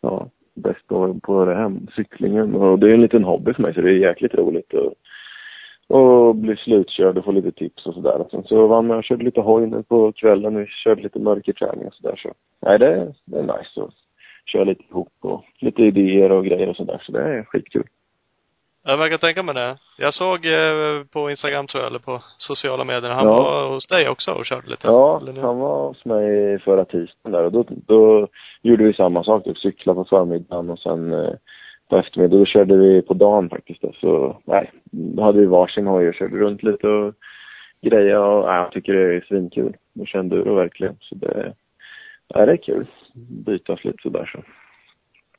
ja, 0.00 0.28
bäst 0.54 0.86
på, 0.88 1.14
på 1.22 1.44
det 1.44 1.54
här 1.54 1.72
cyklingen 1.96 2.54
och 2.54 2.78
det 2.78 2.90
är 2.90 2.94
en 2.94 3.02
liten 3.02 3.24
hobby 3.24 3.54
för 3.54 3.62
mig 3.62 3.74
så 3.74 3.80
det 3.80 3.90
är 3.90 4.08
jäkligt 4.08 4.34
roligt 4.34 4.74
att 4.74 4.92
och 5.92 6.34
bli 6.36 6.56
slutkörd 6.56 7.18
och 7.18 7.24
få 7.24 7.32
lite 7.32 7.52
tips 7.52 7.86
och 7.86 7.94
sådär. 7.94 8.24
Sen 8.30 8.44
så 8.44 8.66
var 8.66 8.82
man 8.82 8.96
och 8.96 9.04
körde 9.04 9.24
lite 9.24 9.40
hoj 9.40 9.66
nu 9.66 9.82
på 9.82 10.12
kvällen 10.12 10.56
och 10.56 10.68
körde 10.68 11.02
lite 11.02 11.18
mörkerträning 11.18 11.86
och 11.86 11.94
sådär. 11.94 12.16
Så 12.16 12.32
nej, 12.62 12.78
det, 12.78 13.12
det 13.24 13.38
är 13.38 13.42
nice 13.42 13.82
att 13.82 13.94
köra 14.46 14.64
lite 14.64 14.82
ihop 14.90 15.12
och 15.20 15.44
lite 15.60 15.82
idéer 15.82 16.32
och 16.32 16.44
grejer 16.44 16.68
och 16.68 16.76
sådär. 16.76 17.02
Så 17.06 17.12
det 17.12 17.22
är 17.22 17.44
skitkul. 17.44 17.86
Jag 18.84 18.96
verkar 18.96 19.18
tänka 19.18 19.42
mig 19.42 19.54
det. 19.54 19.76
Jag 19.98 20.14
såg 20.14 20.46
eh, 20.46 21.04
på 21.12 21.30
Instagram 21.30 21.66
tror 21.66 21.82
jag, 21.82 21.88
eller 21.90 21.98
på 21.98 22.22
sociala 22.38 22.84
medier, 22.84 23.10
han 23.10 23.26
Ja. 23.26 23.36
var 23.36 23.68
hos 23.68 23.86
dig 23.86 24.08
också 24.08 24.30
och 24.30 24.46
körde 24.46 24.70
lite. 24.70 24.86
Ja, 24.86 25.20
han 25.40 25.58
var 25.58 25.88
hos 25.88 26.04
mig 26.04 26.58
förra 26.58 26.84
tisdagen 26.84 27.32
där 27.32 27.44
och 27.44 27.52
då, 27.52 27.64
då 27.86 28.28
gjorde 28.62 28.84
vi 28.84 28.92
samma 28.92 29.24
sak. 29.24 29.44
Typ 29.44 29.58
cykla 29.58 29.94
på 29.94 30.04
förmiddagen 30.04 30.70
och 30.70 30.78
sen 30.78 31.12
eh, 31.12 31.32
på 31.92 31.98
eftermiddagen, 31.98 32.40
då 32.40 32.46
körde 32.46 32.76
vi 32.76 33.02
på 33.02 33.14
dagen 33.14 33.48
faktiskt. 33.48 33.82
Då. 33.82 33.92
Så 34.00 34.40
nej, 34.44 34.70
då 34.90 35.22
hade 35.22 35.40
vi 35.40 35.46
varsin 35.46 35.86
hoj 35.86 36.08
och 36.08 36.14
körde 36.14 36.36
runt 36.36 36.62
lite 36.62 36.88
och 36.88 37.14
grejer 37.80 38.18
och 38.18 38.46
nej, 38.46 38.56
jag 38.56 38.72
tycker 38.72 38.92
det 38.92 39.16
är 39.16 39.20
svinkul. 39.28 39.76
Och 40.00 40.08
kör 40.08 40.18
enduro 40.18 40.54
verkligen. 40.54 40.96
Så 41.00 41.14
det, 41.14 41.54
nej, 42.34 42.46
det 42.46 42.52
är 42.52 42.56
kul. 42.56 42.86
Bytas 43.46 43.84
lite 43.84 44.02
sådär 44.02 44.30
så. 44.32 44.42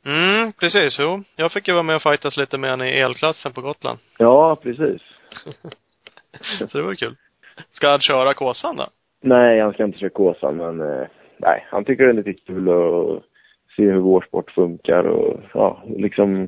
Mm, 0.09 0.53
precis. 0.59 0.97
Jo. 0.99 1.23
Jag 1.37 1.51
fick 1.51 1.67
ju 1.67 1.73
vara 1.73 1.83
med 1.83 1.95
och 1.95 2.01
fightas 2.01 2.37
lite 2.37 2.57
med 2.57 2.69
han 2.69 2.81
i 2.81 2.89
elklassen 2.89 3.53
på 3.53 3.61
Gotland. 3.61 3.99
Ja, 4.19 4.57
precis. 4.63 5.01
Så 6.69 6.77
det 6.77 6.83
var 6.83 6.95
kul. 6.95 7.15
Ska 7.71 7.89
han 7.89 7.99
köra 7.99 8.33
Kåsan 8.33 8.75
då? 8.75 8.87
Nej, 9.21 9.59
han 9.59 9.73
ska 9.73 9.83
inte 9.83 9.99
köra 9.99 10.09
Kåsan, 10.09 10.57
men 10.57 10.81
eh, 10.81 11.07
nej, 11.37 11.67
han 11.71 11.85
tycker 11.85 12.03
det 12.03 12.09
är 12.09 12.23
lite 12.23 12.33
kul 12.33 12.69
att 12.69 13.23
se 13.75 13.83
hur 13.83 13.99
vår 13.99 14.21
sport 14.21 14.51
funkar 14.51 15.03
och 15.03 15.39
ja, 15.53 15.83
liksom 15.97 16.47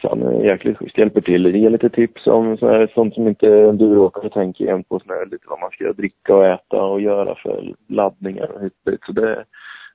så 0.00 0.08
han 0.08 0.22
är 0.22 0.44
jäkligt 0.44 0.78
schysst. 0.78 0.98
Hjälper 0.98 1.20
till, 1.20 1.54
ger 1.54 1.70
lite 1.70 1.90
tips 1.90 2.26
om 2.26 2.56
så 2.56 2.68
här, 2.68 2.90
sånt 2.94 3.14
som 3.14 3.28
inte 3.28 3.46
enduroåkare 3.46 4.30
tänker 4.30 4.64
igen 4.64 4.84
på. 4.84 5.00
Så 5.00 5.12
här, 5.12 5.26
lite 5.26 5.44
vad 5.48 5.60
man 5.60 5.70
ska 5.70 5.92
dricka 5.92 6.34
och 6.34 6.46
äta 6.46 6.82
och 6.82 7.00
göra 7.00 7.34
för 7.34 7.74
laddningar 7.88 8.50
och 8.52 8.62
hit 8.62 8.72
dit. 8.86 9.00
Så 9.06 9.12
det, 9.12 9.44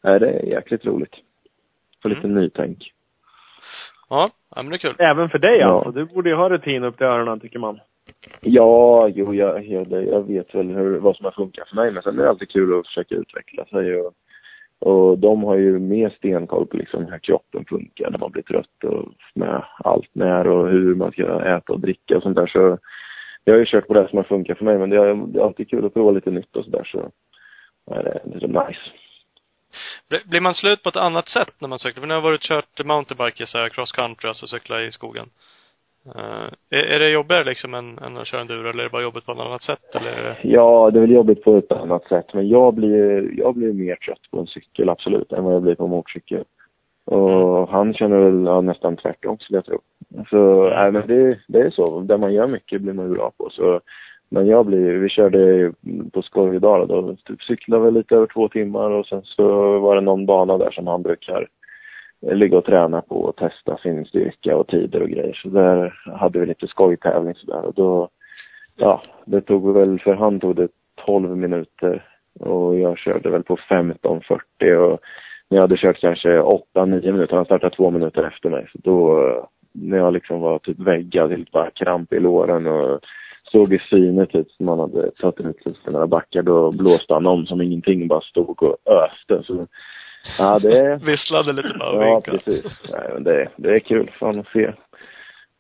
nej, 0.04 0.20
det 0.20 0.30
är 0.30 0.46
jäkligt 0.46 0.86
roligt. 0.86 1.16
För 2.02 2.10
lite 2.10 2.28
nytänk. 2.28 2.94
Ja, 4.10 4.30
ja 4.56 4.62
men 4.62 4.70
det 4.70 4.76
är 4.76 4.78
kul. 4.78 4.96
Även 5.00 5.30
för 5.30 5.40
dig 5.40 5.58
Ja. 5.58 5.66
alltså. 5.66 5.92
Du 5.92 6.06
borde 6.06 6.30
ju 6.30 6.36
ha 6.36 6.50
rutin 6.50 6.84
upp 6.84 6.98
till 6.98 7.06
öronen, 7.06 7.40
tycker 7.40 7.60
man. 7.60 7.80
Ja, 8.42 9.08
jo, 9.16 9.34
jag, 9.34 9.66
jag, 9.66 9.92
jag 9.92 10.28
vet 10.28 10.56
väl 10.56 10.68
hur, 10.68 11.00
vad 11.00 11.16
som 11.16 11.26
har 11.26 11.32
funkat 11.32 11.70
för 11.70 11.76
mig. 11.76 11.92
Men 11.92 12.04
sen 12.04 12.20
är 12.20 12.24
det 12.24 12.30
alltid 12.30 12.50
kul 12.50 12.80
att 12.80 12.88
försöka 12.88 13.16
utveckla 13.16 13.66
sig. 13.66 14.02
Och, 14.02 14.14
och 14.80 15.18
de 15.18 15.44
har 15.44 15.56
ju 15.56 15.80
mer 15.80 16.10
stenkoll 16.10 16.68
på 16.68 16.78
liksom 16.78 17.06
hur 17.06 17.20
kroppen 17.20 17.66
funkar 17.66 18.12
när 18.12 18.20
man 18.20 18.32
blir 18.32 18.44
trött 18.44 18.84
och 18.84 19.14
med 19.34 19.64
allt 19.80 20.10
när 20.14 20.48
och 20.48 20.70
hur 20.70 20.96
man 20.96 21.12
ska 21.12 21.46
äta 21.46 21.74
och 21.74 21.80
dricka 21.80 22.18
och 22.18 22.24
sånt 22.24 22.36
där. 22.36 22.48
Så 22.48 22.78
jag 23.44 23.54
har 23.54 23.60
ju 23.60 23.66
kört 23.66 23.88
på 23.88 23.94
det 23.94 24.10
som 24.10 24.18
har 24.18 24.24
funkat 24.24 24.58
för 24.58 24.66
mig. 24.66 24.78
Men 24.78 24.90
det 24.90 24.98
är, 24.98 25.44
alltid 25.44 25.70
kul 25.70 25.86
att 25.86 25.94
prova 25.94 26.12
lite 26.12 26.32
nytt 26.32 26.56
och 26.56 26.66
sådär. 26.66 26.84
Så 26.84 27.12
ja, 27.86 28.04
det, 28.04 28.22
det 28.26 28.46
är 28.46 28.68
nice. 28.68 28.82
Blir- 30.30 30.42
man 30.42 30.54
slut 30.54 30.84
på 30.84 30.90
ett 30.90 30.96
annat 30.96 31.28
sätt 31.28 31.54
när 31.60 31.68
man 31.68 31.80
cyklar? 31.80 32.02
För 32.02 32.08
nu 32.08 32.14
har 32.14 32.22
jag 32.22 32.30
varit 32.30 32.42
och 32.42 32.48
kört 32.48 32.86
mountainbike, 32.86 33.46
så 33.48 33.58
här 33.58 33.70
cross 33.70 33.92
country, 33.92 34.28
alltså 34.28 34.48
cykla 34.48 34.84
i 34.84 34.92
skogen. 34.92 35.30
Eh, 36.16 36.50
är, 36.70 36.84
är 36.84 37.00
det 37.00 37.10
jobbigare 37.10 37.44
liksom 37.44 37.74
än, 37.74 37.98
än 37.98 38.18
att 38.18 38.28
köra 38.28 38.42
enduro, 38.42 38.70
eller 38.70 38.80
är 38.80 38.84
det 38.84 38.90
bara 38.90 39.02
jobbigt 39.02 39.26
på 39.26 39.32
ett 39.32 39.40
annat 39.40 39.62
sätt, 39.62 39.96
eller? 39.96 40.40
Ja, 40.44 40.92
det 40.92 41.00
är 41.00 41.02
väl 41.02 41.12
jobbigt 41.12 41.44
på 41.44 41.58
ett 41.58 41.72
annat 41.72 42.08
sätt. 42.08 42.34
Men 42.34 42.48
jag 42.48 42.74
blir, 42.74 43.40
jag 43.40 43.56
blir 43.56 43.74
mer 43.74 43.96
trött 43.96 44.32
på 44.32 44.40
en 44.40 44.48
cykel, 44.48 44.90
absolut, 44.90 45.34
än 45.34 45.44
vad 45.44 45.54
jag 45.54 45.62
blir 45.62 45.76
på 45.76 45.84
en 45.84 45.90
motorcykel. 45.90 46.44
Och 47.06 47.70
han 47.70 47.94
känner 47.94 48.18
väl 48.18 48.46
ja, 48.46 48.62
nästan 48.62 48.98
tvärtom, 48.98 49.38
skulle 49.38 49.58
jag 49.58 49.66
tro. 49.66 49.80
Så, 50.30 50.70
nej, 50.70 50.92
men 50.92 51.08
det, 51.08 51.40
det 51.48 51.60
är 51.60 51.70
så. 51.70 52.00
Där 52.00 52.18
man 52.18 52.34
gör 52.34 52.48
mycket 52.48 52.82
blir 52.82 52.94
man 52.94 53.14
bra 53.14 53.32
på. 53.38 53.50
Så, 53.50 53.82
men 54.30 54.48
jag 54.48 54.66
blir, 54.66 54.92
vi 54.92 55.10
körde 55.10 55.72
på 56.14 56.22
Skojvedala 56.22 56.86
då, 56.86 57.16
typ 57.26 57.44
cyklade 57.44 57.84
väl 57.84 57.94
lite 57.94 58.16
över 58.16 58.28
två 58.28 58.50
timmar 58.50 58.90
och 58.90 59.06
sen 59.06 59.22
så 59.24 59.80
var 59.80 59.96
det 59.96 60.02
någon 60.02 60.26
bana 60.26 60.58
där 60.58 60.72
som 60.72 60.88
han 60.88 61.02
brukar 61.02 61.48
ligga 62.22 62.58
och 62.58 62.66
träna 62.66 63.02
på 63.02 63.16
och 63.16 63.36
testa 63.36 63.78
sin 63.78 64.06
styrka 64.06 64.58
och 64.58 64.68
tider 64.68 65.02
och 65.02 65.10
grejer. 65.10 65.34
Så 65.44 65.50
där 65.50 65.94
hade 66.20 66.40
vi 66.40 66.46
lite 66.46 66.68
skojtävling 66.68 67.36
sådär 67.36 67.66
och 67.66 67.74
då, 67.74 68.10
ja, 68.76 69.02
det 69.26 69.42
tog 69.42 69.74
väl, 69.74 70.00
för 70.00 70.14
han 70.14 70.40
tog 70.40 70.56
det 70.56 70.68
12 71.06 71.38
minuter 71.38 72.06
och 72.40 72.80
jag 72.80 72.98
körde 72.98 73.30
väl 73.30 73.44
på 73.44 73.56
15.40 73.56 74.76
och 74.76 75.00
när 75.50 75.58
jag 75.58 75.62
hade 75.62 75.78
kört 75.78 76.02
kanske 76.02 76.40
8-9 76.40 77.12
minuter, 77.12 77.36
han 77.36 77.46
startade 77.46 77.76
två 77.76 77.92
minuter 77.92 78.24
efter 78.24 78.50
mig. 78.50 78.68
Så 78.72 78.78
då, 78.84 79.50
när 79.72 79.98
jag 79.98 80.14
liksom 80.14 80.40
var 80.40 80.60
typ 80.60 80.80
väggad, 80.80 81.32
helt 81.32 81.52
bara 81.52 81.72
kramp 81.72 82.14
i 82.14 82.20
låren 82.20 82.68
och 82.68 83.00
såg 83.52 83.74
i 83.74 83.80
synet 83.80 84.36
ut 84.36 84.52
som 84.52 84.66
man 84.66 84.80
hade 84.80 85.12
tagit 85.12 85.40
ut 85.40 85.78
sig 85.78 85.94
några 85.94 86.08
backar, 86.08 86.42
då 86.42 86.72
blåste 86.72 87.14
han 87.14 87.28
om 87.28 87.46
som 87.46 87.62
ingenting, 87.62 88.08
bara 88.08 88.22
stod 88.22 88.64
och 88.64 88.78
öste. 88.86 89.44
Så, 89.44 89.68
ja, 90.38 90.60
det, 90.60 91.00
Visslade 91.06 91.54
lite 91.54 91.78
bara 91.80 91.90
och 91.90 92.04
Ja, 92.04 92.14
vinkade. 92.14 92.38
precis. 92.38 92.80
Nej, 92.92 93.10
men 93.14 93.24
det, 93.24 93.50
det 93.56 93.70
är 93.76 93.80
kul 93.80 94.12
fan 94.20 94.40
att 94.40 94.48
se 94.48 94.74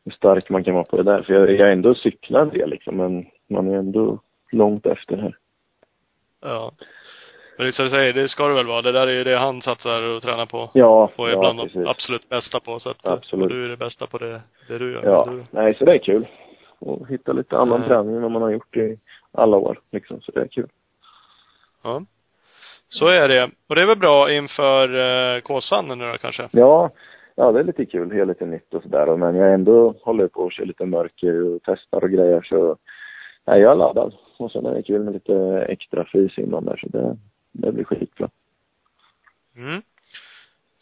hur 0.05 0.11
stark 0.11 0.49
man 0.49 0.63
kan 0.63 0.73
vara 0.73 0.83
på 0.83 0.97
det 0.97 1.03
där. 1.03 1.21
För 1.21 1.33
jag, 1.33 1.51
jag 1.51 1.71
ändå 1.71 1.95
cyklar 1.95 2.45
del 2.45 2.69
liksom, 2.69 2.97
men 2.97 3.25
man 3.49 3.67
är 3.67 3.77
ändå 3.77 4.19
långt 4.51 4.85
efter 4.85 5.17
här. 5.17 5.37
Ja. 6.41 6.71
Men 7.57 7.73
som 7.73 7.85
du 7.85 7.91
säger, 7.91 8.13
det 8.13 8.27
ska 8.29 8.47
det 8.47 8.53
väl 8.53 8.67
vara. 8.67 8.81
Det 8.81 8.91
där 8.91 9.07
är 9.07 9.11
ju 9.11 9.23
det 9.23 9.37
han 9.37 9.61
satsar 9.61 10.01
och 10.03 10.21
tränar 10.21 10.45
på. 10.45 10.69
Ja, 10.73 11.11
Och 11.15 11.27
är 11.27 11.31
ja 11.33 11.39
bland 11.39 11.57
de 11.59 11.67
precis. 11.67 11.87
absolut 11.87 12.29
bästa 12.29 12.59
på. 12.59 12.79
Så 12.79 12.89
att, 12.89 13.07
Absolut. 13.07 13.43
Och 13.43 13.49
du 13.49 13.65
är 13.65 13.69
det 13.69 13.77
bästa 13.77 14.07
på 14.07 14.17
det, 14.17 14.41
det 14.67 14.77
du 14.77 14.91
gör. 14.93 15.03
Ja, 15.05 15.25
Du, 15.29 15.43
nej 15.51 15.75
så 15.75 15.85
det 15.85 15.93
är 15.93 15.97
kul. 15.97 16.27
Och 16.79 17.07
hitta 17.09 17.33
lite 17.33 17.57
annan 17.57 17.77
Mm. 17.77 17.87
träning 17.89 18.15
än 18.15 18.21
vad 18.21 18.31
man 18.31 18.41
har 18.41 18.49
gjort 18.49 18.77
i 18.77 18.99
alla 19.31 19.57
år 19.57 19.79
liksom, 19.91 20.21
så 20.21 20.31
det 20.31 20.41
är 20.41 20.47
kul. 20.47 20.67
ja. 21.83 22.01
Så 22.87 23.07
är 23.07 23.27
det. 23.27 23.49
Och 23.67 23.75
det 23.75 23.81
är 23.81 23.85
väl 23.85 23.97
bra 23.97 24.31
inför 24.33 24.85
eh, 25.35 25.41
Kåsan 25.41 25.87
nu 25.87 26.11
då 26.11 26.17
kanske? 26.17 26.49
Ja, 26.51 26.89
ja 27.35 27.51
det 27.51 27.59
är 27.59 27.63
lite 27.63 27.85
kul, 27.85 28.09
det 28.09 28.19
är 28.19 28.25
lite 28.25 28.45
nytt 28.45 28.73
och 28.73 28.83
sådär. 28.83 29.17
Men 29.17 29.35
jag 29.35 29.53
ändå 29.53 29.95
håller 30.01 30.27
på 30.27 30.45
att 30.45 30.53
köra 30.53 30.65
lite 30.65 30.85
mörker 30.85 31.43
och 31.43 31.61
testar 31.65 32.03
och 32.03 32.09
grejer 32.11 32.41
så 32.41 32.77
nej, 33.47 33.61
jag 33.61 33.71
är 33.71 33.75
laddad. 33.75 34.13
Och 34.37 34.51
sen 34.51 34.65
är 34.65 34.73
det 34.73 34.83
kul 34.83 35.03
med 35.03 35.13
lite 35.13 35.65
extra 35.69 36.05
fys 36.05 36.37
innan 36.37 36.65
där 36.65 36.77
så 36.77 36.87
det, 36.87 37.17
det 37.51 37.71
blir 37.71 37.83
skitbra. 37.83 38.29
Mm. 39.55 39.81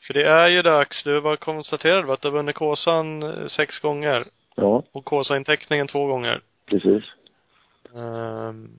För 0.07 0.14
det 0.14 0.27
är 0.27 0.48
ju 0.48 0.61
dags. 0.61 1.03
Du 1.03 1.19
var 1.19 1.36
konstaterad 1.36 2.10
att 2.10 2.22
du 2.22 2.27
har 2.27 2.34
vunnit 2.36 2.56
Kåsan 2.56 3.23
eh, 3.23 3.45
sex 3.48 3.80
gånger. 3.80 4.26
Ja, 4.56 4.84
Och 4.91 5.06
Kåsa-inteckningen 5.06 5.88
två 5.88 6.06
gånger. 6.06 6.41
precis. 6.65 7.03
Ehm, 7.95 8.69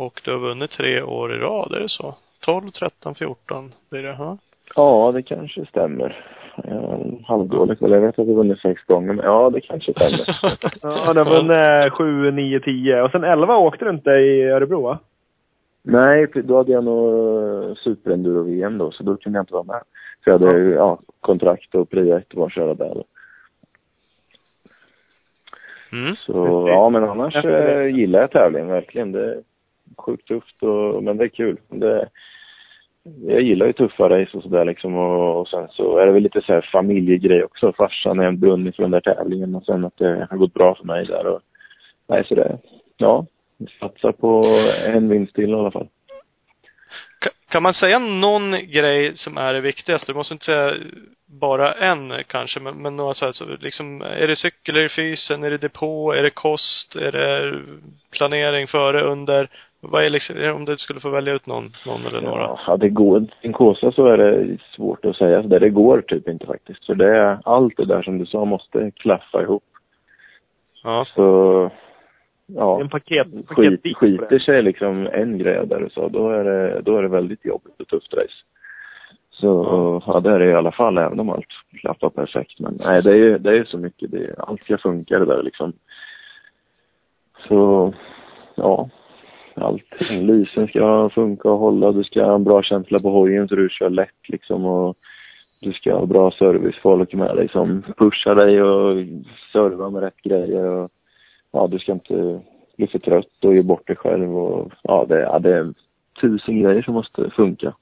och 0.00 0.20
du 0.24 0.30
har 0.30 0.38
vunnit 0.38 0.70
tre 0.70 1.02
år 1.02 1.34
i 1.34 1.38
rad, 1.38 1.72
är 1.72 1.80
det 1.80 1.88
så? 1.88 2.14
12, 2.44 2.70
13, 2.70 3.14
14 3.14 3.70
blir 3.90 4.02
det, 4.02 4.12
ha? 4.12 4.38
Ja, 4.76 5.12
det 5.14 5.22
kanske 5.22 5.66
stämmer. 5.66 6.24
Jag 6.56 6.76
är 6.76 7.24
halvdålig 7.26 7.82
eller 7.82 7.96
jag 7.96 8.02
vet 8.02 8.18
att 8.18 8.26
jag 8.26 8.34
vunnit 8.34 8.58
sex 8.58 8.82
gånger, 8.82 9.12
men 9.12 9.24
ja, 9.24 9.50
det 9.50 9.60
kanske 9.60 9.92
stämmer. 9.92 10.40
Ja, 10.82 11.12
det 11.12 11.24
var 11.24 11.52
en 11.84 11.90
7, 11.90 12.30
9, 12.30 12.60
10. 12.60 13.02
Och 13.02 13.10
sen 13.10 13.24
11 13.24 13.56
åkte 13.56 13.84
du 13.84 13.90
inte 13.90 14.10
i 14.10 14.42
Örebro, 14.42 14.82
va? 14.82 14.98
Nej, 15.82 16.26
då 16.34 16.56
hade 16.56 16.72
jag 16.72 16.84
nog 16.84 17.14
eh, 17.64 17.74
superenduro-VM 17.74 18.78
då, 18.78 18.90
så 18.90 19.02
då 19.02 19.16
kunde 19.16 19.38
jag 19.38 19.42
inte 19.42 19.54
vara 19.54 19.64
med. 19.64 19.82
Så 20.24 20.30
jag 20.30 20.38
hade 20.38 20.58
ju, 20.58 20.74
ja, 20.74 21.00
kontrakt 21.20 21.74
och 21.74 21.90
prio 21.90 22.16
ett 22.16 22.34
var 22.34 22.46
att 22.46 22.52
köra 22.52 22.74
där. 22.74 22.94
då. 22.94 23.04
Mm. 25.92 26.16
Så 26.16 26.66
ja, 26.68 26.90
men 26.90 27.04
annars 27.04 27.44
eh, 27.44 27.86
gillar 27.86 28.20
jag 28.20 28.30
tävling 28.30 28.66
verkligen. 28.66 29.12
Det 29.12 29.42
sjukt 29.98 30.28
tufft 30.28 30.62
och, 30.62 31.02
men 31.02 31.16
det 31.16 31.24
är 31.24 31.28
kul. 31.28 31.56
Det, 31.68 32.08
jag 33.26 33.42
gillar 33.42 33.66
ju 33.66 33.72
tuffa 33.72 34.08
race 34.08 34.36
och 34.36 34.42
sådär 34.42 34.64
liksom 34.64 34.96
och, 34.96 35.40
och 35.40 35.48
sen 35.48 35.68
så 35.68 35.98
är 35.98 36.06
det 36.06 36.12
väl 36.12 36.22
lite 36.22 36.40
så 36.40 36.52
här 36.52 36.68
familjegrej 36.72 37.44
också. 37.44 37.72
Farsan 37.72 38.20
är 38.20 38.24
en 38.24 38.40
brunn 38.40 38.72
för 38.72 38.82
den 38.82 38.90
där 38.90 39.00
tävlingen 39.00 39.54
och 39.54 39.64
sen 39.64 39.84
att 39.84 39.96
det 39.96 40.26
har 40.30 40.36
gått 40.36 40.54
bra 40.54 40.74
för 40.74 40.84
mig 40.84 41.06
där 41.06 41.26
och 41.26 41.40
nej 42.08 42.24
så 42.28 42.34
det, 42.34 42.58
ja, 42.96 43.26
vi 43.58 43.66
satsar 43.80 44.12
på 44.12 44.44
en 44.86 45.08
vinst 45.08 45.34
till 45.34 45.50
i 45.50 45.54
alla 45.54 45.70
fall. 45.70 45.88
Kan 47.48 47.62
man 47.62 47.74
säga 47.74 47.98
någon 47.98 48.50
grej 48.52 49.16
som 49.16 49.38
är 49.38 49.54
det 49.54 49.60
viktigaste? 49.60 50.12
Du 50.12 50.16
måste 50.16 50.34
inte 50.34 50.44
säga 50.44 50.74
bara 51.26 51.74
en 51.74 52.12
kanske, 52.26 52.60
men, 52.60 52.82
men 52.82 52.96
några 52.96 53.14
så 53.14 53.24
här, 53.24 53.32
så 53.32 53.44
liksom, 53.60 54.02
är 54.02 54.26
det 54.26 54.36
cykel, 54.36 54.76
är 54.76 54.80
det 54.80 54.88
fysen, 54.88 55.44
är 55.44 55.50
det 55.50 55.58
depå, 55.58 56.12
är 56.12 56.22
det 56.22 56.30
kost, 56.30 56.96
är 56.96 57.12
det 57.12 57.60
planering 58.10 58.66
före, 58.66 59.02
under? 59.02 59.48
Vad 59.82 60.04
är 60.04 60.10
liksom, 60.10 60.36
om 60.54 60.64
du 60.64 60.76
skulle 60.76 61.00
få 61.00 61.10
välja 61.10 61.34
ut 61.34 61.46
någon, 61.46 61.64
någon 61.86 62.06
eller 62.06 62.20
några? 62.20 62.58
Ja, 62.66 62.76
det 62.76 62.88
går. 62.88 63.26
En 63.40 63.52
Kåsa 63.52 63.92
så 63.92 64.06
är 64.06 64.16
det 64.16 64.58
svårt 64.76 65.04
att 65.04 65.16
säga 65.16 65.42
så 65.42 65.48
där. 65.48 65.60
Det 65.60 65.70
går 65.70 66.00
typ 66.00 66.28
inte 66.28 66.46
faktiskt. 66.46 66.86
För 66.86 66.94
det 66.94 67.16
är 67.16 67.38
allt 67.44 67.76
det 67.76 67.84
där 67.84 68.02
som 68.02 68.18
du 68.18 68.26
sa 68.26 68.44
måste 68.44 68.90
klaffa 68.90 69.42
ihop. 69.42 69.64
Ja. 70.84 71.06
Så, 71.14 71.70
ja. 72.46 72.80
En 72.80 72.88
paket, 72.88 73.26
Skit, 73.26 73.48
paketbit 73.48 73.94
på 73.94 74.00
skiter 74.00 74.38
sig 74.38 74.62
liksom 74.62 75.06
en 75.06 75.38
grej 75.38 75.66
där 75.66 75.80
du 75.80 75.90
sa, 75.90 76.08
då 76.08 76.30
är 76.30 76.44
det, 76.44 76.80
då 76.80 76.96
är 76.96 77.02
det 77.02 77.08
väldigt 77.08 77.44
jobbigt 77.44 77.80
och 77.80 77.88
tufft 77.88 78.14
race. 78.14 78.44
Så 79.30 80.02
ja, 80.06 80.20
det 80.20 80.30
är 80.30 80.38
det 80.38 80.50
i 80.50 80.54
alla 80.54 80.72
fall, 80.72 80.98
även 80.98 81.20
om 81.20 81.30
allt 81.30 81.46
klaffar 81.80 82.10
perfekt. 82.10 82.60
Men 82.60 82.78
nej, 82.84 83.02
det 83.02 83.10
är 83.10 83.14
ju 83.16 83.38
det 83.38 83.58
är 83.58 83.64
så 83.64 83.78
mycket. 83.78 84.10
Det, 84.10 84.34
allt 84.38 84.62
ska 84.62 84.78
funka 84.78 85.18
det 85.18 85.24
där 85.24 85.42
liksom. 85.42 85.72
Så, 87.48 87.92
ja. 88.54 88.88
Allting. 89.60 90.26
Lysen 90.26 90.68
ska 90.68 91.10
funka 91.14 91.50
och 91.50 91.58
hålla. 91.58 91.92
Du 91.92 92.04
ska 92.04 92.24
ha 92.24 92.34
en 92.34 92.44
bra 92.44 92.62
känsla 92.62 93.00
på 93.00 93.10
hojen 93.10 93.48
så 93.48 93.54
du 93.54 93.68
kör 93.70 93.90
lätt 93.90 94.28
liksom. 94.28 94.64
Och 94.64 94.96
du 95.60 95.72
ska 95.72 95.94
ha 95.94 96.06
bra 96.06 96.30
servicefolk 96.30 97.12
med 97.14 97.36
dig 97.36 97.48
som 97.48 97.82
pushar 97.98 98.34
dig 98.34 98.62
och 98.62 98.96
servar 99.52 99.90
med 99.90 100.02
rätt 100.02 100.22
grejer. 100.22 100.64
Och, 100.64 100.90
ja, 101.52 101.66
du 101.66 101.78
ska 101.78 101.92
inte 101.92 102.40
bli 102.76 102.86
för 102.86 102.98
trött 102.98 103.44
och 103.44 103.54
ge 103.54 103.62
bort 103.62 103.86
dig 103.86 103.96
själv. 103.96 104.36
Och, 104.36 104.72
ja, 104.82 105.04
det, 105.08 105.20
ja, 105.20 105.38
det 105.38 105.56
är 105.56 105.72
tusen 106.20 106.62
grejer 106.62 106.82
som 106.82 106.94
måste 106.94 107.30
funka. 107.30 107.74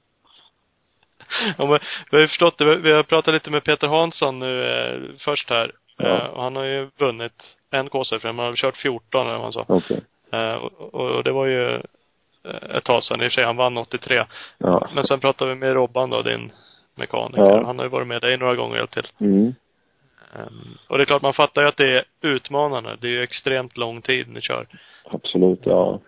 Ja, 1.57 1.65
men, 1.65 1.79
vi 2.11 2.17
har 2.17 2.21
ju 2.21 2.27
förstått 2.27 2.57
det. 2.57 2.75
Vi- 2.75 2.91
har 2.93 3.03
pratat 3.03 3.33
lite 3.33 3.51
med 3.51 3.63
Peter 3.63 3.87
Hansson 3.87 4.39
nu 4.39 4.63
eh, 4.63 5.01
först 5.25 5.49
här. 5.49 5.71
Ja. 5.97 6.05
Eh, 6.17 6.25
och 6.25 6.43
han 6.43 6.55
har 6.55 6.63
ju 6.65 6.87
vunnit 6.99 7.57
en 7.71 7.89
KSF, 7.89 8.23
han 8.23 8.39
har 8.39 8.53
kört 8.53 8.77
14 8.77 9.21
eller 9.21 9.33
vad 9.33 9.41
han 9.43 9.51
sa. 9.51 9.65
Okej. 9.67 10.01
Eh, 10.31 10.55
och, 10.55 10.93
och, 10.93 11.23
det 11.23 11.31
var 11.31 11.45
ju 11.45 11.75
eh, 12.43 12.77
ett 12.77 12.83
tag 12.83 13.03
sedan. 13.03 13.21
I 13.21 13.27
och 13.27 13.31
för 13.31 13.35
sig, 13.35 13.45
han 13.45 13.55
vann 13.55 13.77
83. 13.77 14.25
Ja. 14.57 14.89
Men 14.95 15.03
sen 15.03 15.19
pratade 15.19 15.53
vi 15.53 15.59
med 15.59 15.73
Robban 15.73 16.09
då, 16.09 16.21
din 16.21 16.51
mekaniker. 16.95 17.43
Ja. 17.43 17.65
Han 17.65 17.77
har 17.77 17.85
ju 17.85 17.89
varit 17.89 18.07
med 18.07 18.21
dig 18.21 18.37
några 18.37 18.55
gånger 18.55 18.71
och 18.71 18.77
hjälpt 18.77 18.93
till. 18.93 19.07
Mm. 19.19 19.53
Ehm, 20.35 20.77
och 20.87 20.97
det 20.97 21.03
är 21.03 21.05
klart, 21.05 21.21
man 21.21 21.33
fattar 21.33 21.61
ju 21.61 21.67
att 21.67 21.77
det 21.77 21.97
är 21.97 22.03
utmanande. 22.21 22.97
Det 23.01 23.07
är 23.07 23.11
ju 23.11 23.23
extremt 23.23 23.77
lång 23.77 24.01
tid 24.01 24.27
ni 24.27 24.41
kör. 24.41 24.65
Absolut, 25.05 25.61
ja. 25.63 25.99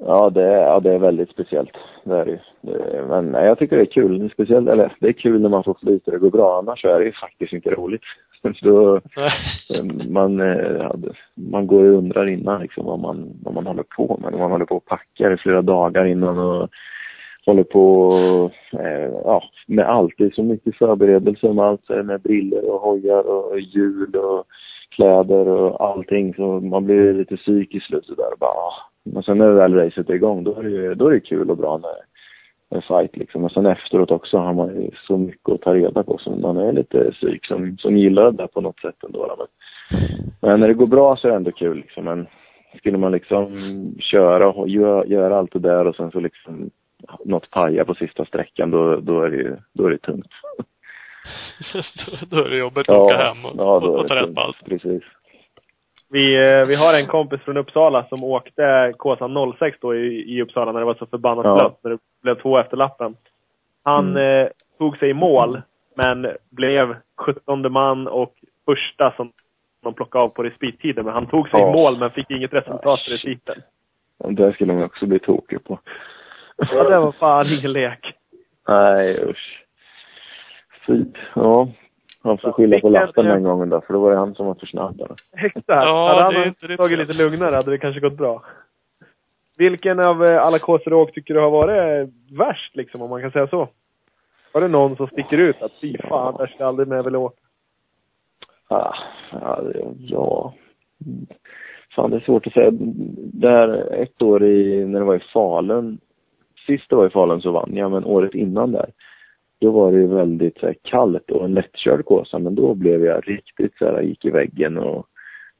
Ja 0.00 0.30
det, 0.30 0.42
är, 0.42 0.60
ja, 0.62 0.80
det 0.80 0.92
är 0.94 0.98
väldigt 0.98 1.30
speciellt. 1.30 1.70
Det 2.04 2.14
är 2.14 2.24
det 2.24 2.40
men 3.08 3.32
nej, 3.32 3.46
jag 3.46 3.58
tycker 3.58 3.76
det 3.76 3.82
är 3.82 3.86
kul. 3.86 4.30
Speciellt, 4.30 4.68
eller 4.68 4.96
det 5.00 5.08
är 5.08 5.12
kul 5.12 5.40
när 5.42 5.48
man 5.48 5.64
får 5.64 5.76
flyt 5.80 6.06
och 6.06 6.12
det 6.12 6.18
går 6.18 6.30
bra. 6.30 6.58
Annars 6.58 6.84
är 6.84 6.98
det 6.98 7.04
ju 7.04 7.12
faktiskt 7.12 7.52
inte 7.52 7.70
roligt. 7.70 8.02
Så, 8.60 9.00
man, 10.10 10.40
eh, 10.40 10.82
hade- 10.82 11.12
man 11.34 11.66
går 11.66 11.82
ju 11.84 11.92
och 11.92 11.98
undrar 11.98 12.26
innan 12.26 12.60
liksom 12.62 12.86
vad 12.86 12.98
man, 12.98 13.30
vad 13.42 13.54
man 13.54 13.66
håller 13.66 13.84
på 13.96 14.18
med. 14.22 14.32
Man 14.38 14.50
håller 14.50 14.64
på 14.64 14.76
och 14.76 14.84
packar 14.84 15.34
i 15.34 15.36
flera 15.36 15.62
dagar 15.62 16.04
innan 16.04 16.38
och 16.38 16.68
håller 17.46 17.64
på 17.64 18.10
eh, 18.72 19.10
ja, 19.24 19.42
med 19.66 19.88
allt. 19.88 20.14
Det 20.18 20.24
är 20.24 20.30
så 20.30 20.42
mycket 20.42 20.76
förberedelser 20.76 21.52
med 21.52 21.64
allt. 21.64 21.88
det 21.88 22.02
Med 22.02 22.20
briller 22.20 22.70
och 22.70 22.80
hojar 22.80 23.28
och 23.28 23.60
hjul 23.60 24.16
och 24.16 24.44
kläder 24.96 25.48
och 25.48 25.88
allting. 25.88 26.34
Så 26.34 26.60
man 26.60 26.84
blir 26.84 27.14
lite 27.14 27.36
psykiskt 27.36 27.86
slut 27.86 28.06
där 28.16 28.32
och 28.32 28.38
bara 28.38 28.50
ah. 28.50 28.74
Men 29.12 29.22
sen 29.22 29.38
när 29.38 29.50
väl 29.50 29.74
racet 29.74 30.10
är 30.10 30.14
igång 30.14 30.44
då 30.44 30.54
är 30.58 30.62
det, 30.62 30.70
ju- 30.70 30.94
då 30.94 31.06
är 31.08 31.12
det 31.12 31.20
kul 31.20 31.50
och 31.50 31.56
bra 31.56 31.78
med 31.78 31.90
en 32.70 32.82
fight 32.82 33.16
liksom. 33.16 33.44
Och 33.44 33.52
sen 33.52 33.66
efteråt 33.66 34.10
också 34.10 34.38
har 34.38 34.54
man 34.54 34.82
ju 34.82 34.90
så 35.06 35.16
mycket 35.16 35.48
att 35.48 35.60
ta 35.60 35.74
reda 35.74 36.02
på 36.02 36.18
så 36.18 36.30
man 36.30 36.56
är 36.56 36.72
lite 36.72 37.10
psyk 37.12 37.46
som, 37.46 37.76
som 37.78 37.96
gillar 37.96 38.24
det 38.24 38.36
där 38.36 38.46
på 38.46 38.60
något 38.60 38.80
sätt 38.80 39.04
ändå. 39.04 39.26
då. 39.26 39.36
Men, 39.38 39.46
men 40.50 40.60
när 40.60 40.68
det 40.68 40.74
går 40.74 40.86
bra 40.86 41.16
så 41.16 41.26
är 41.26 41.30
det 41.30 41.36
ändå 41.36 41.52
kul 41.52 41.76
liksom. 41.76 42.04
Men 42.04 42.26
skulle 42.78 42.98
man 42.98 43.12
liksom 43.12 43.50
köra 43.98 44.48
och 44.52 44.68
göra, 44.68 45.06
göra 45.06 45.38
allt 45.38 45.52
det 45.52 45.58
där 45.58 45.86
och 45.86 45.96
sen 45.96 46.10
så 46.10 46.20
liksom 46.20 46.70
något 47.24 47.50
pajar 47.50 47.84
på 47.84 47.94
sista 47.94 48.24
sträckan, 48.24 48.70
då, 48.70 48.96
då 48.96 49.22
är 49.22 49.30
det 49.30 49.36
ju, 49.36 49.56
då 49.72 49.86
är 49.86 49.90
det 49.90 49.98
tungt. 49.98 50.30
då 52.30 52.36
är 52.44 52.50
det 52.50 52.56
jobbigt 52.56 52.88
att 52.90 52.98
åka 52.98 53.16
hem 53.16 53.44
och, 53.44 53.54
ja, 53.58 53.76
och, 53.76 53.98
och 54.00 54.08
ta 54.08 54.14
rätt 54.14 54.34
på 54.34 54.40
allt. 54.40 54.64
Precis. 54.64 55.02
Vi, 56.10 56.36
eh, 56.36 56.64
vi 56.66 56.74
har 56.74 56.94
en 56.94 57.06
kompis 57.06 57.40
från 57.40 57.56
Uppsala 57.56 58.04
som 58.08 58.24
åkte 58.24 58.92
Kåsan 58.96 59.52
06 59.58 59.78
då 59.80 59.94
i, 59.94 60.34
i 60.36 60.42
Uppsala 60.42 60.72
när 60.72 60.80
det 60.80 60.86
var 60.86 60.94
så 60.94 61.06
förbannat 61.06 61.44
Ja. 61.46 61.54
blött, 61.56 61.78
när 61.84 61.90
det 61.90 61.98
blev 62.22 62.34
två 62.34 62.58
efter 62.58 62.76
lappen. 62.76 63.16
Han 63.84 64.16
eh, 64.16 64.48
tog 64.78 64.96
sig 64.98 65.10
i 65.10 65.14
mål, 65.14 65.62
men 65.96 66.26
blev 66.50 66.96
17 67.16 67.72
man 67.72 68.08
och 68.08 68.34
första 68.64 69.12
som 69.16 69.32
de 69.82 69.94
plockade 69.94 70.24
av 70.24 70.28
på 70.28 70.42
respittiden. 70.42 71.04
Men 71.04 71.14
han 71.14 71.26
tog 71.26 71.48
sig 71.48 71.60
Ja. 71.60 71.68
i 71.70 71.72
mål, 71.72 71.98
men 71.98 72.10
fick 72.10 72.30
inget 72.30 72.52
resultat 72.54 73.00
i 73.08 73.10
respiten. 73.10 73.62
Och 74.18 74.34
Det 74.34 74.52
skulle 74.52 74.72
man 74.72 74.82
också 74.82 75.06
bli 75.06 75.18
tokig 75.18 75.64
på. 75.64 75.78
Ja, 76.56 76.82
det 76.90 76.98
var 76.98 77.12
fan 77.12 77.46
ingen 77.58 77.72
lek. 77.72 78.12
Nej, 78.68 79.24
usch. 79.30 79.64
Fy. 80.86 81.04
Ja. 81.34 81.68
Han 82.26 82.38
får 82.38 82.52
skylla 82.52 82.80
på 82.80 82.88
eh, 82.88 83.26
den 83.26 83.42
gången 83.42 83.68
då, 83.68 83.80
för 83.80 83.94
då 83.94 84.00
var 84.00 84.10
det 84.10 84.16
han 84.16 84.34
som 84.34 84.46
var 84.46 84.54
för 84.54 84.66
snabb. 84.66 85.00
Exakt. 85.36 85.64
Ja, 85.66 86.10
hade 86.12 86.34
det 86.34 86.36
är 86.36 86.38
han 86.38 86.48
inte 86.48 86.76
tagit 86.76 86.98
lite 86.98 87.12
lugnare 87.12 87.54
hade 87.54 87.70
det 87.70 87.78
kanske 87.78 88.00
gått 88.00 88.16
bra. 88.16 88.42
Vilken 89.58 90.00
av 90.00 90.24
eh, 90.24 90.42
alla 90.42 90.58
åkt 90.96 91.14
tycker 91.14 91.34
du 91.34 91.40
har 91.40 91.50
varit 91.50 92.08
värst, 92.30 92.76
liksom, 92.76 93.02
om 93.02 93.10
man 93.10 93.22
kan 93.22 93.30
säga 93.30 93.46
så? 93.46 93.68
Var 94.52 94.60
det 94.60 94.68
någon 94.68 94.96
som 94.96 95.06
sticker 95.06 95.38
ut? 95.38 95.62
Att 95.62 95.72
fy 95.80 95.96
fan, 95.98 96.34
där 96.38 96.46
ska 96.46 96.56
jag 96.58 96.68
aldrig 96.68 96.88
mer 96.88 97.02
vilja 97.02 97.18
åka. 97.18 97.40
Ah, 98.68 98.94
ja, 99.32 99.62
ja. 99.98 100.54
Fan, 101.94 102.10
det 102.10 102.16
är 102.16 102.20
svårt 102.20 102.46
att 102.46 102.52
säga. 102.52 102.70
Där 103.32 103.92
ett 103.92 104.22
år 104.22 104.44
i, 104.44 104.84
när 104.84 104.98
det 104.98 105.06
var 105.06 105.14
i 105.14 105.24
Falun, 105.32 105.98
sist 106.66 106.90
det 106.90 106.96
var 106.96 107.06
i 107.06 107.10
Falun 107.10 107.40
så 107.40 107.50
vann 107.50 107.76
jag, 107.76 107.90
men 107.90 108.04
året 108.04 108.34
innan 108.34 108.72
där, 108.72 108.90
då 109.60 109.70
var 109.70 109.92
det 109.92 109.98
ju 109.98 110.06
väldigt 110.06 110.58
så 110.58 110.66
här, 110.66 110.76
kallt 110.82 111.30
och 111.30 111.44
en 111.44 111.54
lättkörd 111.54 112.04
Kåsa, 112.04 112.38
men 112.38 112.54
då 112.54 112.74
blev 112.74 113.04
jag 113.04 113.28
riktigt 113.28 113.76
så 113.78 113.84
här, 113.84 114.02
gick 114.02 114.24
i 114.24 114.30
väggen 114.30 114.78
och 114.78 115.06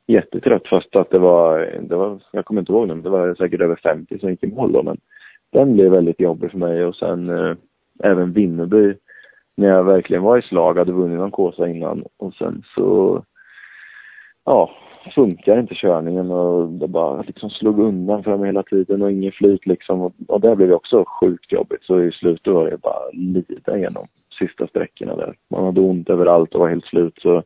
jättetrött. 0.07 0.69
Fast 0.69 0.97
att 0.97 1.11
det 1.11 1.19
var, 1.19 1.79
det 1.81 1.97
var, 1.97 2.23
jag 2.31 2.45
kommer 2.45 2.61
inte 2.61 2.73
ihåg 2.73 2.89
nu, 2.89 2.95
men 2.95 3.03
det 3.03 3.11
var 3.11 3.35
säkert 3.35 3.61
över 3.61 3.77
50 3.77 4.19
som 4.19 4.31
gick 4.31 4.43
i 4.43 4.47
mål 4.47 4.73
då, 4.73 4.83
men 4.83 4.97
den 5.53 5.73
blev 5.73 5.91
väldigt 5.93 6.21
jobbig 6.21 6.51
för 6.51 6.59
mig. 6.59 6.85
Och 6.85 6.97
sen 6.97 7.31
eh, 7.31 7.57
även 8.03 8.33
Vimmerby 8.33 8.95
när 9.57 9.69
jag 9.69 9.85
verkligen 9.85 10.23
var 10.23 10.39
i 10.39 10.43
slag, 10.43 10.79
hade 10.79 10.93
vunnit 10.93 11.19
någon 11.19 11.31
Kåsa 11.31 11.69
innan. 11.69 12.05
Och 12.17 12.35
sen 12.35 12.63
så 12.75 13.23
ja, 14.45 14.71
funkar 15.11 15.59
inte 15.59 15.75
körningen 15.75 16.31
och 16.31 16.69
det 16.69 16.89
bara 16.89 17.23
liksom 17.23 17.51
slog 17.51 17.79
undan 17.79 18.23
för 18.23 18.37
mig 18.37 18.47
hela 18.47 18.63
tiden 18.63 19.03
och 19.03 19.13
ingen 19.13 19.33
flyt 19.33 19.67
liksom 19.67 20.01
och, 20.01 20.13
och 20.29 20.41
det 20.41 20.57
blev 20.57 20.69
ju 20.69 20.75
också 20.75 21.05
sjukt 21.21 21.53
jobbigt 21.53 21.83
så 21.83 22.01
i 22.01 22.13
slutet 22.13 22.53
var 22.53 22.71
det 22.71 22.81
bara 22.81 23.11
lida 23.13 23.77
igenom 23.77 24.07
sista 24.39 24.67
sträckorna 24.67 25.17
där. 25.17 25.35
Man 25.51 25.65
hade 25.65 25.81
ont 25.81 26.11
överallt 26.11 26.55
och 26.55 26.61
var 26.61 26.69
helt 26.69 26.85
slut 26.85 27.19
så 27.23 27.37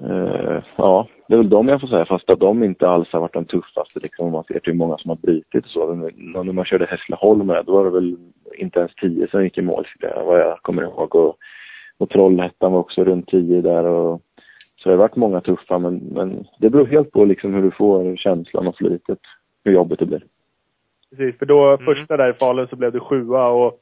eh, 0.00 0.62
ja, 0.76 1.08
det 1.28 1.34
är 1.34 1.38
väl 1.38 1.48
de 1.48 1.68
jag 1.68 1.80
får 1.80 1.88
säga 1.88 2.06
fast 2.06 2.30
att 2.30 2.40
de 2.40 2.62
inte 2.64 2.88
alls 2.88 3.08
har 3.12 3.20
varit 3.20 3.32
de 3.32 3.44
tuffaste 3.44 4.00
liksom 4.00 4.26
om 4.26 4.32
man 4.32 4.44
ser 4.44 4.60
till 4.60 4.72
hur 4.72 4.78
många 4.78 4.98
som 4.98 5.08
har 5.08 5.16
brutit 5.16 5.64
och 5.64 5.70
så. 5.70 5.94
Men 5.94 6.46
När 6.46 6.52
man 6.52 6.64
körde 6.64 6.86
Hässleholm 6.86 7.46
med, 7.46 7.64
då 7.66 7.72
var 7.72 7.84
det 7.84 7.90
väl 7.90 8.16
inte 8.58 8.78
ens 8.78 8.94
tio 8.94 9.28
som 9.30 9.44
gick 9.44 9.58
i 9.58 9.62
mål, 9.62 9.86
vad 10.26 10.40
jag 10.40 10.58
kommer 10.62 10.82
ihåg. 10.82 11.14
Och, 11.14 11.36
och 11.98 12.10
Trollhättan 12.10 12.72
var 12.72 12.80
också 12.80 13.04
runt 13.04 13.28
tio 13.28 13.62
där 13.62 13.84
och 13.84 14.22
så 14.86 14.90
det 14.90 14.96
har 14.96 15.08
varit 15.08 15.16
många 15.16 15.40
tuffa 15.40 15.78
men, 15.78 15.96
men 15.96 16.46
det 16.58 16.70
beror 16.70 16.86
helt 16.86 17.10
på 17.12 17.24
liksom 17.24 17.54
hur 17.54 17.62
du 17.62 17.70
får 17.70 18.16
känslan 18.16 18.66
och 18.66 18.76
flytet, 18.76 19.18
hur 19.64 19.72
jobbigt 19.72 19.98
det 19.98 20.06
blir. 20.06 20.22
Precis, 21.10 21.38
för 21.38 21.46
då 21.46 21.64
Mm. 21.68 21.84
första 21.84 22.16
där 22.16 22.30
i 22.30 22.32
Falun 22.32 22.68
så 22.68 22.76
blev 22.76 22.92
du 22.92 23.00
sjua 23.00 23.46
och 23.48 23.80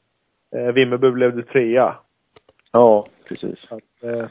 eh, 0.55 0.71
Vimmerby 0.73 1.11
blev 1.11 1.35
du 1.35 1.41
trea. 1.43 1.95
Ja, 2.71 3.07
precis. 3.27 3.59
Att, 3.69 4.03
eh, 4.03 4.25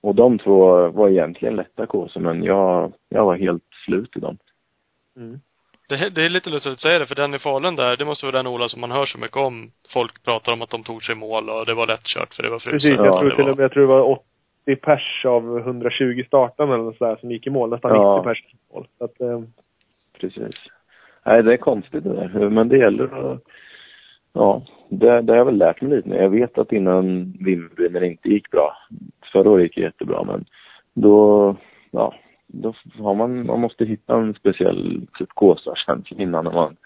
Och 0.00 0.14
de 0.14 0.38
två 0.38 0.88
var 0.88 1.08
egentligen 1.08 1.56
lätta 1.56 1.86
kåsor 1.86 2.20
men 2.20 2.42
jag, 2.44 2.92
jag 3.08 3.24
var 3.24 3.36
helt 3.36 3.64
slut 3.84 4.16
i 4.16 4.20
dem. 4.20 4.38
mm. 5.16 5.40
Det, 5.88 6.08
det 6.10 6.24
är 6.24 6.28
lite 6.28 6.50
lustigt 6.50 6.72
att 6.72 6.80
säga 6.80 6.98
det, 6.98 7.06
för 7.06 7.14
den 7.14 7.34
i 7.34 7.38
Falun 7.38 7.76
där, 7.76 7.96
det 7.96 8.04
måste 8.04 8.26
vara 8.26 8.36
den 8.36 8.46
Ola 8.46 8.68
som 8.68 8.80
man 8.80 8.90
hör 8.90 9.04
så 9.06 9.18
mycket 9.18 9.36
om. 9.36 9.70
Folk 9.94 10.24
pratar 10.24 10.52
om 10.52 10.62
att 10.62 10.70
de 10.70 10.82
tog 10.82 11.02
sig 11.02 11.14
mål 11.14 11.50
och 11.50 11.66
det 11.66 11.74
var 11.74 11.86
lättkört 11.86 12.34
för 12.34 12.42
det 12.42 12.50
var 12.50 12.58
fruset. 12.58 12.72
Precis, 12.72 12.96
jag 12.98 13.06
Ja, 13.06 13.20
tror 13.20 13.30
det 13.30 13.36
till 13.36 13.44
var- 13.44 13.50
och 13.50 13.56
med, 13.56 13.64
jag 13.64 13.72
tror 13.72 13.82
det 13.82 13.88
var 13.88 14.00
80 14.68 14.76
pers 14.76 15.24
av 15.26 15.58
120 15.58 16.24
startande 16.26 16.74
eller 16.74 16.92
sådär 16.92 17.16
som 17.20 17.30
gick 17.30 17.46
i 17.46 17.50
mål. 17.50 17.70
Nästan 17.70 17.90
Ja. 17.94 18.16
90 18.16 18.28
pers 18.28 18.44
i 18.54 18.74
mål. 18.74 18.86
Så 18.98 19.04
att, 19.04 19.20
eh, 19.20 19.40
Precis. 20.20 20.54
Nej, 21.26 21.42
det 21.42 21.52
är 21.52 21.56
konstigt 21.56 22.04
det 22.04 22.14
där. 22.14 22.50
Men 22.50 22.68
det 22.68 22.78
gäller 22.78 23.04
att... 23.04 23.42
Ja, 24.32 24.62
det, 24.88 25.20
det 25.20 25.32
har 25.32 25.38
jag 25.38 25.44
väl 25.44 25.58
lärt 25.58 25.82
mig 25.82 25.96
lite 25.96 26.08
nu. 26.08 26.16
Jag 26.16 26.30
vet 26.30 26.58
att 26.58 26.72
innan 26.72 27.32
Vimmerby, 27.40 27.88
när 27.90 28.00
det 28.00 28.06
inte 28.06 28.28
gick 28.28 28.50
bra, 28.50 28.76
förra 29.32 29.50
året 29.50 29.62
gick 29.62 29.74
det 29.74 29.80
jättebra, 29.80 30.24
men 30.24 30.44
då, 30.94 31.56
ja, 31.90 32.14
då 32.46 32.74
har 32.98 33.14
man, 33.14 33.46
man 33.46 33.60
måste 33.60 33.84
hitta 33.84 34.16
en 34.16 34.34
speciell 34.34 35.06
typ 35.18 35.28
gåsarkänsla 35.28 36.16
innan 36.22 36.44
när 36.44 36.52
man 36.52 36.76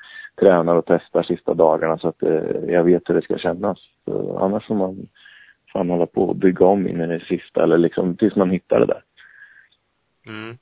tränar 0.41 0.77
och 0.77 0.85
testar 0.87 1.23
sista 1.23 1.55
dagarna 1.55 1.99
så 1.99 2.09
att 2.09 2.23
eh, 2.23 2.65
jag 2.69 2.85
vet 2.85 3.03
hur 3.07 3.15
det 3.15 3.23
ska 3.23 3.39
kännas. 3.39 3.79
Så 4.05 4.39
annars 4.39 4.67
får 4.67 4.75
man 4.75 5.09
fan 5.73 5.91
hålla 5.91 6.07
på 6.07 6.23
och 6.23 6.37
bygga 6.37 6.67
om 6.67 6.89
in 6.89 7.01
i 7.01 7.07
det 7.07 7.25
sista 7.25 7.63
eller 7.63 7.79
liksom 7.79 8.17
tills 8.17 8.37
man 8.37 8.51
hittar 8.51 8.81
det 8.81 8.87
där. 8.87 9.03
Mm. 10.27 10.59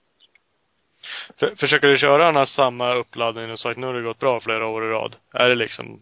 För, 1.38 1.54
försöker 1.56 1.88
du 1.88 1.98
köra 1.98 2.28
annars 2.28 2.48
samma 2.48 2.94
uppladdning 2.94 3.50
och 3.50 3.58
sagt 3.58 3.78
nu 3.78 3.86
har 3.86 3.94
det 3.94 4.02
gått 4.02 4.18
bra 4.18 4.40
flera 4.40 4.66
år 4.66 4.84
i 4.84 4.88
rad? 4.88 5.16
Är 5.32 5.48
det 5.48 5.54
liksom 5.54 6.00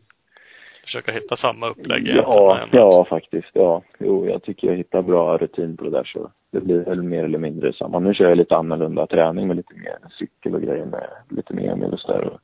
försöka 0.85 1.12
hitta 1.12 1.36
samma 1.36 1.68
upplägg? 1.68 2.09
Ja, 2.09 2.68
ja 2.72 3.05
faktiskt. 3.05 3.51
Ja. 3.52 3.82
Jo, 3.98 4.26
jag 4.26 4.43
tycker 4.43 4.66
jag 4.68 4.76
hittar 4.76 5.02
bra 5.02 5.36
rutin 5.36 5.76
på 5.76 5.85
det 5.85 5.90
där 5.90 6.05
så 6.05 6.30
det 6.51 6.60
blir 6.60 6.85
väl 6.85 7.02
mer 7.02 7.24
eller 7.24 7.39
mindre 7.39 7.72
samma. 7.72 7.98
Nu 7.98 8.14
kör 8.14 8.28
jag 8.28 8.39
lite 8.39 8.56
annorlunda 8.56 9.06
träning 9.06 9.47
med 9.47 9.56
lite 9.56 9.74
mer 9.74 9.98
cykel 10.18 10.55
och 10.55 10.62
grejer 10.62 10.86
med 10.86 11.09
lite 11.28 11.55
mer 11.55 11.70
Emil 11.72 11.93
och 11.93 12.01
sådär. 12.01 12.39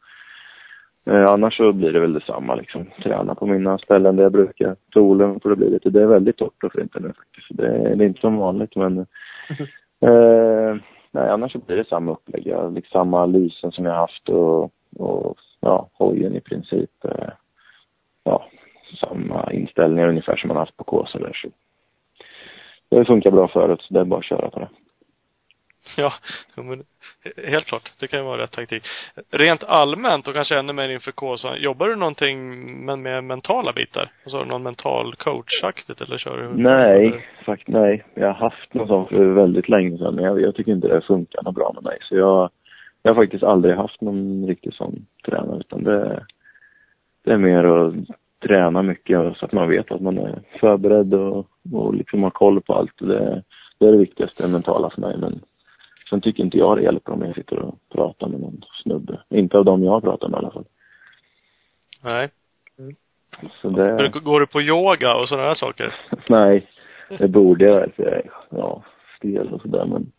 Eh, 1.07 1.31
annars 1.31 1.57
så 1.57 1.73
blir 1.73 1.93
det 1.93 2.01
väl 2.01 2.13
detsamma 2.13 2.55
liksom. 2.55 2.85
Träna 3.03 3.35
på 3.35 3.47
mina 3.47 3.79
ställen 3.79 4.17
där 4.17 4.23
jag 4.23 4.33
brukar. 4.33 4.77
Solen 4.93 5.41
får 5.41 5.51
det 5.51 5.57
bli 5.57 5.71
lite. 5.71 5.91
Det 5.91 6.03
är 6.03 6.07
väldigt 6.07 6.37
torrt 6.37 6.65
och 6.65 6.73
fint 6.73 6.95
nu 6.95 7.13
faktiskt. 7.13 7.47
Det 7.51 7.67
är, 7.67 7.97
det 7.97 8.05
är 8.05 8.09
inte 8.09 8.21
som 8.21 8.37
vanligt 8.37 8.77
men 8.77 8.99
eh, 10.01 10.77
nej, 11.11 11.29
annars 11.31 11.53
så 11.53 11.59
blir 11.59 11.77
det 11.77 11.89
samma 11.89 12.13
upplägg. 12.13 12.47
Jag 12.47 12.75
liksom 12.75 12.99
samma 12.99 13.27
lysen 13.27 13.73
som 13.73 13.85
jag 13.85 13.95
haft 13.95 14.29
och, 14.29 14.63
och 14.97 15.37
ja, 15.61 15.89
hojen 15.93 16.37
i 16.37 16.41
princip. 16.41 17.05
Eh, 17.05 17.31
ja, 18.25 18.45
samma 19.01 19.53
inställningar 19.53 20.09
ungefär 20.09 20.37
som 20.37 20.49
man 20.49 20.57
haft 20.57 20.77
på 20.77 20.85
Kåsa 20.85 21.19
där. 21.19 21.33
Så 21.33 21.49
det 22.89 23.05
funkar 23.05 23.31
bra 23.31 23.49
förut, 23.49 23.83
så 23.83 23.95
det 23.95 24.01
är 24.01 24.05
bara 24.05 24.19
att 24.19 24.25
köra 24.25 24.51
på 24.51 24.61
det. 24.61 24.69
Ja, 25.97 26.13
men 26.55 26.83
helt 27.37 27.67
klart. 27.67 27.93
Det 28.01 28.07
kan 28.07 28.21
ju 28.21 28.27
vara 28.27 28.43
rätt 28.43 28.53
taktik. 28.53 28.83
Rent 29.31 29.65
allmänt 29.65 30.29
och 30.29 30.35
kanske 30.35 30.59
ännu 30.59 30.73
mer 30.73 30.89
inför 30.89 31.13
Kåsan, 31.13 31.61
jobbar 31.61 31.89
du 31.89 31.97
någonting 31.97 32.39
med, 32.85 32.99
med 32.99 33.25
mentala 33.25 33.73
bitar? 33.73 34.13
Alltså 34.23 34.37
har 34.37 34.45
du 34.45 34.51
någon 34.51 34.63
mental 34.63 35.15
coachaktigt 35.15 36.01
eller 36.01 36.19
kör 36.19 36.37
du? 36.39 36.63
Nej, 36.63 37.27
fakt 37.45 37.69
nej. 37.69 38.05
Jag 38.15 38.27
har 38.27 38.35
haft 38.35 38.75
någon 38.75 38.89
sån 38.89 39.09
för 39.09 39.25
väldigt 39.25 39.69
länge 39.69 39.99
sedan, 39.99 40.15
men 40.15 40.25
jag, 40.25 40.41
jag 40.41 40.55
tycker 40.55 40.73
inte 40.73 40.89
det 40.89 41.01
funkar 41.01 41.43
något 41.43 41.55
bra 41.55 41.73
med 41.75 41.85
mig. 41.85 41.99
Så 42.01 42.17
jag, 42.17 42.51
jag 43.03 43.15
har 43.15 43.23
faktiskt 43.23 43.45
aldrig 43.45 43.77
haft 43.77 44.01
någon 44.01 44.47
riktig 44.47 44.75
sån 44.75 45.07
tränare, 45.25 45.61
utan 45.61 45.85
det, 45.85 46.27
det 47.25 47.31
är 47.31 47.39
mer 47.39 47.65
att 47.65 47.95
träna 48.49 48.83
mycket 48.83 49.37
så 49.37 49.45
att 49.45 49.53
man 49.53 49.69
vet 49.69 49.93
att 49.93 50.01
man 50.01 50.19
är 50.19 50.43
förberedd 50.61 51.15
och, 51.15 51.47
och 51.73 51.95
liksom 51.95 52.23
har 52.23 52.31
koll 52.31 52.61
på 52.61 52.75
allt. 52.75 52.99
Det, 52.99 53.43
det 53.79 53.87
är 53.87 53.93
det 53.93 53.99
viktigaste 53.99 54.43
det 54.43 54.49
mentala 54.49 54.91
för 54.91 55.01
mig. 55.01 55.17
Men 55.19 55.41
sen 56.15 56.21
tycker 56.21 56.43
inte 56.43 56.59
jag 56.59 56.77
det 56.77 56.83
hjälper 56.83 57.13
om 57.13 57.23
jag 57.23 57.35
sitter 57.35 57.59
och 57.59 57.79
pratar 57.93 58.29
med 58.29 58.41
någon 58.41 58.65
snubbe. 58.83 59.21
Inte 59.29 59.59
av 59.59 59.65
dem 59.65 59.85
jag 59.85 59.91
har 59.91 60.01
pratat 60.01 60.31
med 60.31 60.39
i 60.39 60.41
alla 60.41 60.51
fall. 60.51 60.65
Nej. 62.03 62.31
Så 63.63 63.69
det, 63.69 64.09
Går 64.09 64.41
du 64.41 64.47
på 64.47 64.63
yoga 64.63 65.15
och 65.15 65.29
sådana 65.29 65.49
där 65.49 65.55
saker? 65.55 65.95
nej, 66.29 66.67
det 67.19 67.29
borde 67.29 67.65
jag 67.65 67.81
väl 67.81 67.93
för 67.93 68.03
jag 68.03 68.13
är 68.13 68.31
ja, 68.51 68.83
stel 69.19 69.53
och 69.53 69.63
sådär 69.63 69.85
men 69.85 70.13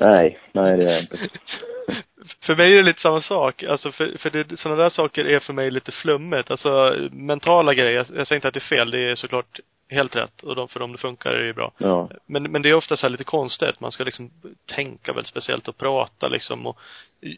nej, 0.00 0.38
nej 0.52 0.76
det 0.76 0.84
är 0.84 0.92
jag 0.92 1.02
inte. 1.02 1.16
För 2.40 2.56
mig 2.56 2.72
är 2.72 2.76
det 2.76 2.82
lite 2.82 3.00
samma 3.00 3.20
sak. 3.20 3.62
Alltså 3.62 3.92
för, 3.92 4.18
för 4.18 4.30
det, 4.30 4.58
sådana 4.58 4.82
där 4.82 4.90
saker 4.90 5.24
är 5.24 5.38
för 5.38 5.52
mig 5.52 5.70
lite 5.70 5.92
flummigt. 5.92 6.50
Alltså 6.50 6.96
mentala 7.10 7.74
grejer, 7.74 7.92
jag, 7.92 8.06
jag 8.14 8.26
säger 8.26 8.36
inte 8.36 8.48
att 8.48 8.54
det 8.54 8.58
är 8.58 8.76
fel, 8.76 8.90
det 8.90 9.10
är 9.10 9.14
såklart 9.14 9.60
helt 9.88 10.16
rätt. 10.16 10.42
Och 10.42 10.56
de, 10.56 10.68
för 10.68 10.80
dem 10.80 10.92
det 10.92 10.98
funkar 10.98 11.30
är 11.30 11.38
det 11.38 11.46
ju 11.46 11.52
bra. 11.52 11.72
Ja, 11.78 12.10
Men, 12.26 12.42
men 12.42 12.62
det 12.62 12.68
är 12.68 12.74
ofta 12.74 12.96
så 12.96 13.06
här 13.06 13.10
lite 13.10 13.24
konstigt. 13.24 13.80
Man 13.80 13.92
ska 13.92 14.04
liksom 14.04 14.30
tänka 14.74 15.12
väldigt 15.12 15.30
speciellt 15.30 15.68
och 15.68 15.78
prata 15.78 16.28
liksom. 16.28 16.66
Och 16.66 16.78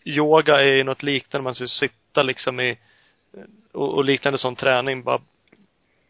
yoga 0.04 0.60
är 0.60 0.76
ju 0.76 0.84
något 0.84 1.02
liknande. 1.02 1.44
Man 1.44 1.54
ska 1.54 1.66
sitta 1.66 2.22
liksom 2.22 2.60
i, 2.60 2.78
och, 3.72 3.94
och 3.94 4.04
liknande 4.04 4.38
sån 4.38 4.56
träning 4.56 5.02
bara 5.02 5.20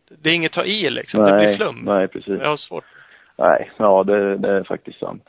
det 0.09 0.31
är 0.31 0.35
inget 0.35 0.53
ta 0.53 0.65
i 0.65 0.91
liksom. 0.91 1.21
det 1.21 1.33
blir 1.33 1.47
nej, 1.47 1.57
flum. 1.57 1.83
nej 1.85 2.09
precis. 2.09 2.41
Jag 2.41 2.49
har 2.49 2.57
svårt. 2.57 2.85
Nej, 3.37 3.71
ja 3.77 4.05
det, 4.05 4.37
det 4.37 4.51
är 4.51 4.65
faktiskt 4.65 4.99
sant. 4.99 5.29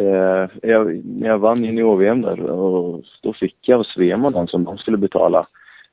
Eh, 0.00 0.48
jag, 0.62 1.04
när 1.04 1.28
jag 1.28 1.38
vann 1.38 1.64
junior-VM 1.64 2.22
där 2.22 2.40
och 2.40 3.02
då 3.22 3.32
fick 3.32 3.56
jag 3.60 3.78
av 3.78 3.84
Svema 3.84 4.30
någon 4.30 4.48
som 4.48 4.64
de 4.64 4.78
skulle 4.78 4.96
betala 4.96 5.46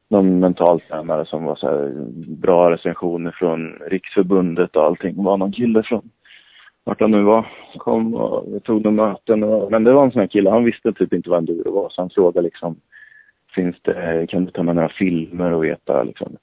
någon 0.08 0.40
mental 0.40 0.82
tränare 0.82 1.26
som 1.26 1.44
var 1.44 1.56
så 1.56 1.68
här, 1.68 1.94
bra 2.42 2.72
recensioner 2.72 3.32
från 3.32 3.80
Riksförbundet 3.88 4.76
och 4.76 4.84
allting. 4.84 5.16
Det 5.16 5.24
var 5.24 5.38
någon 5.38 5.52
kille 5.52 5.84
från 5.84 6.10
vart 6.84 7.02
han 7.02 7.12
nu 7.12 7.22
var. 7.22 7.48
Kom 7.78 8.16
och 8.16 8.54
vi 8.54 8.60
tog 8.60 8.84
några 8.84 9.08
möten. 9.08 9.44
Och, 9.44 9.72
men 9.72 9.84
det 9.84 9.94
var 9.94 10.06
en 10.06 10.12
sån 10.12 10.22
här 10.22 10.28
kille, 10.28 10.50
han 10.50 10.64
visste 10.64 10.94
typ 10.94 11.14
inte 11.14 11.30
vad 11.30 11.40
enduro 11.40 11.72
var. 11.72 11.90
Så 11.90 12.02
han 12.02 12.10
frågade 12.10 12.42
liksom, 12.42 12.76
finns 13.56 13.76
det, 13.82 14.28
kan 14.30 14.46
du 14.46 14.52
ta 14.52 14.64
med 14.64 14.76
några 14.76 14.90
filmer 14.90 15.52
och 15.52 15.64
veta 15.64 16.04
liksom. 16.04 16.38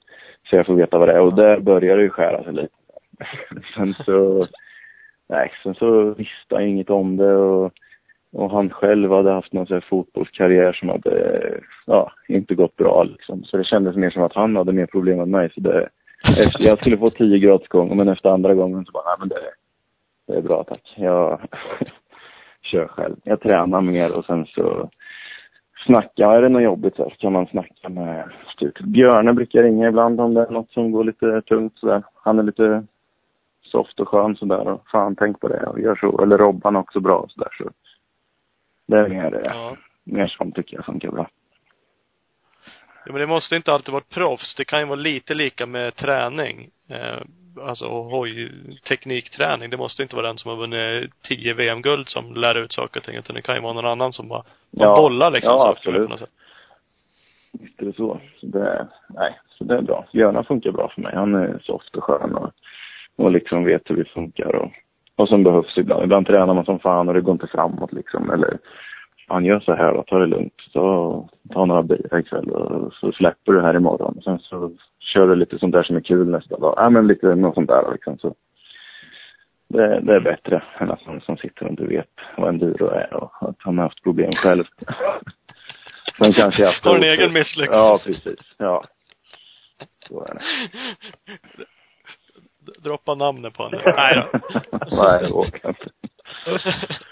Så 0.49 0.55
jag 0.55 0.65
får 0.65 0.75
veta 0.75 0.97
vad 0.97 1.07
det 1.07 1.13
är. 1.13 1.21
Och 1.21 1.35
där 1.35 1.59
började 1.59 1.99
det 1.99 2.03
ju 2.03 2.09
skära 2.09 2.43
sig 2.43 2.53
lite. 2.53 2.73
sen 3.75 3.93
så, 3.93 4.47
nej, 5.29 5.51
sen 5.63 5.75
så 5.75 6.13
visste 6.13 6.55
han 6.55 6.63
inget 6.63 6.89
om 6.89 7.17
det. 7.17 7.35
Och, 7.35 7.73
och 8.33 8.51
han 8.51 8.69
själv 8.69 9.11
hade 9.11 9.31
haft 9.31 9.53
någon 9.53 9.67
sån 9.67 9.73
här 9.73 9.85
fotbollskarriär 9.89 10.73
som 10.73 10.89
hade, 10.89 11.39
ja, 11.85 12.11
inte 12.27 12.55
gått 12.55 12.75
bra 12.75 13.03
liksom. 13.03 13.43
Så 13.43 13.57
det 13.57 13.63
kändes 13.63 13.95
mer 13.95 14.09
som 14.09 14.23
att 14.23 14.33
han 14.33 14.55
hade 14.55 14.73
mer 14.73 14.85
problem 14.85 15.19
än 15.19 15.31
mig. 15.31 15.49
Så 15.53 15.59
det, 15.59 15.89
efter, 16.37 16.63
jag 16.63 16.79
skulle 16.79 16.97
få 16.97 17.09
tio 17.09 17.39
gratis 17.39 17.67
gånger, 17.67 17.95
men 17.95 18.07
efter 18.07 18.29
andra 18.29 18.53
gången 18.53 18.85
så 18.85 18.91
bara, 18.91 19.03
nej 19.03 19.15
men 19.19 19.29
det, 19.29 19.39
det 20.27 20.37
är 20.37 20.41
bra 20.41 20.63
tack. 20.63 20.93
Jag 20.95 21.39
kör 22.61 22.87
själv. 22.87 23.15
Jag 23.23 23.41
tränar 23.41 23.81
mer 23.81 24.17
och 24.17 24.25
sen 24.25 24.45
så 24.45 24.89
snackar, 25.85 26.35
är 26.35 26.41
det 26.41 26.49
något 26.49 26.63
jobbigt 26.63 26.95
så 26.95 27.09
kan 27.09 27.33
man 27.33 27.47
snacka 27.47 27.89
med 27.89 28.29
typ 28.57 28.79
Björne 28.79 29.33
brukar 29.33 29.63
ringa 29.63 29.87
ibland 29.87 30.21
om 30.21 30.33
det 30.33 30.41
är 30.41 30.49
något 30.51 30.71
som 30.71 30.91
går 30.91 31.03
lite 31.03 31.41
tungt 31.41 31.77
sådär. 31.77 32.03
Han 32.23 32.39
är 32.39 32.43
lite 32.43 32.83
soft 33.73 33.99
och 33.99 34.09
skön 34.09 34.35
sådär 34.35 34.67
och 34.67 34.87
fan 34.91 35.15
tänk 35.15 35.39
på 35.39 35.47
det 35.47 35.65
och 35.67 35.79
gör 35.79 35.95
så. 35.95 36.23
Eller 36.23 36.37
Robban 36.37 36.75
också 36.75 36.99
bra 36.99 37.25
sådär 37.29 37.49
så. 37.57 37.69
Det 38.87 38.97
är 38.97 39.09
mer, 39.09 39.41
ja. 39.45 39.77
mer 40.03 40.27
sånt 40.27 40.55
tycker 40.55 40.75
jag 40.75 40.85
funkar 40.85 41.11
bra. 41.11 41.29
Ja, 43.05 43.11
men 43.11 43.21
det 43.21 43.27
måste 43.27 43.55
inte 43.55 43.73
alltid 43.73 43.91
vara 43.91 44.03
proffs. 44.13 44.55
Det 44.55 44.65
kan 44.65 44.79
ju 44.79 44.85
vara 44.85 44.99
lite 44.99 45.33
lika 45.33 45.65
med 45.65 45.95
träning. 45.95 46.69
Eh, 46.89 47.21
alltså 47.61 47.87
hojteknikträning. 47.87 49.69
Det 49.69 49.77
måste 49.77 50.03
inte 50.03 50.15
vara 50.15 50.27
den 50.27 50.37
som 50.37 50.49
har 50.49 50.57
vunnit 50.57 51.11
tio 51.23 51.53
VM-guld 51.53 52.07
som 52.07 52.33
lär 52.33 52.55
ut 52.55 52.71
saker 52.71 52.99
och 52.99 53.05
ting. 53.05 53.15
Utan 53.15 53.35
det 53.35 53.41
kan 53.41 53.55
ju 53.55 53.61
vara 53.61 53.73
någon 53.73 53.85
annan 53.85 54.13
som 54.13 54.27
bara, 54.27 54.43
ja. 54.71 54.95
bollar 54.95 55.31
liksom 55.31 55.51
ja, 55.51 55.59
saker 55.59 55.77
absolut. 55.77 56.03
på 56.03 56.09
något 56.09 56.19
sätt. 56.19 56.31
Visst 57.53 57.81
är 57.81 57.85
det 57.85 57.93
så. 57.93 58.19
så 58.39 58.45
det, 58.45 58.87
nej, 59.09 59.39
så 59.57 59.63
det 59.63 59.77
är 59.77 59.81
bra. 59.81 60.05
Björna 60.13 60.43
funkar 60.43 60.71
bra 60.71 60.91
för 60.95 61.01
mig. 61.01 61.15
Han 61.15 61.35
är 61.35 61.59
soft 61.63 61.95
och 61.95 62.03
skön 62.03 62.35
och, 62.35 62.51
och 63.15 63.31
liksom 63.31 63.63
vet 63.63 63.89
hur 63.89 63.95
det 63.95 64.09
funkar 64.09 64.55
och 64.55 64.71
vad 65.15 65.29
som 65.29 65.43
behövs 65.43 65.77
ibland. 65.77 66.03
Ibland 66.03 66.27
tränar 66.27 66.53
man 66.53 66.65
som 66.65 66.79
fan 66.79 67.07
och 67.07 67.13
det 67.13 67.21
går 67.21 67.33
inte 67.33 67.47
framåt 67.47 67.93
liksom. 67.93 68.31
Eller 68.31 68.57
han 69.27 69.45
gör 69.45 69.59
så 69.59 69.75
här 69.75 69.93
då, 69.93 70.03
ta 70.03 70.19
det 70.19 70.25
lugnt. 70.25 70.53
Så 70.71 71.29
ta 71.53 71.65
några 71.65 71.83
bilar 71.83 72.19
ikväll 72.19 72.49
och 72.49 72.93
så 72.93 73.11
släpper 73.11 73.51
du 73.51 73.61
här 73.61 73.75
imorgon. 73.75 74.21
Sen 74.23 74.39
så 74.39 74.71
kör 74.99 75.27
du 75.27 75.35
lite 75.35 75.59
sånt 75.59 75.73
där 75.73 75.83
som 75.83 75.95
är 75.95 76.01
kul 76.01 76.29
nästa 76.29 76.57
dag. 76.57 76.73
Ja 76.77 76.89
men 76.89 77.07
lite 77.07 77.35
något 77.35 77.55
sånt 77.55 77.69
där 77.69 77.91
liksom. 77.91 78.17
Så 78.17 78.35
det, 79.67 79.99
det 79.99 80.13
är 80.13 80.19
bättre 80.19 80.63
än 80.79 80.91
att 80.91 81.05
någon 81.05 81.21
som 81.21 81.37
sitter 81.37 81.63
och 81.63 81.71
inte 81.71 81.85
vet 81.85 82.09
vad 82.37 82.49
enduro 82.49 82.87
är 82.87 83.13
och 83.13 83.49
att 83.49 83.55
han 83.57 83.77
har 83.77 83.85
haft 83.85 84.03
problem 84.03 84.31
själv. 84.31 84.63
Sen 86.17 86.33
kanske 86.33 86.63
jag 86.63 86.73
Har 86.83 86.97
en 86.97 87.03
egen 87.03 87.33
misslyckande. 87.33 87.77
Ja, 87.77 87.99
precis. 88.05 88.39
Ja. 88.57 88.83
Så 90.07 90.25
är 90.25 90.33
det. 90.33 90.41
Droppa 92.83 93.15
namnet 93.15 93.53
på 93.53 93.63
honom. 93.63 93.81
Nej 93.97 94.15
då. 94.15 94.39
Nej, 94.91 95.19
det 95.21 95.31
vågar 95.31 95.69
inte. 95.69 95.89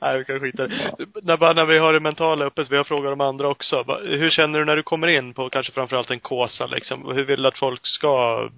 Nej, 0.00 0.18
vi 0.18 0.24
kan 0.24 0.40
skita 0.40 0.62
ja. 0.62 1.06
när, 1.22 1.36
bara 1.36 1.52
när 1.52 1.66
vi 1.66 1.78
har 1.78 1.92
det 1.92 2.00
mentala 2.00 2.44
uppe, 2.44 2.64
så 2.64 2.70
vi 2.70 2.76
har 2.76 2.84
frågat 2.84 3.12
de 3.12 3.20
andra 3.20 3.48
också. 3.48 3.84
Hur 4.02 4.30
känner 4.30 4.58
du 4.58 4.64
när 4.64 4.76
du 4.76 4.82
kommer 4.82 5.08
in 5.08 5.34
på 5.34 5.48
kanske 5.50 5.72
framförallt 5.72 6.10
en 6.10 6.20
kåsa 6.20 6.66
liksom? 6.66 7.12
Hur 7.14 7.24
vill 7.24 7.42
du 7.42 7.48
att 7.48 7.58
folk 7.58 7.80
ska 7.86 8.48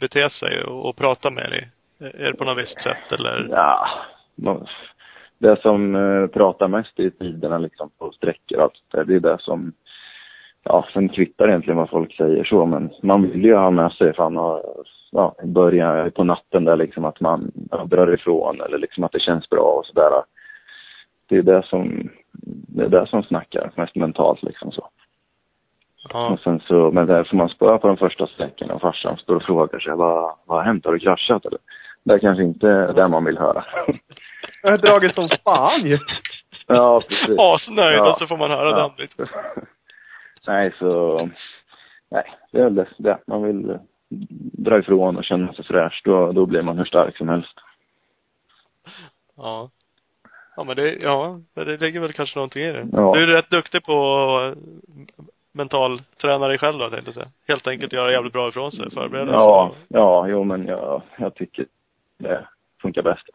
bete 0.00 0.30
sig 0.30 0.62
och, 0.64 0.88
och 0.88 0.96
prata 0.96 1.30
med 1.30 1.50
dig? 1.50 1.68
Är 2.00 2.24
det 2.24 2.38
på 2.38 2.44
något 2.44 2.58
visst 2.58 2.82
sätt 2.82 3.12
eller? 3.12 3.48
Ja, 3.50 3.88
det 5.38 5.62
som 5.62 5.94
uh, 5.94 6.28
pratar 6.28 6.68
mest 6.68 7.00
i 7.00 7.10
tiderna 7.10 7.58
liksom 7.58 7.90
på 7.98 8.12
sträckor 8.12 8.58
och 8.58 8.64
allt 8.64 8.82
det, 8.92 9.04
det 9.04 9.14
är 9.14 9.20
det 9.20 9.38
som 9.40 9.72
ja, 10.64 10.86
sen 10.92 11.08
kvittar 11.08 11.48
egentligen 11.48 11.78
vad 11.78 11.90
folk 11.90 12.16
säger 12.16 12.44
så, 12.44 12.66
men 12.66 12.90
man 13.02 13.30
vill 13.30 13.44
ju 13.44 13.54
ha 13.54 13.70
med 13.70 13.92
sig 13.92 14.14
fan 14.14 14.38
och, 14.38 14.84
ja, 15.10 15.34
börja 15.44 16.10
på 16.10 16.24
natten 16.24 16.64
där 16.64 16.76
liksom 16.76 17.04
att 17.04 17.20
man 17.20 17.52
drar 17.84 18.14
ifrån 18.14 18.60
eller 18.60 18.78
liksom 18.78 19.04
att 19.04 19.12
det 19.12 19.20
känns 19.20 19.48
bra 19.48 19.74
och 19.78 19.86
sådär. 19.86 20.10
Det 21.28 21.36
är 21.36 21.42
det 21.42 21.62
som, 21.66 22.10
det 22.42 22.84
är 22.84 22.88
det 22.88 23.06
som 23.06 23.22
snackar 23.22 23.72
mest 23.74 23.96
mentalt 23.96 24.42
liksom 24.42 24.72
så. 24.72 24.88
Ja. 26.12 26.28
Och 26.28 26.40
sen 26.40 26.60
så, 26.60 26.90
men 26.90 27.06
där 27.06 27.24
får 27.24 27.36
man 27.36 27.48
spöa 27.48 27.78
på 27.78 27.88
de 27.88 27.96
första 27.96 28.26
sträckorna 28.26 28.74
och 28.74 28.80
farsan 28.80 29.16
står 29.16 29.36
och 29.36 29.42
frågar 29.42 29.78
sig 29.78 29.92
vad, 29.92 30.36
vad 30.46 30.58
har 30.58 30.64
hänt? 30.64 30.84
Har 30.84 30.92
du 30.92 30.98
kraschat 30.98 31.46
eller? 31.46 31.58
Det 32.04 32.14
är 32.14 32.18
kanske 32.18 32.42
inte 32.42 32.92
det 32.92 33.08
man 33.08 33.24
vill 33.24 33.38
höra. 33.38 33.64
Jag 34.62 34.70
har 34.70 34.78
dragit 34.78 35.14
som 35.14 35.28
fan 35.44 35.80
ju. 35.84 35.98
Ja, 36.66 37.00
precis. 37.08 37.38
Asnöjd 37.38 37.98
ja. 37.98 38.12
och 38.12 38.18
så 38.18 38.26
får 38.26 38.36
man 38.36 38.50
höra 38.50 38.70
ja. 38.70 38.76
den 38.76 38.90
liksom. 38.98 39.26
Nej, 40.46 40.74
så... 40.78 41.28
Nej, 42.10 42.24
det 42.52 42.58
är 42.58 42.70
väl 42.70 42.86
det. 42.98 43.18
Man 43.26 43.42
vill 43.42 43.78
dra 44.08 44.78
ifrån 44.78 45.16
och 45.16 45.24
känna 45.24 45.52
sig 45.52 45.64
fräsch. 45.64 46.02
Då, 46.04 46.32
då 46.32 46.46
blir 46.46 46.62
man 46.62 46.78
hur 46.78 46.84
stark 46.84 47.16
som 47.16 47.28
helst. 47.28 47.54
Ja. 49.36 49.70
Ja, 50.56 50.64
men 50.64 50.76
det, 50.76 50.94
ja, 50.94 51.40
det 51.54 51.80
ligger 51.80 52.00
väl 52.00 52.12
kanske 52.12 52.38
någonting 52.38 52.62
i 52.62 52.72
det. 52.72 52.88
Ja. 52.92 53.14
Du 53.14 53.22
är 53.22 53.26
rätt 53.26 53.50
duktig 53.50 53.84
på 53.84 54.54
mental 55.52 56.02
träna 56.20 56.48
dig 56.48 56.58
själv 56.58 56.78
då, 56.78 56.90
tänkte 56.90 57.08
jag 57.08 57.14
säga. 57.14 57.28
Helt 57.48 57.66
enkelt 57.66 57.92
göra 57.92 58.12
jävligt 58.12 58.32
bra 58.32 58.48
ifrån 58.48 58.72
sig, 58.72 58.90
förbereda 58.90 59.26
sig. 59.26 59.34
Ja, 59.34 59.74
ja, 59.88 60.28
jo 60.28 60.44
men 60.44 60.66
jag, 60.66 61.02
jag 61.18 61.34
tycker 61.34 61.66
det 62.18 62.48
funkar 62.82 63.02
bäst. 63.02 63.28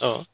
Ja. 0.00 0.24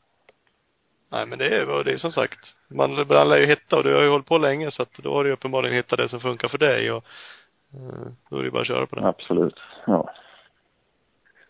Nej 1.10 1.26
men 1.26 1.38
det 1.38 1.56
är, 1.56 1.84
det 1.84 1.92
är 1.92 1.96
som 1.96 2.12
sagt, 2.12 2.54
man, 2.68 2.94
man 2.94 3.28
lär 3.28 3.36
ju 3.36 3.46
hitta 3.46 3.76
och 3.76 3.84
du 3.84 3.94
har 3.94 4.02
ju 4.02 4.08
hållit 4.08 4.26
på 4.26 4.38
länge 4.38 4.70
så 4.70 4.82
att 4.82 4.92
då 5.02 5.14
har 5.14 5.24
du 5.24 5.32
uppenbarligen 5.32 5.76
hittat 5.76 5.98
det 5.98 6.08
som 6.08 6.20
funkar 6.20 6.48
för 6.48 6.58
dig 6.58 6.92
och 6.92 7.04
då 8.30 8.38
är 8.38 8.42
det 8.42 8.50
bara 8.50 8.60
att 8.60 8.68
köra 8.68 8.86
på 8.86 8.96
det. 8.96 9.08
Absolut, 9.08 9.60
ja. 9.86 10.10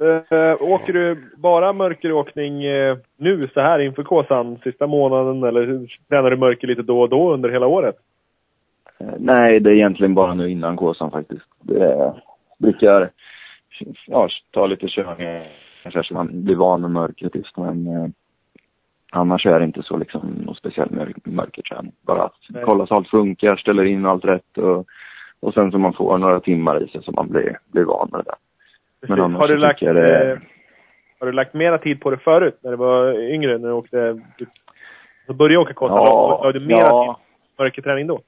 Uh, 0.02 0.62
åker 0.62 0.92
du 0.92 1.30
bara 1.36 1.72
mörkeråkning 1.72 2.66
uh, 2.66 2.96
nu 3.16 3.48
så 3.54 3.60
här 3.60 3.78
inför 3.78 4.02
Kåsan 4.02 4.58
sista 4.64 4.86
månaden 4.86 5.42
eller 5.42 5.86
tränar 6.08 6.30
du 6.30 6.36
mörker 6.36 6.66
lite 6.66 6.82
då 6.82 7.00
och 7.00 7.08
då 7.08 7.34
under 7.34 7.48
hela 7.48 7.66
året? 7.66 7.96
Uh, 9.00 9.14
nej, 9.18 9.60
det 9.60 9.70
är 9.70 9.74
egentligen 9.74 10.14
bara 10.14 10.34
nu 10.34 10.50
innan 10.50 10.76
Kåsan 10.76 11.10
faktiskt. 11.10 11.46
Det 11.60 11.84
är, 11.84 12.22
brukar 12.58 13.10
ja, 14.06 14.28
ta 14.50 14.66
lite 14.66 14.88
körningar 14.88 15.46
kanske 15.82 16.02
så 16.04 16.14
man 16.14 16.44
blir 16.44 16.56
van 16.56 16.80
med 16.80 16.90
mörkret 16.90 17.34
just 17.34 17.56
men 17.56 18.12
Annars 19.16 19.46
är 19.46 19.58
det 19.58 19.64
inte 19.64 19.82
så 19.82 19.96
liksom 19.96 20.28
någon 20.28 20.54
speciell 20.54 20.88
mörkerträning. 21.24 21.92
Bara 22.02 22.22
att 22.22 22.36
Nej. 22.48 22.62
kolla 22.66 22.86
så 22.86 22.94
allt 22.94 23.08
funkar, 23.08 23.56
ställer 23.56 23.84
in 23.84 24.06
allt 24.06 24.24
rätt 24.24 24.58
och, 24.58 24.86
och 25.44 25.54
sen 25.54 25.70
så 25.70 25.78
man 25.78 25.92
får 25.92 26.18
några 26.18 26.40
timmar 26.40 26.82
i 26.82 26.88
sig 26.88 27.02
så 27.02 27.12
man 27.12 27.28
blir, 27.28 27.58
blir 27.72 27.84
van 27.84 28.08
med 28.12 28.20
det 28.20 28.24
där. 28.24 29.16
Men 29.16 29.34
har 29.34 29.48
du 29.48 29.56
lagt, 29.56 29.80
det... 29.80 30.32
eh, 30.32 30.38
har 31.20 31.26
du 31.26 31.32
lagt 31.32 31.54
mera 31.54 31.78
tid 31.78 32.00
på 32.00 32.10
det 32.10 32.18
förut 32.18 32.58
när 32.62 32.70
du 32.70 32.76
var 32.76 33.12
yngre, 33.12 33.58
när 33.58 33.68
du 33.68 33.74
åkte, 33.74 34.20
du 35.26 35.34
började 35.34 35.58
åka 35.58 35.74
kåsa? 35.74 35.94
Ja, 35.94 36.40
har 36.42 36.52
du 36.52 36.60
mera 36.60 36.78
ja. 36.78 37.14
tid 37.14 37.24
mörkerträning 37.58 38.06
då? 38.06 38.20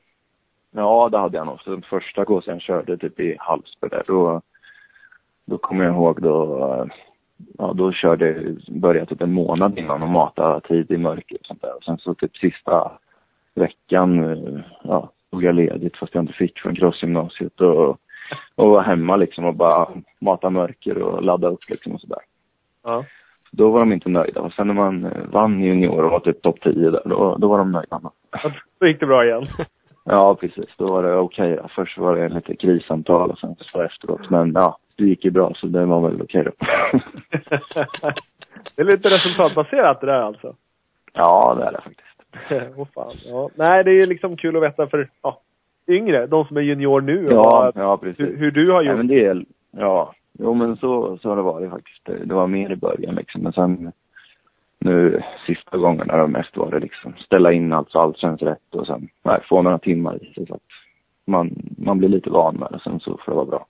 Ja, 0.71 1.09
det 1.13 1.19
hade 1.19 1.37
jag 1.37 1.47
nog. 1.47 1.61
Så 1.61 1.71
den 1.71 1.83
första 1.83 2.25
kåsan 2.25 2.55
jag 2.55 2.63
körde 2.63 2.97
typ 2.97 3.21
i 3.21 3.37
Hallsberg 3.39 3.91
där, 3.91 4.03
då, 4.07 4.43
då 5.45 5.59
kommer 5.59 5.85
jag 5.85 5.95
ihåg 5.95 6.23
då 6.23 6.87
ja, 7.59 7.73
då 7.73 7.93
körde, 7.93 8.57
började 8.69 9.07
typ 9.07 9.23
en 9.23 9.33
månad 9.33 9.79
innan 9.79 10.03
och 10.03 10.09
mata 10.09 10.61
tid 10.61 10.91
i 10.91 10.97
mörker 10.97 11.37
och 11.41 11.47
sånt 11.47 11.63
där. 11.63 11.77
Och 11.77 11.85
sen 11.85 11.99
så 11.99 12.15
typ 12.15 12.37
sista 12.37 12.93
veckan, 13.55 14.25
eh, 14.25 14.61
ja, 14.83 15.11
tog 15.31 15.45
jag 15.45 15.55
ledigt 15.55 15.97
fast 15.97 16.15
jag 16.15 16.23
inte 16.23 16.33
fick 16.33 16.59
från 16.59 16.77
crossgymnasiet 16.77 17.61
och, 17.61 17.89
och 18.55 18.71
var 18.71 18.83
hemma 18.83 19.17
liksom 19.17 19.45
och 19.45 19.57
bara 19.57 19.89
mata 20.21 20.51
mörker 20.51 20.99
och 20.99 21.23
ladda 21.23 21.49
upp 21.49 21.71
liksom 21.71 21.93
och 21.93 22.01
sådär. 22.01 22.21
Ja. 22.85 23.05
Då 23.51 23.71
var 23.71 23.81
de 23.81 23.93
inte 23.93 24.09
nöjda. 24.09 24.41
Och 24.41 24.53
sen 24.53 24.67
när 24.67 24.75
man 24.75 25.05
eh, 25.05 25.25
vann 25.33 25.61
junior 25.61 26.05
och 26.05 26.11
var 26.11 26.21
typ 26.21 26.43
topp 26.43 26.61
10 26.61 26.91
där, 26.91 27.03
då, 27.05 27.37
då 27.37 27.49
var 27.49 27.59
de 27.59 27.73
nöjda. 27.73 28.01
Då 28.81 28.87
gick 28.87 29.01
det 29.01 29.07
bra 29.07 29.25
igen. 29.25 29.47
Ja, 30.09 30.35
precis. 30.41 30.77
Då 30.77 30.87
var 30.93 31.03
det 31.03 31.17
okej. 31.17 31.55
Okay. 31.55 31.69
Först 31.75 31.99
var 31.99 32.17
det 32.17 32.29
lite 32.29 32.57
krissamtal 32.57 33.31
och 33.31 33.39
sen 33.39 33.57
så 33.59 33.83
efteråt. 33.83 34.31
Men 34.31 34.53
ja, 34.53 34.79
det 34.97 35.05
gick 35.05 35.25
ju 35.25 35.31
bra 35.31 35.53
så 35.55 35.67
det 35.67 35.85
var 35.85 36.09
väl 36.09 36.23
okej 36.23 36.45
då. 36.45 36.51
det 38.75 38.83
är 38.83 38.85
lite 38.85 39.11
resultatbaserat 39.11 40.01
det 40.01 40.07
där 40.07 40.21
alltså? 40.21 40.57
Ja, 41.13 41.55
det 41.59 41.65
är 41.65 41.73
det 41.73 41.81
faktiskt. 41.81 42.06
Oh, 42.77 42.87
fan. 42.95 43.13
Ja. 43.25 43.51
Nej, 43.55 43.85
det 43.85 43.91
är 43.91 44.07
liksom 44.07 44.37
kul 44.37 44.57
att 44.57 44.63
veta 44.63 44.87
för 44.87 45.09
ja, 45.23 45.41
yngre, 45.89 46.27
de 46.27 46.45
som 46.45 46.57
är 46.57 46.61
junior 46.61 47.01
nu. 47.01 47.29
Ja, 47.31 47.73
ja 47.75 47.97
precis. 47.97 48.21
Hur, 48.21 48.37
hur, 48.37 48.51
du 48.51 48.71
har 48.71 48.83
gjort. 48.83 48.91
Ja, 48.91 48.97
men 48.97 49.07
det 49.07 49.25
är, 49.25 49.45
ja, 49.71 50.15
jo 50.39 50.55
men 50.55 50.77
så, 50.77 51.19
så 51.19 51.29
har 51.29 51.37
det 51.37 51.43
varit 51.43 51.71
faktiskt. 51.71 52.05
Det, 52.05 52.35
var 52.35 52.47
mer 52.47 52.71
i 52.71 52.77
början 52.77 53.15
liksom. 53.15 53.43
Men 53.43 53.53
sen 53.53 53.93
nu 54.79 55.23
sista 55.47 55.77
gången 55.77 56.11
har 56.11 56.19
det 56.19 56.27
mest 56.27 56.57
varit 56.57 56.83
liksom 56.83 57.15
ställa 57.19 57.53
in 57.53 57.73
allt 57.73 57.91
så 57.91 57.99
allt 57.99 58.19
känns 58.19 58.43
rätt 58.43 58.75
och 58.75 58.87
sen 58.87 59.09
nej, 59.23 59.41
få 59.49 59.63
några 59.63 59.79
timmar 59.79 60.25
i 60.25 60.35
sig 60.35 60.47
så 60.47 60.55
att 60.55 60.61
man 61.25 61.51
man 61.79 61.99
blir 61.99 62.09
lite 62.09 62.31
van 62.31 62.57
med 62.57 62.69
det, 62.71 62.81
sen 62.85 63.01
så 63.01 63.19
får 63.25 63.33
det 63.33 63.37
vara 63.37 63.47
bra. 63.47 63.67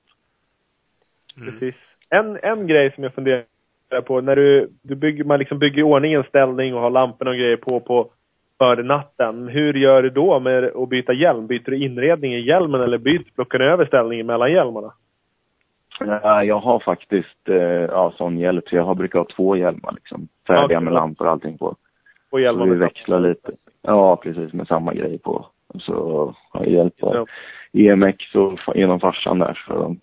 Mm. 1.36 1.50
Precis. 1.50 1.74
En, 2.10 2.38
en 2.42 2.66
grej 2.66 2.92
som 2.94 3.04
jag 3.04 3.14
funderar 3.14 3.44
på, 4.06 4.20
när 4.20 4.36
du, 4.36 4.70
du 4.82 4.94
bygger, 4.94 5.24
man 5.24 5.38
liksom 5.38 5.58
bygger 5.58 5.78
i 5.78 5.82
ordning 5.82 6.12
en 6.12 6.24
ställning 6.24 6.74
och 6.74 6.80
har 6.80 6.90
lamporna 6.90 7.30
och 7.30 7.36
grejer 7.36 7.56
på, 7.56 7.80
på 7.80 8.10
för 8.58 8.82
natten. 8.82 9.48
Hur 9.48 9.74
gör 9.74 10.02
du 10.02 10.10
då 10.10 10.40
med 10.40 10.64
att 10.64 10.88
byta 10.88 11.12
hjälm? 11.12 11.46
Byter 11.46 11.70
du 11.70 11.76
inredning 11.84 12.34
i 12.34 12.40
hjälmen 12.40 12.80
eller 12.80 12.98
byter, 12.98 13.34
plockar 13.34 13.58
du 13.58 13.70
över 13.70 13.86
ställningen 13.86 14.26
mellan 14.26 14.52
hjälmarna? 14.52 14.92
Ja, 16.00 16.44
jag 16.44 16.58
har 16.58 16.78
faktiskt 16.78 17.48
eh, 17.48 17.56
ja, 17.56 18.12
sån 18.16 18.38
hjälp, 18.38 18.68
så 18.68 18.76
jag 18.76 18.84
har 18.84 18.94
brukat 18.94 19.18
ha 19.28 19.36
två 19.36 19.56
hjälmar 19.56 19.92
liksom. 19.92 20.28
Färdiga 20.46 20.80
med 20.80 20.92
lampor 20.92 21.26
och 21.26 21.32
allting 21.32 21.58
på. 21.58 21.66
Och 21.66 21.76
Så 22.30 22.38
hjälmarna 22.38 22.72
vi 22.72 22.78
växlar 22.78 23.20
lite. 23.20 23.52
Ja, 23.82 24.16
precis, 24.16 24.52
med 24.52 24.66
samma 24.68 24.94
grej 24.94 25.18
på. 25.18 25.46
Så 25.80 26.34
jag 26.52 26.68
hjälp 26.68 26.94
Ja. 26.96 27.26
EMX 27.72 28.34
och 28.34 28.76
genom 28.76 29.00
farsan 29.00 29.38
där. 29.38 29.64
Så, 29.68 29.96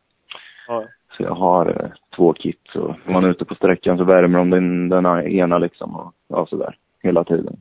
Ja. 0.67 0.83
så 1.17 1.23
jag 1.23 1.35
har 1.35 1.65
eh, 1.67 1.89
två 2.15 2.33
kit. 2.33 2.61
Så 2.73 2.95
när 3.05 3.13
man 3.13 3.23
är 3.23 3.29
ute 3.29 3.45
på 3.45 3.55
sträckan 3.55 3.97
så 3.97 4.03
värmer 4.03 4.39
de 4.39 4.49
den, 4.49 4.89
den 4.89 5.27
ena 5.27 5.57
liksom. 5.57 5.95
Och, 5.95 6.13
ja, 6.27 6.45
sådär. 6.45 6.75
Hela 7.03 7.23
tiden. 7.23 7.57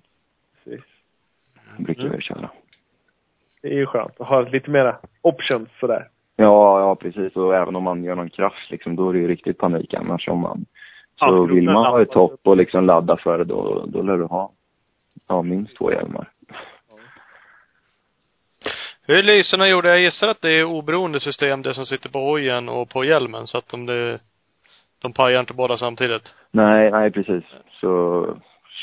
Brukar 1.79 2.03
Mm. 2.03 2.17
vi 2.17 2.23
köra. 2.23 2.51
Det 3.63 3.69
är 3.69 3.75
ju 3.75 3.87
skönt 3.87 4.21
att 4.21 4.27
ha 4.27 4.41
lite 4.41 4.71
mera 4.71 4.97
options 5.23 5.69
sådär. 5.81 6.09
Ja, 6.37 6.81
ja 6.81 6.95
precis. 6.95 7.37
Och 7.37 7.57
även 7.57 7.77
om 7.77 7.83
man 7.83 8.05
gör 8.05 8.15
någon 8.15 8.31
krasch 8.31 8.67
liksom, 8.71 8.97
då 8.97 9.09
är 9.09 9.13
det 9.13 9.19
ju 9.19 9.29
riktigt 9.29 9.59
panik 9.59 9.95
annars 9.95 10.29
om 10.29 10.39
man... 10.41 10.65
Så 11.19 11.27
Ja, 11.27 11.43
vill 11.43 11.65
man 11.65 11.87
ha 11.93 12.03
ett 12.03 12.11
topp 12.11 12.41
och 12.45 12.57
liksom 12.57 12.85
ladda 12.87 13.17
för 13.17 13.39
det, 13.39 13.45
då, 13.45 13.85
då 13.87 14.03
lär 14.03 14.17
du 14.17 14.25
ha 14.25 14.53
ja, 15.29 15.43
minst 15.43 15.77
två 15.77 15.93
hjälmar. 15.93 16.29
Hur 19.07 19.17
är 19.19 19.23
lyserna 19.23 19.69
gjorda? 19.69 19.89
Jag 19.89 20.01
gissar 20.01 20.29
att 20.29 20.41
det 20.41 20.53
är 20.53 20.65
oberoende 20.65 21.21
system, 21.21 21.63
det 21.63 21.75
som 21.75 21.87
sitter 21.87 22.09
på 22.09 22.19
hojen 22.19 22.69
och 22.69 22.89
på 22.91 23.05
hjälmen, 23.05 23.47
så 23.47 23.59
att 23.59 23.69
de, 23.69 23.87
det, 23.87 24.19
de 25.03 25.13
pajar 25.13 25.41
inte 25.41 25.55
båda 25.55 25.77
samtidigt. 25.77 26.35
Nej, 26.51 26.91
nej 26.91 27.11
precis. 27.11 27.45
Så 27.81 28.25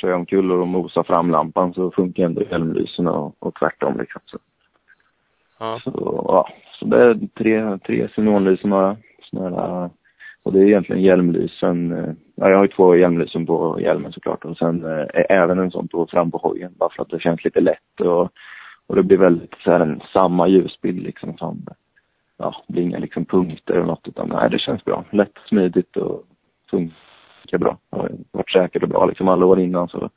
kör 0.01 0.09
jag 0.09 0.19
omkull 0.19 0.51
och 0.51 0.67
mosar 0.67 1.03
fram 1.03 1.31
lampan 1.31 1.73
så 1.73 1.91
funkar 1.91 2.23
ändå 2.23 2.41
hjälmlyserna 2.51 3.11
och, 3.11 3.35
och 3.39 3.55
tvärtom 3.55 3.99
liksom. 3.99 4.21
Så, 4.25 4.37
Ja. 5.59 5.79
så, 5.83 5.91
ja. 6.27 6.49
så 6.79 6.85
det 6.85 6.97
är 7.03 7.19
tre, 7.37 7.77
tre 7.77 8.07
xenonlysen 8.07 8.71
har 8.71 8.83
jag. 8.83 8.95
Såna 9.21 9.89
och 10.43 10.53
det 10.53 10.59
är 10.59 10.65
egentligen 10.67 11.01
hjälmlysen. 11.01 11.91
eh, 11.91 12.13
Ja, 12.35 12.49
jag 12.49 12.57
har 12.57 12.63
ju 12.65 12.71
två 12.71 12.95
hjälmlysen 12.95 13.45
på 13.45 13.81
hjälmen 13.81 14.11
såklart 14.11 14.45
och 14.45 14.57
sen 14.57 14.85
eh, 14.85 15.05
är 15.13 15.31
även 15.31 15.59
en 15.59 15.71
sån 15.71 15.87
på 15.87 16.07
fram 16.07 16.31
på 16.31 16.37
hojen 16.37 16.73
bara 16.77 16.89
för 16.89 17.01
att 17.03 17.09
det 17.09 17.19
känns 17.21 17.43
lite 17.43 17.61
lätt 17.61 18.01
och, 18.01 18.29
och 18.87 18.95
det 18.95 19.03
blir 19.03 19.17
väldigt 19.17 19.55
så 19.63 19.71
här 19.71 19.79
en 19.79 20.01
samma 20.13 20.47
ljusbild 20.47 21.03
liksom 21.03 21.37
som 21.37 21.65
ja, 22.37 22.55
det 22.67 22.73
blir 22.73 22.83
inga 22.83 22.97
liksom 22.99 23.25
punkter 23.25 23.73
eller 23.73 23.85
något 23.85 24.07
utan 24.07 24.29
nej, 24.29 24.49
det 24.49 24.59
känns 24.59 24.85
bra. 24.85 25.03
Lätt, 25.09 25.37
smidigt 25.49 25.97
och 25.97 26.23
funkar 26.71 26.95
bra. 27.57 27.77
Det 27.89 27.97
har 27.97 28.09
varit 28.31 28.51
säkert 28.51 28.83
och 28.83 28.89
bra 28.89 29.05
liksom 29.05 29.27
alla 29.27 29.45
år 29.45 29.59
innan 29.59 29.87
så 29.87 30.09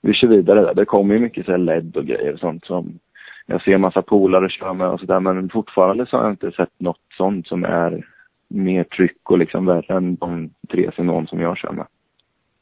vi 0.00 0.14
kör 0.14 0.28
vidare 0.28 0.60
där. 0.60 0.74
Det 0.74 0.84
kommer 0.84 1.14
ju 1.14 1.20
mycket 1.20 1.44
så 1.46 1.50
här 1.50 1.58
LED 1.58 1.96
och 1.96 2.06
grejer 2.06 2.32
och 2.32 2.38
sånt 2.38 2.64
som 2.64 2.98
jag 3.46 3.62
ser 3.62 3.78
massa 3.78 4.02
polare 4.02 4.50
köra 4.50 4.72
med 4.72 4.88
och 4.88 5.00
sådär 5.00 5.20
men 5.20 5.48
fortfarande 5.48 6.06
så 6.06 6.16
har 6.16 6.24
jag 6.24 6.32
inte 6.32 6.50
sett 6.50 6.80
något 6.80 7.00
sånt 7.16 7.46
som 7.46 7.64
är 7.64 8.04
mer 8.48 8.84
tryck 8.84 9.30
och 9.30 9.38
liksom 9.38 9.66
värre 9.66 9.96
än 9.96 10.16
de 10.16 10.50
tre 10.70 10.90
xenon 10.90 11.26
som 11.26 11.40
jag 11.40 11.58
kör 11.58 11.72
med. 11.72 11.86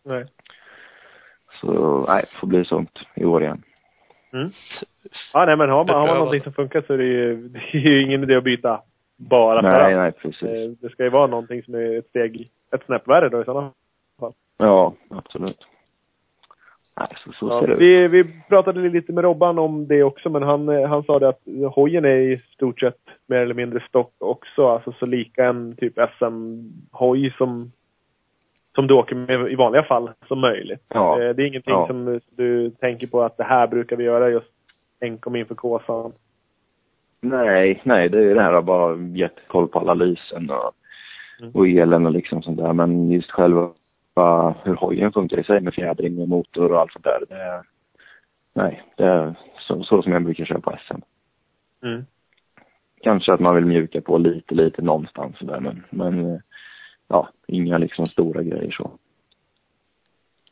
Nej. 0.04 0.24
Så 1.60 2.04
nej, 2.08 2.24
får 2.40 2.46
bli 2.46 2.64
sånt 2.64 2.98
i 3.14 3.24
år 3.24 3.42
igen. 3.42 3.62
Mm. 4.32 4.48
Ja, 5.32 5.44
nej 5.46 5.56
men 5.56 5.70
har 5.70 5.84
man, 5.84 5.96
har 5.96 6.06
man 6.06 6.16
någonting 6.16 6.42
som 6.42 6.52
funkar 6.52 6.82
så 6.86 6.92
är 6.92 6.98
det 6.98 7.04
ju, 7.04 7.48
det 7.48 7.58
är 7.58 7.90
ju 7.90 8.02
ingen 8.02 8.22
idé 8.22 8.36
att 8.36 8.44
byta 8.44 8.80
bara 9.16 9.62
för 9.70 9.78
Nej, 9.78 9.94
att. 9.94 10.00
nej 10.00 10.12
precis. 10.12 10.42
Eh, 10.42 10.70
Det 10.80 10.88
ska 10.90 11.04
ju 11.04 11.10
vara 11.10 11.26
någonting 11.26 11.62
som 11.62 11.74
är 11.74 11.98
ett 11.98 12.08
steg, 12.08 12.48
ett 12.74 12.84
snäpp 12.86 13.08
värre 13.08 13.28
då 13.28 13.40
i 13.40 13.44
sådana 13.44 13.60
fall. 13.60 13.72
Ja, 14.58 14.94
absolut. 15.10 15.66
Nej, 16.96 17.08
så, 17.24 17.32
så 17.32 17.46
Ja, 17.48 17.66
ut. 17.66 17.80
vi, 17.80 18.08
vi 18.08 18.24
pratade 18.48 18.88
lite 18.88 19.12
med 19.12 19.24
Robban 19.24 19.58
om 19.58 19.86
det 19.88 20.02
också, 20.02 20.30
men 20.30 20.42
han, 20.42 20.68
eh, 20.68 20.88
han 20.88 21.02
sa 21.02 21.18
det 21.18 21.28
att 21.28 21.40
hojen 21.74 22.04
är 22.04 22.16
i 22.16 22.38
stort 22.38 22.80
sett 22.80 22.98
mer 23.26 23.36
eller 23.38 23.54
mindre 23.54 23.80
stock 23.88 24.12
också. 24.18 24.66
Alltså 24.68 24.92
så 24.92 25.06
lika 25.06 25.44
en 25.46 25.76
typ 25.76 25.94
SM-hoj 26.18 27.30
som, 27.38 27.72
som 28.74 28.86
du 28.86 28.94
åker 28.94 29.14
med 29.16 29.52
i 29.52 29.54
vanliga 29.54 29.82
fall 29.82 30.10
som 30.28 30.40
möjligt. 30.40 30.84
Ja. 30.88 31.22
Eh, 31.22 31.34
Det 31.34 31.42
är 31.42 31.46
ingenting 31.46 31.74
Ja. 31.74 31.86
som 31.86 32.20
du 32.36 32.70
tänker 32.70 33.06
på 33.06 33.22
att 33.22 33.36
det 33.36 33.44
här 33.44 33.66
brukar 33.66 33.96
vi 33.96 34.04
göra 34.04 34.30
just 34.30 34.50
enkom 35.00 35.36
inför 35.36 35.54
Kåsan. 35.54 36.12
Nej, 37.20 37.80
nej, 37.84 38.08
det 38.08 38.18
är 38.30 38.34
det 38.34 38.42
här 38.42 38.52
att 38.52 38.64
bara 38.64 38.96
jättekoll 38.96 39.68
på 39.68 39.78
alla 39.78 39.94
lysen 39.94 40.50
och, 40.50 40.72
Mm. 41.40 41.52
och 41.54 41.68
elen 41.68 42.06
och 42.06 42.12
liksom 42.12 42.42
sånt 42.42 42.58
där. 42.58 42.72
Men 42.72 43.10
just 43.10 43.30
själva 43.30 43.70
bara 44.14 44.54
hur 44.64 44.74
hojen 44.74 45.12
funkar 45.12 45.38
i 45.38 45.44
sig 45.44 45.60
med 45.60 45.74
fjädring 45.74 46.18
och 46.18 46.28
motor 46.28 46.72
och 46.72 46.80
allt 46.80 46.92
sånt 46.92 47.04
där. 47.04 47.24
Det 47.28 47.34
är, 47.34 47.62
nej, 48.52 48.82
det 48.96 49.04
är 49.04 49.34
så, 49.58 49.84
så 49.84 50.02
som 50.02 50.12
jag 50.12 50.24
brukar 50.24 50.44
köra 50.44 50.60
på 50.60 50.78
SM. 50.86 51.00
Mm. 51.86 52.04
Kanske 53.02 53.32
att 53.32 53.40
man 53.40 53.54
vill 53.54 53.66
mjuka 53.66 54.00
på 54.00 54.18
lite, 54.18 54.54
lite 54.54 54.82
någonstans 54.82 55.38
sådär 55.38 55.60
men, 55.60 55.84
men 55.90 56.42
ja, 57.08 57.28
inga 57.46 57.78
liksom 57.78 58.08
stora 58.08 58.42
grejer 58.42 58.70
så. 58.70 58.90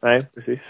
Nej, 0.02 0.26
precis. 0.34 0.60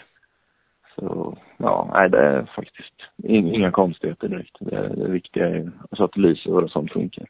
Så 0.95 1.37
ja, 1.57 1.91
nej 1.95 2.11
det 2.11 2.19
är 2.19 2.51
faktiskt 2.57 2.95
in, 3.23 3.55
inga 3.55 3.71
konstigheter 3.71 4.29
direkt. 4.29 4.57
Det, 4.61 4.89
det 4.89 5.09
viktiga 5.09 5.49
är 5.49 5.55
ju 5.55 5.71
så 5.93 6.05
att 6.05 6.17
lyser 6.17 6.65
och 6.65 6.71
sånt 6.71 6.93
funkar. 6.93 7.27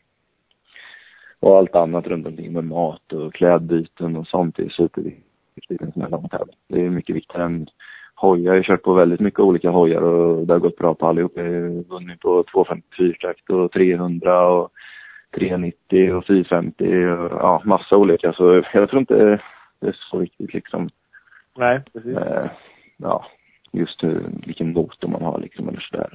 Och 1.41 1.59
allt 1.59 1.74
annat 1.74 2.07
runt 2.07 2.27
omkring 2.27 2.53
med 2.53 2.65
mat 2.65 3.12
och 3.12 3.35
klädbyten 3.35 4.16
och 4.16 4.27
sånt 4.27 4.59
är 4.59 4.69
superviktigt 4.69 5.30
i 5.71 5.79
en 5.81 6.11
lång 6.11 6.29
tävling. 6.29 6.57
Det 6.69 6.85
är 6.85 6.91
mycket 6.91 7.17
viktigare 7.17 7.45
än 7.45 7.67
hojar. 8.15 8.55
Jag 8.55 8.59
har 8.59 8.63
kört 8.63 8.83
på 8.83 8.93
väldigt 8.93 9.21
mycket 9.21 9.41
olika 9.41 9.71
hojar 9.71 10.03
och 10.03 10.47
det 10.47 10.53
har 10.53 10.61
gått 10.61 10.77
bra 10.77 10.95
på 10.95 11.07
allihop. 11.07 11.33
Jag 11.35 11.45
har 11.45 11.89
vunnit 11.89 12.21
på 12.21 12.45
254 12.53 13.15
takt 13.21 13.51
och 13.51 13.73
300 13.73 14.49
och 14.49 14.71
390 15.35 16.15
och 16.15 16.27
450 16.27 16.85
och 17.07 17.31
ja, 17.41 17.63
massa 17.65 17.97
olika. 17.97 18.33
Så 18.33 18.63
jag 18.73 18.91
tror 18.91 19.01
inte 19.01 19.39
det 19.81 19.89
är 19.89 19.97
så 20.11 20.19
viktigt 20.19 20.55
liksom. 20.55 20.91
Nej, 21.57 21.81
precis. 21.93 22.17
Eh, 22.17 22.51
ja, 22.97 23.27
just 23.73 24.05
hur, 24.05 24.21
vilken 24.47 24.73
motor 24.73 25.09
man 25.09 25.23
har 25.23 25.39
liksom 25.39 25.69
eller 25.69 25.81
sådär. 25.81 26.11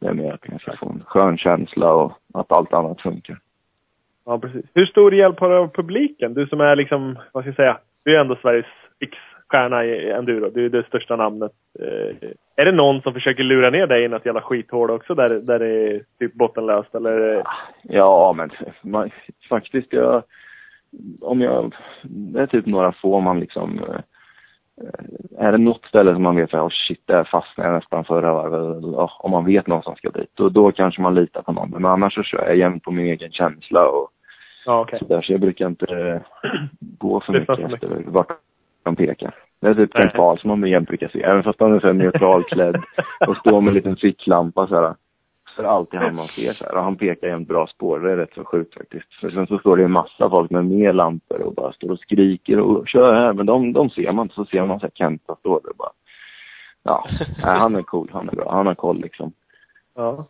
Det 0.00 0.06
är 0.06 0.14
mer 0.14 0.32
att 0.32 0.48
man 0.48 0.58
ska 0.58 0.76
få 0.76 0.88
en 0.88 1.02
skön 1.06 1.38
känsla 1.38 1.92
och 1.92 2.12
att 2.34 2.52
allt 2.52 2.72
annat 2.72 3.00
funkar. 3.00 3.38
Ja, 4.24 4.38
precis. 4.38 4.64
Hur 4.74 4.86
stor 4.86 5.14
hjälp 5.14 5.40
har 5.40 5.50
du 5.50 5.56
av 5.56 5.68
publiken? 5.68 6.34
Du 6.34 6.46
som 6.46 6.60
är 6.60 6.76
liksom, 6.76 7.18
vad 7.32 7.42
ska 7.42 7.48
jag 7.48 7.56
säga, 7.56 7.78
du 8.04 8.16
är 8.16 8.20
ändå 8.20 8.36
Sveriges 8.36 8.66
X-stjärna 9.00 9.84
i 9.84 10.10
enduro. 10.10 10.50
Du 10.50 10.64
är 10.64 10.70
det 10.70 10.86
största 10.86 11.16
namnet. 11.16 11.52
Eh, 11.80 12.28
är 12.56 12.64
det 12.64 12.72
någon 12.72 13.02
som 13.02 13.12
försöker 13.12 13.42
lura 13.42 13.70
ner 13.70 13.86
dig 13.86 14.04
i 14.04 14.08
något 14.08 14.26
jävla 14.26 14.40
skithål 14.40 14.90
också 14.90 15.14
där, 15.14 15.28
där 15.28 15.58
det 15.58 15.66
är 15.66 16.02
typ 16.18 16.34
bottenlöst 16.34 16.94
eller? 16.94 17.42
Ja, 17.82 18.34
men 18.36 18.50
man, 18.82 19.10
faktiskt 19.48 19.92
jag, 19.92 20.22
om 21.20 21.40
jag, 21.40 21.74
det 22.02 22.40
är 22.40 22.46
typ 22.46 22.66
några 22.66 22.92
få 22.92 23.20
man 23.20 23.40
liksom, 23.40 23.78
eh, 23.78 24.00
är 25.38 25.52
det 25.52 25.58
något 25.58 25.84
ställe 25.84 26.12
som 26.12 26.22
man 26.22 26.36
vet 26.36 26.54
att 26.54 26.60
oh 26.60 26.68
shit, 26.88 27.02
där 27.06 27.24
fastnade 27.24 27.68
jag 27.68 27.76
nästan 27.76 28.04
förra 28.04 28.32
varvet. 28.32 28.82
Ja, 28.82 29.10
om 29.18 29.30
man 29.30 29.44
vet 29.44 29.66
någon 29.66 29.82
som 29.82 29.96
ska 29.96 30.10
dit, 30.10 30.30
då, 30.34 30.48
då 30.48 30.72
kanske 30.72 31.02
man 31.02 31.14
litar 31.14 31.42
på 31.42 31.52
någon. 31.52 31.70
Men 31.70 31.84
annars 31.84 32.14
så 32.14 32.22
kör 32.22 32.46
jag 32.46 32.56
jämt 32.56 32.82
på 32.84 32.90
min 32.90 33.06
egen 33.06 33.32
känsla 33.32 33.88
och 33.88 34.10
Ja, 34.68 34.80
okej. 34.80 34.98
sådär. 34.98 35.22
Så 35.22 35.32
jag 35.32 35.40
brukar 35.40 35.66
inte 35.66 36.22
gå 36.80 37.20
för 37.20 37.32
mycket 37.32 37.58
efter 37.58 38.02
vart 38.06 38.28
de 38.88 39.06
pekar. 39.06 39.34
Det 39.60 39.68
är 39.68 39.74
typ. 39.74 39.92
Kent 39.92 40.12
Pahl 40.12 40.38
som 40.38 40.60
man 40.60 40.70
jämt 40.70 40.88
brukar 40.88 41.08
se. 41.08 41.22
Även 41.22 41.42
fast 41.42 41.60
han 41.60 41.74
är 41.74 41.80
så 41.80 41.92
neutralklädd 41.92 42.82
och 43.26 43.36
står 43.36 43.60
med 43.60 43.68
en 43.68 43.74
liten 43.74 43.96
ficklampa 43.96 44.66
så 44.66 44.74
här. 44.74 44.94
Så 45.56 45.62
är 45.62 45.64
det 45.64 45.70
alltid 45.70 46.00
han 46.00 46.14
man 46.14 46.28
ser 46.28 46.52
så 46.52 46.64
här. 46.64 46.76
Och 46.76 46.82
han 46.82 46.96
pekar 46.96 47.28
jämt 47.28 47.48
bra 47.48 47.66
spår. 47.66 48.00
Det 48.00 48.12
är 48.12 48.16
rätt 48.16 48.34
så 48.34 48.44
sjukt 48.44 48.74
faktiskt. 48.74 49.14
För 49.20 49.30
sen 49.30 49.46
så 49.46 49.58
står 49.58 49.76
det 49.76 49.84
en 49.84 49.92
massa 49.92 50.30
folk 50.30 50.50
med 50.50 50.64
mer 50.64 50.92
lampor 50.92 51.40
och 51.42 51.54
bara 51.54 51.72
står 51.72 51.90
och 51.90 51.98
skriker 51.98 52.60
och 52.60 52.88
kör 52.88 53.14
här. 53.14 53.32
Men 53.32 53.46
de, 53.46 53.72
de 53.72 53.90
ser 53.90 54.12
man 54.12 54.24
inte. 54.24 54.34
Så 54.34 54.44
ser 54.44 54.66
man 54.66 54.80
så 54.80 54.86
här 54.86 54.92
Kent 54.94 55.22
står 55.22 55.60
där 55.62 55.70
och 55.70 55.76
bara. 55.76 55.92
Ja, 56.82 57.04
nej, 57.44 57.56
han 57.56 57.76
är 57.76 57.82
cool. 57.82 58.10
Han 58.12 58.28
är 58.28 58.32
bra. 58.32 58.52
Han 58.52 58.66
har 58.66 58.74
koll 58.74 59.00
liksom. 59.00 59.32
Ja. 59.94 60.26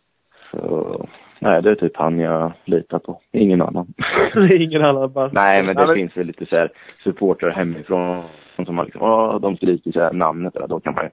Så, 0.50 1.08
nej, 1.40 1.62
det 1.62 1.70
är 1.70 1.74
typ 1.74 1.96
han 1.96 2.18
jag 2.18 2.52
litar 2.64 2.98
på. 2.98 3.20
Ingen 3.32 3.62
annan. 3.62 3.86
Ingen 4.50 4.84
annan 4.84 5.12
bara. 5.12 5.30
Nej, 5.32 5.64
men 5.64 5.76
det 5.76 5.82
Ja, 5.86 5.94
finns 5.94 6.16
väl 6.16 6.26
lite 6.26 6.46
så 6.46 6.56
här 6.56 6.70
supportrar 7.04 7.50
hemifrån 7.50 8.22
som 8.66 8.78
har 8.78 8.84
liksom, 8.84 9.02
åh, 9.02 9.40
de 9.40 9.56
skriker 9.56 9.92
så 9.92 10.00
här 10.00 10.12
namnet 10.12 10.54
där, 10.54 10.66
då 10.68 10.80
kan 10.80 10.94
man 10.94 11.04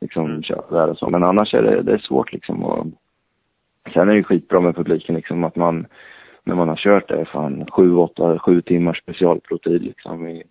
liksom 0.00 0.26
Mm. 0.26 0.42
köpa 0.42 0.74
där 0.76 0.90
och 0.90 0.98
så. 0.98 1.10
Men 1.10 1.24
annars 1.24 1.54
är 1.54 1.62
det, 1.62 1.82
det 1.82 1.92
är 1.92 1.98
svårt 1.98 2.32
liksom 2.32 2.64
och 2.64 2.86
sen 3.94 4.08
är 4.08 4.14
det 4.14 4.22
skitbra 4.22 4.60
med 4.60 4.76
publiken 4.76 5.14
liksom 5.14 5.44
att 5.44 5.56
man, 5.56 5.86
när 6.44 6.54
man 6.54 6.68
har 6.68 6.76
kört 6.76 7.08
det, 7.08 7.24
fan 7.24 7.66
sju, 7.72 7.96
åtta, 7.96 8.38
sju 8.38 8.60
timmars 8.62 8.98
specialprotid 8.98 9.82
liksom 9.82 10.26
i 10.28 10.42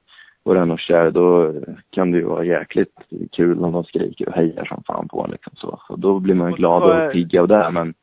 vår 0.44 0.72
och 0.72 0.80
kär, 0.80 1.12
då 1.12 1.54
kan 1.90 2.12
det 2.12 2.18
ju 2.18 2.24
vara 2.26 2.44
jäkligt 2.44 2.96
kul 3.32 3.64
om 3.64 3.72
de 3.72 3.84
skriker 3.84 4.28
och 4.30 4.36
hejar 4.36 4.66
som 4.66 4.84
fan 4.88 5.08
på 5.08 5.24
en 5.24 5.32
liksom 5.32 5.54
så. 5.56 5.80
Så 5.88 5.96
då 5.96 6.20
blir 6.20 6.36
man 6.36 6.52
glad 6.54 6.84
och 7.08 7.12
pigg 7.12 7.38
av 7.38 7.48
det 7.48 7.70
men 7.72 7.94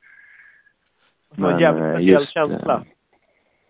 Det 1.37 1.43
var 1.43 1.51
en 1.51 1.59
jävligt 1.59 1.85
eh, 1.85 1.91
speciell 1.93 2.21
just, 2.23 2.33
känsla. 2.33 2.75
eh, 2.75 2.79
Komma 2.79 2.85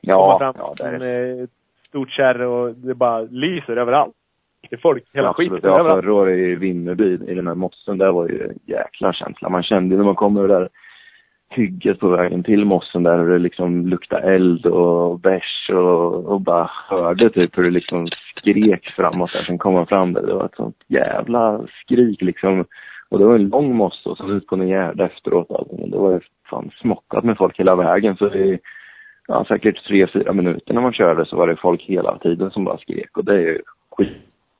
Ja, 0.01 0.39
fram 0.39 0.55
ja 0.59 0.75
det 0.79 1.07
är 1.07 1.45
ett 1.45 1.51
stort 1.89 2.11
kärr 2.11 2.41
och 2.43 2.75
det 2.75 2.95
bara 2.95 3.21
lyser 3.21 3.77
överallt. 3.77 4.15
Det 4.71 4.77
är 4.77 4.81
folk, 4.81 5.05
hela 5.13 5.29
Absolut. 5.31 5.53
skiten 5.53 5.71
Ja, 5.71 5.89
förra 5.91 6.15
året 6.15 6.39
i 6.39 6.55
Vimmerby, 6.55 7.19
i 7.29 7.35
den 7.35 7.47
här 7.47 7.55
mossen, 7.55 7.99
där 7.99 8.13
var 8.13 8.29
ju 8.29 8.43
en 8.49 8.59
jäkla 8.67 9.13
känsla. 9.13 9.49
Man 9.49 9.63
kände 9.63 9.95
ju 9.95 9.99
när 9.99 10.05
man 10.05 10.15
kom 10.15 10.37
över 10.37 10.49
det 10.49 10.55
där 10.55 10.69
hygget 11.51 12.01
på 12.01 12.09
vägen 12.09 12.43
till 12.43 12.65
mossen 12.65 13.03
där 13.03 13.19
hur 13.19 13.31
det 13.31 13.39
liksom 13.39 13.87
luktade 13.87 14.35
eld 14.35 14.67
och 14.67 15.21
bärs 15.21 15.71
och, 15.71 16.25
och 16.27 16.41
bara 16.41 16.71
hörde 16.89 17.31
typ 17.31 17.59
hur 17.59 17.63
det 17.65 17.71
liksom 17.71 18.07
skrek 18.07 18.87
framåt 18.97 19.33
där. 19.33 19.41
Sen 19.43 19.59
kom 19.59 19.75
man 19.75 19.87
fram 19.87 20.13
där. 20.13 20.23
Det 20.27 20.35
var 20.35 20.45
ett 20.45 20.55
sånt 20.57 20.77
jävla 20.89 21.61
skrik 21.85 22.23
liksom. 22.23 22.65
Och 23.09 23.19
det 23.19 23.25
var 23.25 23.35
en 23.35 23.49
lång 23.49 23.75
mosse 23.77 24.09
och 24.09 24.17
så 24.17 24.29
ut 24.31 24.47
på 24.47 24.55
en 24.55 24.69
gärde 24.69 25.05
efteråt. 25.05 25.51
Alltså. 25.51 25.77
Men 25.79 25.91
det 25.91 25.99
var 25.99 26.21
fan 26.53 26.71
smockat 26.81 27.25
med 27.25 27.37
folk 27.37 27.59
hela 27.59 27.77
vägen. 27.77 28.17
Så 28.17 28.29
det 28.29 28.59
ja, 29.29 29.45
säkert 29.49 29.85
tre, 29.87 30.07
fyra 30.07 30.33
minuter 30.33 30.75
när 30.75 30.81
man 30.81 30.93
körde 30.93 31.27
så 31.27 31.37
var 31.37 31.47
det 31.47 31.57
folk 31.57 31.83
hela 31.83 32.19
tiden 32.19 32.51
som 32.51 32.65
bara 32.65 32.79
skrek. 32.79 33.17
Och 33.17 33.25
det 33.25 33.35
är 33.35 33.39
ju 33.39 33.61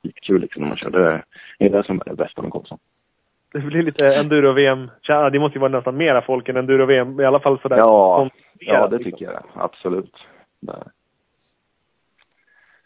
skitkul 0.03 0.41
liksom 0.41 0.61
när 0.61 0.69
man 0.69 0.77
kör. 0.77 0.89
Det 1.59 1.65
är 1.65 1.69
det 1.69 1.83
som 1.83 2.01
är 2.05 2.05
det 2.09 2.15
bästa 2.15 2.41
med 2.41 2.51
Karlsson. 2.51 2.77
Det 3.53 3.59
blir 3.59 3.83
lite 3.83 4.15
enduro-VM. 4.15 4.91
Det 5.31 5.39
måste 5.39 5.57
ju 5.57 5.59
vara 5.59 5.71
nästan 5.71 5.97
mera 5.97 6.21
folk 6.21 6.49
än 6.49 6.57
enduro-VM. 6.57 7.19
I 7.19 7.25
alla 7.25 7.39
fall 7.39 7.59
sådär. 7.59 7.77
Ja, 7.77 8.29
ja 8.59 8.87
det 8.87 8.97
liksom. 8.97 9.11
tycker 9.11 9.25
jag. 9.25 9.43
Absolut. 9.55 10.13
Det- 10.59 10.83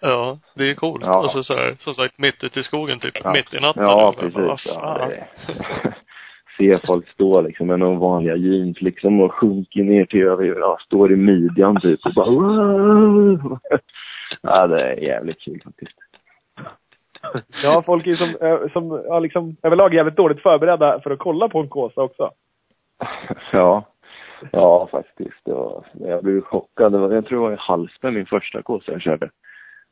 Ja, 0.01 0.39
det 0.55 0.69
är 0.69 0.73
coolt. 0.73 1.05
Ja. 1.05 1.19
Och 1.23 1.31
så, 1.31 1.43
så 1.43 1.53
här, 1.53 1.75
som 1.79 1.93
sagt, 1.93 2.17
mitt 2.19 2.43
ute 2.43 2.59
i 2.59 2.63
skogen 2.63 2.99
typ. 2.99 3.17
Ja. 3.23 3.33
Mitt 3.33 3.53
i 3.53 3.59
natten. 3.59 3.83
Ja, 3.83 4.07
Och 4.07 4.15
bara, 4.15 4.29
precis. 4.55 4.73
Ja, 4.73 5.07
det 5.09 5.27
Se 6.57 6.79
folk 6.85 7.09
stå 7.09 7.41
liksom 7.41 7.67
med 7.67 7.79
några 7.79 7.99
vanliga 7.99 8.35
jeans 8.35 8.81
liksom 8.81 9.21
och 9.21 9.33
sjunker 9.33 9.83
ner 9.83 10.05
till 10.05 10.23
över, 10.23 10.45
ja, 10.45 10.77
står 10.85 11.11
i 11.11 11.15
midjan 11.15 11.81
typ 11.81 11.99
och 12.05 12.13
bara! 12.15 13.59
Ja, 14.41 14.67
det 14.67 14.81
är 14.81 15.03
jävligt 15.03 15.39
kul 15.39 15.61
faktiskt. 15.63 15.97
Ja, 17.63 17.83
folk 17.85 18.07
är 18.07 18.15
som, 18.15 18.47
eh, 18.47 18.71
som 18.73 19.03
ja, 19.05 19.19
liksom, 19.19 19.55
överlag 19.63 19.93
jävligt 19.93 20.15
dåligt 20.15 20.41
förberedda 20.41 20.99
för 21.03 21.11
att 21.11 21.19
kolla 21.19 21.49
på 21.49 21.59
en 21.59 21.69
Kåsa 21.69 22.01
också. 22.01 22.31
Ja. 23.51 23.85
Ja, 24.51 24.87
faktiskt. 24.91 25.45
Det 25.45 25.53
var, 25.53 25.85
jag 25.93 26.23
blev 26.23 26.41
chockad. 26.41 26.91
Det 26.91 26.97
var, 26.97 27.13
jag 27.13 27.25
tror 27.25 27.37
det 27.37 27.49
var 27.49 27.53
i 27.53 27.59
Hallsberg, 27.59 28.11
min 28.11 28.25
första 28.25 28.61
kåsa 28.61 28.91
jag 28.91 29.01
körde. 29.01 29.29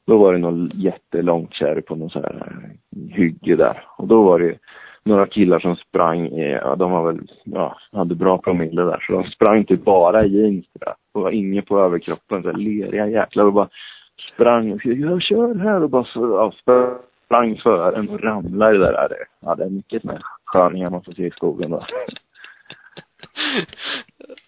Då 0.07 0.17
var 0.17 0.33
det 0.33 0.39
någon 0.39 0.71
jättelångt 0.73 1.53
kärr 1.53 1.81
på 1.81 1.95
någon 1.95 2.09
så 2.09 2.19
här 2.19 2.35
eh, 2.35 3.15
hygge 3.15 3.55
där. 3.55 3.87
Och 3.97 4.07
då 4.07 4.23
var 4.23 4.39
det 4.39 4.57
några 5.05 5.27
killar 5.27 5.59
som 5.59 5.75
sprang, 5.75 6.27
i, 6.27 6.51
ja, 6.51 6.75
de 6.75 6.91
var 6.91 7.11
väl, 7.11 7.27
ja, 7.43 7.77
hade 7.91 8.15
bra 8.15 8.37
promille 8.37 8.81
där. 8.81 8.99
Så 9.07 9.13
de 9.13 9.23
sprang 9.23 9.65
typ 9.65 9.83
bara 9.85 10.23
i 10.23 10.27
jeans 10.27 10.65
där. 10.73 10.93
Och 11.13 11.21
var 11.21 11.31
inne 11.31 11.61
på 11.61 11.79
överkroppen, 11.79 12.43
så 12.43 12.51
här 12.51 12.57
leriga 12.57 13.07
jäklar. 13.07 13.45
Och 13.45 13.53
bara 13.53 13.69
sprang 14.33 14.73
och 14.73 14.79
skrev, 14.79 14.99
jag 14.99 15.21
kör 15.21 15.55
här. 15.55 15.83
Och 15.83 15.89
bara 15.89 16.05
ja, 16.15 16.51
sprang 17.25 17.57
för 17.57 17.93
en 17.93 18.09
och 18.09 18.23
ramlade 18.23 18.77
det 18.77 18.91
där. 18.91 19.09
Ja, 19.39 19.55
det 19.55 19.63
är 19.63 19.69
mycket 19.69 20.05
här 20.05 20.19
sköningar 20.45 20.89
man 20.89 21.03
får 21.03 21.13
se 21.13 21.25
i 21.25 21.31
skogen 21.31 21.71
då. 21.71 21.85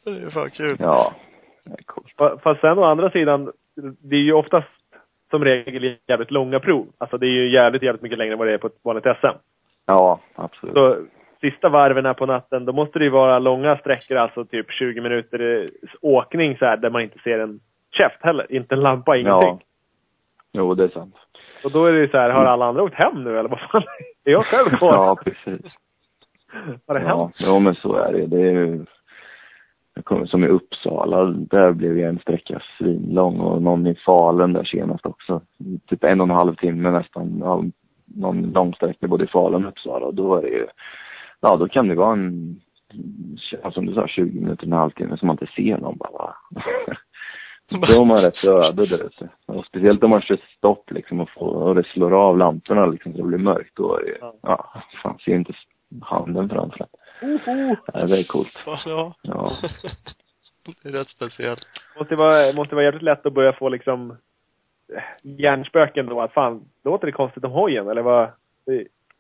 Det 0.06 0.12
är 0.12 0.30
fan 0.30 0.50
kul. 0.52 0.76
Ja, 0.80 1.14
det 1.66 1.72
är 1.72 1.84
coolt. 1.86 2.08
Fa- 2.18 2.40
Fast 2.44 2.62
sen 2.62 2.80
å 2.80 2.84
andra 2.84 3.10
sidan, 3.12 3.52
det 4.02 4.16
är 4.16 4.20
ju 4.20 4.34
oftast 4.34 4.68
som 5.30 5.44
regel 5.46 5.96
jävligt 6.08 6.32
långa 6.32 6.60
prov. 6.60 6.88
Alltså 6.98 7.18
det 7.18 7.26
är 7.26 7.30
ju 7.32 7.54
jävligt, 7.54 7.84
jävligt 7.84 8.02
mycket 8.02 8.18
längre 8.18 8.34
än 8.34 8.40
vad 8.40 8.48
det 8.48 8.54
är 8.54 8.58
på 8.58 8.68
ett 8.68 8.80
vanligt 8.84 9.04
SM. 9.04 9.38
Ja, 9.88 10.20
absolut. 10.36 10.76
Så 10.76 10.96
sista 11.42 11.70
varven 11.70 12.06
här 12.06 12.14
på 12.14 12.26
natten, 12.26 12.66
då 12.66 12.74
måste 12.74 13.00
det 13.00 13.06
ju 13.06 13.12
vara 13.12 13.40
långa 13.40 13.78
sträckor, 13.78 14.18
alltså 14.18 14.46
typ 14.46 14.72
20 14.72 15.02
minuter 15.02 15.70
åkning 16.02 16.58
så 16.58 16.66
här, 16.66 16.78
där 16.78 16.90
man 16.90 17.02
inte 17.02 17.20
ser 17.20 17.40
en 17.40 17.60
käft 17.92 18.22
heller. 18.22 18.56
Inte 18.56 18.76
en 18.76 18.82
lampa, 18.82 19.18
ingenting. 19.18 19.50
Ja. 19.50 19.60
Jo, 20.52 20.74
det 20.74 20.84
är 20.84 20.88
sant. 20.90 21.16
Och 21.64 21.72
då 21.72 21.86
är 21.86 21.92
det 21.94 22.00
ju 22.00 22.08
så 22.10 22.18
här, 22.18 22.30
har 22.30 22.46
alla 22.46 22.66
andra 22.66 22.84
åkt 22.84 22.94
hem 22.96 23.24
nu 23.24 23.40
eller 23.40 23.50
vad 23.50 23.60
fan? 23.60 23.84
Är 24.26 24.32
jag 24.32 24.46
själv 24.46 24.70
kvar? 24.78 24.94
Ja, 24.94 25.18
precis. 25.24 25.72
Har 26.88 26.96
det 26.96 27.02
Ja, 27.02 27.24
hänt? 27.24 27.36
ja, 27.40 27.60
men 27.60 27.76
så 27.76 27.96
är 27.96 28.14
det. 28.14 28.26
Det 28.26 28.38
är 28.42 28.52
ju... 28.52 28.86
Jag 29.94 30.06
kommer 30.06 30.26
som 30.26 30.44
i 30.44 30.48
Uppsala, 30.48 31.24
där 31.24 31.72
blev 31.72 31.98
ju 31.98 32.04
en 32.04 32.20
sträcka 32.20 32.62
svinlång 32.78 33.40
och 33.40 33.62
någon 33.62 33.88
i 33.88 33.96
Falun 33.96 34.54
där 34.54 34.64
senast 34.64 35.06
också. 35.06 35.42
Typ 35.90 36.04
en 36.04 36.22
och 36.22 36.28
en 36.28 36.36
halv 36.36 36.56
timme 36.56 36.92
nästan. 36.92 37.44
Någon 38.18 38.42
lång 38.52 38.74
sträcka 38.74 39.08
både 39.08 39.24
i 39.24 39.28
Falun 39.28 39.66
och 39.66 39.72
Uppsala. 39.72 40.06
Och 40.06 40.16
då 40.16 40.36
är 40.36 40.42
det 40.42 40.48
ju, 40.50 40.68
ja 41.40 41.58
då 41.58 41.68
kan 41.68 41.88
det 41.88 41.96
vara 41.96 42.14
en, 42.14 42.60
ja, 43.64 43.72
som 43.72 43.86
du 43.86 43.94
sa, 43.94 44.08
20 44.08 44.40
minuter, 44.40 44.66
en 44.66 44.74
halvtimme 44.74 45.18
som 45.18 45.28
man 45.28 45.34
inte 45.34 45.54
ser 45.56 45.78
någon 45.78 45.98
bara. 45.98 46.12
va? 46.50 46.96
Då 47.70 48.02
är 48.02 48.06
man 48.06 48.22
rätt 48.22 48.44
öde 48.44 48.86
där 48.86 49.04
ute. 49.04 49.30
Och 49.46 49.66
speciellt 49.66 50.04
om 50.04 50.10
man 50.10 50.22
kör 50.22 50.40
stopp 50.58 50.92
liksom 50.92 51.20
och, 51.20 51.30
får, 51.30 51.64
och 51.64 51.76
det 51.76 51.84
slår 51.84 52.14
av 52.14 52.38
lamporna 52.38 52.86
liksom 52.86 53.12
så 53.12 53.18
det 53.18 53.24
blir 53.24 53.38
mörkt. 53.38 53.76
Då 53.76 53.98
är 53.98 54.04
det 54.04 54.10
ju, 54.10 54.18
Ja. 54.22 54.34
ja, 54.42 54.84
fan 55.04 55.18
ser 55.26 55.36
inte 55.36 55.54
handen 56.02 56.50
framför 56.50 56.80
en. 56.82 56.88
Oho! 57.30 57.76
Ja, 57.94 58.06
det 58.06 58.20
är 58.20 58.24
coolt. 58.24 58.60
Ja. 58.86 59.14
Ja. 59.22 59.52
Det 60.84 60.90
är 60.90 60.94
rätt 60.94 61.10
speciellt. 61.10 61.68
Måste 62.00 62.16
vara, 62.16 62.54
måste 62.54 62.76
vara 62.76 62.86
jävligt 62.86 63.04
lätt 63.04 63.26
att 63.26 63.34
börja 63.34 63.54
få 63.54 63.70
liksom 63.70 64.18
hjärnspöken 65.24 66.06
då, 66.06 66.22
att 66.22 66.34
fan, 66.34 66.62
låter 66.84 67.06
det 67.06 67.12
konstigt 67.12 67.44
om 67.44 67.52
hojen 67.52 67.88
eller 67.88 68.02
vad? 68.02 68.30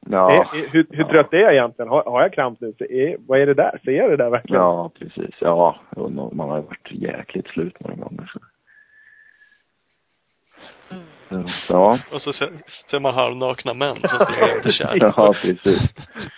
Ja. 0.09 0.31
är, 0.31 0.67
hur 0.71 0.85
hur 0.89 1.03
Ja. 1.03 1.09
trött 1.09 1.33
är 1.33 1.37
jag 1.37 1.53
egentligen? 1.53 1.89
Har, 1.89 2.03
har 2.03 2.21
jag 2.21 2.33
kramp 2.33 2.59
nu? 2.61 2.73
Så 2.77 2.83
är, 2.83 3.17
vad 3.27 3.39
är 3.39 3.45
det 3.45 3.53
där? 3.53 3.79
Ser 3.85 3.91
jag 3.91 4.09
det 4.09 4.17
där 4.17 4.29
verkligen? 4.29 4.61
Ja, 4.61 4.91
precis. 4.99 5.35
Ja, 5.39 5.75
man 6.31 6.49
har 6.49 6.57
ju 6.57 6.63
varit 6.63 6.91
jäkligt 6.91 7.47
slut 7.47 7.79
några 7.79 7.95
gånger. 7.95 8.31
Så. 8.33 8.39
Ja, 11.69 11.99
Och 12.11 12.21
så 12.21 12.33
ser, 12.33 12.49
ser 12.91 12.99
man 12.99 13.13
halvnakna 13.13 13.73
män 13.73 13.95
som 13.95 14.19
springer 14.25 14.67
i 14.67 14.71
kärr. 14.71 14.97
ja 15.17 15.33
precis. 15.41 15.81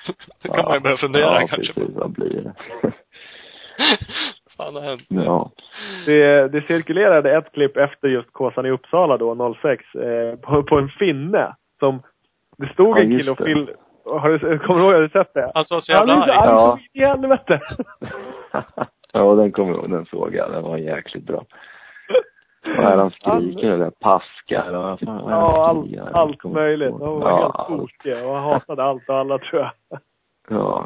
Då 0.43 0.53
kan 0.53 0.65
man 0.65 0.73
ju 0.73 0.79
börja 0.79 0.97
fundera 0.97 1.41
ja, 1.41 1.47
kanske. 1.47 1.73
precis. 1.73 1.95
Vad 1.95 2.11
blir 2.11 2.41
det? 2.41 2.53
Fan 4.59 4.75
har 4.75 4.81
hänt? 4.81 5.01
Ja. 5.09 5.51
Det, 6.05 6.47
det 6.47 6.67
cirkulerade 6.67 7.37
ett 7.37 7.51
klipp 7.51 7.77
efter 7.77 8.07
just 8.07 8.33
Kåsan 8.33 8.65
i 8.65 8.69
Uppsala 8.71 9.17
då, 9.17 9.53
06, 9.61 9.95
eh, 9.95 10.35
på, 10.39 10.63
på 10.63 10.77
en 10.77 10.89
finne 10.89 11.55
som 11.79 12.01
det 12.57 12.73
stod 12.73 12.97
Ja, 12.97 13.03
en 13.03 13.17
kille 13.17 13.31
och 13.31 13.37
det. 13.37 13.43
film... 13.43 13.67
Har 14.05 14.29
du, 14.29 14.59
kommer 14.59 14.79
du 14.79 14.85
ihåg, 14.85 14.93
har 14.93 15.01
du 15.01 15.09
sett 15.09 15.33
det? 15.33 15.51
Han 15.55 15.65
såg 15.65 15.83
så 15.83 15.93
Han 15.97 16.07
jävla 16.07 16.25
är 16.25 16.37
arg. 16.37 16.37
arg 16.39 16.49
Ja. 16.51 16.77
så 16.77 16.97
in 16.97 17.03
i 17.03 17.05
helvete! 17.05 17.59
ja, 19.13 19.35
den 19.35 19.51
kommer 19.51 19.69
jag 19.71 19.79
ihåg. 19.79 19.89
Den 19.91 20.05
såg 20.05 20.35
jag. 20.35 20.51
Den 20.51 20.63
var 20.63 20.77
jäkligt 20.77 21.23
bra. 21.23 21.43
Vad 22.77 22.85
är 22.91 22.97
han 22.97 23.11
skriker 23.11 23.71
eller 23.71 23.89
paskar 23.89 24.73
och 24.73 24.83
vad 24.83 24.99
fan 24.99 25.09
är 25.09 25.23
det 25.29 25.35
han 25.35 25.39
Ja, 25.39 25.67
allt, 25.67 26.15
allt 26.15 26.43
möjligt. 26.43 26.89
De 26.99 27.19
var 27.19 27.29
Ja, 27.29 27.37
helt 27.41 27.55
allt. 27.55 27.67
tokiga 27.67 28.27
och 28.27 28.35
hatade 28.37 28.83
allt 28.83 29.09
och 29.09 29.15
alla 29.15 29.37
tror 29.37 29.61
jag. 29.61 29.71
Ja. 30.49 30.85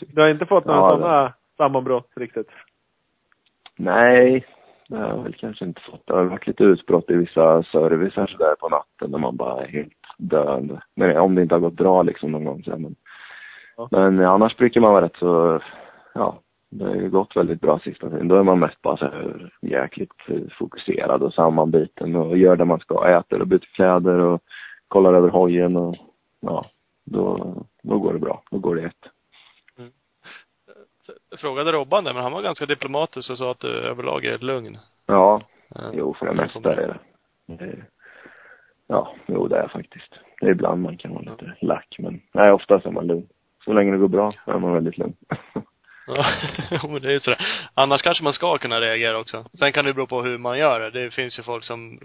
Du 0.00 0.20
har 0.20 0.28
inte 0.28 0.46
fått 0.46 0.64
några 0.64 0.80
Ja, 0.80 0.90
sådana 0.90 1.32
sammanbrott 1.56 2.08
riktigt? 2.16 2.48
Nej, 3.76 4.46
det 4.88 4.96
har 4.96 5.22
väl 5.22 5.34
kanske 5.34 5.64
inte 5.64 5.80
fått. 5.80 6.06
Det 6.06 6.14
har 6.14 6.24
varit 6.24 6.46
lite 6.46 6.64
utbrott 6.64 7.10
i 7.10 7.16
vissa 7.16 7.62
servicer 7.62 8.26
sådär 8.26 8.54
på 8.60 8.68
natten 8.68 9.10
när 9.10 9.18
man 9.18 9.36
bara 9.36 9.64
är 9.64 9.68
helt 9.68 9.92
döende. 10.18 10.82
Men 10.94 11.16
om 11.16 11.34
det 11.34 11.42
inte 11.42 11.54
har 11.54 11.60
gått 11.60 11.74
bra 11.74 12.02
liksom 12.02 12.32
någon 12.32 12.44
gång 12.44 12.62
så 12.64 12.78
men. 12.78 12.94
Ja. 13.76 13.88
Men 13.90 14.20
annars 14.20 14.56
brukar 14.56 14.80
man 14.80 14.92
vara 14.92 15.04
rätt 15.04 15.16
så, 15.16 15.60
ja, 16.14 16.38
det 16.70 16.84
har 16.84 16.94
ju 16.94 17.10
gått 17.10 17.36
väldigt 17.36 17.60
bra 17.60 17.78
sista 17.78 18.10
tiden. 18.10 18.28
Då 18.28 18.36
är 18.36 18.42
man 18.42 18.58
mest 18.58 18.82
bara 18.82 18.96
så 18.96 19.04
här 19.04 19.52
jäkligt 19.60 20.12
fokuserad 20.58 21.22
och 21.22 21.34
sammanbiten 21.34 22.16
och 22.16 22.38
gör 22.38 22.56
det 22.56 22.64
man 22.64 22.80
ska, 22.80 23.08
äter 23.08 23.40
och 23.40 23.46
byter 23.46 23.74
kläder 23.74 24.18
och 24.18 24.42
kollar 24.88 25.14
över 25.14 25.28
hojen 25.28 25.76
och 25.76 25.96
ja, 26.40 26.64
då, 27.04 27.54
då 27.82 27.98
går 27.98 28.12
det 28.12 28.18
bra. 28.18 28.42
Då 28.50 28.58
går 28.58 28.74
det 28.74 28.82
ett. 28.82 29.13
Jag 31.34 31.40
frågade 31.40 31.72
Robban 31.72 32.04
det, 32.04 32.12
men 32.14 32.22
han 32.22 32.32
var 32.32 32.42
ganska 32.42 32.66
diplomatisk 32.66 33.30
och 33.30 33.38
sa 33.38 33.50
att 33.50 33.60
du 33.60 33.68
överlag 33.68 34.24
är 34.24 34.38
lugn. 34.38 34.78
Ja, 35.06 35.40
Eh, 35.76 35.90
Jo, 35.92 36.14
för 36.18 36.26
det 36.26 36.34
mesta 36.34 36.72
är 36.72 36.98
det. 37.46 37.76
ja, 38.86 39.14
jo 39.26 39.48
det 39.48 39.56
är 39.58 39.68
faktiskt. 39.68 40.14
Det 40.40 40.46
är 40.46 40.50
ibland 40.50 40.82
man 40.82 40.96
kan 40.96 41.10
vara 41.14 41.22
lite 41.22 41.54
lack, 41.60 41.96
men 41.98 42.20
nej, 42.32 42.52
oftast 42.52 42.86
är 42.86 42.90
man 42.90 43.06
lugn. 43.06 43.28
Så 43.64 43.72
länge 43.72 43.92
det 43.92 43.98
går 43.98 44.08
bra 44.08 44.32
är 44.46 44.58
man 44.58 44.72
väldigt 44.74 44.98
lugn. 44.98 45.14
Ja, 46.06 46.24
det 47.00 47.06
är 47.06 47.10
ju 47.10 47.20
sådär. 47.20 47.46
Annars 47.74 48.02
kanske 48.02 48.24
man 48.24 48.32
ska 48.32 48.58
kunna 48.58 48.80
reagera 48.80 49.18
också. 49.18 49.44
Sen 49.58 49.72
kan 49.72 49.84
det 49.84 49.94
bero 49.94 50.06
på 50.06 50.22
hur 50.22 50.38
man 50.38 50.58
gör 50.58 50.80
det. 50.80 50.90
Det 50.90 51.10
finns 51.10 51.38
ju 51.38 51.42
folk 51.42 51.64
som 51.64 51.98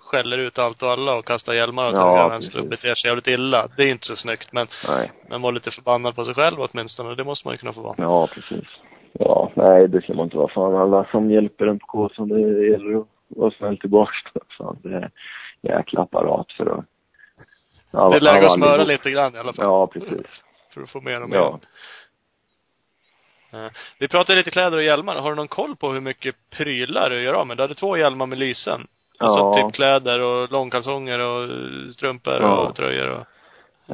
skäller 0.00 0.38
ut 0.38 0.58
allt 0.58 0.82
och 0.82 0.90
alla 0.90 1.14
och 1.14 1.26
kastar 1.26 1.54
hjälmar 1.54 1.88
och 1.88 1.94
Ja, 1.94 2.28
vänster 2.28 2.60
och 2.60 2.66
beter 2.66 2.94
sig 2.94 3.08
jävligt 3.08 3.26
illa. 3.26 3.68
Det 3.76 3.82
är 3.82 3.90
inte 3.90 4.06
så 4.06 4.16
snyggt, 4.16 4.52
men, 4.52 4.66
nej, 4.88 5.12
men 5.28 5.42
var 5.42 5.52
lite 5.52 5.70
förbannad 5.70 6.16
på 6.16 6.24
sig 6.24 6.34
själv 6.34 6.56
åtminstone. 6.60 7.14
Det 7.14 7.24
måste 7.24 7.46
man 7.46 7.54
ju 7.54 7.58
kunna 7.58 7.72
få 7.72 7.80
vara. 7.80 7.94
ja 7.98 8.26
precis. 8.26 8.66
Ja, 9.12 9.50
nej 9.54 9.88
det 9.88 10.02
ska 10.02 10.14
man 10.14 10.24
inte 10.24 10.36
vara. 10.36 10.48
Fan, 10.48 10.74
alla 10.74 11.04
som 11.04 11.30
hjälper 11.30 11.66
en 11.66 11.78
på 11.78 11.86
kåsan, 11.86 12.28
det 12.28 12.40
gäller 12.66 13.00
att 13.00 13.06
vara 13.28 13.50
snäll 13.50 13.78
tillbaks. 13.78 14.16
Fan, 14.58 14.78
det 14.82 14.94
är 14.94 15.10
jäkla 15.62 16.00
apparat 16.02 16.52
för 16.52 16.78
att... 16.78 16.84
Ja, 17.90 18.08
Det 18.08 18.16
är 18.16 18.20
läge 18.20 18.46
att 18.46 18.52
smöra 18.52 18.84
lite 18.84 19.10
grann 19.10 19.34
i 19.34 19.38
alla 19.38 19.52
fall. 19.52 19.64
Ja, 19.64 19.86
precis. 19.86 20.26
För 20.74 20.82
att 20.82 20.90
få 20.90 20.98
och 20.98 21.04
mer. 21.04 21.26
Ja. 21.30 21.48
Eh, 21.48 21.58
Vi 23.98 24.08
pratade 24.08 24.38
lite 24.38 24.50
kläder 24.50 24.76
och 24.76 24.82
hjälmar. 24.82 25.16
Har 25.16 25.30
du 25.30 25.36
någon 25.36 25.48
koll 25.48 25.76
på 25.76 25.92
hur 25.92 26.00
mycket 26.00 26.34
prylar 26.58 27.10
du 27.10 27.22
gör 27.22 27.34
av 27.34 27.46
med? 27.46 27.56
Du 27.56 27.62
hade 27.62 27.74
två 27.74 27.96
hjälmar 27.96 28.26
med 28.26 28.38
lysen. 28.38 28.86
Alltså 29.18 29.40
Ja. 29.40 29.54
typ 29.68 29.74
kläder 29.74 30.20
och 30.20 30.52
långkalsonger 30.52 31.18
och 31.18 31.48
strumpor 31.94 32.34
Ja. 32.34 32.56
och 32.68 32.76
tröjor 32.76 33.08
och... 33.10 33.26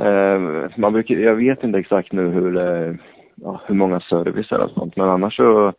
Eh, 0.07 0.71
man 0.77 0.93
brukar, 0.93 1.15
jag 1.15 1.35
vet 1.35 1.65
inte 1.65 1.79
exakt 1.79 2.13
nu 2.13 2.29
hur, 2.29 2.57
eh, 2.57 2.95
ja, 3.35 3.61
hur 3.67 3.75
många 3.75 4.01
servicer 4.01 4.59
och 4.61 4.71
sånt, 4.71 4.97
men 4.97 5.09
annars 5.09 5.37
så, 5.37 5.73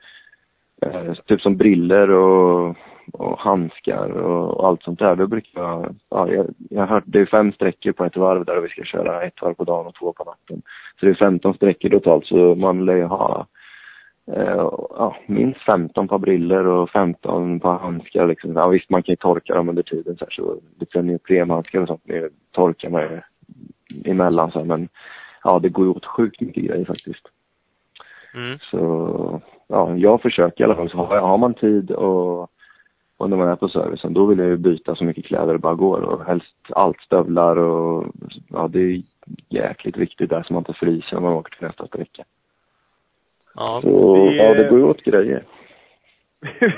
eh, 0.81 1.13
typ 1.27 1.41
som 1.41 1.57
briller 1.57 2.09
och, 2.09 2.75
och 3.13 3.39
handskar 3.39 4.09
och, 4.09 4.57
och 4.59 4.67
allt 4.67 4.83
sånt 4.83 4.99
där, 4.99 5.15
då 5.15 5.27
brukar 5.27 5.61
jag, 5.61 5.95
ja, 6.09 6.31
jag, 6.31 6.45
jag 6.69 6.79
har 6.79 6.87
hört, 6.87 7.03
det 7.07 7.19
är 7.19 7.25
fem 7.25 7.51
sträckor 7.51 7.91
på 7.91 8.05
ett 8.05 8.17
varv 8.17 8.45
där 8.45 8.57
vi 8.61 8.69
ska 8.69 8.83
köra 8.83 9.23
ett 9.23 9.41
varv 9.41 9.53
på 9.53 9.63
dagen 9.63 9.87
och 9.87 9.95
två 9.95 10.13
på 10.13 10.23
natten. 10.23 10.61
Så 10.99 11.05
det 11.05 11.11
är 11.11 11.15
15 11.25 11.53
sträckor 11.53 11.89
totalt, 11.89 12.25
så 12.25 12.55
man 12.55 12.85
lär 12.85 12.95
ju 12.95 13.03
ha 13.05 13.39
eh, 13.39 13.45
ja, 14.25 15.17
minst 15.25 15.61
15 15.61 16.07
par 16.07 16.17
briller 16.17 16.67
och 16.67 16.89
15 16.89 17.59
par 17.59 17.77
handskar 17.77 18.27
liksom. 18.27 18.55
Ja, 18.55 18.69
visst, 18.69 18.89
man 18.89 19.03
kan 19.03 19.13
ju 19.13 19.17
torka 19.17 19.55
dem 19.55 19.69
under 19.69 19.83
tiden 19.83 20.17
så 20.17 20.25
här, 20.25 20.31
så 20.31 20.57
lite 20.79 21.01
neoprenhandskar 21.01 21.81
och 21.81 21.87
sånt, 21.87 22.01
det 22.03 22.29
torkar 22.51 22.89
man 22.89 23.01
ju 23.01 23.21
emellan 24.11 24.51
så 24.51 24.59
här, 24.59 24.65
men 24.65 24.89
ja, 25.43 25.59
det 25.59 25.69
går 25.69 25.85
ju 25.85 25.91
åt 25.91 26.05
sjukt 26.05 26.41
mycket 26.41 26.63
grejer 26.63 26.85
faktiskt. 26.85 27.27
Mm. 28.35 28.59
Så 28.59 29.41
ja, 29.67 29.95
jag 29.95 30.21
försöker 30.21 30.61
i 30.61 30.65
alla 30.65 30.75
fall. 30.75 30.89
Så 30.89 30.97
har, 30.97 31.19
har 31.19 31.37
man 31.37 31.53
tid 31.53 31.91
och, 31.91 32.41
och 33.17 33.29
när 33.29 33.37
man 33.37 33.47
är 33.47 33.55
på 33.55 33.69
servicen, 33.69 34.13
då 34.13 34.25
vill 34.25 34.39
jag 34.39 34.47
ju 34.47 34.57
byta 34.57 34.95
så 34.95 35.03
mycket 35.03 35.25
kläder 35.25 35.53
det 35.53 35.59
bara 35.59 35.75
går 35.75 36.01
och 36.01 36.25
helst 36.25 36.55
allt 36.69 37.01
stövlar 37.01 37.55
och 37.57 38.05
ja, 38.49 38.67
det 38.67 38.79
är 38.79 39.01
jäkligt 39.49 39.97
viktigt 39.97 40.29
där 40.29 40.43
så 40.43 40.53
man 40.53 40.61
inte 40.61 40.73
fryser 40.73 41.13
när 41.13 41.21
man 41.21 41.33
åker 41.33 41.57
till 41.57 41.67
nästa 41.67 41.87
sträcka. 41.87 42.23
Ja. 43.55 43.79
Så 43.83 44.13
Vi, 44.13 44.37
ja, 44.37 44.53
det 44.53 44.65
eh, 44.65 44.69
går 44.69 44.79
ju 44.79 44.85
åt 44.85 45.01
grejer. 45.01 45.43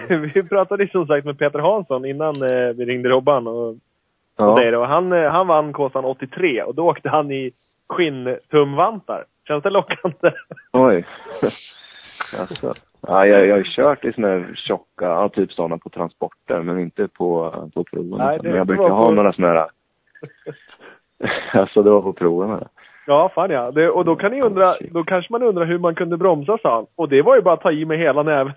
vi 0.34 0.44
pratade 0.44 0.88
som 0.88 1.08
sagt 1.08 1.26
med 1.26 1.40
Peter 1.40 1.60
Hansson 1.60 2.06
innan 2.06 2.36
eh, 2.42 2.74
vi 2.76 2.86
ringde 2.86 3.10
Robban 3.10 3.48
och, 3.48 3.70
och 3.70 3.76
Ja, 4.38 4.56
dig 4.56 4.72
då. 4.72 4.86
Han, 4.86 5.14
eh, 5.14 5.32
han 5.32 5.48
vann 5.48 5.74
Kåsan 5.74 6.06
83 6.06 6.64
och 6.64 6.76
då 6.76 6.90
åkte 6.90 7.10
han 7.10 7.32
i 7.32 7.52
skinntumvantar. 7.90 9.26
Känns 9.48 9.64
det 9.64 9.70
lockande? 9.70 10.32
oj. 10.74 11.06
alltså. 12.40 12.74
Ja, 13.02 13.26
jag, 13.26 13.48
jag 13.48 13.56
har 13.56 13.64
kört 13.64 14.06
i 14.06 14.14
såna 14.14 14.28
här 14.28 14.54
tjocka, 14.56 15.06
ja, 15.06 15.30
typ 15.30 15.52
sådana 15.52 15.78
på 15.78 15.90
transporter, 15.90 16.62
men 16.62 16.80
inte 16.80 17.08
på, 17.08 17.54
på 17.74 17.84
proven. 17.84 18.18
Nej, 18.18 18.40
men 18.44 18.56
jag 18.56 18.68
brukar 18.68 18.90
ha 18.90 19.12
några 19.12 19.34
såna 19.34 19.48
här, 19.48 19.68
alltså 21.54 21.84
det 21.84 21.90
var 21.90 22.02
på 22.02 22.14
proven. 22.14 22.68
Ja, 23.08 23.32
fan 23.36 23.50
ja. 23.52 23.72
Det, 23.72 23.90
och 23.90 24.06
då 24.06 24.16
kan 24.16 24.32
ni 24.32 24.42
undra, 24.42 24.76
då 24.92 25.04
kanske 25.04 25.34
man 25.34 25.44
undrar 25.44 25.66
hur 25.66 25.80
man 25.80 25.96
kunde 25.96 26.18
bromsa, 26.18 26.58
sa 26.62 26.76
han. 26.76 26.86
Och 26.96 27.10
det 27.10 27.22
var 27.22 27.36
ju 27.36 27.42
bara 27.42 27.54
att 27.54 27.62
ta 27.62 27.72
i 27.72 27.86
med 27.86 27.98
hela 28.00 28.24
näven. 28.24 28.54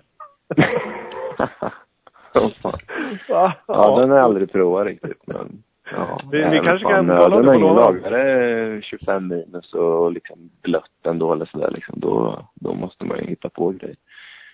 Fan. 2.61 2.73
Ja, 3.27 3.53
Ja, 3.67 3.99
den 3.99 4.09
har 4.09 4.17
jag 4.17 4.25
aldrig 4.25 4.51
provat 4.51 4.85
riktigt, 4.87 5.27
men 5.27 5.63
ja. 5.91 6.19
Vi- 6.31 6.49
vi 6.49 6.59
kanske 6.59 6.89
fan, 6.89 7.07
kan 7.07 7.17
kolla 7.17 7.55
ingen 7.55 7.67
låna. 7.67 7.81
lagare 7.81 8.81
25 8.81 9.27
minus 9.27 9.73
och 9.73 10.11
liksom 10.11 10.37
blött 10.61 11.05
ändå 11.05 11.31
eller 11.33 11.45
sådär 11.45 11.71
liksom. 11.71 11.99
Då, 11.99 12.39
då 12.55 12.73
måste 12.73 13.05
man 13.05 13.17
ju 13.17 13.25
hitta 13.25 13.49
på 13.49 13.69
grejer. 13.69 13.95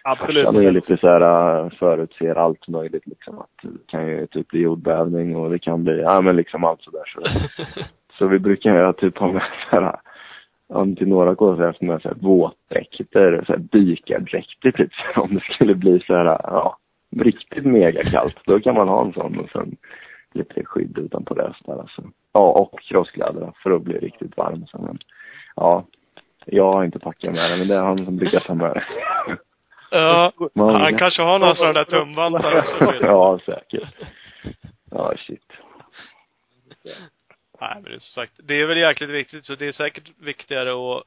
absolut. 0.04 0.46
Farsan 0.46 0.64
är 0.66 0.72
lite 0.72 0.98
såhär, 0.98 1.22
äh, 1.64 1.70
förutser 1.70 2.36
allt 2.36 2.68
möjligt 2.68 3.08
liksom. 3.08 3.40
Att 3.40 3.50
det 3.64 3.88
kan 3.88 4.08
ju 4.08 4.28
typ 4.28 4.48
bli 4.48 4.62
jordbävning 4.62 5.36
och 5.36 5.50
det 5.50 5.60
kan 5.60 5.84
bli, 5.84 6.02
ja 6.02 6.22
men 6.22 6.36
liksom 6.36 6.64
allt 6.64 6.82
sådär. 6.82 7.04
Så, 7.06 7.22
så 8.18 8.28
vi 8.28 8.40
brukar 8.40 8.86
ju 8.88 8.94
typ 8.94 9.18
ha 9.18 9.32
med 9.32 9.44
såhär, 9.70 9.96
ja, 10.70 10.86
till 10.98 11.08
några 11.08 11.36
kurser 11.36 11.70
efter 11.70 11.86
med 11.86 12.02
såhär 12.02 12.16
våtdräkter, 12.16 13.44
såhär 13.48 13.60
dykardräkter 13.60 14.72
typ. 14.72 14.92
Om 15.18 15.34
det 15.36 15.54
skulle 15.54 15.76
bli 15.76 16.00
såhär, 16.08 16.26
ja, 16.26 16.78
riktigt 17.18 17.66
megakallt. 17.66 18.38
Då 18.46 18.60
kan 18.60 18.76
man 18.76 18.88
ha 18.88 19.06
en 19.06 19.14
sån 19.14 19.40
och 19.40 19.50
sen 19.50 19.76
lite 20.34 20.66
skydd 20.66 20.98
utanpå 20.98 21.34
det 21.34 21.54
så 21.66 21.72
där, 21.72 21.80
alltså. 21.82 22.04
Ja, 22.34 22.42
och 22.52 22.80
crosskläder 22.82 23.52
för 23.64 23.72
att 23.72 23.82
bli 23.82 23.98
riktigt 23.98 24.38
varm. 24.38 24.66
Så, 24.68 24.78
men, 24.82 24.98
ja, 25.56 25.86
jag 26.46 26.72
har 26.72 26.84
inte 26.84 27.00
packat 27.00 27.34
med 27.34 27.52
det, 27.52 27.58
men 27.58 27.68
det 27.68 27.76
är 27.76 27.82
han 27.82 28.06
som 28.06 28.18
brukar 28.18 28.40
ta 28.40 28.54
med 28.54 28.70
det. 28.74 28.84
Ja. 29.92 30.32
Man- 30.56 30.76
Han 30.76 30.98
kanske 30.98 31.22
har 31.22 31.40
några 31.40 31.56
sådana 31.56 31.74
där 31.74 31.84
tumvantar 31.84 32.58
också. 32.60 32.94
ja, 33.02 33.40
säkert. 33.46 33.96
Ja, 34.92 35.14
shit. 35.18 35.52
Nej, 37.62 37.72
men 37.74 37.84
det 37.84 37.96
är 37.96 38.00
sagt, 38.00 38.32
det 38.44 38.62
är 38.62 38.66
väl 38.66 38.78
jäkligt 38.78 39.10
viktigt, 39.10 39.46
så 39.46 39.56
det 39.56 39.68
är 39.68 39.72
säkert 39.72 40.12
viktigare 40.20 40.70
att 40.72 41.04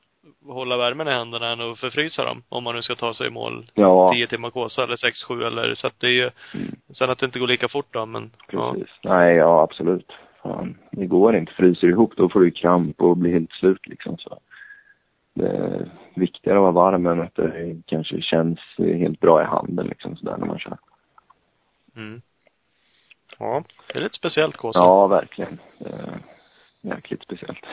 hålla 0.46 0.76
värmen 0.76 1.08
i 1.08 1.10
händerna 1.10 1.52
än 1.52 1.60
att 1.60 1.78
förfrysa 1.78 2.24
dem. 2.24 2.42
Om 2.48 2.64
man 2.64 2.74
nu 2.74 2.82
ska 2.82 2.94
ta 2.94 3.14
sig 3.14 3.26
i 3.26 3.30
mål 3.30 3.70
Ja, 3.74 4.12
10 4.14 4.26
timmar 4.26 4.50
kåsa 4.50 4.84
eller 4.84 4.96
6, 4.96 5.22
7 5.22 5.44
eller, 5.44 5.74
så 5.74 5.86
att 5.86 6.00
det 6.00 6.06
är 6.06 6.10
ju, 6.10 6.30
Mm. 6.54 6.76
sen 6.90 7.10
att 7.10 7.18
det 7.18 7.26
inte 7.26 7.38
går 7.38 7.46
lika 7.46 7.68
fort 7.68 7.86
då, 7.90 8.06
men 8.06 8.30
ja. 8.50 8.72
precis. 8.72 8.94
Nej, 9.02 9.36
ja 9.36 9.62
absolut. 9.62 10.12
Fan, 10.42 10.78
det 10.90 11.06
går 11.06 11.36
inte. 11.36 11.52
Fryser 11.52 11.88
ihop, 11.88 12.12
då 12.16 12.28
får 12.28 12.40
du 12.40 12.50
kramp 12.50 13.00
och 13.00 13.16
blir 13.16 13.32
helt 13.32 13.52
slut 13.52 13.86
liksom. 13.86 14.18
Så 14.18 14.40
det 15.34 15.48
är 15.48 15.90
viktigare 16.14 16.58
att 16.58 16.62
vara 16.62 16.90
varm 16.92 17.06
än 17.06 17.20
att 17.20 17.34
det 17.34 17.82
kanske 17.86 18.20
känns 18.22 18.58
helt 18.78 19.20
bra 19.20 19.42
i 19.42 19.44
handen 19.44 19.86
liksom 19.86 20.16
sådär 20.16 20.36
när 20.36 20.46
man 20.46 20.58
kör. 20.58 20.78
Mm. 21.96 22.22
Ja, 23.38 23.62
det 23.92 23.98
är 23.98 24.02
lite 24.02 24.14
speciellt 24.16 24.56
kåsa. 24.56 24.78
Ja, 24.78 25.06
verkligen. 25.06 25.60
Det 25.78 26.20
jäkligt 26.80 27.22
speciellt. 27.22 27.64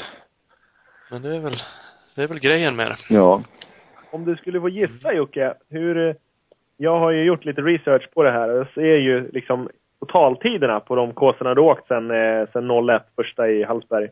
Men 1.11 1.21
det 1.21 1.35
är 1.35 1.39
väl, 1.39 1.55
det 2.15 2.23
är 2.23 2.27
väl 2.27 2.39
grejen 2.39 2.75
med 2.75 2.87
det. 2.87 2.97
Ja. 3.15 3.41
Om 4.11 4.25
du 4.25 4.35
skulle 4.35 4.59
få 4.61 4.69
gissa 4.69 5.13
Jocke, 5.13 5.53
hur... 5.69 6.07
eh, 6.09 6.15
Jag 6.77 6.99
har 6.99 7.11
ju 7.11 7.23
gjort 7.23 7.45
lite 7.45 7.61
research 7.61 8.09
på 8.13 8.23
det 8.23 8.31
här 8.31 8.49
och 8.61 8.67
ser 8.67 8.95
ju 8.97 9.31
liksom 9.31 9.69
totaltiderna 9.99 10.79
på 10.79 10.95
de 10.95 11.13
kåsorna 11.13 11.53
du 11.55 11.61
åkt 11.61 11.87
sen, 11.87 12.11
eh, 12.11 12.47
sen 12.53 12.69
01, 12.89 13.01
första 13.15 13.49
i 13.49 13.63
Hallsberg. 13.63 14.09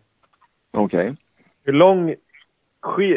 Okej. 0.74 1.16
Hur 1.64 1.74
lång... 1.74 2.16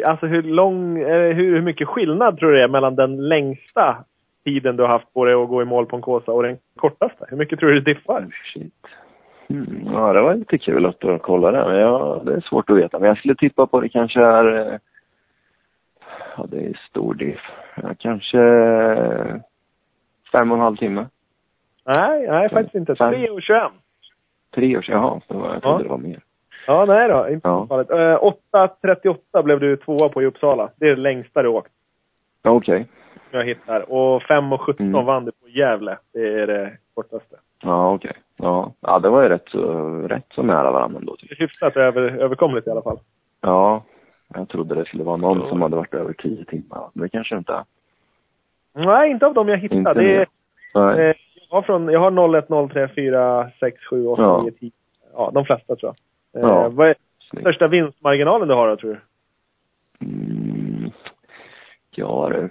Alltså 0.04 0.26
hur 0.26 0.42
lång... 0.42 0.98
eh, 0.98 1.34
Hur, 1.36 1.54
hur 1.54 1.62
mycket 1.62 1.88
skillnad 1.88 2.38
tror 2.38 2.50
du 2.50 2.56
det 2.58 2.64
är 2.64 2.68
mellan 2.68 2.94
den 2.96 3.28
längsta 3.28 4.04
tiden 4.44 4.76
du 4.76 4.82
har 4.82 4.90
haft 4.90 5.12
på 5.14 5.24
dig 5.24 5.34
att 5.34 5.48
gå 5.48 5.62
i 5.62 5.64
mål 5.64 5.86
på 5.86 5.96
en 5.96 6.02
kåsa 6.02 6.32
och 6.32 6.42
den 6.42 6.58
kortaste? 6.76 7.26
Hur 7.28 7.36
mycket 7.36 7.58
tror 7.58 7.70
du 7.70 7.80
det 7.80 7.94
diffar? 7.94 8.26
Shit. 8.54 8.72
Mm, 9.50 9.82
ja, 9.92 10.12
det 10.12 10.20
var 10.20 10.34
lite 10.34 10.58
kul 10.58 10.86
att 10.86 11.00
du 11.00 11.18
kolla 11.18 11.50
det. 11.50 11.64
Men 11.68 11.76
ja, 11.80 12.22
det 12.24 12.32
är 12.34 12.40
svårt 12.40 12.70
att 12.70 12.76
veta. 12.76 12.98
Men 12.98 13.08
jag 13.08 13.18
skulle 13.18 13.34
tippa 13.34 13.66
på 13.66 13.80
det 13.80 13.88
kanske 13.88 14.20
är... 14.20 14.72
eh, 14.72 14.78
Ja, 16.36 16.46
det 16.48 16.60
är 16.66 16.80
stor 16.90 17.14
diff. 17.14 17.40
Ja, 17.82 17.88
kanske 17.98 18.38
eh, 18.40 19.36
fem 20.32 20.50
och 20.52 20.56
en 20.56 20.62
halv 20.62 20.76
timme. 20.76 21.06
Nej, 21.86 22.26
nej 22.28 22.48
faktiskt 22.48 22.74
inte. 22.74 22.94
3 22.94 23.30
och 23.30 23.42
21. 23.42 23.62
Tre 24.54 24.76
år 24.76 24.82
sedan. 24.82 24.94
Jaha, 24.94 25.20
det 25.28 25.34
var, 25.34 25.52
jag 25.52 25.62
trodde 25.62 25.76
Ja. 25.78 25.82
det 25.82 25.88
var 25.88 25.98
mer. 25.98 26.20
Ja, 26.66 26.84
nej 26.84 27.08
då. 27.08 27.28
Inte 27.28 27.48
Ja. 27.48 27.66
farligt. 27.66 27.90
Eh, 27.90 28.18
8.38 28.52 29.42
blev 29.42 29.60
du 29.60 29.76
tvåa 29.76 30.08
på 30.08 30.22
i 30.22 30.26
Uppsala. 30.26 30.70
Det 30.76 30.84
är 30.86 30.90
det 30.90 31.00
längsta 31.00 31.42
du 31.42 31.48
åkt. 31.48 31.72
Okej. 32.42 32.86
jag 33.30 33.44
hittar. 33.44 33.92
Och 33.92 34.22
5.17 34.22 34.74
Mm. 34.80 35.04
vann 35.06 35.24
du 35.24 35.30
på 35.32 35.48
Gävle. 35.48 35.98
Det 36.12 36.20
är 36.40 36.46
det 36.46 36.72
kortaste. 36.94 37.36
Ja, 37.62 37.94
okej. 37.94 38.12
Ja. 38.36 38.72
ja, 38.80 38.98
det 38.98 39.08
var 39.08 39.22
ju 39.22 39.28
rätt 39.28 39.48
så, 39.48 39.60
rätt 40.08 40.26
så 40.34 40.42
nära 40.42 40.70
varandra 40.72 40.98
ändå. 40.98 41.16
Typ. 41.16 41.40
hyfsat 41.40 41.76
över, 41.76 42.02
överkomligt 42.02 42.66
i 42.66 42.70
alla 42.70 42.82
fall. 42.82 42.98
Ja, 43.40 43.82
jag 44.34 44.48
trodde 44.48 44.74
det 44.74 44.84
skulle 44.84 45.04
vara 45.04 45.16
någon 45.16 45.40
Ja. 45.40 45.48
som 45.48 45.62
hade 45.62 45.76
varit 45.76 45.94
över 45.94 46.12
tio 46.12 46.44
timmar. 46.44 46.90
Men 46.92 47.02
det 47.02 47.08
kanske 47.08 47.36
inte 47.36 47.52
är. 47.52 47.64
Nej, 48.74 49.10
inte 49.10 49.26
av 49.26 49.34
dem 49.34 49.48
jag 49.48 49.62
Inte 49.64 49.76
hittade. 49.76 50.00
Det 50.02 50.26
är, 50.74 50.98
eh, 51.00 51.14
jag, 51.50 51.56
har 51.56 51.62
från, 51.62 51.88
jag 51.88 52.00
har 52.00 52.10
01, 52.10 52.48
03, 52.72 52.88
4, 52.94 53.50
6, 53.60 53.84
7, 53.90 54.06
8, 54.06 54.22
Ja. 54.22 54.42
9, 54.42 54.50
10. 54.50 54.70
Ja, 55.14 55.30
de 55.34 55.44
flesta 55.44 55.76
tror 55.76 55.94
jag. 56.32 56.42
Eh, 56.44 56.48
Ja. 56.50 56.68
Vad 56.68 56.88
är 56.88 56.94
Snyggt. 57.30 57.42
största 57.42 57.68
vinstmarginalen 57.68 58.48
du 58.48 58.54
har 58.54 58.68
då, 58.68 58.76
tror 58.76 58.90
du? 58.90 59.00
Mm, 60.06 60.90
ja 61.90 62.28
du. 62.32 62.48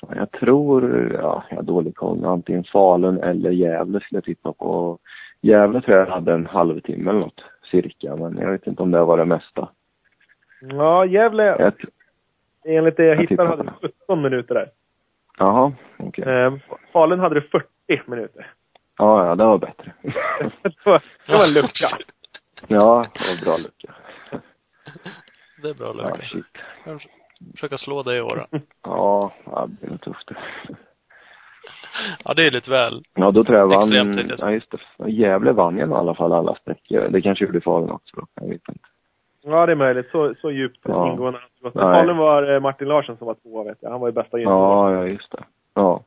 Fan, 0.00 0.16
jag 0.16 0.30
tror, 0.30 1.10
ja, 1.22 1.44
jag 1.50 1.56
har 1.56 1.62
dålig 1.62 1.96
koll. 1.96 2.24
Antingen 2.24 2.64
Falun 2.64 3.22
eller 3.22 3.50
Gävle 3.50 4.00
skulle 4.00 4.16
jag 4.16 4.24
tippa 4.24 4.52
på. 4.52 4.98
Gävle 5.40 5.80
tror 5.80 5.96
jag 5.98 6.06
hade 6.06 6.32
en 6.32 6.46
halvtimme 6.46 7.10
eller 7.10 7.20
något, 7.20 7.40
cirka. 7.70 8.16
Men 8.16 8.38
jag 8.38 8.50
vet 8.52 8.66
inte 8.66 8.82
om 8.82 8.90
det 8.90 9.04
var 9.04 9.16
det 9.18 9.24
mesta. 9.24 9.68
Ja, 10.60 11.04
Gävle, 11.06 11.44
Jag, 11.44 11.72
enligt 12.64 12.96
det 12.96 13.04
jag, 13.04 13.16
jag 13.16 13.20
hittar, 13.20 13.28
tippar 13.28 13.46
hade 13.46 13.62
du 13.62 13.88
17 13.88 14.22
minuter 14.22 14.54
där. 14.54 14.70
jaha, 15.38 15.72
okej. 15.96 16.24
Eh, 16.24 16.54
Falun 16.92 17.20
hade 17.20 17.34
du 17.34 17.40
40 17.40 17.66
minuter. 18.06 18.52
Ja, 18.98 19.26
ja, 19.26 19.34
det 19.34 19.44
var 19.44 19.58
bättre. 19.58 19.92
det 20.62 20.84
var 20.84 21.02
det 21.26 21.32
var 21.32 21.44
en 21.44 21.52
lucka. 21.54 21.88
ja, 22.66 23.06
det 23.14 23.20
var 23.36 23.44
bra 23.44 23.56
lucka. 23.56 23.94
Det 25.62 25.68
är 25.70 25.74
bra 25.74 25.94
Ja, 25.98 26.04
Lukas. 26.10 26.30
shit. 26.30 26.44
Försöka 27.54 27.78
slå 27.78 28.02
dig 28.02 28.18
i 28.18 28.20
år. 28.20 28.46
Ja, 28.82 29.32
det 29.80 29.86
blir 29.86 29.98
tufft. 29.98 30.30
Ja, 32.24 32.34
det 32.34 32.46
är 32.46 32.50
lite 32.50 32.70
väl. 32.70 33.02
Ja, 33.14 33.30
då 33.30 33.44
tror 33.44 33.58
jag 33.58 33.72
jag 33.72 33.82
Extremt 33.88 34.08
vann. 34.16 34.26
jag 34.28 34.38
säga. 34.38 34.50
Ja, 34.50 34.54
just 34.54 34.70
det. 34.98 35.10
Gävle 35.10 35.52
vann 35.52 35.76
ju 35.76 35.80
i 35.80 35.92
alla 35.92 36.14
fall 36.14 36.32
alla 36.32 36.54
sträckor. 36.54 37.08
Det 37.08 37.22
kanske 37.22 37.44
gjorde 37.44 37.60
Falun 37.60 37.90
också 37.90 38.16
då. 38.16 38.26
Jag 38.34 38.48
vet 38.48 38.68
inte. 38.68 38.80
Ja, 39.42 39.66
det 39.66 39.72
är 39.72 39.76
möjligt. 39.76 40.10
Så, 40.10 40.34
så 40.40 40.50
djupt 40.50 40.78
Ja. 40.82 41.12
ingående. 41.12 41.38
Nej. 41.62 41.72
Falun 41.72 42.16
var 42.16 42.52
eh, 42.54 42.60
Martin 42.60 42.88
Larsson 42.88 43.16
som 43.16 43.26
var 43.26 43.34
tvåa, 43.34 43.64
vet 43.64 43.78
jag. 43.80 43.90
Han 43.90 44.00
var 44.00 44.08
ju 44.08 44.12
bästa 44.12 44.38
junior. 44.38 44.54
Ja, 44.54 44.92
ja, 44.92 45.06
just 45.06 45.32
det. 45.32 45.42
Ja. 45.74 46.04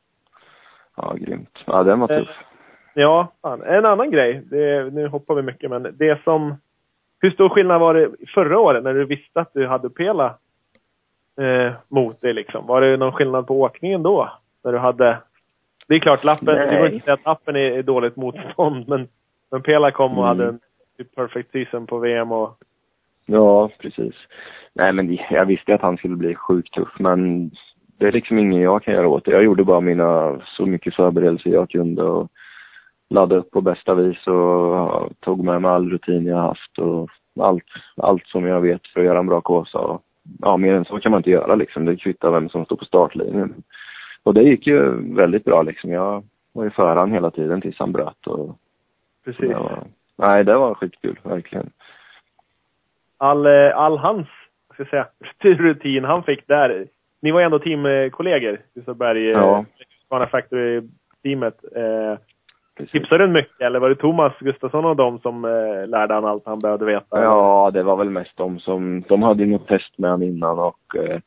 Ja, 0.96 1.14
grymt. 1.18 1.58
Ja, 1.66 1.82
den 1.82 2.00
var 2.00 2.08
tuff. 2.08 2.28
Ja, 2.94 3.32
fan. 3.42 3.62
En 3.62 3.84
annan 3.86 4.10
grej. 4.10 4.42
Det, 4.50 4.94
nu 4.94 5.08
hoppar 5.08 5.34
vi 5.34 5.42
mycket, 5.42 5.70
men 5.70 5.82
det 5.98 6.22
som... 6.24 6.54
Hur 7.20 7.30
stor 7.30 7.48
skillnad 7.48 7.80
var 7.80 7.94
det 7.94 8.10
förra 8.34 8.58
året 8.58 8.84
när 8.84 8.94
du 8.94 9.04
visste 9.04 9.40
att 9.40 9.50
du 9.54 9.66
hade 9.66 9.90
Pela 9.90 10.34
eh, 11.40 11.72
mot 11.88 12.20
dig 12.20 12.32
liksom? 12.32 12.66
Var 12.66 12.80
det 12.80 12.96
någon 12.96 13.12
skillnad 13.12 13.46
på 13.46 13.60
åkningen 13.60 14.02
då? 14.02 14.32
När 14.64 14.72
du 14.72 14.78
hade... 14.78 15.18
Det 15.88 15.94
är 15.94 15.98
klart, 16.00 16.24
lappen, 16.24 16.46
det 16.46 16.76
går 16.76 16.86
inte 16.86 16.96
att 16.96 17.04
säga 17.04 17.14
att 17.14 17.24
lappen 17.24 17.56
är, 17.56 17.60
är 17.60 17.82
dåligt 17.82 18.16
motstånd, 18.16 18.84
men, 18.88 19.08
men 19.50 19.62
Pela 19.62 19.90
kom 19.90 20.18
och 20.18 20.24
Mm. 20.24 20.38
hade 20.38 20.48
en 20.48 20.60
perfect 21.16 21.52
season 21.52 21.86
på 21.86 21.98
VM 21.98 22.32
och... 22.32 22.58
Ja, 23.26 23.70
precis. 23.78 24.14
Nej, 24.72 24.92
men 24.92 25.18
jag 25.30 25.46
visste 25.46 25.74
att 25.74 25.80
han 25.80 25.96
skulle 25.96 26.16
bli 26.16 26.34
sjukt 26.34 26.74
tuff, 26.74 26.88
men 26.98 27.50
det 27.98 28.06
är 28.06 28.12
liksom 28.12 28.38
ingen 28.38 28.60
jag 28.60 28.82
kan 28.82 28.94
göra 28.94 29.08
åt 29.08 29.24
det. 29.24 29.30
Jag 29.30 29.44
gjorde 29.44 29.64
bara 29.64 29.80
mina, 29.80 30.40
så 30.44 30.66
mycket 30.66 30.94
förberedelser 30.94 31.50
jag 31.50 31.70
kunde 31.70 32.02
och 32.02 32.28
laddade 33.10 33.40
upp 33.40 33.50
på 33.50 33.60
bästa 33.60 33.94
vis 33.94 34.26
och 34.26 35.10
tog 35.20 35.44
med 35.44 35.62
mig 35.62 35.70
all 35.70 35.90
rutin 35.90 36.26
jag 36.26 36.36
haft 36.36 36.78
och 36.78 37.10
allt, 37.40 37.64
allt 37.96 38.26
som 38.26 38.46
jag 38.46 38.60
vet 38.60 38.86
för 38.86 39.00
att 39.00 39.06
göra 39.06 39.18
en 39.18 39.26
bra 39.26 39.40
kåsa. 39.40 39.98
Ja, 40.40 40.56
mer 40.56 40.74
än 40.74 40.84
så 40.84 41.00
kan 41.00 41.10
man 41.12 41.18
inte 41.18 41.30
göra 41.30 41.54
liksom. 41.54 41.84
Det 41.84 41.96
kvittar 41.96 42.30
vem 42.30 42.48
som 42.48 42.64
står 42.64 42.76
på 42.76 42.84
startlinjen. 42.84 43.54
Och 44.22 44.34
det 44.34 44.42
gick 44.42 44.66
ju 44.66 44.90
väldigt 45.14 45.44
bra 45.44 45.62
liksom. 45.62 45.90
Jag 45.90 46.24
var 46.52 46.64
ju 46.64 46.70
före 46.70 46.98
han 46.98 47.12
hela 47.12 47.30
tiden 47.30 47.60
tills 47.60 47.78
han 47.78 47.92
bröt 47.92 48.26
och 48.26 48.58
Precis. 49.24 49.48
det 49.48 49.54
var, 49.54 49.84
nej, 50.16 50.44
det 50.44 50.54
var 50.56 50.74
skitkul, 50.74 51.18
verkligen. 51.22 51.70
all, 53.18 53.46
eh, 53.46 53.76
all 53.76 53.98
hans, 53.98 54.28
ska 54.74 54.84
säga, 54.84 55.06
rutin 55.40 56.04
han 56.04 56.22
fick 56.22 56.48
där. 56.48 56.86
Ni 57.20 57.30
var 57.30 57.40
ju 57.40 57.44
ändå 57.44 57.58
teamkollegor, 57.58 58.58
Gustavsberg, 58.74 59.24
Ja. 59.28 59.64
Scana 60.06 60.26
Factory-teamet. 60.26 61.64
Eh, 61.76 62.18
Precis. 62.76 62.92
tipsade 62.92 63.26
du 63.26 63.32
mycket 63.32 63.60
eller 63.60 63.78
var 63.80 63.88
det 63.88 63.94
Thomas 63.96 64.32
Gustafsson 64.40 64.84
och 64.84 64.96
de 64.96 65.18
som 65.18 65.44
eh, 65.44 65.86
lärde 65.88 66.14
han 66.14 66.24
allt 66.24 66.46
han 66.46 66.58
behövde 66.58 66.84
veta? 66.84 67.22
Ja, 67.22 67.70
det 67.74 67.82
var 67.82 67.96
väl 67.96 68.10
mest 68.10 68.36
de 68.36 68.58
som, 68.60 69.02
de 69.08 69.22
hade 69.22 69.42
ju 69.44 69.50
något 69.50 69.66
test 69.68 69.98
med 69.98 70.10
han 70.10 70.22
innan 70.22 70.58
och, 70.58 70.96
eh, 70.96 71.20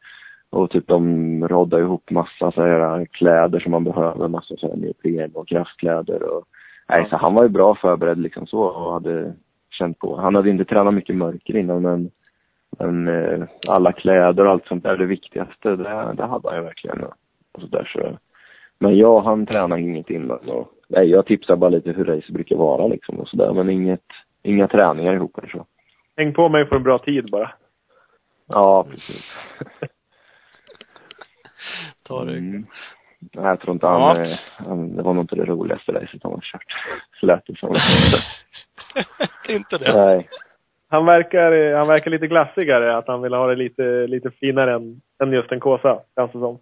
och 0.49 0.69
typ 0.69 0.87
de 0.87 1.47
roddade 1.47 1.83
ihop 1.83 2.09
massa 2.09 2.51
så 2.51 2.61
här 2.61 3.05
kläder 3.05 3.59
som 3.59 3.71
man 3.71 3.83
behöver, 3.83 4.27
massa 4.27 4.55
så 4.57 4.67
här 4.67 4.75
neopren 4.75 5.31
och 5.33 5.47
kraftkläder 5.47 6.23
och 6.23 6.43
nej, 6.89 6.99
Ja. 7.03 7.09
så 7.09 7.17
han 7.25 7.35
var 7.35 7.43
ju 7.43 7.49
bra 7.49 7.75
förberedd 7.75 8.17
liksom 8.17 8.47
så 8.47 8.59
och 8.59 8.93
hade 8.93 9.33
känt 9.71 9.99
på. 9.99 10.17
Han 10.17 10.35
hade 10.35 10.49
inte 10.49 10.65
tränat 10.65 10.93
mycket 10.93 11.15
mörker 11.15 11.55
innan 11.57 11.81
men, 11.81 12.09
men 12.79 13.07
eh, 13.07 13.47
alla 13.67 13.91
kläder 13.91 14.45
och 14.45 14.51
allt 14.51 14.67
sånt 14.67 14.83
där, 14.83 14.97
det 14.97 15.05
viktigaste, 15.05 15.69
det, 15.69 15.83
det 16.17 16.25
hade 16.25 16.49
han 16.49 16.57
ju 16.57 16.63
verkligen. 16.63 17.03
Och 17.53 17.61
så 17.61 17.67
där, 17.67 17.83
så. 17.93 18.17
Men 18.79 18.97
jag, 18.97 19.21
han 19.21 19.45
tränade 19.45 19.81
inget 19.81 20.09
innan 20.09 20.49
och 20.49 20.71
nej, 20.87 21.09
jag 21.09 21.25
tipsar 21.25 21.55
bara 21.55 21.69
lite 21.69 21.91
hur 21.91 22.05
race 22.05 22.31
brukar 22.33 22.55
vara 22.55 22.87
liksom 22.87 23.19
och 23.19 23.27
sådär 23.27 23.53
men 23.53 23.69
inget, 23.69 24.05
inga 24.43 24.67
träningar 24.67 25.13
ihop 25.13 25.37
eller 25.37 25.49
så. 25.49 25.65
Häng 26.17 26.33
på 26.33 26.49
mig 26.49 26.65
för 26.67 26.75
en 26.75 26.83
bra 26.83 26.99
tid 26.99 27.31
bara. 27.31 27.51
Ja, 28.47 28.85
precis. 28.89 29.33
Ta 32.03 32.25
det. 32.25 32.37
Mm. 32.37 32.63
Nej, 33.19 33.45
jag 33.45 33.59
tror 33.59 33.73
inte 33.73 33.85
Ja. 33.85 34.13
han, 34.13 34.21
eh, 34.21 34.37
han, 34.67 34.95
det 34.95 35.03
var 35.03 35.13
nog 35.13 35.23
inte 35.23 35.35
det 35.35 35.45
roligaste 35.45 35.91
racet 35.91 36.23
han 36.23 36.31
har 36.31 36.41
kört. 36.41 36.65
Lät 37.21 37.45
det 37.45 37.57
som. 37.57 37.75
inte 39.49 39.77
det. 39.77 39.93
Nej. 40.05 40.29
Han 40.89 41.05
verkar, 41.05 41.73
han 41.77 41.87
verkar 41.87 42.11
lite 42.11 42.27
glassigare, 42.27 42.97
att 42.97 43.07
han 43.07 43.21
vill 43.21 43.33
ha 43.33 43.47
det 43.47 43.55
lite, 43.55 44.07
lite 44.07 44.31
finare 44.31 44.73
än, 44.73 45.01
än 45.23 45.31
just 45.31 45.51
en 45.51 45.59
Kåsa, 45.59 45.99
känns 46.15 46.31
det 46.31 46.39
som. 46.39 46.59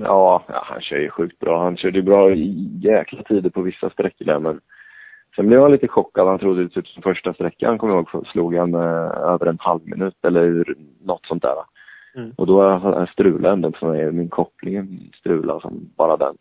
Ja, 0.00 0.44
ja, 0.48 0.64
han 0.66 0.80
kör 0.80 0.96
ju 0.96 1.10
sjukt 1.10 1.38
bra. 1.38 1.62
Han 1.64 1.76
körde 1.76 1.98
ju 1.98 2.02
bra 2.02 2.30
i 2.30 2.68
jäkla 2.82 3.22
tider 3.22 3.50
på 3.50 3.62
vissa 3.62 3.90
sträckor 3.90 4.24
där, 4.24 4.38
men 4.38 4.60
sen 5.36 5.46
blev 5.46 5.60
han 5.60 5.72
lite 5.72 5.88
chockad. 5.88 6.26
Han 6.26 6.38
trodde 6.38 6.68
typ 6.68 6.86
som 6.86 7.02
första 7.02 7.34
sträckan, 7.34 7.78
kommer 7.78 7.94
jag 7.94 8.08
ihåg, 8.14 8.26
slog 8.26 8.54
han 8.54 8.74
eh, 8.74 9.10
över 9.32 9.46
en 9.46 9.58
halv 9.60 9.80
minut 9.84 10.24
eller 10.24 10.74
något 11.04 11.26
sånt 11.26 11.42
där. 11.42 11.54
Mm. 12.14 12.32
Och 12.36 12.46
då 12.46 13.06
strulade 13.12 13.52
ändå 13.52 13.72
för 13.72 13.86
mig, 13.86 14.12
min 14.12 14.28
koppling 14.28 15.10
strulade 15.18 15.60
som 15.60 15.90
bara 15.96 16.16
den. 16.16 16.36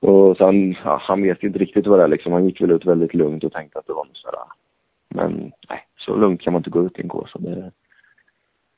Och 0.00 0.36
sen, 0.36 0.76
ja, 0.84 1.00
han 1.02 1.22
vet 1.22 1.42
ju 1.42 1.46
inte 1.46 1.58
riktigt 1.58 1.86
vad 1.86 1.98
det 1.98 2.02
är 2.02 2.08
liksom. 2.08 2.32
Han 2.32 2.44
gick 2.44 2.60
väl 2.60 2.70
ut 2.70 2.86
väldigt 2.86 3.14
lugnt 3.14 3.44
och 3.44 3.52
tänkte 3.52 3.78
att 3.78 3.86
det 3.86 3.92
var 3.92 4.04
något 4.04 4.16
sådär. 4.16 4.40
Men 5.08 5.52
nej, 5.68 5.86
så 5.96 6.16
lugnt 6.16 6.40
kan 6.40 6.52
man 6.52 6.60
inte 6.60 6.70
gå 6.70 6.86
ut 6.86 6.98
i 6.98 7.02
en 7.02 7.08
kåsa. 7.08 7.38
Det, 7.38 7.70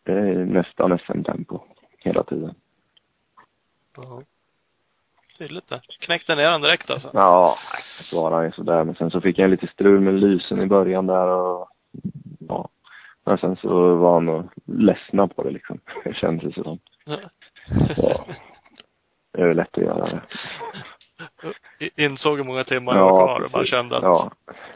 det 0.02 0.12
är 0.12 0.44
nästan 0.44 0.98
SM-tempo 0.98 1.60
hela 1.98 2.22
tiden. 2.22 2.54
Ja. 3.96 4.22
Tydligt 5.38 5.68
det. 5.68 5.80
Knäckte 6.00 6.34
ner 6.34 6.48
han 6.48 6.60
direkt 6.60 6.90
alltså. 6.90 7.10
Ja, 7.12 7.58
var 8.12 8.30
han 8.30 8.44
ju 8.44 8.52
sådär. 8.52 8.84
Men 8.84 8.94
sen 8.94 9.10
så 9.10 9.20
fick 9.20 9.38
jag 9.38 9.50
lite 9.50 9.66
strul 9.66 10.00
med 10.00 10.14
lysen 10.14 10.60
i 10.60 10.66
början 10.66 11.06
där 11.06 11.26
och 11.28 11.68
ja. 12.48 12.68
Men 13.24 13.38
sen 13.38 13.56
så 13.56 13.94
var 13.94 14.14
han 14.14 14.28
och 14.28 14.44
ledsna 14.64 15.28
på 15.28 15.42
det 15.42 15.50
liksom. 15.50 15.80
Det 16.04 16.14
kändes 16.14 16.54
det 16.54 16.62
som. 16.62 16.78
Ja. 17.96 18.26
Det 19.32 19.42
är 19.42 19.54
lätt 19.54 19.78
att 19.78 19.84
göra 19.84 20.06
det. 20.06 20.20
Insåg 21.96 22.36
hur 22.36 22.44
många 22.44 22.64
timmar 22.64 22.94
det 22.94 23.00
var 23.00 23.10
kvar 23.10 23.44
och 23.44 23.50
bara 23.50 23.64
kände 23.64 23.96
att 23.96 24.02
Ja, 24.02 24.30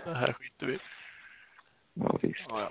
det 0.04 0.14
här 0.14 0.32
skiter 0.32 0.66
vi 0.66 0.78
ja 1.94 2.18
visst. 2.22 2.46
Ja, 2.48 2.60
ja. 2.60 2.70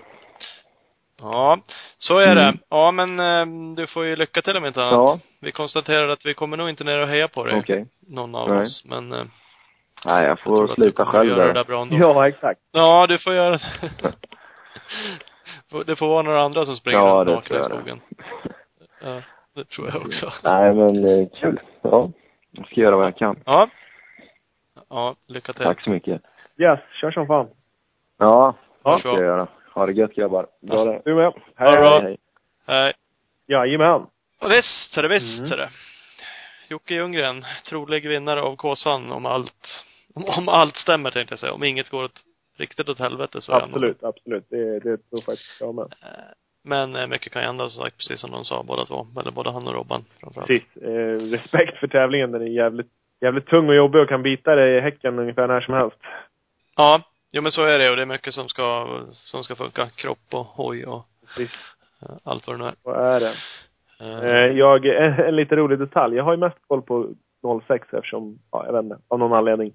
Ja, 1.20 1.58
så 1.98 2.18
är 2.18 2.34
det. 2.34 2.42
Mm. 2.42 2.58
Ja, 2.68 2.90
men 2.90 3.20
eh, 3.20 3.74
du 3.76 3.86
får 3.86 4.04
ju 4.04 4.16
lycka 4.16 4.42
till 4.42 4.56
om 4.56 4.66
inte 4.66 4.80
annat. 4.80 4.92
Ja, 4.92 5.18
Vi 5.40 5.52
konstaterar 5.52 6.08
att 6.08 6.26
vi 6.26 6.34
kommer 6.34 6.56
nog 6.56 6.68
inte 6.68 6.84
ner 6.84 6.98
och 6.98 7.08
heja 7.08 7.28
på 7.28 7.44
dig. 7.44 7.58
okej. 7.58 7.86
Någon 8.08 8.34
av 8.34 8.48
Nej. 8.48 8.58
oss. 8.62 8.82
Men 8.84 9.12
eh, 9.12 9.24
Nej, 10.06 10.22
jag 10.22 10.30
jag 10.30 10.40
får 10.40 10.68
du 10.68 10.74
sluta 10.74 11.06
själv 11.06 11.28
göra 11.30 11.40
det 11.40 11.46
där. 11.46 11.54
där 11.54 11.64
bra 11.64 11.82
ändå. 11.82 11.96
Ja, 11.96 12.28
exakt. 12.28 12.60
Ja, 12.72 13.06
du 13.06 13.18
får 13.18 13.34
göra 13.34 13.50
det. 13.50 13.60
Får- 15.70 15.84
Det 15.86 15.96
får 15.96 16.08
vara 16.08 16.22
några 16.22 16.42
andra 16.42 16.64
som 16.64 16.76
springer 16.76 16.98
Ja, 16.98 17.24
runt 17.26 17.26
det 17.26 17.34
nakna 17.34 17.44
i 17.44 17.48
tror 17.48 17.60
jag. 17.60 17.70
skogen. 17.70 18.00
Ja, 19.02 19.22
det 19.54 19.64
tror 19.64 19.88
jag 19.88 19.96
också. 19.96 20.32
Nej, 20.42 20.74
men 20.74 21.04
eh, 21.04 21.28
kul. 21.40 21.60
Ja. 21.82 22.10
Jag 22.50 22.66
ska 22.66 22.80
göra 22.80 22.96
vad 22.96 23.06
jag 23.06 23.16
kan. 23.16 23.36
Ja. 23.46 23.68
Ja, 24.90 25.16
lycka 25.26 25.52
till. 25.52 25.64
Tack 25.64 25.80
så 25.82 25.90
mycket. 25.90 26.22
Yes, 26.58 26.80
kör 27.00 27.10
som 27.10 27.26
fan. 27.26 27.48
Ja, 28.18 28.54
Ja. 28.84 28.92
det 28.92 28.98
ska 28.98 29.08
jag 29.08 29.18
göra. 29.20 29.46
Ha 29.78 29.86
det 29.86 29.92
gött 29.92 30.14
grabbar. 30.14 30.46
Bra 30.62 30.84
det. 30.84 31.02
Du 31.04 31.14
med. 31.14 31.32
Hej, 31.56 31.68
hej. 31.76 32.00
hej. 32.02 32.16
Hej. 32.66 32.92
Jajamän. 33.46 34.06
Och 34.40 34.50
visst, 34.50 34.96
är 34.96 35.02
det 35.02 35.08
visst, 35.08 35.38
Mm. 35.38 35.52
är 35.52 35.56
det. 35.56 35.70
Jocke 36.70 36.94
Ljunggren, 36.94 37.44
trolig 37.68 38.08
vinnare 38.08 38.42
av 38.42 38.56
Kåsan 38.56 39.12
om 39.12 39.26
allt, 39.26 39.84
om, 40.14 40.24
om 40.38 40.48
allt 40.48 40.76
stämmer 40.76 41.10
tänkte 41.10 41.32
jag 41.32 41.38
säga. 41.38 41.52
Om 41.52 41.64
inget 41.64 41.90
går 41.90 42.04
åt, 42.04 42.20
riktigt 42.58 42.88
åt 42.88 42.98
helvete 42.98 43.40
så 43.40 43.52
är 43.52 43.60
han 43.60 43.70
nog- 43.70 43.76
Absolut, 43.76 44.04
absolut. 44.04 44.44
Det, 44.50 44.80
det 44.80 44.96
tror 44.96 45.20
faktiskt 45.26 45.60
jag 45.60 45.74
med. 45.74 45.84
Eh, 45.84 46.08
Men 46.64 46.96
eh, 46.96 47.06
mycket 47.06 47.32
kan 47.32 47.42
ju 47.42 47.46
hända 47.46 47.68
som 47.68 47.84
sagt, 47.84 47.96
precis 47.98 48.20
som 48.20 48.30
de 48.30 48.44
sa 48.44 48.62
båda 48.62 48.84
två. 48.84 49.06
Eller 49.20 49.30
både 49.30 49.50
han 49.50 49.68
och 49.68 49.74
Robban 49.74 50.04
framförallt. 50.20 50.46
Precis. 50.48 50.76
Eh, 50.82 51.30
respekt 51.36 51.78
för 51.78 51.86
tävlingen. 51.88 52.32
Den 52.32 52.42
är 52.42 52.46
jävligt, 52.46 52.90
jävligt 53.20 53.46
tung 53.46 53.68
och 53.68 53.74
jobbig 53.74 54.00
och 54.02 54.08
kan 54.08 54.22
bita 54.22 54.54
dig 54.54 54.76
i 54.76 54.80
häcken 54.80 55.18
ungefär 55.18 55.46
när 55.46 55.60
som 55.60 55.74
helst. 55.74 55.96
Ja, 56.76 57.02
jo 57.32 57.42
men 57.42 57.52
så 57.52 57.64
är 57.64 57.78
det 57.78 57.90
och 57.90 57.96
det 57.96 58.02
är 58.02 58.06
mycket 58.06 58.34
som 58.34 58.48
ska, 58.48 58.86
som 59.12 59.42
ska 59.42 59.54
funka. 59.54 59.86
Kropp 59.96 60.18
och 60.34 60.44
hoj 60.46 60.86
och 60.86 61.04
Precis. 61.36 61.50
eh, 62.02 62.16
allt 62.24 62.46
vad 62.46 62.58
det 62.58 62.62
nu 62.64 62.68
är. 62.68 62.74
Vad 62.82 63.06
är 63.16 63.20
det? 63.20 63.32
Eh, 64.00 64.56
jag, 64.58 64.86
en, 64.86 65.12
en 65.12 65.36
lite 65.36 65.56
rolig 65.56 65.78
detalj. 65.78 66.16
Jag 66.16 66.24
har 66.24 66.32
ju 66.32 66.38
mest 66.38 66.56
koll 66.68 66.82
på 66.82 67.06
06 67.66 67.88
eftersom, 67.92 68.38
ja, 68.52 68.66
jag 68.66 68.72
vet 68.72 68.82
inte, 68.82 68.98
av 69.08 69.18
någon 69.18 69.32
anledning. 69.32 69.72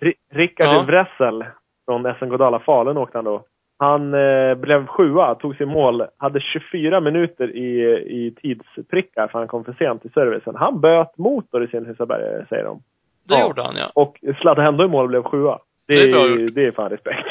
Ri- 0.00 0.14
Rickard 0.32 0.66
Ja. 0.78 0.82
Wressel 0.82 1.44
från 1.84 2.14
SN 2.18 2.28
Godala 2.28 2.58
Falun 2.58 2.96
åkte 2.96 3.18
han 3.18 3.24
då. 3.24 3.44
Han 3.78 4.14
eh, 4.14 4.54
blev 4.54 4.86
sjua, 4.86 5.34
tog 5.34 5.56
sig 5.56 5.62
i 5.66 5.70
mål, 5.70 6.04
hade 6.16 6.40
24 6.40 7.00
minuter 7.00 7.56
i, 7.56 7.80
i 8.06 8.34
tidsprickar 8.42 9.28
för 9.28 9.38
han 9.38 9.48
kom 9.48 9.64
för 9.64 9.72
sent 9.72 10.02
till 10.02 10.12
servicen. 10.12 10.54
Han 10.56 10.80
böt 10.80 11.18
motor 11.18 11.64
i 11.64 11.68
sin 11.68 11.86
Husaberg, 11.86 12.46
säger 12.48 12.64
de. 12.64 12.82
det 13.28 13.34
ja. 13.38 13.46
gjorde 13.46 13.62
han 13.62 13.76
ja. 13.76 13.90
Och 13.94 14.18
sladdade 14.40 14.68
ändå 14.68 14.84
i 14.84 14.88
mål 14.88 15.04
och 15.04 15.08
blev 15.08 15.22
sjua. 15.22 15.58
Det, 15.94 15.98
Det 15.98 16.08
är 16.08 16.12
bra 16.20 16.28
gjort. 16.42 16.54
det 16.54 16.66
är 16.66 16.72
fan 16.72 16.90
respekt. 16.90 17.28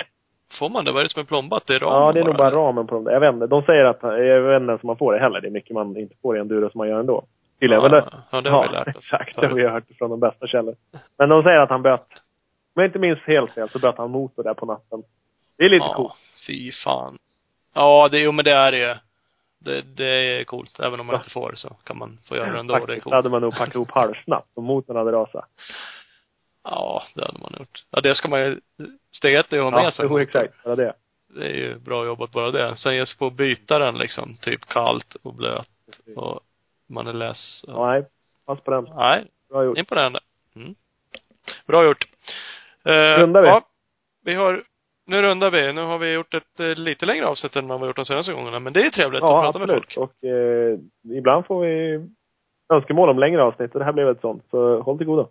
Får 0.59 0.69
man 0.69 0.85
det? 0.85 0.91
Vad 0.91 0.99
är 0.99 1.03
det 1.03 1.09
som 1.09 1.19
är 1.21 1.25
plombat? 1.25 1.63
Det 1.67 1.75
är 1.75 1.79
ramen 1.79 2.01
Ja, 2.05 2.11
det 2.11 2.19
är 2.19 2.23
nog 2.23 2.35
bara 2.37 2.51
ramen 2.51 2.87
på 2.87 2.95
dem 2.95 3.03
där. 3.03 3.11
Jag 3.11 3.19
vet 3.19 3.33
inte. 3.33 3.47
De 3.47 3.61
säger 3.63 3.85
att, 3.85 3.99
jag 4.01 4.41
vet 4.41 4.61
inte 4.61 4.71
ens 4.71 4.83
om 4.83 4.87
man 4.87 4.97
får 4.97 5.13
det 5.13 5.19
heller. 5.19 5.41
Det 5.41 5.47
är 5.47 5.51
mycket 5.51 5.71
man 5.73 5.97
inte 5.97 6.15
får 6.21 6.37
i 6.37 6.39
enduro 6.39 6.69
som 6.69 6.77
man 6.77 6.87
gör 6.89 6.99
ändå. 6.99 7.23
Tydligen. 7.59 7.81
Men 7.81 7.91
det, 7.91 8.05
Ja, 8.11 8.17
ja, 8.31 8.41
det 8.41 8.49
har 8.49 8.67
vi 8.67 8.73
lärt 8.73 8.87
oss. 8.87 8.95
Exakt, 9.13 9.35
det 9.35 9.47
har 9.47 9.53
vi 9.55 9.67
hört 9.67 9.83
från 9.97 10.09
de 10.09 10.19
bästa 10.19 10.47
källor. 10.47 10.75
Men 11.17 11.29
de 11.29 11.43
säger 11.43 11.57
att 11.59 11.69
han 11.69 11.81
böt. 11.81 12.01
Om 12.75 12.81
jag 12.81 12.85
inte 12.85 12.99
minns 12.99 13.19
helt 13.19 13.51
fel 13.51 13.69
så 13.69 13.79
böt 13.79 13.97
han 13.97 14.11
motor 14.11 14.43
där 14.43 14.53
på 14.53 14.65
natten. 14.65 15.03
Det 15.57 15.65
är 15.65 15.69
lite 15.69 15.85
ja, 15.85 15.93
coolt. 15.93 16.13
fy 16.47 16.71
fan. 16.71 17.17
Ja, 17.73 18.09
det, 18.11 18.19
jo 18.19 18.31
men 18.31 18.45
det 18.45 18.51
är 18.53 18.71
det 18.71 18.77
ju. 18.77 18.95
Det, 19.61 19.81
det 19.81 20.39
är 20.39 20.43
coolt. 20.43 20.79
Även 20.79 20.99
om 20.99 21.05
man 21.05 21.13
Ja. 21.13 21.19
inte 21.19 21.29
får 21.29 21.51
så 21.55 21.69
kan 21.83 21.97
man 21.97 22.17
få 22.27 22.35
göra 22.35 22.51
det 22.53 22.59
ändå. 22.59 22.73
Det 22.73 22.77
är 22.77 22.81
Faktiskt 22.85 23.03
coolt. 23.03 23.13
hade 23.13 23.29
man 23.29 23.41
nog 23.41 23.53
packat 23.57 23.75
ihop 23.75 23.91
halvsnabbt 23.91 24.47
om 24.53 24.63
motorn 24.63 24.97
hade 24.97 25.11
rasat. 25.11 25.45
Ja, 26.63 27.03
det 27.15 27.25
hade 27.25 27.39
man 27.39 27.53
gjort. 27.59 27.85
Ja, 27.91 28.01
det 28.01 28.15
ska 28.15 28.27
man 28.29 28.39
ju, 28.39 28.59
steg 29.17 29.35
ett 29.35 29.53
är 29.53 29.57
ju 29.57 29.63
att 29.67 29.73
ha 29.73 29.83
med 29.83 29.93
sig. 29.93 30.05
jo, 30.09 30.19
exakt. 30.19 30.63
Bara 30.63 30.75
det. 30.75 30.93
Det 31.35 31.45
är 31.45 31.53
ju 31.55 31.75
bra 31.79 32.05
jobbat 32.05 32.31
bara 32.31 32.51
det. 32.51 32.75
Sen 32.77 32.95
ge 32.95 33.05
sig 33.05 33.17
på 33.17 33.27
att 33.27 33.33
byta 33.33 33.79
den 33.79 33.97
liksom, 33.97 34.35
typ 34.41 34.65
kallt 34.65 35.15
och 35.23 35.33
blöt. 35.33 35.69
Och 36.15 36.39
man 36.89 37.07
är 37.07 37.13
less. 37.13 37.63
Ja, 37.67 37.85
nej. 37.87 38.05
Pass 38.45 38.61
på 38.61 38.71
den. 38.71 38.87
Nej, 38.95 39.25
Bra 39.49 39.63
gjort. 39.63 39.77
imponerande. 39.77 40.19
Mm. 40.55 40.75
Bra 41.67 41.83
gjort. 41.85 42.07
Eh, 42.85 42.93
Rundar 43.21 43.41
vi? 43.41 43.47
Ja, 43.47 43.61
vi 44.25 44.33
har, 44.33 44.63
nu 45.05 45.21
rundar 45.21 45.51
vi. 45.51 45.73
Nu 45.73 45.81
har 45.81 45.97
vi 45.97 46.11
gjort 46.13 46.33
ett 46.33 46.59
eh, 46.59 46.65
lite 46.75 47.05
längre 47.05 47.25
avsnitt 47.25 47.55
än 47.55 47.67
vad 47.67 47.79
vi 47.81 47.87
gjort 47.87 47.95
de 47.95 48.05
senaste 48.05 48.33
gångerna. 48.33 48.59
Men 48.59 48.73
det 48.73 48.85
är 48.85 48.89
trevligt 48.89 49.23
att 49.23 49.29
Ja, 49.29 49.41
prata 49.41 49.59
med 49.59 49.69
absolut. 49.69 49.93
folk. 49.93 50.09
Och 50.21 50.27
eh, 50.29 50.79
ibland 51.17 51.45
får 51.45 51.61
vi 51.65 51.99
önskemål 52.73 53.09
om 53.09 53.19
längre 53.19 53.43
avsnitt 53.43 53.73
och 53.73 53.79
det 53.79 53.85
här 53.85 53.93
blev 53.93 54.09
ett 54.09 54.21
sånt. 54.21 54.43
Så 54.51 54.81
håll 54.81 54.97
till 54.97 55.07
godo. 55.07 55.29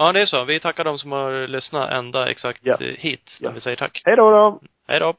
Ja, 0.00 0.12
det 0.12 0.20
är 0.20 0.26
så. 0.26 0.44
Vi 0.44 0.60
tackar 0.60 0.84
de 0.84 0.98
som 0.98 1.12
har 1.12 1.46
lyssnat 1.46 1.90
ända 1.92 2.30
exakt 2.30 2.60
Ja. 2.62 2.76
hit. 2.80 3.36
När 3.40 3.48
Ja. 3.48 3.52
vi 3.54 3.60
säger 3.60 3.76
tack. 3.76 4.02
Hej 4.04 4.16
då 4.16 4.30
då! 4.30 4.60
Hej 4.88 5.00
då. 5.00 5.14